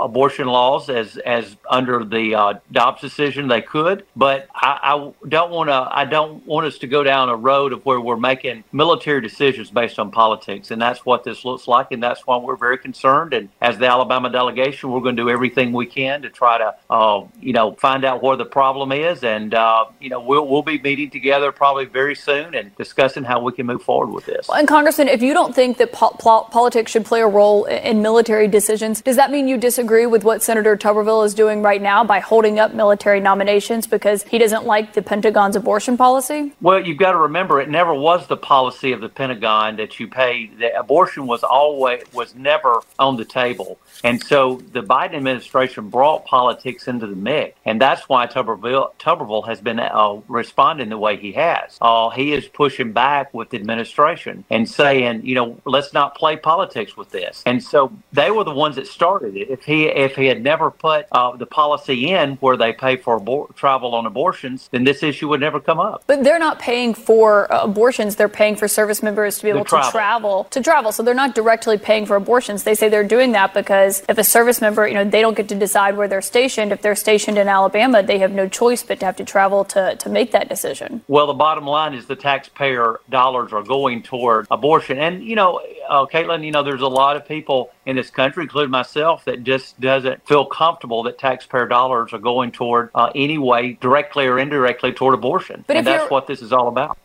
abortion 0.03 0.47
laws 0.47 0.89
as 0.89 1.17
as 1.17 1.55
under 1.69 2.03
the 2.03 2.35
uh, 2.35 2.53
Dobbs 2.71 3.01
decision 3.01 3.47
they 3.47 3.61
could. 3.61 4.05
But 4.15 4.47
I, 4.53 4.79
I 4.83 5.27
don't 5.27 5.51
want 5.51 5.69
to. 5.69 5.87
I 5.91 6.05
don't 6.05 6.45
want 6.45 6.67
us 6.67 6.77
to 6.79 6.87
go 6.87 7.03
down 7.03 7.29
a 7.29 7.35
road 7.35 7.73
of 7.73 7.85
where 7.85 7.99
we're 8.01 8.17
making 8.17 8.63
military 8.71 9.21
decisions 9.21 9.69
based 9.69 9.99
on 9.99 10.11
politics, 10.11 10.71
and 10.71 10.81
that's 10.81 11.05
what 11.05 11.23
this 11.23 11.45
looks 11.45 11.67
like, 11.67 11.91
and 11.91 12.03
that's 12.03 12.25
why 12.27 12.37
we're 12.37 12.57
very 12.57 12.77
concerned. 12.77 13.33
And 13.33 13.49
as 13.61 13.77
the 13.77 13.87
Alabama 13.87 14.29
delegation, 14.29 14.91
we're 14.91 15.01
going 15.01 15.15
to 15.15 15.23
do 15.23 15.29
everything 15.29 15.71
we 15.71 15.85
can 15.85 16.21
to 16.23 16.29
try 16.29 16.57
to, 16.57 16.75
uh, 16.89 17.23
you 17.39 17.53
know, 17.53 17.73
find 17.75 18.03
out 18.03 18.21
where 18.21 18.35
the 18.35 18.45
problem 18.45 18.91
is, 18.91 19.23
and 19.23 19.53
uh, 19.53 19.85
you 19.99 20.09
know, 20.09 20.19
we'll 20.19 20.47
we'll 20.47 20.63
be 20.63 20.79
meeting 20.79 21.09
together 21.09 21.51
probably 21.51 21.85
very 21.85 22.09
soon 22.15 22.56
and 22.56 22.76
discussing 22.76 23.23
how 23.23 23.41
we 23.41 23.52
can 23.52 23.65
move 23.65 23.81
forward 23.81 24.14
with 24.14 24.26
this. 24.26 24.48
Well, 24.48 24.57
And 24.57 24.68
Congressman, 24.68 25.07
if 25.07 25.22
you 25.22 25.34
don't 25.34 25.53
think 25.56 25.77
that 25.77 25.91
po- 25.91 26.15
politics 26.52 26.91
should 26.91 27.06
play 27.06 27.22
a 27.22 27.27
role 27.27 27.65
in 27.65 28.02
military 28.02 28.48
decisions, 28.48 29.02
does 29.02 29.15
that 29.15 29.31
mean 29.31 29.48
you 29.48 29.57
disagree 29.57 30.06
with 30.06 30.23
what 30.23 30.44
Senator 30.44 30.76
Tuberville 30.77 31.26
is 31.26 31.34
doing 31.34 31.61
right 31.61 31.81
now 31.81 32.03
by 32.03 32.19
holding 32.19 32.60
up 32.60 32.73
military 32.73 33.19
nominations 33.19 33.88
because 33.88 34.23
he 34.23 34.38
doesn't 34.38 34.65
like 34.65 34.94
the 34.94 35.02
Pentagon's 35.02 35.56
abortion 35.56 35.98
policy? 35.98 36.53
Well, 36.61 36.86
you've 36.86 36.98
got 36.98 37.11
to 37.11 37.18
remember 37.18 37.60
it 37.60 37.69
never 37.69 37.94
was 37.94 38.27
the 38.27 38.38
policy 38.38 38.91
of 38.91 39.02
the 39.02 39.10
Pentagon 39.10 39.76
that 39.77 39.99
you 39.99 40.07
pay. 40.07 40.48
The 40.48 40.77
abortion 40.77 41.27
was 41.27 41.44
always 41.44 42.03
was 42.14 42.36
never 42.36 42.81
on 42.98 43.18
the 43.18 43.26
table. 43.26 43.80
And 44.03 44.23
so 44.23 44.61
the 44.72 44.81
Biden 44.81 45.15
administration 45.15 45.90
brought 45.90 46.26
politics 46.26 46.88
into 46.88 47.06
the 47.07 47.15
mix, 47.15 47.57
and 47.65 47.81
that's 47.81 48.07
why 48.07 48.27
Tuberville, 48.27 48.94
Tuberville 48.98 49.48
has 49.48 49.60
been 49.60 49.80
uh, 49.80 50.19
responding 50.27 50.90
the 50.90 50.98
way 50.98 51.18
he 51.18 51.34
has. 51.34 51.77
Uh, 51.81 51.98
he 52.09 52.34
is 52.34 52.47
pushing 52.47 52.93
back 52.93 53.34
with 53.34 53.49
the 53.49 53.57
administration 53.57 54.45
and 54.49 54.69
saying, 54.69 55.26
you 55.26 55.35
know, 55.35 55.59
let's 55.65 55.93
not 55.93 56.15
play 56.15 56.38
politics 56.38 56.95
with 56.95 57.09
this. 57.11 57.43
And 57.45 57.61
so 57.61 57.91
they 58.13 58.31
were 58.31 58.45
the 58.45 58.53
ones 58.53 58.77
that 58.77 58.88
started 58.88 59.35
it. 59.35 59.49
If 59.49 59.63
he 59.65 59.88
if 59.88 60.15
he 60.15 60.27
had 60.27 60.41
never 60.41 60.71
put 60.71 61.07
uh, 61.11 61.35
the 61.35 61.45
policy 61.45 62.11
in 62.11 62.38
where 62.38 62.55
they 62.55 62.71
pay 62.71 62.95
for 62.95 63.19
abor- 63.19 63.53
travel 63.55 63.95
on 63.95 64.05
abortions, 64.05 64.69
then 64.71 64.84
this 64.85 65.03
issue 65.03 65.27
would 65.30 65.41
never 65.41 65.59
come 65.59 65.80
up. 65.80 66.03
But 66.07 66.23
they're 66.23 66.39
not 66.39 66.59
paying 66.59 66.93
for 66.93 67.51
uh, 67.51 67.63
abortions; 67.63 68.15
they're 68.15 68.30
paying 68.30 68.55
for 68.55 68.67
service 68.67 69.01
members 69.01 69.38
to 69.39 69.43
be 69.43 69.49
able 69.49 69.65
to 69.65 69.89
travel 69.91 70.45
to 70.51 70.61
travel. 70.61 70.91
So 70.91 71.03
they're 71.03 71.13
not 71.13 71.35
directly 71.35 71.77
paying 71.77 72.05
for 72.05 72.15
abortions. 72.15 72.63
They 72.63 72.76
say 72.76 72.88
they're 72.88 73.03
doing 73.03 73.31
that 73.34 73.53
because 73.53 73.89
because 73.89 74.03
if 74.09 74.17
a 74.17 74.23
service 74.23 74.61
member, 74.61 74.88
you 74.88 74.93
know, 74.93 75.03
they 75.03 75.21
don't 75.21 75.38
get 75.38 75.47
to 75.49 75.55
decide 75.55 75.95
where 75.95 76.07
they're 76.07 76.21
stationed. 76.21 76.71
If 76.71 76.81
they're 76.81 76.95
stationed 76.95 77.38
in 77.38 77.47
Alabama, 77.47 78.03
they 78.03 78.19
have 78.19 78.31
no 78.31 78.47
choice 78.47 78.84
but 78.84 78.99
to 78.99 79.05
have 79.05 79.15
to 79.17 79.26
travel 79.26 79.63
to, 79.65 79.95
to 79.95 80.09
make 80.09 80.31
that 80.31 80.49
decision. 80.49 81.01
Well, 81.07 81.27
the 81.27 81.34
bottom 81.34 81.65
line 81.65 81.88
is 81.93 82.05
the 82.05 82.15
taxpayer 82.15 82.99
dollars 83.09 83.53
are 83.53 83.63
going 83.63 84.03
toward 84.03 84.47
abortion. 84.51 84.97
And, 84.97 85.23
you 85.23 85.35
know, 85.35 85.61
uh, 85.87 86.05
Kaitlan, 86.05 86.45
you 86.45 86.51
know, 86.51 86.63
there's 86.63 86.81
a 86.81 86.87
lot 86.87 87.15
of 87.15 87.27
people 87.27 87.71
in 87.85 87.95
this 87.95 88.09
country, 88.09 88.43
including 88.43 88.71
myself, 88.71 89.25
that 89.25 89.43
just 89.43 89.79
doesn't 89.79 90.25
feel 90.27 90.45
comfortable 90.45 91.03
that 91.03 91.17
taxpayer 91.17 91.67
dollars 91.67 92.13
are 92.13 92.19
going 92.19 92.51
toward 92.51 92.89
uh, 92.95 93.11
anyway, 93.15 93.77
directly 93.81 94.27
or 94.27 94.39
indirectly, 94.39 94.91
toward 94.91 95.13
abortion. 95.13 95.63
But 95.67 95.77
and 95.77 95.87
that's 95.87 96.09
what 96.09 96.27
this 96.27 96.41
is 96.41 96.53
all 96.53 96.67
about. 96.67 96.97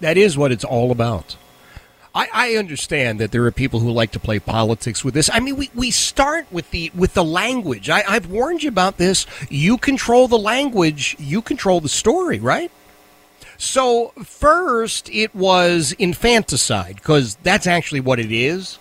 That 0.00 0.16
is 0.16 0.36
what 0.36 0.52
it's 0.52 0.64
all 0.64 0.90
about. 0.90 1.36
I, 2.16 2.28
I 2.32 2.54
understand 2.56 3.20
that 3.20 3.30
there 3.30 3.44
are 3.44 3.52
people 3.52 3.80
who 3.80 3.90
like 3.90 4.12
to 4.12 4.18
play 4.18 4.38
politics 4.38 5.04
with 5.04 5.12
this. 5.12 5.28
I 5.30 5.38
mean, 5.40 5.56
we, 5.56 5.70
we 5.74 5.90
start 5.90 6.46
with 6.50 6.70
the 6.70 6.90
with 6.94 7.12
the 7.12 7.22
language. 7.22 7.90
I, 7.90 8.04
I've 8.08 8.30
warned 8.30 8.62
you 8.62 8.70
about 8.70 8.96
this. 8.96 9.26
You 9.50 9.76
control 9.76 10.26
the 10.26 10.38
language. 10.38 11.14
You 11.18 11.42
control 11.42 11.82
the 11.82 11.90
story, 11.90 12.38
right? 12.38 12.70
So 13.58 14.08
first, 14.22 15.08
it 15.10 15.34
was 15.34 15.92
infanticide 15.98 16.96
because 16.96 17.36
that's 17.42 17.66
actually 17.66 18.00
what 18.00 18.18
it 18.18 18.32
is, 18.32 18.78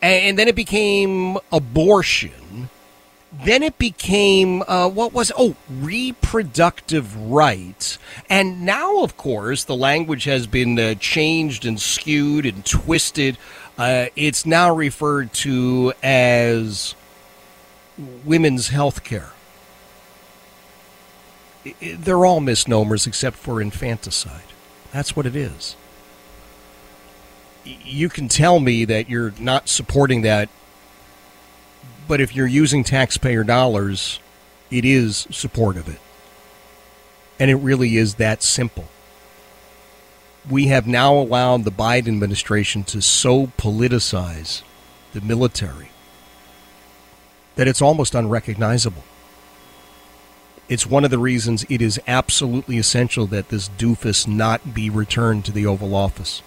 and 0.00 0.38
then 0.38 0.48
it 0.48 0.56
became 0.56 1.38
abortion. 1.50 2.70
Then 3.44 3.62
it 3.62 3.78
became 3.78 4.62
uh, 4.68 4.88
what 4.90 5.14
was 5.14 5.32
oh 5.38 5.56
reproductive 5.70 7.16
rights. 7.16 7.98
And 8.28 8.62
now 8.66 9.02
of 9.02 9.16
course 9.16 9.64
the 9.64 9.74
language 9.74 10.24
has 10.24 10.46
been 10.46 10.78
uh, 10.78 10.94
changed 10.96 11.64
and 11.64 11.80
skewed 11.80 12.44
and 12.44 12.64
twisted. 12.64 13.38
Uh, 13.78 14.06
it's 14.16 14.44
now 14.44 14.74
referred 14.74 15.32
to 15.32 15.94
as 16.02 16.94
women's 18.24 18.68
health 18.68 19.02
care 19.02 19.30
they're 21.80 22.24
all 22.24 22.40
misnomers 22.40 23.06
except 23.06 23.36
for 23.36 23.60
infanticide 23.60 24.42
that's 24.92 25.14
what 25.14 25.26
it 25.26 25.36
is 25.36 25.76
you 27.64 28.08
can 28.08 28.26
tell 28.28 28.58
me 28.58 28.84
that 28.84 29.08
you're 29.08 29.32
not 29.38 29.68
supporting 29.68 30.22
that 30.22 30.48
but 32.08 32.20
if 32.20 32.34
you're 32.34 32.46
using 32.46 32.84
taxpayer 32.84 33.44
dollars, 33.44 34.20
it 34.70 34.84
is 34.84 35.26
support 35.30 35.76
of 35.76 35.88
it. 35.88 36.00
And 37.38 37.50
it 37.50 37.56
really 37.56 37.96
is 37.96 38.16
that 38.16 38.42
simple. 38.42 38.88
We 40.48 40.66
have 40.66 40.86
now 40.86 41.14
allowed 41.14 41.64
the 41.64 41.70
Biden 41.72 42.08
administration 42.08 42.84
to 42.84 43.00
so 43.00 43.46
politicize 43.46 44.62
the 45.12 45.20
military 45.20 45.88
that 47.54 47.68
it's 47.68 47.82
almost 47.82 48.14
unrecognizable. 48.14 49.04
It's 50.72 50.86
one 50.86 51.04
of 51.04 51.10
the 51.10 51.18
reasons 51.18 51.66
it 51.68 51.82
is 51.82 52.00
absolutely 52.06 52.78
essential 52.78 53.26
that 53.26 53.50
this 53.50 53.68
doofus 53.68 54.26
not 54.26 54.72
be 54.72 54.88
returned 54.88 55.44
to 55.44 55.52
the 55.52 55.66
Oval 55.66 55.94
Office. 55.94 56.40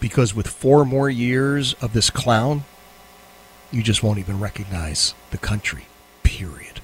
Because 0.00 0.34
with 0.34 0.48
four 0.48 0.84
more 0.84 1.08
years 1.08 1.74
of 1.74 1.92
this 1.92 2.10
clown, 2.10 2.64
you 3.70 3.84
just 3.84 4.02
won't 4.02 4.18
even 4.18 4.40
recognize 4.40 5.14
the 5.30 5.38
country, 5.38 5.86
period. 6.24 6.80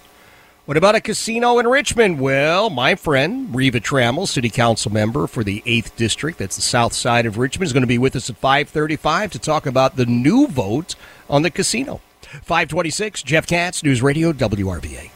What 0.64 0.76
about 0.76 0.94
a 0.94 1.00
casino 1.00 1.58
in 1.58 1.66
Richmond? 1.66 2.20
Well, 2.20 2.70
my 2.70 2.94
friend 2.94 3.52
Reva 3.52 3.80
Trammell, 3.80 4.28
city 4.28 4.48
council 4.48 4.92
member 4.92 5.26
for 5.26 5.42
the 5.42 5.64
8th 5.66 5.96
district, 5.96 6.38
that's 6.38 6.54
the 6.54 6.62
south 6.62 6.92
side 6.92 7.26
of 7.26 7.38
Richmond, 7.38 7.66
is 7.66 7.72
going 7.72 7.80
to 7.80 7.88
be 7.88 7.98
with 7.98 8.14
us 8.14 8.30
at 8.30 8.36
535 8.36 9.32
to 9.32 9.40
talk 9.40 9.66
about 9.66 9.96
the 9.96 10.06
new 10.06 10.46
vote 10.46 10.94
on 11.28 11.42
the 11.42 11.50
casino. 11.50 12.00
526, 12.44 13.24
Jeff 13.24 13.48
Katz, 13.48 13.82
News 13.82 14.00
Radio, 14.00 14.32
WRVA. 14.32 15.10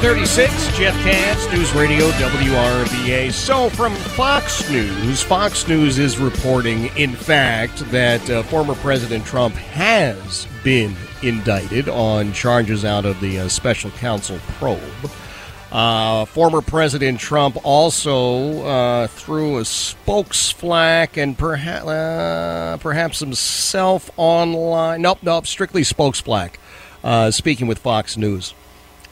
526 0.00 0.40
836, 0.40 0.78
Jeff 0.78 0.94
Katz, 1.04 1.52
News 1.52 1.74
Radio 1.74 2.08
WRVA. 2.12 3.30
So, 3.30 3.68
from 3.68 3.94
Fox 3.94 4.70
News, 4.70 5.22
Fox 5.22 5.68
News 5.68 5.98
is 5.98 6.16
reporting, 6.16 6.86
in 6.96 7.12
fact, 7.12 7.80
that 7.90 8.30
uh, 8.30 8.42
former 8.44 8.74
President 8.76 9.26
Trump 9.26 9.54
has 9.56 10.48
been 10.64 10.96
indicted 11.22 11.90
on 11.90 12.32
charges 12.32 12.82
out 12.82 13.04
of 13.04 13.20
the 13.20 13.40
uh, 13.40 13.48
special 13.48 13.90
counsel 13.90 14.38
probe. 14.52 14.80
Uh, 15.70 16.24
former 16.24 16.62
President 16.62 17.20
Trump 17.20 17.58
also 17.62 18.64
uh, 18.64 19.06
threw 19.06 19.58
a 19.58 19.62
spokesflack 19.64 21.22
and 21.22 21.36
perhaps 21.36 21.86
uh, 21.86 22.78
perhaps 22.80 23.20
himself 23.20 24.10
online. 24.16 25.02
Nope, 25.02 25.18
nope, 25.20 25.46
strictly 25.46 25.82
spokesflack. 25.82 26.54
Uh, 27.04 27.30
speaking 27.30 27.66
with 27.66 27.78
Fox 27.78 28.16
News 28.16 28.54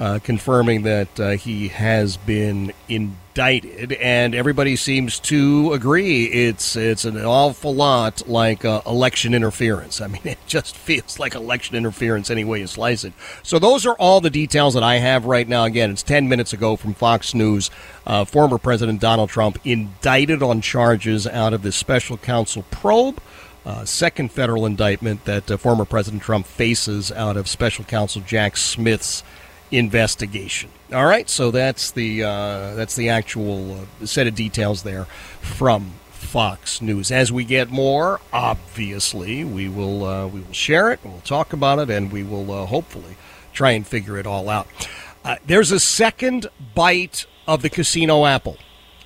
uh, 0.00 0.18
confirming 0.22 0.82
that 0.82 1.20
uh, 1.20 1.30
he 1.30 1.68
has 1.68 2.16
been 2.16 2.72
indicted, 2.88 3.92
and 3.94 4.34
everybody 4.34 4.76
seems 4.76 5.18
to 5.18 5.72
agree 5.72 6.26
it's 6.26 6.76
it's 6.76 7.04
an 7.04 7.16
awful 7.24 7.74
lot 7.74 8.28
like 8.28 8.64
uh, 8.64 8.80
election 8.86 9.34
interference. 9.34 10.00
I 10.00 10.06
mean, 10.06 10.22
it 10.24 10.38
just 10.46 10.76
feels 10.76 11.18
like 11.18 11.34
election 11.34 11.76
interference 11.76 12.30
any 12.30 12.44
way 12.44 12.60
you 12.60 12.66
slice 12.68 13.02
it. 13.02 13.12
So 13.42 13.58
those 13.58 13.86
are 13.86 13.94
all 13.94 14.20
the 14.20 14.30
details 14.30 14.74
that 14.74 14.84
I 14.84 14.96
have 14.96 15.24
right 15.24 15.48
now. 15.48 15.64
Again, 15.64 15.90
it's 15.90 16.04
ten 16.04 16.28
minutes 16.28 16.52
ago 16.52 16.76
from 16.76 16.94
Fox 16.94 17.34
News. 17.34 17.70
Uh, 18.06 18.24
former 18.24 18.58
President 18.58 19.00
Donald 19.00 19.30
Trump 19.30 19.58
indicted 19.64 20.42
on 20.42 20.60
charges 20.60 21.26
out 21.26 21.52
of 21.52 21.62
this 21.62 21.76
special 21.76 22.16
counsel 22.16 22.64
probe. 22.70 23.20
Uh, 23.66 23.84
second 23.84 24.32
federal 24.32 24.64
indictment 24.64 25.24
that 25.26 25.50
uh, 25.50 25.56
former 25.56 25.84
President 25.84 26.22
Trump 26.22 26.46
faces 26.46 27.12
out 27.12 27.36
of 27.36 27.46
special 27.46 27.84
counsel 27.84 28.22
Jack 28.22 28.56
Smith's 28.56 29.22
investigation. 29.70 30.70
All 30.92 31.06
right, 31.06 31.28
so 31.28 31.50
that's 31.50 31.90
the 31.90 32.24
uh, 32.24 32.74
that's 32.74 32.96
the 32.96 33.10
actual 33.10 33.80
uh, 34.02 34.06
set 34.06 34.26
of 34.26 34.34
details 34.34 34.82
there 34.82 35.04
from 35.40 35.92
Fox 36.10 36.80
News. 36.80 37.10
As 37.10 37.30
we 37.30 37.44
get 37.44 37.70
more, 37.70 38.20
obviously, 38.32 39.44
we 39.44 39.68
will 39.68 40.04
uh, 40.04 40.26
we 40.26 40.40
will 40.40 40.52
share 40.52 40.90
it, 40.92 41.00
we'll 41.04 41.20
talk 41.20 41.52
about 41.52 41.78
it, 41.78 41.90
and 41.90 42.10
we 42.10 42.22
will 42.22 42.50
uh, 42.50 42.66
hopefully 42.66 43.16
try 43.52 43.72
and 43.72 43.86
figure 43.86 44.16
it 44.18 44.26
all 44.26 44.48
out. 44.48 44.66
Uh, 45.24 45.36
there's 45.46 45.72
a 45.72 45.80
second 45.80 46.46
bite 46.74 47.26
of 47.46 47.62
the 47.62 47.68
casino 47.70 48.24
apple. 48.24 48.56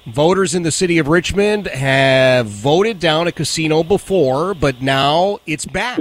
Voters 0.06 0.54
in 0.54 0.62
the 0.62 0.72
city 0.72 0.98
of 0.98 1.06
Richmond 1.06 1.68
have 1.68 2.46
voted 2.46 2.98
down 2.98 3.28
a 3.28 3.32
casino 3.32 3.84
before, 3.84 4.52
but 4.52 4.82
now 4.82 5.38
it's 5.46 5.64
back 5.64 5.98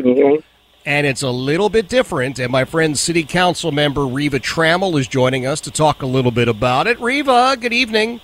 and 0.85 1.05
it's 1.05 1.21
a 1.21 1.29
little 1.29 1.69
bit 1.69 1.87
different. 1.87 2.39
And 2.39 2.51
my 2.51 2.65
friend, 2.65 2.97
City 2.97 3.23
Council 3.23 3.71
member 3.71 4.05
Reva 4.05 4.39
Trammell, 4.39 4.99
is 4.99 5.07
joining 5.07 5.45
us 5.45 5.61
to 5.61 5.71
talk 5.71 6.01
a 6.01 6.07
little 6.07 6.31
bit 6.31 6.47
about 6.47 6.87
it. 6.87 6.99
Reva, 6.99 7.57
good 7.59 7.73
evening. 7.73 8.21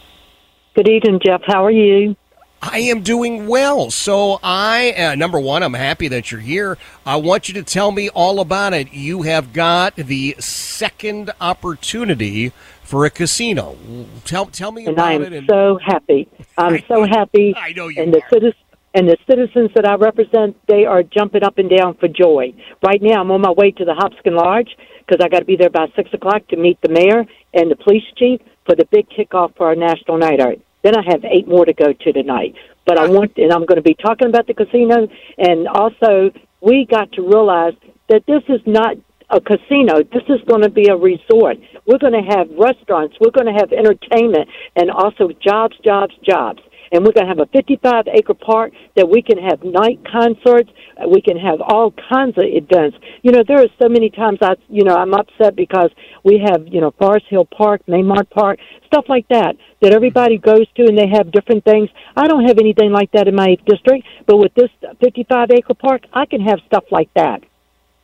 Good 0.75 0.87
evening, 0.87 1.19
Jeff. 1.23 1.41
How 1.45 1.65
are 1.65 1.71
you? 1.71 2.15
I 2.61 2.79
am 2.79 3.01
doing 3.01 3.47
well. 3.47 3.91
So, 3.91 4.39
I, 4.41 4.91
uh, 4.93 5.15
number 5.15 5.39
one, 5.39 5.61
I'm 5.61 5.75
happy 5.75 6.07
that 6.07 6.31
you're 6.31 6.41
here. 6.41 6.77
I 7.05 7.17
want 7.17 7.47
you 7.47 7.53
to 7.55 7.63
tell 7.63 7.91
me 7.91 8.09
all 8.09 8.39
about 8.39 8.73
it. 8.73 8.91
You 8.93 9.21
have 9.23 9.53
got 9.53 9.95
the 9.95 10.35
second 10.39 11.31
opportunity 11.39 12.51
for 12.81 13.05
a 13.05 13.11
casino. 13.11 13.77
Tell, 14.25 14.47
tell 14.47 14.71
me 14.71 14.85
and 14.85 14.93
about 14.93 15.07
I 15.07 15.13
am 15.13 15.21
it. 15.23 15.33
And 15.33 15.47
so 15.47 15.77
happy. 15.85 16.27
I'm 16.57 16.83
so 16.87 17.03
happy. 17.05 17.53
I 17.55 17.73
know 17.73 17.89
you 17.89 18.01
and 18.01 18.13
the 18.13 18.21
citizens 18.31 18.55
and 18.97 19.07
the 19.07 19.17
citizens 19.29 19.69
that 19.75 19.85
I 19.85 19.93
represent, 19.93 20.57
they 20.67 20.83
are 20.85 21.03
jumping 21.03 21.43
up 21.43 21.59
and 21.59 21.69
down 21.69 21.93
for 21.99 22.07
joy. 22.07 22.51
Right 22.81 22.99
now, 22.99 23.21
I'm 23.21 23.29
on 23.29 23.41
my 23.41 23.51
way 23.51 23.69
to 23.69 23.85
the 23.85 23.93
Hopskin 23.93 24.35
Lodge 24.35 24.75
because 25.05 25.23
I 25.23 25.29
got 25.29 25.37
to 25.37 25.45
be 25.45 25.55
there 25.55 25.69
by 25.69 25.85
six 25.95 26.09
o'clock 26.13 26.47
to 26.47 26.57
meet 26.57 26.81
the 26.81 26.89
mayor 26.89 27.23
and 27.53 27.69
the 27.69 27.75
police 27.75 28.05
chief 28.15 28.41
for 28.65 28.73
the 28.75 28.85
big 28.91 29.07
kickoff 29.09 29.55
for 29.55 29.67
our 29.67 29.75
national 29.75 30.17
night 30.17 30.39
out. 30.39 30.57
Then 30.83 30.97
I 30.97 31.03
have 31.11 31.23
eight 31.25 31.47
more 31.47 31.63
to 31.63 31.73
go 31.73 31.93
to 31.93 32.11
tonight. 32.11 32.55
But 32.87 32.97
I 32.97 33.07
want, 33.07 33.37
and 33.37 33.53
I'm 33.53 33.67
going 33.67 33.75
to 33.75 33.83
be 33.83 33.93
talking 33.93 34.29
about 34.29 34.47
the 34.47 34.55
casino, 34.55 35.07
and 35.37 35.67
also 35.67 36.31
we 36.61 36.87
got 36.89 37.11
to 37.11 37.21
realize 37.21 37.73
that 38.09 38.25
this 38.25 38.41
is 38.49 38.61
not 38.65 38.97
a 39.29 39.39
casino. 39.39 40.01
This 40.01 40.25
is 40.27 40.41
going 40.47 40.63
to 40.63 40.71
be 40.71 40.87
a 40.87 40.95
resort. 40.95 41.57
We're 41.85 41.99
going 41.99 42.17
to 42.17 42.27
have 42.33 42.49
restaurants. 42.57 43.15
We're 43.21 43.29
going 43.29 43.53
to 43.53 43.59
have 43.61 43.71
entertainment 43.71 44.49
and 44.75 44.89
also 44.89 45.29
jobs, 45.45 45.75
jobs, 45.85 46.15
jobs 46.25 46.61
and 46.91 47.05
we're 47.05 47.11
going 47.11 47.27
to 47.27 47.33
have 47.35 47.39
a 47.39 47.45
55 47.47 48.05
acre 48.07 48.33
park 48.33 48.73
that 48.95 49.07
we 49.09 49.21
can 49.21 49.37
have 49.37 49.63
night 49.63 49.99
concerts. 50.11 50.69
uh, 50.97 51.07
We 51.07 51.21
can 51.21 51.37
have 51.37 51.61
all 51.61 51.93
kinds 52.09 52.37
of 52.37 52.45
events. 52.45 52.97
You 53.21 53.31
know, 53.31 53.43
there 53.47 53.61
are 53.61 53.67
so 53.81 53.89
many 53.89 54.09
times 54.09 54.39
I, 54.41 54.55
you 54.69 54.83
know, 54.83 54.95
I'm 54.95 55.13
upset 55.13 55.55
because 55.55 55.91
we 56.23 56.39
have, 56.45 56.67
you 56.67 56.81
know, 56.81 56.91
Forest 56.97 57.25
Hill 57.29 57.45
Park, 57.45 57.81
Maymont 57.87 58.29
Park, 58.29 58.59
stuff 58.85 59.05
like 59.07 59.27
that 59.29 59.55
that 59.81 59.93
everybody 59.93 60.37
goes 60.37 60.65
to 60.75 60.83
and 60.83 60.97
they 60.97 61.07
have 61.07 61.31
different 61.31 61.63
things. 61.63 61.89
I 62.15 62.27
don't 62.27 62.45
have 62.45 62.57
anything 62.57 62.91
like 62.91 63.11
that 63.11 63.27
in 63.27 63.35
my 63.35 63.57
district, 63.65 64.05
but 64.25 64.37
with 64.37 64.53
this 64.55 64.69
55 65.03 65.49
acre 65.51 65.73
park, 65.73 66.03
I 66.13 66.25
can 66.25 66.41
have 66.41 66.59
stuff 66.67 66.85
like 66.91 67.09
that. 67.15 67.43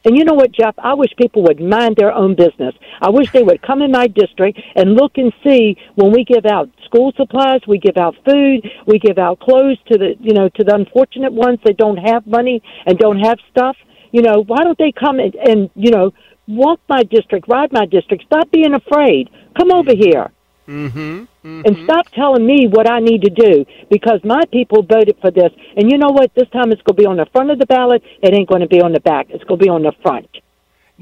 And 0.05 0.17
you 0.17 0.25
know 0.25 0.33
what, 0.33 0.51
Jeff? 0.51 0.75
I 0.77 0.93
wish 0.93 1.11
people 1.17 1.43
would 1.43 1.61
mind 1.61 1.95
their 1.95 2.11
own 2.11 2.35
business. 2.35 2.75
I 3.01 3.09
wish 3.09 3.31
they 3.31 3.43
would 3.43 3.61
come 3.61 3.81
in 3.81 3.91
my 3.91 4.07
district 4.07 4.59
and 4.75 4.95
look 4.95 5.13
and 5.17 5.31
see 5.45 5.77
when 5.95 6.11
we 6.11 6.25
give 6.25 6.45
out 6.45 6.69
school 6.85 7.13
supplies, 7.15 7.61
we 7.67 7.77
give 7.77 7.97
out 7.97 8.15
food, 8.25 8.67
we 8.85 8.99
give 8.99 9.17
out 9.17 9.39
clothes 9.39 9.77
to 9.91 9.97
the, 9.97 10.15
you 10.19 10.33
know, 10.33 10.49
to 10.49 10.63
the 10.63 10.75
unfortunate 10.75 11.31
ones 11.31 11.59
that 11.63 11.77
don't 11.77 11.97
have 11.97 12.27
money 12.27 12.61
and 12.85 12.97
don't 12.97 13.19
have 13.19 13.37
stuff. 13.49 13.77
You 14.11 14.21
know, 14.21 14.43
why 14.45 14.63
don't 14.63 14.77
they 14.77 14.91
come 14.91 15.19
and, 15.19 15.33
and 15.35 15.69
you 15.75 15.91
know, 15.91 16.11
walk 16.47 16.81
my 16.89 17.03
district, 17.03 17.47
ride 17.47 17.71
my 17.71 17.85
district, 17.85 18.25
stop 18.25 18.51
being 18.51 18.73
afraid. 18.73 19.29
Come 19.57 19.71
over 19.71 19.95
here 19.95 20.31
Mm-hmm. 20.67 21.61
and 21.65 21.77
stop 21.83 22.07
telling 22.11 22.45
me 22.45 22.67
what 22.67 22.89
I 22.89 22.99
need 22.99 23.23
to 23.23 23.29
do 23.29 23.65
because 23.89 24.21
my 24.23 24.43
people 24.51 24.81
voted 24.83 25.17
for 25.19 25.29
this. 25.29 25.51
And 25.75 25.91
you 25.91 25.97
know 25.97 26.09
what? 26.09 26.31
This 26.35 26.47
time 26.49 26.71
it's 26.71 26.81
going 26.83 26.95
to 26.95 27.01
be 27.01 27.05
on 27.05 27.17
the 27.17 27.27
front 27.33 27.51
of 27.51 27.59
the 27.59 27.65
ballot. 27.65 28.01
It 28.21 28.33
ain't 28.33 28.47
going 28.47 28.61
to 28.61 28.67
be 28.67 28.81
on 28.81 28.93
the 28.93 29.01
back. 29.01 29.27
It's 29.29 29.43
going 29.43 29.59
to 29.59 29.65
be 29.65 29.69
on 29.69 29.83
the 29.83 29.91
front. 30.01 30.29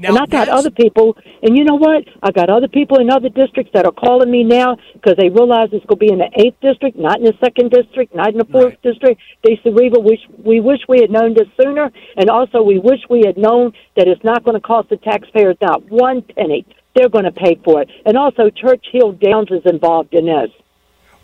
and 0.08 0.18
I 0.18 0.26
got 0.26 0.48
other 0.48 0.70
people, 0.70 1.16
and 1.42 1.56
you 1.56 1.64
know 1.64 1.76
what? 1.76 2.04
I 2.22 2.32
got 2.32 2.48
other 2.50 2.66
people 2.66 2.98
in 2.98 3.10
other 3.10 3.28
districts 3.28 3.72
that 3.74 3.84
are 3.84 3.92
calling 3.92 4.30
me 4.30 4.42
now 4.42 4.78
because 4.94 5.16
they 5.16 5.28
realize 5.28 5.68
it's 5.70 5.84
going 5.86 6.00
to 6.00 6.06
be 6.06 6.12
in 6.12 6.18
the 6.18 6.30
eighth 6.40 6.58
district, 6.60 6.96
not 6.98 7.18
in 7.18 7.24
the 7.24 7.34
second 7.38 7.70
district, 7.70 8.14
not 8.14 8.30
in 8.30 8.38
the 8.38 8.46
fourth 8.46 8.74
district. 8.82 9.20
They 9.44 9.60
said, 9.62 9.76
Reva, 9.78 10.00
we, 10.00 10.18
we 10.42 10.60
wish 10.60 10.80
we 10.88 11.00
had 11.00 11.10
known 11.10 11.34
this 11.34 11.46
sooner, 11.60 11.92
and 12.16 12.30
also 12.30 12.62
we 12.62 12.78
wish 12.78 13.00
we 13.10 13.22
had 13.26 13.36
known 13.36 13.72
that 13.96 14.08
it's 14.08 14.24
not 14.24 14.42
going 14.44 14.56
to 14.56 14.60
cost 14.60 14.88
the 14.88 14.96
taxpayers 14.96 15.56
not 15.60 15.88
one 15.90 16.22
penny. 16.22 16.66
They're 16.94 17.08
going 17.08 17.24
to 17.24 17.32
pay 17.32 17.58
for 17.64 17.82
it. 17.82 17.90
And 18.04 18.16
also, 18.16 18.50
Churchill 18.50 19.12
Downs 19.12 19.50
is 19.50 19.62
involved 19.64 20.14
in 20.14 20.26
this. 20.26 20.50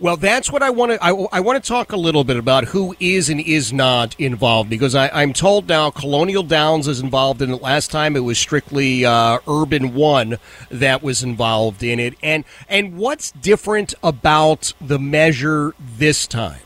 Well, 0.00 0.16
that's 0.16 0.52
what 0.52 0.62
I 0.62 0.70
want 0.70 0.92
to. 0.92 1.04
I, 1.04 1.10
I 1.32 1.40
want 1.40 1.62
to 1.62 1.68
talk 1.68 1.90
a 1.90 1.96
little 1.96 2.22
bit 2.22 2.36
about 2.36 2.66
who 2.66 2.94
is 3.00 3.28
and 3.28 3.40
is 3.40 3.72
not 3.72 4.18
involved 4.20 4.70
because 4.70 4.94
I, 4.94 5.08
I'm 5.08 5.32
told 5.32 5.68
now 5.68 5.90
Colonial 5.90 6.44
Downs 6.44 6.86
is 6.86 7.00
involved 7.00 7.42
in 7.42 7.50
it. 7.50 7.60
Last 7.60 7.90
time 7.90 8.14
it 8.14 8.20
was 8.20 8.38
strictly 8.38 9.04
uh, 9.04 9.38
Urban 9.48 9.94
One 9.94 10.38
that 10.70 11.02
was 11.02 11.24
involved 11.24 11.82
in 11.82 11.98
it, 11.98 12.14
and 12.22 12.44
and 12.68 12.96
what's 12.96 13.32
different 13.32 13.92
about 14.00 14.72
the 14.80 15.00
measure 15.00 15.74
this 15.80 16.28
time? 16.28 16.60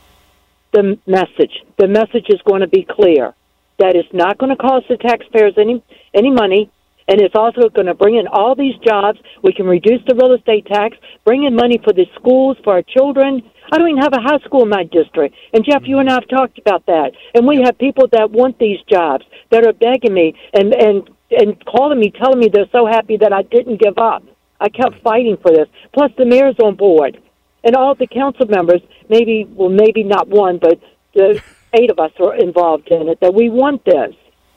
the 0.73 0.99
message. 1.07 1.62
The 1.79 1.87
message 1.87 2.27
is 2.29 2.41
going 2.45 2.61
to 2.61 2.66
be 2.66 2.87
clear 2.89 3.35
that 3.79 3.95
it's 3.95 4.12
not 4.12 4.39
going 4.39 4.51
to 4.51 4.57
cost 4.57 4.87
the 4.89 4.97
taxpayers 4.97 5.55
any 5.57 5.83
any 6.15 6.31
money, 6.31 6.70
and 7.09 7.20
it's 7.20 7.35
also 7.35 7.69
going 7.69 7.87
to 7.87 7.95
bring 7.95 8.16
in 8.16 8.27
all 8.27 8.55
these 8.55 8.77
jobs. 8.87 9.19
We 9.43 9.53
can 9.53 9.66
reduce 9.66 10.01
the 10.07 10.15
real 10.15 10.33
estate 10.33 10.66
tax, 10.66 10.97
bring 11.24 11.45
in 11.45 11.55
money 11.55 11.81
for 11.83 11.93
the 11.93 12.07
schools 12.15 12.57
for 12.65 12.74
our 12.74 12.83
children. 12.83 13.43
I 13.73 13.79
don't 13.79 13.89
even 13.89 14.03
have 14.03 14.12
a 14.12 14.20
high 14.20 14.39
school 14.45 14.62
in 14.62 14.69
my 14.69 14.85
district, 14.85 15.35
and 15.53 15.65
Jeff, 15.65 15.83
you 15.85 15.99
and 15.99 16.09
I 16.09 16.15
have 16.15 16.29
talked 16.29 16.59
about 16.59 16.87
that. 16.87 17.12
And 17.35 17.47
we 17.47 17.62
have 17.65 17.79
people 17.79 18.07
that 18.12 18.31
want 18.31 18.59
these 18.59 18.79
jobs 18.91 19.24
that 19.51 19.66
are 19.66 19.73
begging 19.73 20.15
me 20.15 20.35
and 20.53 20.74
and 20.74 21.09
and 21.31 21.65
calling 21.65 21.99
me, 21.99 22.11
telling 22.11 22.39
me 22.39 22.51
they're 22.53 22.70
so 22.73 22.87
happy 22.87 23.16
that 23.16 23.33
I 23.33 23.43
didn't 23.43 23.81
give 23.81 23.97
up. 23.97 24.23
I 24.61 24.69
kept 24.69 25.03
fighting 25.03 25.39
for 25.41 25.51
this. 25.51 25.69
Plus, 25.93 26.12
the 26.16 26.27
mayor's 26.27 26.59
on 26.62 26.77
board 26.77 27.19
and 27.65 27.77
all 27.77 27.95
the 27.95 28.07
council 28.07 28.47
members, 28.47 28.81
maybe, 29.09 29.47
well, 29.49 29.69
maybe 29.69 30.03
not 30.03 30.29
one, 30.29 30.59
but 30.59 30.81
the 31.15 31.41
eight 31.74 31.91
of 31.91 31.99
us 31.99 32.12
are 32.20 32.35
involved 32.37 32.89
in 32.89 33.09
it, 33.09 33.20
that 33.20 33.35
we 33.35 33.49
want 33.49 33.85
this. 33.85 34.15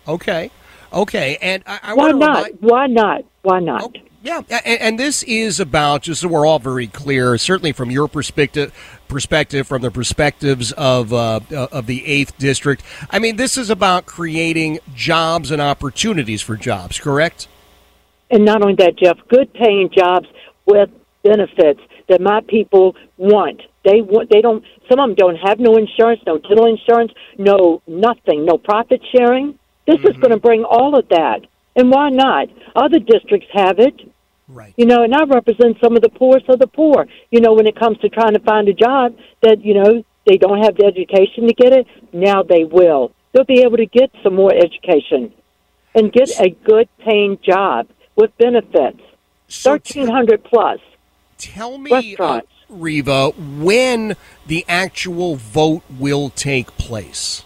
Okay, 0.08 0.52
okay, 0.96 1.38
and 1.42 1.64
I, 1.68 1.80
I 1.84 1.94
Why 1.94 2.12
not? 2.12 2.46
remind- 2.46 2.58
Why 2.62 2.88
not? 2.88 3.22
Why 3.44 3.60
not? 3.60 3.98
Yeah, 4.24 4.42
and, 4.50 4.82
and 4.82 5.00
this 5.00 5.22
is 5.22 5.60
about 5.60 6.02
just 6.02 6.22
so 6.22 6.28
we're 6.28 6.48
all 6.48 6.58
very 6.58 6.88
clear, 6.88 7.38
certainly 7.38 7.72
from 7.74 7.92
your 7.92 8.08
perspective, 8.08 8.74
perspective, 9.08 9.68
from 9.68 9.84
the 9.84 9.92
perspectives 9.92 10.72
of 10.72 11.14
uh, 11.14 11.42
of 11.52 11.86
the 11.86 12.04
eighth 12.08 12.36
district. 12.40 12.82
I 13.12 13.20
mean, 13.20 13.36
this 13.36 13.56
is 13.56 13.70
about 13.70 14.08
creating 14.08 14.80
jobs 14.96 15.52
and 15.52 15.62
opportunities 15.62 16.42
for 16.42 16.56
jobs. 16.56 17.00
Correct? 17.00 17.48
And 18.32 18.44
not 18.44 18.64
only 18.64 18.74
that, 18.78 18.98
Jeff, 18.98 19.20
good 19.30 19.54
paying 19.54 19.92
jobs 19.96 20.26
with 20.66 20.90
benefits 21.24 21.82
that 22.10 22.20
my 22.20 22.42
people 22.48 22.96
want. 23.18 23.62
They 23.84 24.02
want. 24.02 24.32
They 24.32 24.42
don't. 24.42 24.64
Some 24.90 25.00
of 25.00 25.10
them 25.10 25.16
don't 25.16 25.36
have 25.36 25.60
no 25.60 25.78
insurance, 25.78 26.22
no 26.26 26.40
dental 26.40 26.66
insurance, 26.66 27.12
no 27.38 27.84
nothing, 27.86 28.44
no 28.46 28.58
profit 28.58 29.02
sharing. 29.16 29.60
This 29.88 30.00
is 30.00 30.18
going 30.18 30.32
to 30.32 30.40
bring 30.40 30.64
all 30.64 30.98
of 30.98 31.08
that. 31.10 31.42
And 31.76 31.92
why 31.92 32.10
not? 32.10 32.48
Other 32.76 33.00
districts 33.00 33.48
have 33.54 33.80
it. 33.80 33.96
Right. 34.48 34.74
You 34.78 34.86
know, 34.86 35.04
and 35.04 35.14
I 35.14 35.24
represent 35.26 35.78
some 35.84 35.96
of 35.96 36.02
the 36.02 36.10
poorest 36.10 36.48
of 36.50 36.60
the 36.60 36.68
poor. 36.68 37.08
You 37.32 37.42
know, 37.42 37.54
when 37.54 37.68
it 37.68 37.76
comes 37.76 37.98
to 38.00 38.10
trying 38.10 38.34
to 38.34 38.40
find 38.40 38.68
a 38.68 38.74
job 38.74 39.16
that, 39.42 39.64
you 39.64 39.74
know, 39.74 40.04
they 40.26 40.38
don't 40.38 40.64
have 40.64 40.76
the 40.76 40.86
education 40.86 41.48
to 41.48 41.54
get 41.54 41.74
it, 41.74 41.88
now 42.14 42.44
they 42.44 42.64
will. 42.64 43.12
They'll 43.32 43.44
be 43.44 43.62
able 43.62 43.78
to 43.78 43.86
get 43.86 44.12
some 44.24 44.36
more 44.36 44.54
education 44.54 45.34
and 45.94 46.12
get 46.12 46.30
a 46.40 46.50
good 46.50 46.90
paying 47.00 47.38
job 47.44 47.88
with 48.16 48.36
benefits. 48.38 49.02
Thirteen 49.50 50.08
hundred 50.08 50.44
plus. 50.44 50.80
Tell 51.38 51.78
me, 51.78 52.16
uh, 52.18 52.42
Reva, 52.70 53.30
when 53.32 54.16
the 54.48 54.66
actual 54.68 55.36
vote 55.36 55.84
will 56.00 56.30
take 56.30 56.78
place. 56.78 57.44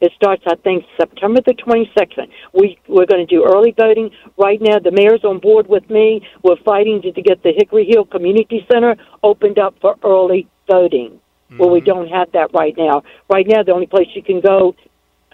It 0.00 0.12
starts, 0.16 0.42
I 0.46 0.54
think, 0.56 0.84
September 0.96 1.40
the 1.44 1.52
22nd. 1.52 2.28
We, 2.54 2.78
we're 2.88 3.06
going 3.06 3.26
to 3.26 3.34
do 3.34 3.44
early 3.44 3.74
voting. 3.76 4.10
Right 4.38 4.60
now, 4.60 4.78
the 4.78 4.90
mayor's 4.90 5.24
on 5.24 5.38
board 5.40 5.68
with 5.68 5.88
me. 5.90 6.26
We're 6.42 6.56
fighting 6.64 7.02
to, 7.02 7.12
to 7.12 7.22
get 7.22 7.42
the 7.42 7.52
Hickory 7.56 7.84
Hill 7.84 8.06
Community 8.06 8.66
Center 8.70 8.96
opened 9.22 9.58
up 9.58 9.74
for 9.80 9.96
early 10.02 10.48
voting, 10.66 11.10
mm-hmm. 11.10 11.58
where 11.58 11.68
we 11.68 11.80
don't 11.80 12.08
have 12.08 12.32
that 12.32 12.54
right 12.54 12.74
now. 12.78 13.02
Right 13.28 13.46
now, 13.46 13.62
the 13.62 13.72
only 13.72 13.86
place 13.86 14.08
you 14.14 14.22
can 14.22 14.40
go 14.40 14.74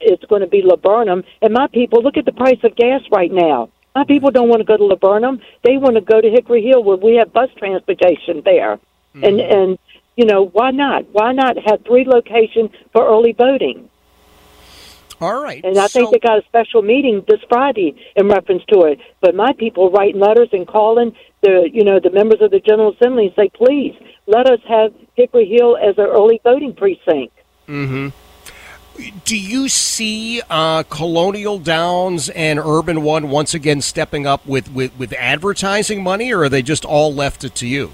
is 0.01 0.19
going 0.29 0.43
to 0.43 0.49
be 0.49 0.63
Laburnum. 0.63 1.23
And 1.43 1.53
my 1.55 1.69
people, 1.69 2.03
look 2.03 2.17
at 2.17 2.25
the 2.25 2.33
price 2.33 2.59
of 2.65 2.75
gas 2.75 3.03
right 3.13 3.33
now. 3.33 3.71
My 3.95 4.05
people 4.05 4.31
don't 4.31 4.49
want 4.49 4.61
to 4.61 4.67
go 4.67 4.77
to 4.77 4.85
Laburnum. 4.85 5.41
They 5.63 5.77
want 5.77 5.95
to 5.95 6.03
go 6.03 6.21
to 6.21 6.29
Hickory 6.29 6.63
Hill 6.63 6.83
where 6.83 6.97
we 6.97 7.17
have 7.17 7.33
bus 7.33 7.51
transportation 7.57 8.43
there. 8.45 8.77
Mm-hmm. 8.77 9.25
And, 9.25 9.41
and, 9.41 9.79
you 10.17 10.27
know, 10.27 10.47
why 10.47 10.73
not? 10.73 11.07
Why 11.13 11.33
not 11.33 11.57
have 11.67 11.85
three 11.87 12.05
locations 12.05 12.71
for 12.93 13.07
early 13.07 13.33
voting? 13.33 13.89
All 15.21 15.43
right. 15.43 15.65
And 15.65 15.79
I 15.79 15.89
think 15.89 16.09
so, 16.09 16.11
they 16.11 16.19
got 16.19 16.39
a 16.39 16.45
special 16.47 16.83
meeting 16.83 17.25
this 17.27 17.41
Friday 17.49 17.97
in 18.17 18.29
reference 18.29 18.63
to 18.73 18.83
it. 18.83 18.99
But 19.21 19.35
my 19.35 19.53
people 19.53 19.91
writing 19.91 20.21
letters 20.21 20.49
and 20.53 20.67
calling 20.67 21.17
the 21.43 21.69
you 21.73 21.85
know 21.85 22.01
the 22.01 22.11
members 22.11 22.41
of 22.41 22.51
the 22.51 22.61
General 22.61 22.93
Assembly 22.93 23.27
and 23.27 23.35
say, 23.35 23.51
please 23.55 23.95
let 24.27 24.47
us 24.47 24.61
have 24.69 24.93
Hickory 25.15 25.49
Hill 25.49 25.77
as 25.77 25.97
an 25.99 26.05
early 26.07 26.41
voting 26.43 26.75
precinct. 26.75 27.33
Mm-hmm. 27.67 28.09
Do 29.25 29.39
you 29.39 29.69
see 29.69 30.41
uh, 30.49 30.83
Colonial 30.85 31.59
Downs 31.59 32.31
and 32.31 32.59
Urban 32.59 33.03
One 33.03 33.29
once 33.29 33.53
again 33.53 33.83
stepping 33.83 34.27
up 34.27 34.47
with, 34.47 34.71
with, 34.73 34.97
with 34.99 35.13
advertising 35.13 36.03
money, 36.03 36.33
or 36.33 36.45
are 36.45 36.49
they 36.49 36.63
just 36.63 36.85
all 36.85 37.13
left 37.13 37.45
it 37.45 37.55
to 37.57 37.67
you? 37.67 37.93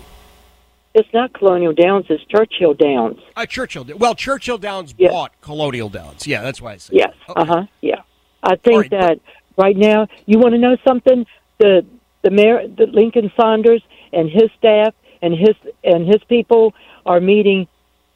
It's 0.95 1.09
not 1.15 1.33
Colonial 1.33 1.73
Downs. 1.73 2.07
It's 2.11 2.23
Churchill 2.25 2.75
Downs. 2.75 3.19
Uh, 3.35 3.47
Churchill. 3.47 3.87
Well, 3.97 4.15
Churchill 4.15 4.59
Downs 4.59 4.95
yes. 4.99 5.11
bought 5.11 5.33
Colonial 5.41 5.89
Downs. 5.89 6.27
Yeah, 6.27 6.43
that's 6.43 6.61
why 6.61 6.73
I 6.73 6.77
said. 6.77 6.97
Yes. 6.97 7.15
Okay. 7.29 7.41
Uh 7.41 7.45
huh. 7.45 7.67
Yeah. 7.81 8.03
I 8.43 8.57
think 8.57 8.83
right, 8.83 8.91
that 8.91 9.21
right 9.57 9.77
now, 9.77 10.09
you 10.27 10.39
want 10.39 10.53
to 10.53 10.59
know 10.59 10.77
something? 10.87 11.27
The 11.59 11.87
the 12.23 12.31
mayor, 12.31 12.69
the 12.69 12.87
Lincoln 12.87 13.33
Saunders, 13.37 13.83
and 14.13 14.29
his 14.29 14.51
staff 14.59 14.95
and 15.23 15.33
his 15.33 15.57
and 15.83 16.07
his 16.07 16.23
people 16.29 16.75
are 17.07 17.21
meeting, 17.21 17.69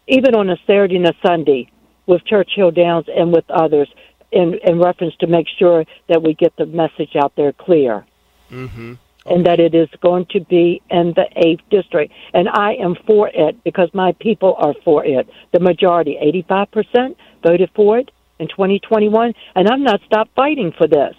even 0.07 0.35
on 0.35 0.51
a 0.51 0.57
Saturday 0.66 0.97
and 0.97 1.07
a 1.07 1.15
Sunday, 1.24 1.70
with 2.07 2.24
Churchill 2.27 2.73
Downs 2.73 3.07
and 3.09 3.32
with 3.32 3.48
others, 3.51 3.89
in 4.32 4.59
in 4.62 4.78
reference 4.81 5.16
to 5.20 5.27
make 5.27 5.47
sure 5.59 5.86
that 6.09 6.23
we 6.23 6.35
get 6.35 6.55
the 6.57 6.66
message 6.66 7.16
out 7.16 7.35
there 7.36 7.53
clear. 7.53 8.05
Mm-hmm 8.51 8.94
and 9.28 9.47
that 9.47 9.61
it 9.61 9.74
is 9.74 9.89
going 10.01 10.27
to 10.31 10.40
be 10.40 10.82
in 10.90 11.12
the 11.15 11.27
8th 11.36 11.62
district. 11.70 12.12
And 12.35 12.48
I 12.48 12.74
am 12.74 12.97
for 13.07 13.28
it 13.32 13.62
because 13.65 13.90
my 13.94 14.12
people 14.20 14.55
are 14.59 14.74
for 14.85 15.05
it. 15.05 15.28
The 15.53 15.61
majority, 15.61 16.16
85%, 16.48 17.16
voted 17.43 17.70
for 17.74 17.98
it 17.98 18.11
in 18.39 18.48
2021, 18.48 19.35
and 19.55 19.69
I'm 19.69 19.82
not 19.82 20.01
stopped 20.07 20.35
fighting 20.35 20.73
for 20.77 20.86
this. 20.86 21.15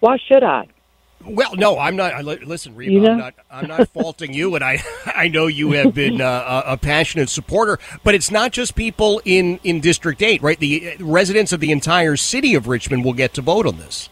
Why 0.00 0.18
should 0.28 0.44
I? 0.44 0.68
Well, 1.24 1.56
no, 1.56 1.78
I'm 1.78 1.96
not. 1.96 2.24
Listen, 2.24 2.76
Reva, 2.76 2.92
you 2.92 3.00
know? 3.00 3.12
I'm 3.12 3.18
not. 3.18 3.34
I'm 3.50 3.66
not 3.66 3.88
faulting 3.92 4.32
you, 4.32 4.54
and 4.54 4.62
I, 4.62 4.82
I 5.04 5.28
know 5.28 5.46
you 5.46 5.72
have 5.72 5.92
been 5.92 6.20
uh, 6.20 6.62
a 6.64 6.76
passionate 6.76 7.28
supporter. 7.28 7.78
But 8.04 8.14
it's 8.14 8.30
not 8.30 8.52
just 8.52 8.76
people 8.76 9.20
in 9.24 9.58
in 9.64 9.80
District 9.80 10.22
Eight, 10.22 10.40
right? 10.42 10.58
The 10.58 10.92
uh, 10.92 11.04
residents 11.04 11.52
of 11.52 11.60
the 11.60 11.72
entire 11.72 12.16
city 12.16 12.54
of 12.54 12.68
Richmond 12.68 13.04
will 13.04 13.14
get 13.14 13.34
to 13.34 13.42
vote 13.42 13.66
on 13.66 13.78
this. 13.78 14.08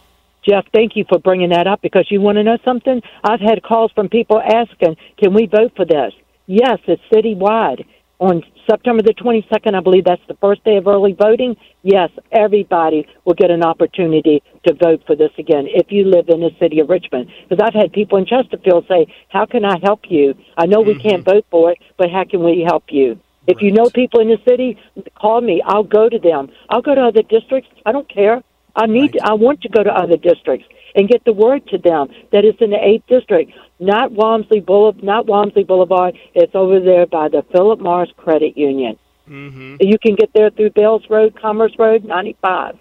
Jeff, 0.49 0.65
thank 0.73 0.95
you 0.95 1.05
for 1.09 1.19
bringing 1.19 1.51
that 1.51 1.67
up 1.67 1.83
because 1.83 2.07
you 2.09 2.21
want 2.21 2.37
to 2.37 2.45
know 2.45 2.59
something? 2.65 3.03
I've 3.25 3.41
had 3.41 3.63
calls 3.63 3.91
from 3.93 4.09
people 4.09 4.41
asking, 4.41 4.97
can 5.19 5.35
we 5.35 5.47
vote 5.47 5.73
for 5.75 5.85
this? 5.85 6.13
Yes, 6.47 6.79
it's 6.87 7.03
citywide. 7.13 7.85
On 8.19 8.43
September 8.71 9.03
the 9.03 9.13
22nd, 9.13 9.75
I 9.75 9.81
believe 9.81 10.05
that's 10.05 10.23
the 10.29 10.37
first 10.41 10.65
day 10.65 10.77
of 10.77 10.87
early 10.87 11.13
voting. 11.13 11.57
Yes, 11.83 12.11
everybody 12.33 13.07
will 13.25 13.35
get 13.35 13.51
an 13.51 13.63
opportunity 13.63 14.43
to 14.67 14.75
vote 14.75 15.03
for 15.07 15.17
this 15.17 15.33
again 15.39 15.67
if 15.69 15.91
you 15.91 16.05
live 16.05 16.29
in 16.29 16.41
the 16.41 16.51
city 16.59 16.79
of 16.81 16.89
Richmond. 16.89 17.29
Because 17.49 17.63
I've 17.63 17.75
had 17.75 17.93
people 17.93 18.17
in 18.17 18.25
Chesterfield 18.25 18.87
say, 18.89 19.13
How 19.29 19.45
can 19.45 19.65
I 19.65 19.79
help 19.83 20.03
you? 20.09 20.35
I 20.57 20.67
know 20.67 20.81
we 20.81 20.95
mm-hmm. 20.95 21.09
can't 21.09 21.25
vote 21.25 21.45
for 21.51 21.73
it, 21.73 21.79
but 21.99 22.11
how 22.11 22.25
can 22.25 22.43
we 22.43 22.65
help 22.67 22.85
you? 22.89 23.21
If 23.47 23.57
right. 23.57 23.65
you 23.65 23.73
know 23.73 23.91
people 23.91 24.21
in 24.21 24.29
the 24.29 24.39
city, 24.49 24.79
call 25.15 25.41
me. 25.41 25.63
I'll 25.65 25.85
go 25.85 26.09
to 26.09 26.19
them. 26.19 26.49
I'll 26.71 26.83
go 26.83 26.95
to 26.95 27.03
other 27.03 27.23
districts. 27.23 27.69
I 27.85 27.93
don't 27.93 28.09
care. 28.09 28.43
I 28.77 28.87
need. 28.87 29.15
Right. 29.15 29.31
I 29.31 29.33
want 29.33 29.63
to 29.63 29.69
go 29.69 29.83
to 29.83 29.91
other 29.91 30.17
districts 30.17 30.69
and 30.95 31.09
get 31.09 31.25
the 31.25 31.33
word 31.33 31.67
to 31.69 31.79
them 31.79 32.09
that 32.33 32.45
it's 32.45 32.61
in 32.61 32.71
the 32.71 32.83
eighth 32.83 33.07
district, 33.07 33.53
not 33.81 34.13
Walmsley 34.13 34.61
Boulevard. 34.61 35.03
Not 35.03 35.27
Walmsley 35.27 35.65
Boulevard. 35.65 36.17
It's 36.35 36.55
over 36.55 36.79
there 36.79 37.07
by 37.07 37.29
the 37.29 37.43
Philip 37.51 37.81
Morris 37.81 38.11
Credit 38.17 38.57
Union. 38.57 38.99
Mm-hmm. 39.29 39.77
You 39.81 39.99
can 39.99 40.15
get 40.15 40.31
there 40.35 40.51
through 40.51 40.71
Bells 40.71 41.03
Road, 41.11 41.35
Commerce 41.41 41.75
Road, 41.79 42.05
ninety 42.05 42.37
five. 42.41 42.79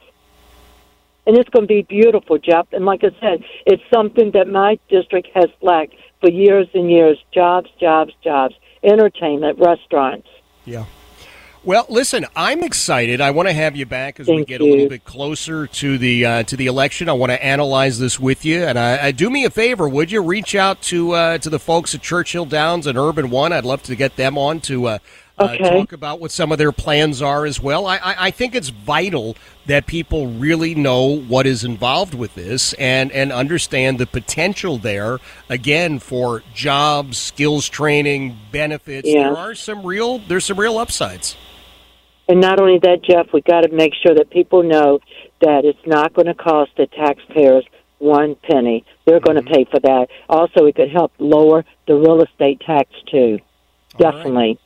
And 1.27 1.35
it's 1.35 1.49
going 1.49 1.63
to 1.63 1.67
be 1.67 1.81
beautiful, 1.81 2.37
Jeff. 2.37 2.67
And 2.71 2.85
like 2.85 3.03
I 3.03 3.09
said, 3.19 3.43
it's 3.65 3.81
something 3.91 4.29
that 4.31 4.47
my 4.47 4.77
district 4.89 5.29
has 5.33 5.49
lacked 5.59 5.95
for 6.21 6.29
years 6.29 6.67
and 6.75 6.91
years. 6.91 7.17
Jobs, 7.33 7.69
jobs, 7.79 8.13
jobs. 8.23 8.53
Entertainment, 8.83 9.57
restaurants. 9.57 10.27
Yeah. 10.65 10.85
Well, 11.65 11.87
listen, 11.89 12.27
I'm 12.35 12.61
excited. 12.61 13.21
I 13.21 13.31
want 13.31 13.47
to 13.49 13.53
have 13.53 13.75
you 13.75 13.87
back 13.87 14.19
as 14.19 14.27
Thank 14.27 14.37
we 14.37 14.45
get 14.45 14.61
you. 14.61 14.67
a 14.67 14.69
little 14.69 14.87
bit 14.87 15.03
closer 15.03 15.65
to 15.65 15.97
the 15.97 16.23
uh, 16.23 16.43
to 16.43 16.55
the 16.55 16.67
election. 16.67 17.09
I 17.09 17.13
want 17.13 17.31
to 17.31 17.43
analyze 17.43 17.97
this 17.97 18.19
with 18.19 18.45
you, 18.45 18.63
and 18.63 18.77
I, 18.77 19.07
I 19.07 19.11
do 19.11 19.31
me 19.31 19.45
a 19.45 19.49
favor. 19.49 19.89
Would 19.89 20.11
you 20.11 20.21
reach 20.21 20.53
out 20.53 20.83
to 20.83 21.13
uh, 21.13 21.37
to 21.39 21.49
the 21.49 21.57
folks 21.57 21.95
at 21.95 22.03
Churchill 22.03 22.45
Downs 22.45 22.85
and 22.85 22.99
Urban 22.99 23.31
One? 23.31 23.51
I'd 23.51 23.65
love 23.65 23.81
to 23.83 23.95
get 23.95 24.15
them 24.15 24.37
on 24.37 24.59
to. 24.61 24.85
Uh, 24.85 24.97
uh 25.39 25.45
okay. 25.45 25.57
talk 25.57 25.91
about 25.91 26.19
what 26.21 26.31
some 26.31 26.51
of 26.51 26.59
their 26.59 26.71
plans 26.71 27.21
are 27.21 27.45
as 27.45 27.59
well. 27.59 27.87
I, 27.87 27.97
I, 27.97 28.15
I 28.27 28.31
think 28.31 28.53
it's 28.53 28.69
vital 28.69 29.35
that 29.65 29.87
people 29.87 30.27
really 30.27 30.75
know 30.75 31.17
what 31.17 31.47
is 31.47 31.65
involved 31.65 32.13
with 32.13 32.35
this 32.35 32.73
and, 32.73 33.11
and 33.11 33.33
understand 33.33 33.97
the 33.97 34.05
potential 34.05 34.77
there, 34.77 35.19
again, 35.49 35.99
for 35.99 36.41
jobs, 36.53 37.17
skills 37.17 37.67
training, 37.67 38.37
benefits. 38.51 39.09
Yeah. 39.09 39.23
There 39.23 39.37
are 39.37 39.55
some 39.55 39.83
real 39.83 40.19
there's 40.19 40.45
some 40.45 40.59
real 40.59 40.77
upsides. 40.77 41.35
And 42.27 42.41
not 42.41 42.59
only 42.59 42.79
that, 42.79 43.03
Jeff, 43.03 43.27
we 43.33 43.41
got 43.41 43.61
to 43.61 43.69
make 43.71 43.93
sure 44.01 44.15
that 44.15 44.29
people 44.29 44.63
know 44.63 44.99
that 45.41 45.63
it's 45.63 45.85
not 45.85 46.13
going 46.13 46.27
to 46.27 46.33
cost 46.33 46.71
the 46.77 46.87
taxpayers 46.87 47.65
one 47.99 48.35
penny. 48.35 48.85
They're 49.05 49.19
mm-hmm. 49.19 49.25
going 49.25 49.43
to 49.43 49.51
pay 49.51 49.65
for 49.65 49.79
that. 49.79 50.07
Also, 50.29 50.65
it 50.65 50.75
could 50.75 50.89
help 50.89 51.13
lower 51.19 51.65
the 51.87 51.95
real 51.95 52.21
estate 52.21 52.61
tax 52.65 52.89
too. 53.11 53.39
All 53.95 54.11
Definitely. 54.11 54.33
Right. 54.33 54.59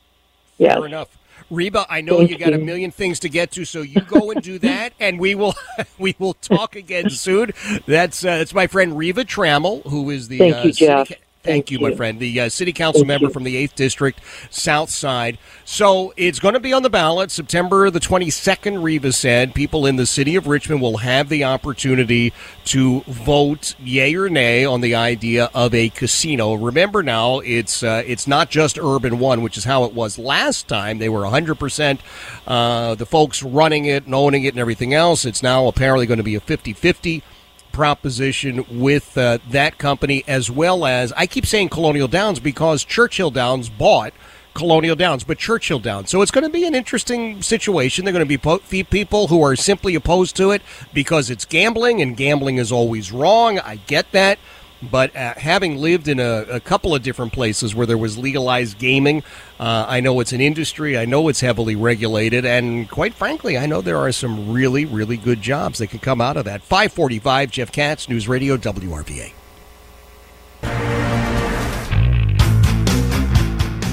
Yes. 0.58 0.74
Fair 0.74 0.86
enough. 0.86 1.16
Reba, 1.50 1.84
I 1.88 2.00
know 2.00 2.18
Thank 2.18 2.30
you 2.30 2.38
got 2.38 2.50
you. 2.50 2.56
a 2.56 2.58
million 2.58 2.92
things 2.92 3.18
to 3.20 3.28
get 3.28 3.50
to, 3.52 3.64
so 3.64 3.82
you 3.82 4.00
go 4.02 4.30
and 4.30 4.40
do 4.40 4.58
that, 4.60 4.92
and 5.00 5.18
we 5.18 5.34
will 5.34 5.54
we 5.98 6.14
will 6.18 6.34
talk 6.34 6.76
again 6.76 7.10
soon. 7.10 7.52
That's 7.86 8.24
uh, 8.24 8.38
that's 8.38 8.54
my 8.54 8.68
friend 8.68 8.96
Reva 8.96 9.24
Trammell, 9.24 9.82
who 9.88 10.10
is 10.10 10.28
the 10.28 10.38
Thank 10.38 10.56
uh, 10.56 10.62
you, 10.62 10.72
Jeff. 10.72 11.08
City, 11.08 11.20
Thank, 11.42 11.70
you, 11.70 11.78
my 11.78 11.94
friend. 11.94 12.20
The 12.20 12.38
uh, 12.38 12.48
city 12.50 12.70
council 12.70 13.00
Thank 13.00 13.08
member 13.08 13.28
you. 13.28 13.32
from 13.32 13.44
the 13.44 13.66
8th 13.66 13.74
District, 13.74 14.20
South 14.50 14.90
Side. 14.90 15.38
So 15.64 16.12
it's 16.18 16.38
going 16.38 16.52
to 16.52 16.60
be 16.60 16.74
on 16.74 16.82
the 16.82 16.90
ballot 16.90 17.30
September 17.30 17.88
the 17.88 17.98
22nd, 17.98 18.82
Reva 18.82 19.10
said. 19.10 19.54
People 19.54 19.86
in 19.86 19.96
the 19.96 20.04
city 20.04 20.36
of 20.36 20.46
Richmond 20.46 20.82
will 20.82 20.98
have 20.98 21.30
the 21.30 21.44
opportunity 21.44 22.34
to 22.66 23.00
vote 23.06 23.74
yay 23.78 24.14
or 24.14 24.28
nay 24.28 24.66
on 24.66 24.82
the 24.82 24.94
idea 24.94 25.48
of 25.54 25.74
a 25.74 25.88
casino. 25.88 26.52
Remember 26.52 27.02
now, 27.02 27.38
it's 27.38 27.82
uh, 27.82 28.02
it's 28.06 28.26
not 28.26 28.50
just 28.50 28.78
Urban 28.78 29.18
One, 29.18 29.40
which 29.40 29.56
is 29.56 29.64
how 29.64 29.84
it 29.84 29.94
was 29.94 30.18
last 30.18 30.68
time. 30.68 30.98
They 30.98 31.08
were 31.08 31.22
100% 31.22 32.00
uh, 32.46 32.94
the 32.96 33.06
folks 33.06 33.42
running 33.42 33.86
it 33.86 34.04
and 34.04 34.14
owning 34.14 34.44
it 34.44 34.52
and 34.52 34.60
everything 34.60 34.92
else. 34.92 35.24
It's 35.24 35.42
now 35.42 35.68
apparently 35.68 36.04
going 36.04 36.18
to 36.18 36.24
be 36.24 36.34
a 36.34 36.40
50 36.40 36.74
50 36.74 37.22
proposition 37.72 38.64
with 38.70 39.16
uh, 39.16 39.38
that 39.48 39.78
company, 39.78 40.24
as 40.26 40.50
well 40.50 40.84
as 40.84 41.12
I 41.12 41.26
keep 41.26 41.46
saying 41.46 41.70
Colonial 41.70 42.08
Downs 42.08 42.40
because 42.40 42.84
Churchill 42.84 43.30
Downs 43.30 43.68
bought 43.68 44.12
Colonial 44.54 44.96
Downs, 44.96 45.24
but 45.24 45.38
Churchill 45.38 45.78
Downs. 45.78 46.10
So 46.10 46.22
it's 46.22 46.30
going 46.30 46.44
to 46.44 46.50
be 46.50 46.66
an 46.66 46.74
interesting 46.74 47.40
situation. 47.42 48.04
They're 48.04 48.12
going 48.12 48.24
to 48.24 48.26
be 48.26 48.38
po- 48.38 48.58
people 48.58 49.28
who 49.28 49.42
are 49.42 49.56
simply 49.56 49.94
opposed 49.94 50.36
to 50.36 50.50
it 50.50 50.62
because 50.92 51.30
it's 51.30 51.44
gambling, 51.44 52.02
and 52.02 52.16
gambling 52.16 52.58
is 52.58 52.72
always 52.72 53.12
wrong. 53.12 53.58
I 53.58 53.76
get 53.86 54.10
that. 54.12 54.38
But 54.82 55.14
uh, 55.14 55.34
having 55.36 55.76
lived 55.76 56.08
in 56.08 56.18
a, 56.20 56.46
a, 56.50 56.60
couple 56.60 56.94
of 56.94 57.02
different 57.02 57.34
places 57.34 57.74
where 57.74 57.86
there 57.86 57.98
was 57.98 58.16
legalized 58.16 58.78
gaming, 58.78 59.22
uh, 59.58 59.84
I 59.86 60.00
know 60.00 60.20
it's 60.20 60.32
an 60.32 60.40
industry. 60.40 60.96
I 60.96 61.04
know 61.04 61.28
it's 61.28 61.40
heavily 61.40 61.76
regulated, 61.76 62.46
and 62.46 62.88
quite 62.88 63.12
frankly, 63.12 63.58
I 63.58 63.66
know 63.66 63.82
there 63.82 63.98
are 63.98 64.12
some 64.12 64.50
really, 64.50 64.86
really 64.86 65.18
good 65.18 65.42
jobs 65.42 65.78
that 65.80 65.88
could 65.88 66.00
come 66.00 66.20
out 66.20 66.38
of 66.38 66.46
that. 66.46 66.62
545 66.62 67.50
Jeff 67.50 67.70
Katz, 67.72 68.08
News 68.08 68.26
Radio 68.26 68.56
WRVA. 68.56 69.32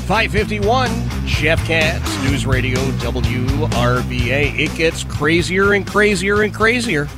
551, 0.07 0.89
Jeff 1.25 1.59
Katz, 1.65 2.23
News 2.23 2.45
Radio 2.45 2.79
WRVA. 2.79 4.57
It 4.57 4.73
gets 4.77 5.03
crazier 5.03 5.73
and 5.73 5.85
crazier 5.85 6.43
and 6.43 6.53
crazier. 6.53 7.09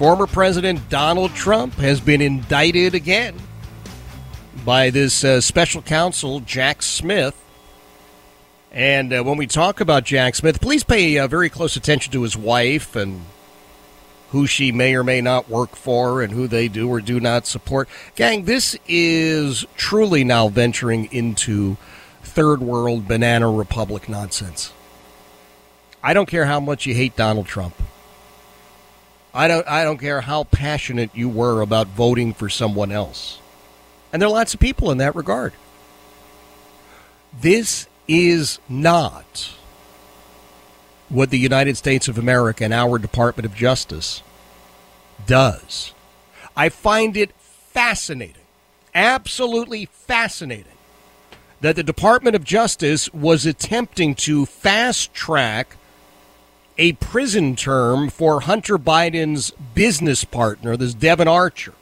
Former 0.00 0.26
President 0.26 0.88
Donald 0.88 1.34
Trump 1.34 1.74
has 1.74 2.00
been 2.00 2.22
indicted 2.22 2.94
again 2.94 3.34
by 4.64 4.88
this 4.88 5.22
uh, 5.22 5.42
special 5.42 5.82
counsel, 5.82 6.40
Jack 6.40 6.80
Smith. 6.80 7.36
And 8.72 9.12
uh, 9.12 9.22
when 9.22 9.36
we 9.36 9.46
talk 9.46 9.78
about 9.78 10.04
Jack 10.04 10.36
Smith, 10.36 10.58
please 10.58 10.84
pay 10.84 11.18
uh, 11.18 11.28
very 11.28 11.50
close 11.50 11.76
attention 11.76 12.14
to 12.14 12.22
his 12.22 12.34
wife 12.34 12.96
and 12.96 13.26
who 14.30 14.46
she 14.46 14.72
may 14.72 14.94
or 14.94 15.04
may 15.04 15.20
not 15.20 15.50
work 15.50 15.76
for 15.76 16.22
and 16.22 16.32
who 16.32 16.48
they 16.48 16.66
do 16.66 16.88
or 16.88 17.02
do 17.02 17.20
not 17.20 17.46
support. 17.46 17.86
Gang, 18.14 18.46
this 18.46 18.78
is 18.88 19.66
truly 19.76 20.24
now 20.24 20.48
venturing 20.48 21.12
into 21.12 21.76
third 22.22 22.62
world 22.62 23.06
banana 23.06 23.50
republic 23.50 24.08
nonsense. 24.08 24.72
I 26.02 26.14
don't 26.14 26.24
care 26.24 26.46
how 26.46 26.58
much 26.58 26.86
you 26.86 26.94
hate 26.94 27.16
Donald 27.16 27.44
Trump. 27.44 27.74
I 29.32 29.48
don't 29.48 29.66
I 29.68 29.84
don't 29.84 29.98
care 29.98 30.20
how 30.20 30.44
passionate 30.44 31.10
you 31.14 31.28
were 31.28 31.60
about 31.60 31.88
voting 31.88 32.34
for 32.34 32.48
someone 32.48 32.90
else. 32.90 33.38
And 34.12 34.20
there 34.20 34.28
are 34.28 34.32
lots 34.32 34.54
of 34.54 34.60
people 34.60 34.90
in 34.90 34.98
that 34.98 35.14
regard. 35.14 35.52
This 37.38 37.86
is 38.08 38.58
not 38.68 39.54
what 41.08 41.30
the 41.30 41.38
United 41.38 41.76
States 41.76 42.08
of 42.08 42.18
America 42.18 42.64
and 42.64 42.74
our 42.74 42.98
Department 42.98 43.46
of 43.46 43.54
Justice 43.54 44.22
does. 45.26 45.92
I 46.56 46.68
find 46.68 47.16
it 47.16 47.32
fascinating, 47.38 48.42
absolutely 48.94 49.86
fascinating, 49.86 50.66
that 51.60 51.76
the 51.76 51.82
Department 51.84 52.34
of 52.34 52.44
Justice 52.44 53.12
was 53.12 53.46
attempting 53.46 54.14
to 54.16 54.46
fast 54.46 55.14
track 55.14 55.76
a 56.78 56.92
prison 56.94 57.56
term 57.56 58.08
for 58.08 58.40
Hunter 58.40 58.78
Biden's 58.78 59.50
business 59.74 60.24
partner, 60.24 60.76
this 60.76 60.94
Devon 60.94 61.28
Archer. 61.28 61.74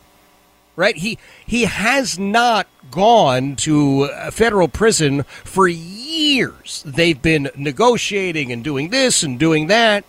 Right? 0.76 0.96
He 0.96 1.18
he 1.44 1.64
has 1.64 2.18
not 2.18 2.68
gone 2.90 3.56
to 3.56 4.08
federal 4.30 4.68
prison 4.68 5.24
for 5.44 5.66
years. 5.66 6.82
They've 6.86 7.20
been 7.20 7.50
negotiating 7.56 8.52
and 8.52 8.62
doing 8.62 8.90
this 8.90 9.22
and 9.22 9.38
doing 9.38 9.66
that. 9.66 10.04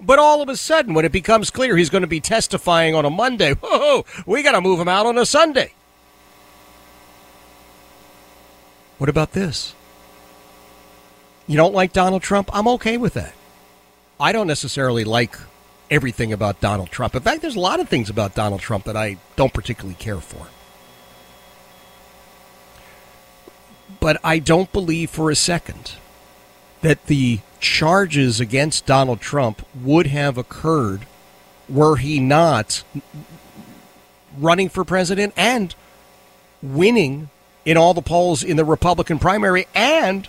But 0.00 0.18
all 0.18 0.40
of 0.40 0.48
a 0.48 0.56
sudden, 0.56 0.94
when 0.94 1.04
it 1.04 1.12
becomes 1.12 1.50
clear 1.50 1.76
he's 1.76 1.90
going 1.90 2.02
to 2.02 2.08
be 2.08 2.20
testifying 2.20 2.94
on 2.94 3.04
a 3.04 3.10
Monday, 3.10 3.52
whoa, 3.60 4.04
we 4.26 4.42
got 4.42 4.52
to 4.52 4.60
move 4.60 4.80
him 4.80 4.88
out 4.88 5.06
on 5.06 5.18
a 5.18 5.26
Sunday. 5.26 5.74
What 8.98 9.08
about 9.10 9.32
this? 9.32 9.74
You 11.46 11.56
don't 11.56 11.74
like 11.74 11.92
Donald 11.92 12.22
Trump? 12.22 12.48
I'm 12.52 12.68
okay 12.68 12.96
with 12.96 13.14
that. 13.14 13.34
I 14.20 14.32
don't 14.32 14.46
necessarily 14.46 15.04
like 15.04 15.36
everything 15.90 16.32
about 16.32 16.60
Donald 16.60 16.90
Trump. 16.90 17.14
In 17.14 17.22
fact, 17.22 17.40
there's 17.40 17.56
a 17.56 17.60
lot 17.60 17.80
of 17.80 17.88
things 17.88 18.10
about 18.10 18.34
Donald 18.34 18.60
Trump 18.60 18.84
that 18.84 18.96
I 18.96 19.16
don't 19.34 19.52
particularly 19.52 19.96
care 19.96 20.20
for. 20.20 20.46
But 23.98 24.20
I 24.22 24.38
don't 24.38 24.70
believe 24.72 25.10
for 25.10 25.30
a 25.30 25.36
second 25.36 25.92
that 26.82 27.06
the 27.06 27.40
charges 27.60 28.40
against 28.40 28.86
Donald 28.86 29.20
Trump 29.20 29.66
would 29.74 30.06
have 30.06 30.38
occurred 30.38 31.06
were 31.68 31.96
he 31.96 32.20
not 32.20 32.84
running 34.38 34.68
for 34.68 34.84
president 34.84 35.32
and 35.36 35.74
winning 36.62 37.30
in 37.64 37.76
all 37.76 37.94
the 37.94 38.02
polls 38.02 38.42
in 38.42 38.56
the 38.56 38.64
Republican 38.64 39.18
primary 39.18 39.66
and 39.74 40.28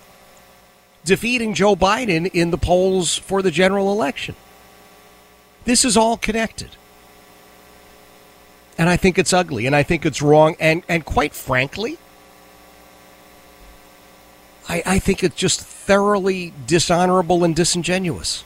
defeating 1.04 1.54
Joe 1.54 1.76
Biden 1.76 2.30
in 2.32 2.50
the 2.50 2.58
polls 2.58 3.16
for 3.16 3.42
the 3.42 3.50
general 3.50 3.92
election. 3.92 4.36
This 5.64 5.84
is 5.84 5.96
all 5.96 6.16
connected. 6.16 6.70
And 8.78 8.88
I 8.88 8.96
think 8.96 9.18
it's 9.18 9.32
ugly 9.32 9.66
and 9.66 9.76
I 9.76 9.82
think 9.82 10.06
it's 10.06 10.22
wrong. 10.22 10.56
And, 10.58 10.82
and 10.88 11.04
quite 11.04 11.34
frankly, 11.34 11.98
I, 14.68 14.82
I 14.86 14.98
think 14.98 15.22
it's 15.22 15.36
just 15.36 15.60
thoroughly 15.60 16.52
dishonorable 16.66 17.44
and 17.44 17.54
disingenuous. 17.54 18.44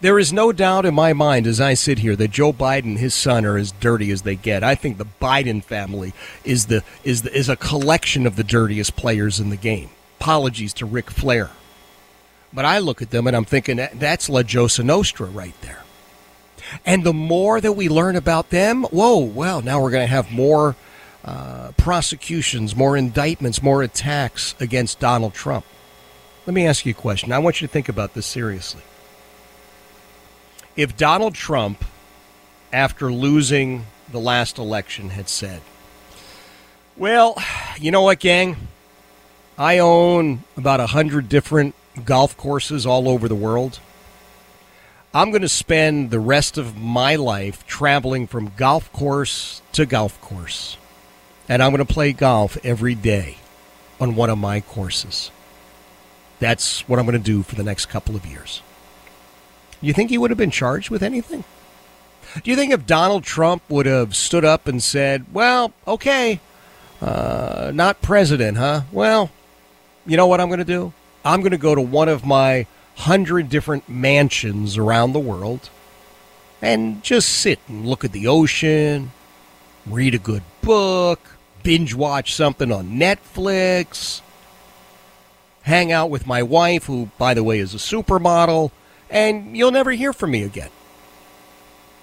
There 0.00 0.18
is 0.18 0.32
no 0.32 0.52
doubt 0.52 0.84
in 0.84 0.94
my 0.94 1.14
mind 1.14 1.46
as 1.46 1.60
I 1.60 1.74
sit 1.74 2.00
here 2.00 2.14
that 2.16 2.30
Joe 2.30 2.52
Biden 2.52 2.98
his 2.98 3.14
son 3.14 3.46
are 3.46 3.56
as 3.56 3.72
dirty 3.72 4.10
as 4.10 4.22
they 4.22 4.36
get. 4.36 4.62
I 4.62 4.74
think 4.74 4.98
the 4.98 5.06
Biden 5.20 5.64
family 5.64 6.12
is 6.44 6.66
the 6.66 6.84
is 7.04 7.22
the, 7.22 7.34
is 7.34 7.48
a 7.48 7.56
collection 7.56 8.26
of 8.26 8.36
the 8.36 8.44
dirtiest 8.44 8.96
players 8.96 9.40
in 9.40 9.48
the 9.48 9.56
game. 9.56 9.88
Apologies 10.24 10.72
to 10.72 10.86
Ric 10.86 11.10
Flair. 11.10 11.50
But 12.50 12.64
I 12.64 12.78
look 12.78 13.02
at 13.02 13.10
them 13.10 13.26
and 13.26 13.36
I'm 13.36 13.44
thinking 13.44 13.76
that's 13.92 14.30
La 14.30 14.42
Cosa 14.42 14.82
Nostra 14.82 15.26
right 15.26 15.52
there. 15.60 15.82
And 16.86 17.04
the 17.04 17.12
more 17.12 17.60
that 17.60 17.72
we 17.72 17.90
learn 17.90 18.16
about 18.16 18.48
them, 18.48 18.84
whoa, 18.84 19.18
well, 19.18 19.60
now 19.60 19.82
we're 19.82 19.90
going 19.90 20.06
to 20.06 20.10
have 20.10 20.32
more 20.32 20.76
uh, 21.26 21.72
prosecutions, 21.76 22.74
more 22.74 22.96
indictments, 22.96 23.62
more 23.62 23.82
attacks 23.82 24.54
against 24.58 24.98
Donald 24.98 25.34
Trump. 25.34 25.66
Let 26.46 26.54
me 26.54 26.66
ask 26.66 26.86
you 26.86 26.92
a 26.92 26.94
question. 26.94 27.30
I 27.30 27.38
want 27.38 27.60
you 27.60 27.66
to 27.66 27.72
think 27.72 27.90
about 27.90 28.14
this 28.14 28.24
seriously. 28.24 28.80
If 30.74 30.96
Donald 30.96 31.34
Trump, 31.34 31.84
after 32.72 33.12
losing 33.12 33.84
the 34.10 34.20
last 34.20 34.56
election, 34.56 35.10
had 35.10 35.28
said, 35.28 35.60
Well, 36.96 37.36
you 37.78 37.90
know 37.90 38.00
what, 38.00 38.20
gang? 38.20 38.68
I 39.56 39.78
own 39.78 40.44
about 40.56 40.80
a 40.80 40.86
hundred 40.86 41.28
different 41.28 41.74
golf 42.04 42.36
courses 42.36 42.86
all 42.86 43.08
over 43.08 43.28
the 43.28 43.34
world. 43.34 43.78
I'm 45.12 45.30
going 45.30 45.42
to 45.42 45.48
spend 45.48 46.10
the 46.10 46.18
rest 46.18 46.58
of 46.58 46.76
my 46.76 47.14
life 47.14 47.64
traveling 47.66 48.26
from 48.26 48.52
golf 48.56 48.92
course 48.92 49.62
to 49.72 49.86
golf 49.86 50.20
course 50.20 50.76
and 51.48 51.62
I'm 51.62 51.70
going 51.70 51.84
to 51.84 51.92
play 51.92 52.12
golf 52.12 52.56
every 52.64 52.94
day 52.94 53.38
on 54.00 54.16
one 54.16 54.30
of 54.30 54.38
my 54.38 54.60
courses. 54.60 55.30
That's 56.40 56.88
what 56.88 56.98
I'm 56.98 57.06
going 57.06 57.18
to 57.18 57.24
do 57.24 57.42
for 57.42 57.54
the 57.54 57.62
next 57.62 57.86
couple 57.86 58.16
of 58.16 58.26
years. 58.26 58.62
You 59.80 59.92
think 59.92 60.10
he 60.10 60.18
would 60.18 60.30
have 60.30 60.38
been 60.38 60.50
charged 60.50 60.90
with 60.90 61.02
anything? 61.02 61.44
Do 62.42 62.50
you 62.50 62.56
think 62.56 62.72
if 62.72 62.86
Donald 62.86 63.22
Trump 63.22 63.62
would 63.68 63.86
have 63.86 64.16
stood 64.16 64.44
up 64.44 64.66
and 64.66 64.82
said, 64.82 65.26
well, 65.32 65.72
okay, 65.86 66.40
uh, 67.00 67.70
not 67.74 68.02
president, 68.02 68.56
huh? 68.56 68.82
Well, 68.90 69.30
you 70.06 70.16
know 70.16 70.26
what 70.26 70.40
I'm 70.40 70.48
going 70.48 70.58
to 70.58 70.64
do? 70.64 70.92
I'm 71.24 71.40
going 71.40 71.52
to 71.52 71.58
go 71.58 71.74
to 71.74 71.80
one 71.80 72.08
of 72.08 72.24
my 72.24 72.66
hundred 72.96 73.48
different 73.48 73.88
mansions 73.88 74.76
around 74.76 75.12
the 75.12 75.18
world 75.18 75.70
and 76.62 77.02
just 77.02 77.28
sit 77.28 77.58
and 77.68 77.86
look 77.86 78.04
at 78.04 78.12
the 78.12 78.26
ocean, 78.26 79.12
read 79.86 80.14
a 80.14 80.18
good 80.18 80.42
book, 80.62 81.20
binge 81.62 81.94
watch 81.94 82.34
something 82.34 82.70
on 82.70 82.90
Netflix, 82.90 84.20
hang 85.62 85.90
out 85.90 86.10
with 86.10 86.26
my 86.26 86.42
wife, 86.42 86.84
who, 86.84 87.10
by 87.18 87.34
the 87.34 87.42
way, 87.42 87.58
is 87.58 87.74
a 87.74 87.78
supermodel, 87.78 88.70
and 89.10 89.56
you'll 89.56 89.70
never 89.70 89.92
hear 89.92 90.12
from 90.12 90.30
me 90.30 90.42
again. 90.42 90.70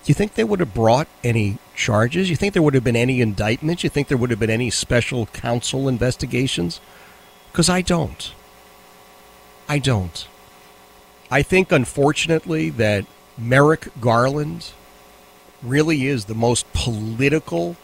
You 0.06 0.16
think 0.16 0.34
they 0.34 0.44
would 0.44 0.60
have 0.60 0.74
brought 0.74 1.08
any 1.24 1.60
charges? 1.76 2.30
You 2.30 2.36
think 2.36 2.54
there 2.54 2.64
would 2.64 2.74
have 2.74 2.84
been 2.84 2.96
any 2.96 3.22
indictments? 3.22 3.84
You 3.84 3.90
think 3.90 4.08
there 4.08 4.18
would 4.18 4.32
have 4.32 4.40
been 4.40 4.50
any 4.50 4.72
special 4.72 5.28
counsel 5.28 5.88
investigations? 5.88 6.82
Because 7.52 7.70
I 7.70 7.82
don't. 7.82 8.34
I 9.68 9.80
don't. 9.80 10.28
I 11.30 11.42
think, 11.44 11.72
unfortunately, 11.72 12.70
that 12.72 13.06
Merrick 13.38 13.88
Garland 14.00 14.72
really 15.64 16.08
is 16.08 16.26
the 16.26 16.36
most 16.36 16.72
political 16.74 17.78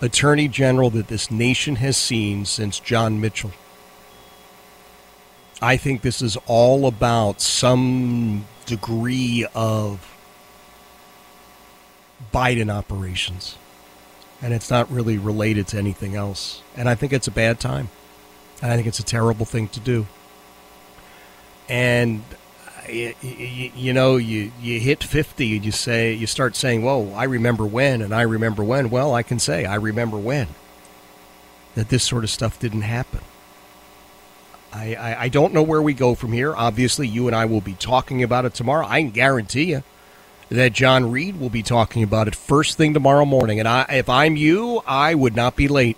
attorney 0.00 0.48
general 0.48 0.90
that 0.90 1.08
this 1.08 1.30
nation 1.30 1.76
has 1.76 1.96
seen 1.96 2.44
since 2.44 2.78
John 2.80 3.20
Mitchell. 3.20 3.52
I 5.60 5.76
think 5.76 6.02
this 6.02 6.20
is 6.20 6.36
all 6.46 6.86
about 6.86 7.40
some 7.40 8.46
degree 8.66 9.46
of 9.54 10.12
Biden 12.34 12.72
operations. 12.72 13.56
And 14.40 14.52
it's 14.52 14.70
not 14.70 14.90
really 14.90 15.18
related 15.18 15.68
to 15.68 15.78
anything 15.78 16.16
else. 16.16 16.62
And 16.76 16.88
I 16.88 16.96
think 16.96 17.12
it's 17.12 17.28
a 17.28 17.32
bad 17.32 17.60
time. 17.60 17.90
And 18.62 18.72
I 18.72 18.76
think 18.76 18.86
it's 18.86 19.00
a 19.00 19.04
terrible 19.04 19.44
thing 19.44 19.68
to 19.68 19.80
do. 19.80 20.06
And 21.68 22.22
you, 22.88 23.14
you, 23.20 23.92
know, 23.92 24.16
you, 24.16 24.52
you 24.60 24.80
hit 24.80 25.02
50 25.02 25.56
and 25.56 25.64
you 25.64 25.72
say, 25.72 26.12
you 26.12 26.26
start 26.26 26.56
saying, 26.56 26.82
whoa, 26.82 27.12
I 27.14 27.24
remember 27.24 27.66
when 27.66 28.02
and 28.02 28.14
I 28.14 28.22
remember 28.22 28.62
when. 28.64 28.88
Well, 28.88 29.14
I 29.14 29.22
can 29.22 29.38
say, 29.38 29.64
I 29.64 29.74
remember 29.76 30.16
when 30.16 30.48
that 31.74 31.88
this 31.88 32.04
sort 32.04 32.24
of 32.24 32.30
stuff 32.30 32.58
didn't 32.60 32.82
happen. 32.82 33.20
I, 34.72 34.94
I, 34.94 35.22
I 35.22 35.28
don't 35.28 35.52
know 35.52 35.62
where 35.62 35.82
we 35.82 35.92
go 35.92 36.14
from 36.14 36.32
here. 36.32 36.54
Obviously, 36.54 37.06
you 37.06 37.26
and 37.26 37.36
I 37.36 37.44
will 37.44 37.60
be 37.60 37.74
talking 37.74 38.22
about 38.22 38.44
it 38.44 38.54
tomorrow. 38.54 38.86
I 38.86 39.02
can 39.02 39.10
guarantee 39.10 39.64
you 39.64 39.82
that 40.48 40.72
John 40.72 41.10
Reid 41.10 41.40
will 41.40 41.50
be 41.50 41.62
talking 41.62 42.02
about 42.02 42.28
it 42.28 42.34
first 42.34 42.76
thing 42.76 42.94
tomorrow 42.94 43.24
morning. 43.24 43.58
And 43.58 43.68
I, 43.68 43.82
if 43.90 44.08
I'm 44.08 44.36
you, 44.36 44.82
I 44.86 45.14
would 45.14 45.36
not 45.36 45.56
be 45.56 45.68
late. 45.68 45.96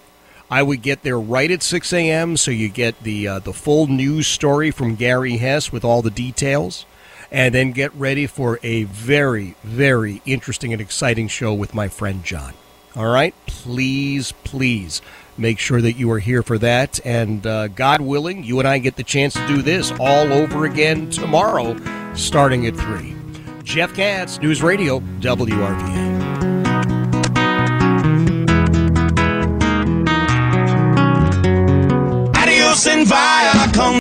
I 0.51 0.63
would 0.63 0.83
get 0.83 1.03
there 1.03 1.19
right 1.19 1.51
at 1.51 1.63
6 1.63 1.93
a.m. 1.93 2.37
so 2.37 2.51
you 2.51 2.69
get 2.69 3.03
the 3.03 3.29
uh, 3.29 3.39
the 3.39 3.53
full 3.53 3.87
news 3.87 4.27
story 4.27 4.71
from 4.71 4.95
Gary 4.95 5.39
Hess 5.39 5.73
with 5.73 5.85
all 5.85 6.03
the 6.03 6.11
details, 6.11 6.87
and 7.31 7.55
then 7.55 7.73
get 7.73 7.95
ready 7.95 8.27
for 8.27 8.61
a 8.63 8.85
very 8.85 9.57
very 9.63 10.23
interesting 10.27 10.73
and 10.73 10.81
exciting 10.81 11.29
show 11.29 11.55
with 11.55 11.75
my 11.75 11.89
friend 11.89 12.25
John. 12.25 12.55
All 12.97 13.07
right, 13.11 13.35
please 13.47 14.33
please 14.45 15.03
make 15.37 15.59
sure 15.59 15.81
that 15.81 15.95
you 15.95 16.11
are 16.13 16.21
here 16.21 16.43
for 16.43 16.59
that, 16.59 17.01
and 17.05 17.45
uh, 17.47 17.69
God 17.69 18.01
willing, 18.01 18.45
you 18.45 18.59
and 18.61 18.69
I 18.69 18.79
get 18.79 18.97
the 18.97 19.03
chance 19.03 19.35
to 19.35 19.47
do 19.49 19.63
this 19.63 19.93
all 19.99 20.33
over 20.33 20.65
again 20.65 21.11
tomorrow, 21.11 21.77
starting 22.15 22.67
at 22.67 22.77
three. 22.77 23.17
Jeff 23.65 23.95
Katz, 23.95 24.39
News 24.41 24.63
Radio, 24.63 25.01
WRVA. 25.21 26.14
And 32.87 33.07
Viacom. 33.07 34.01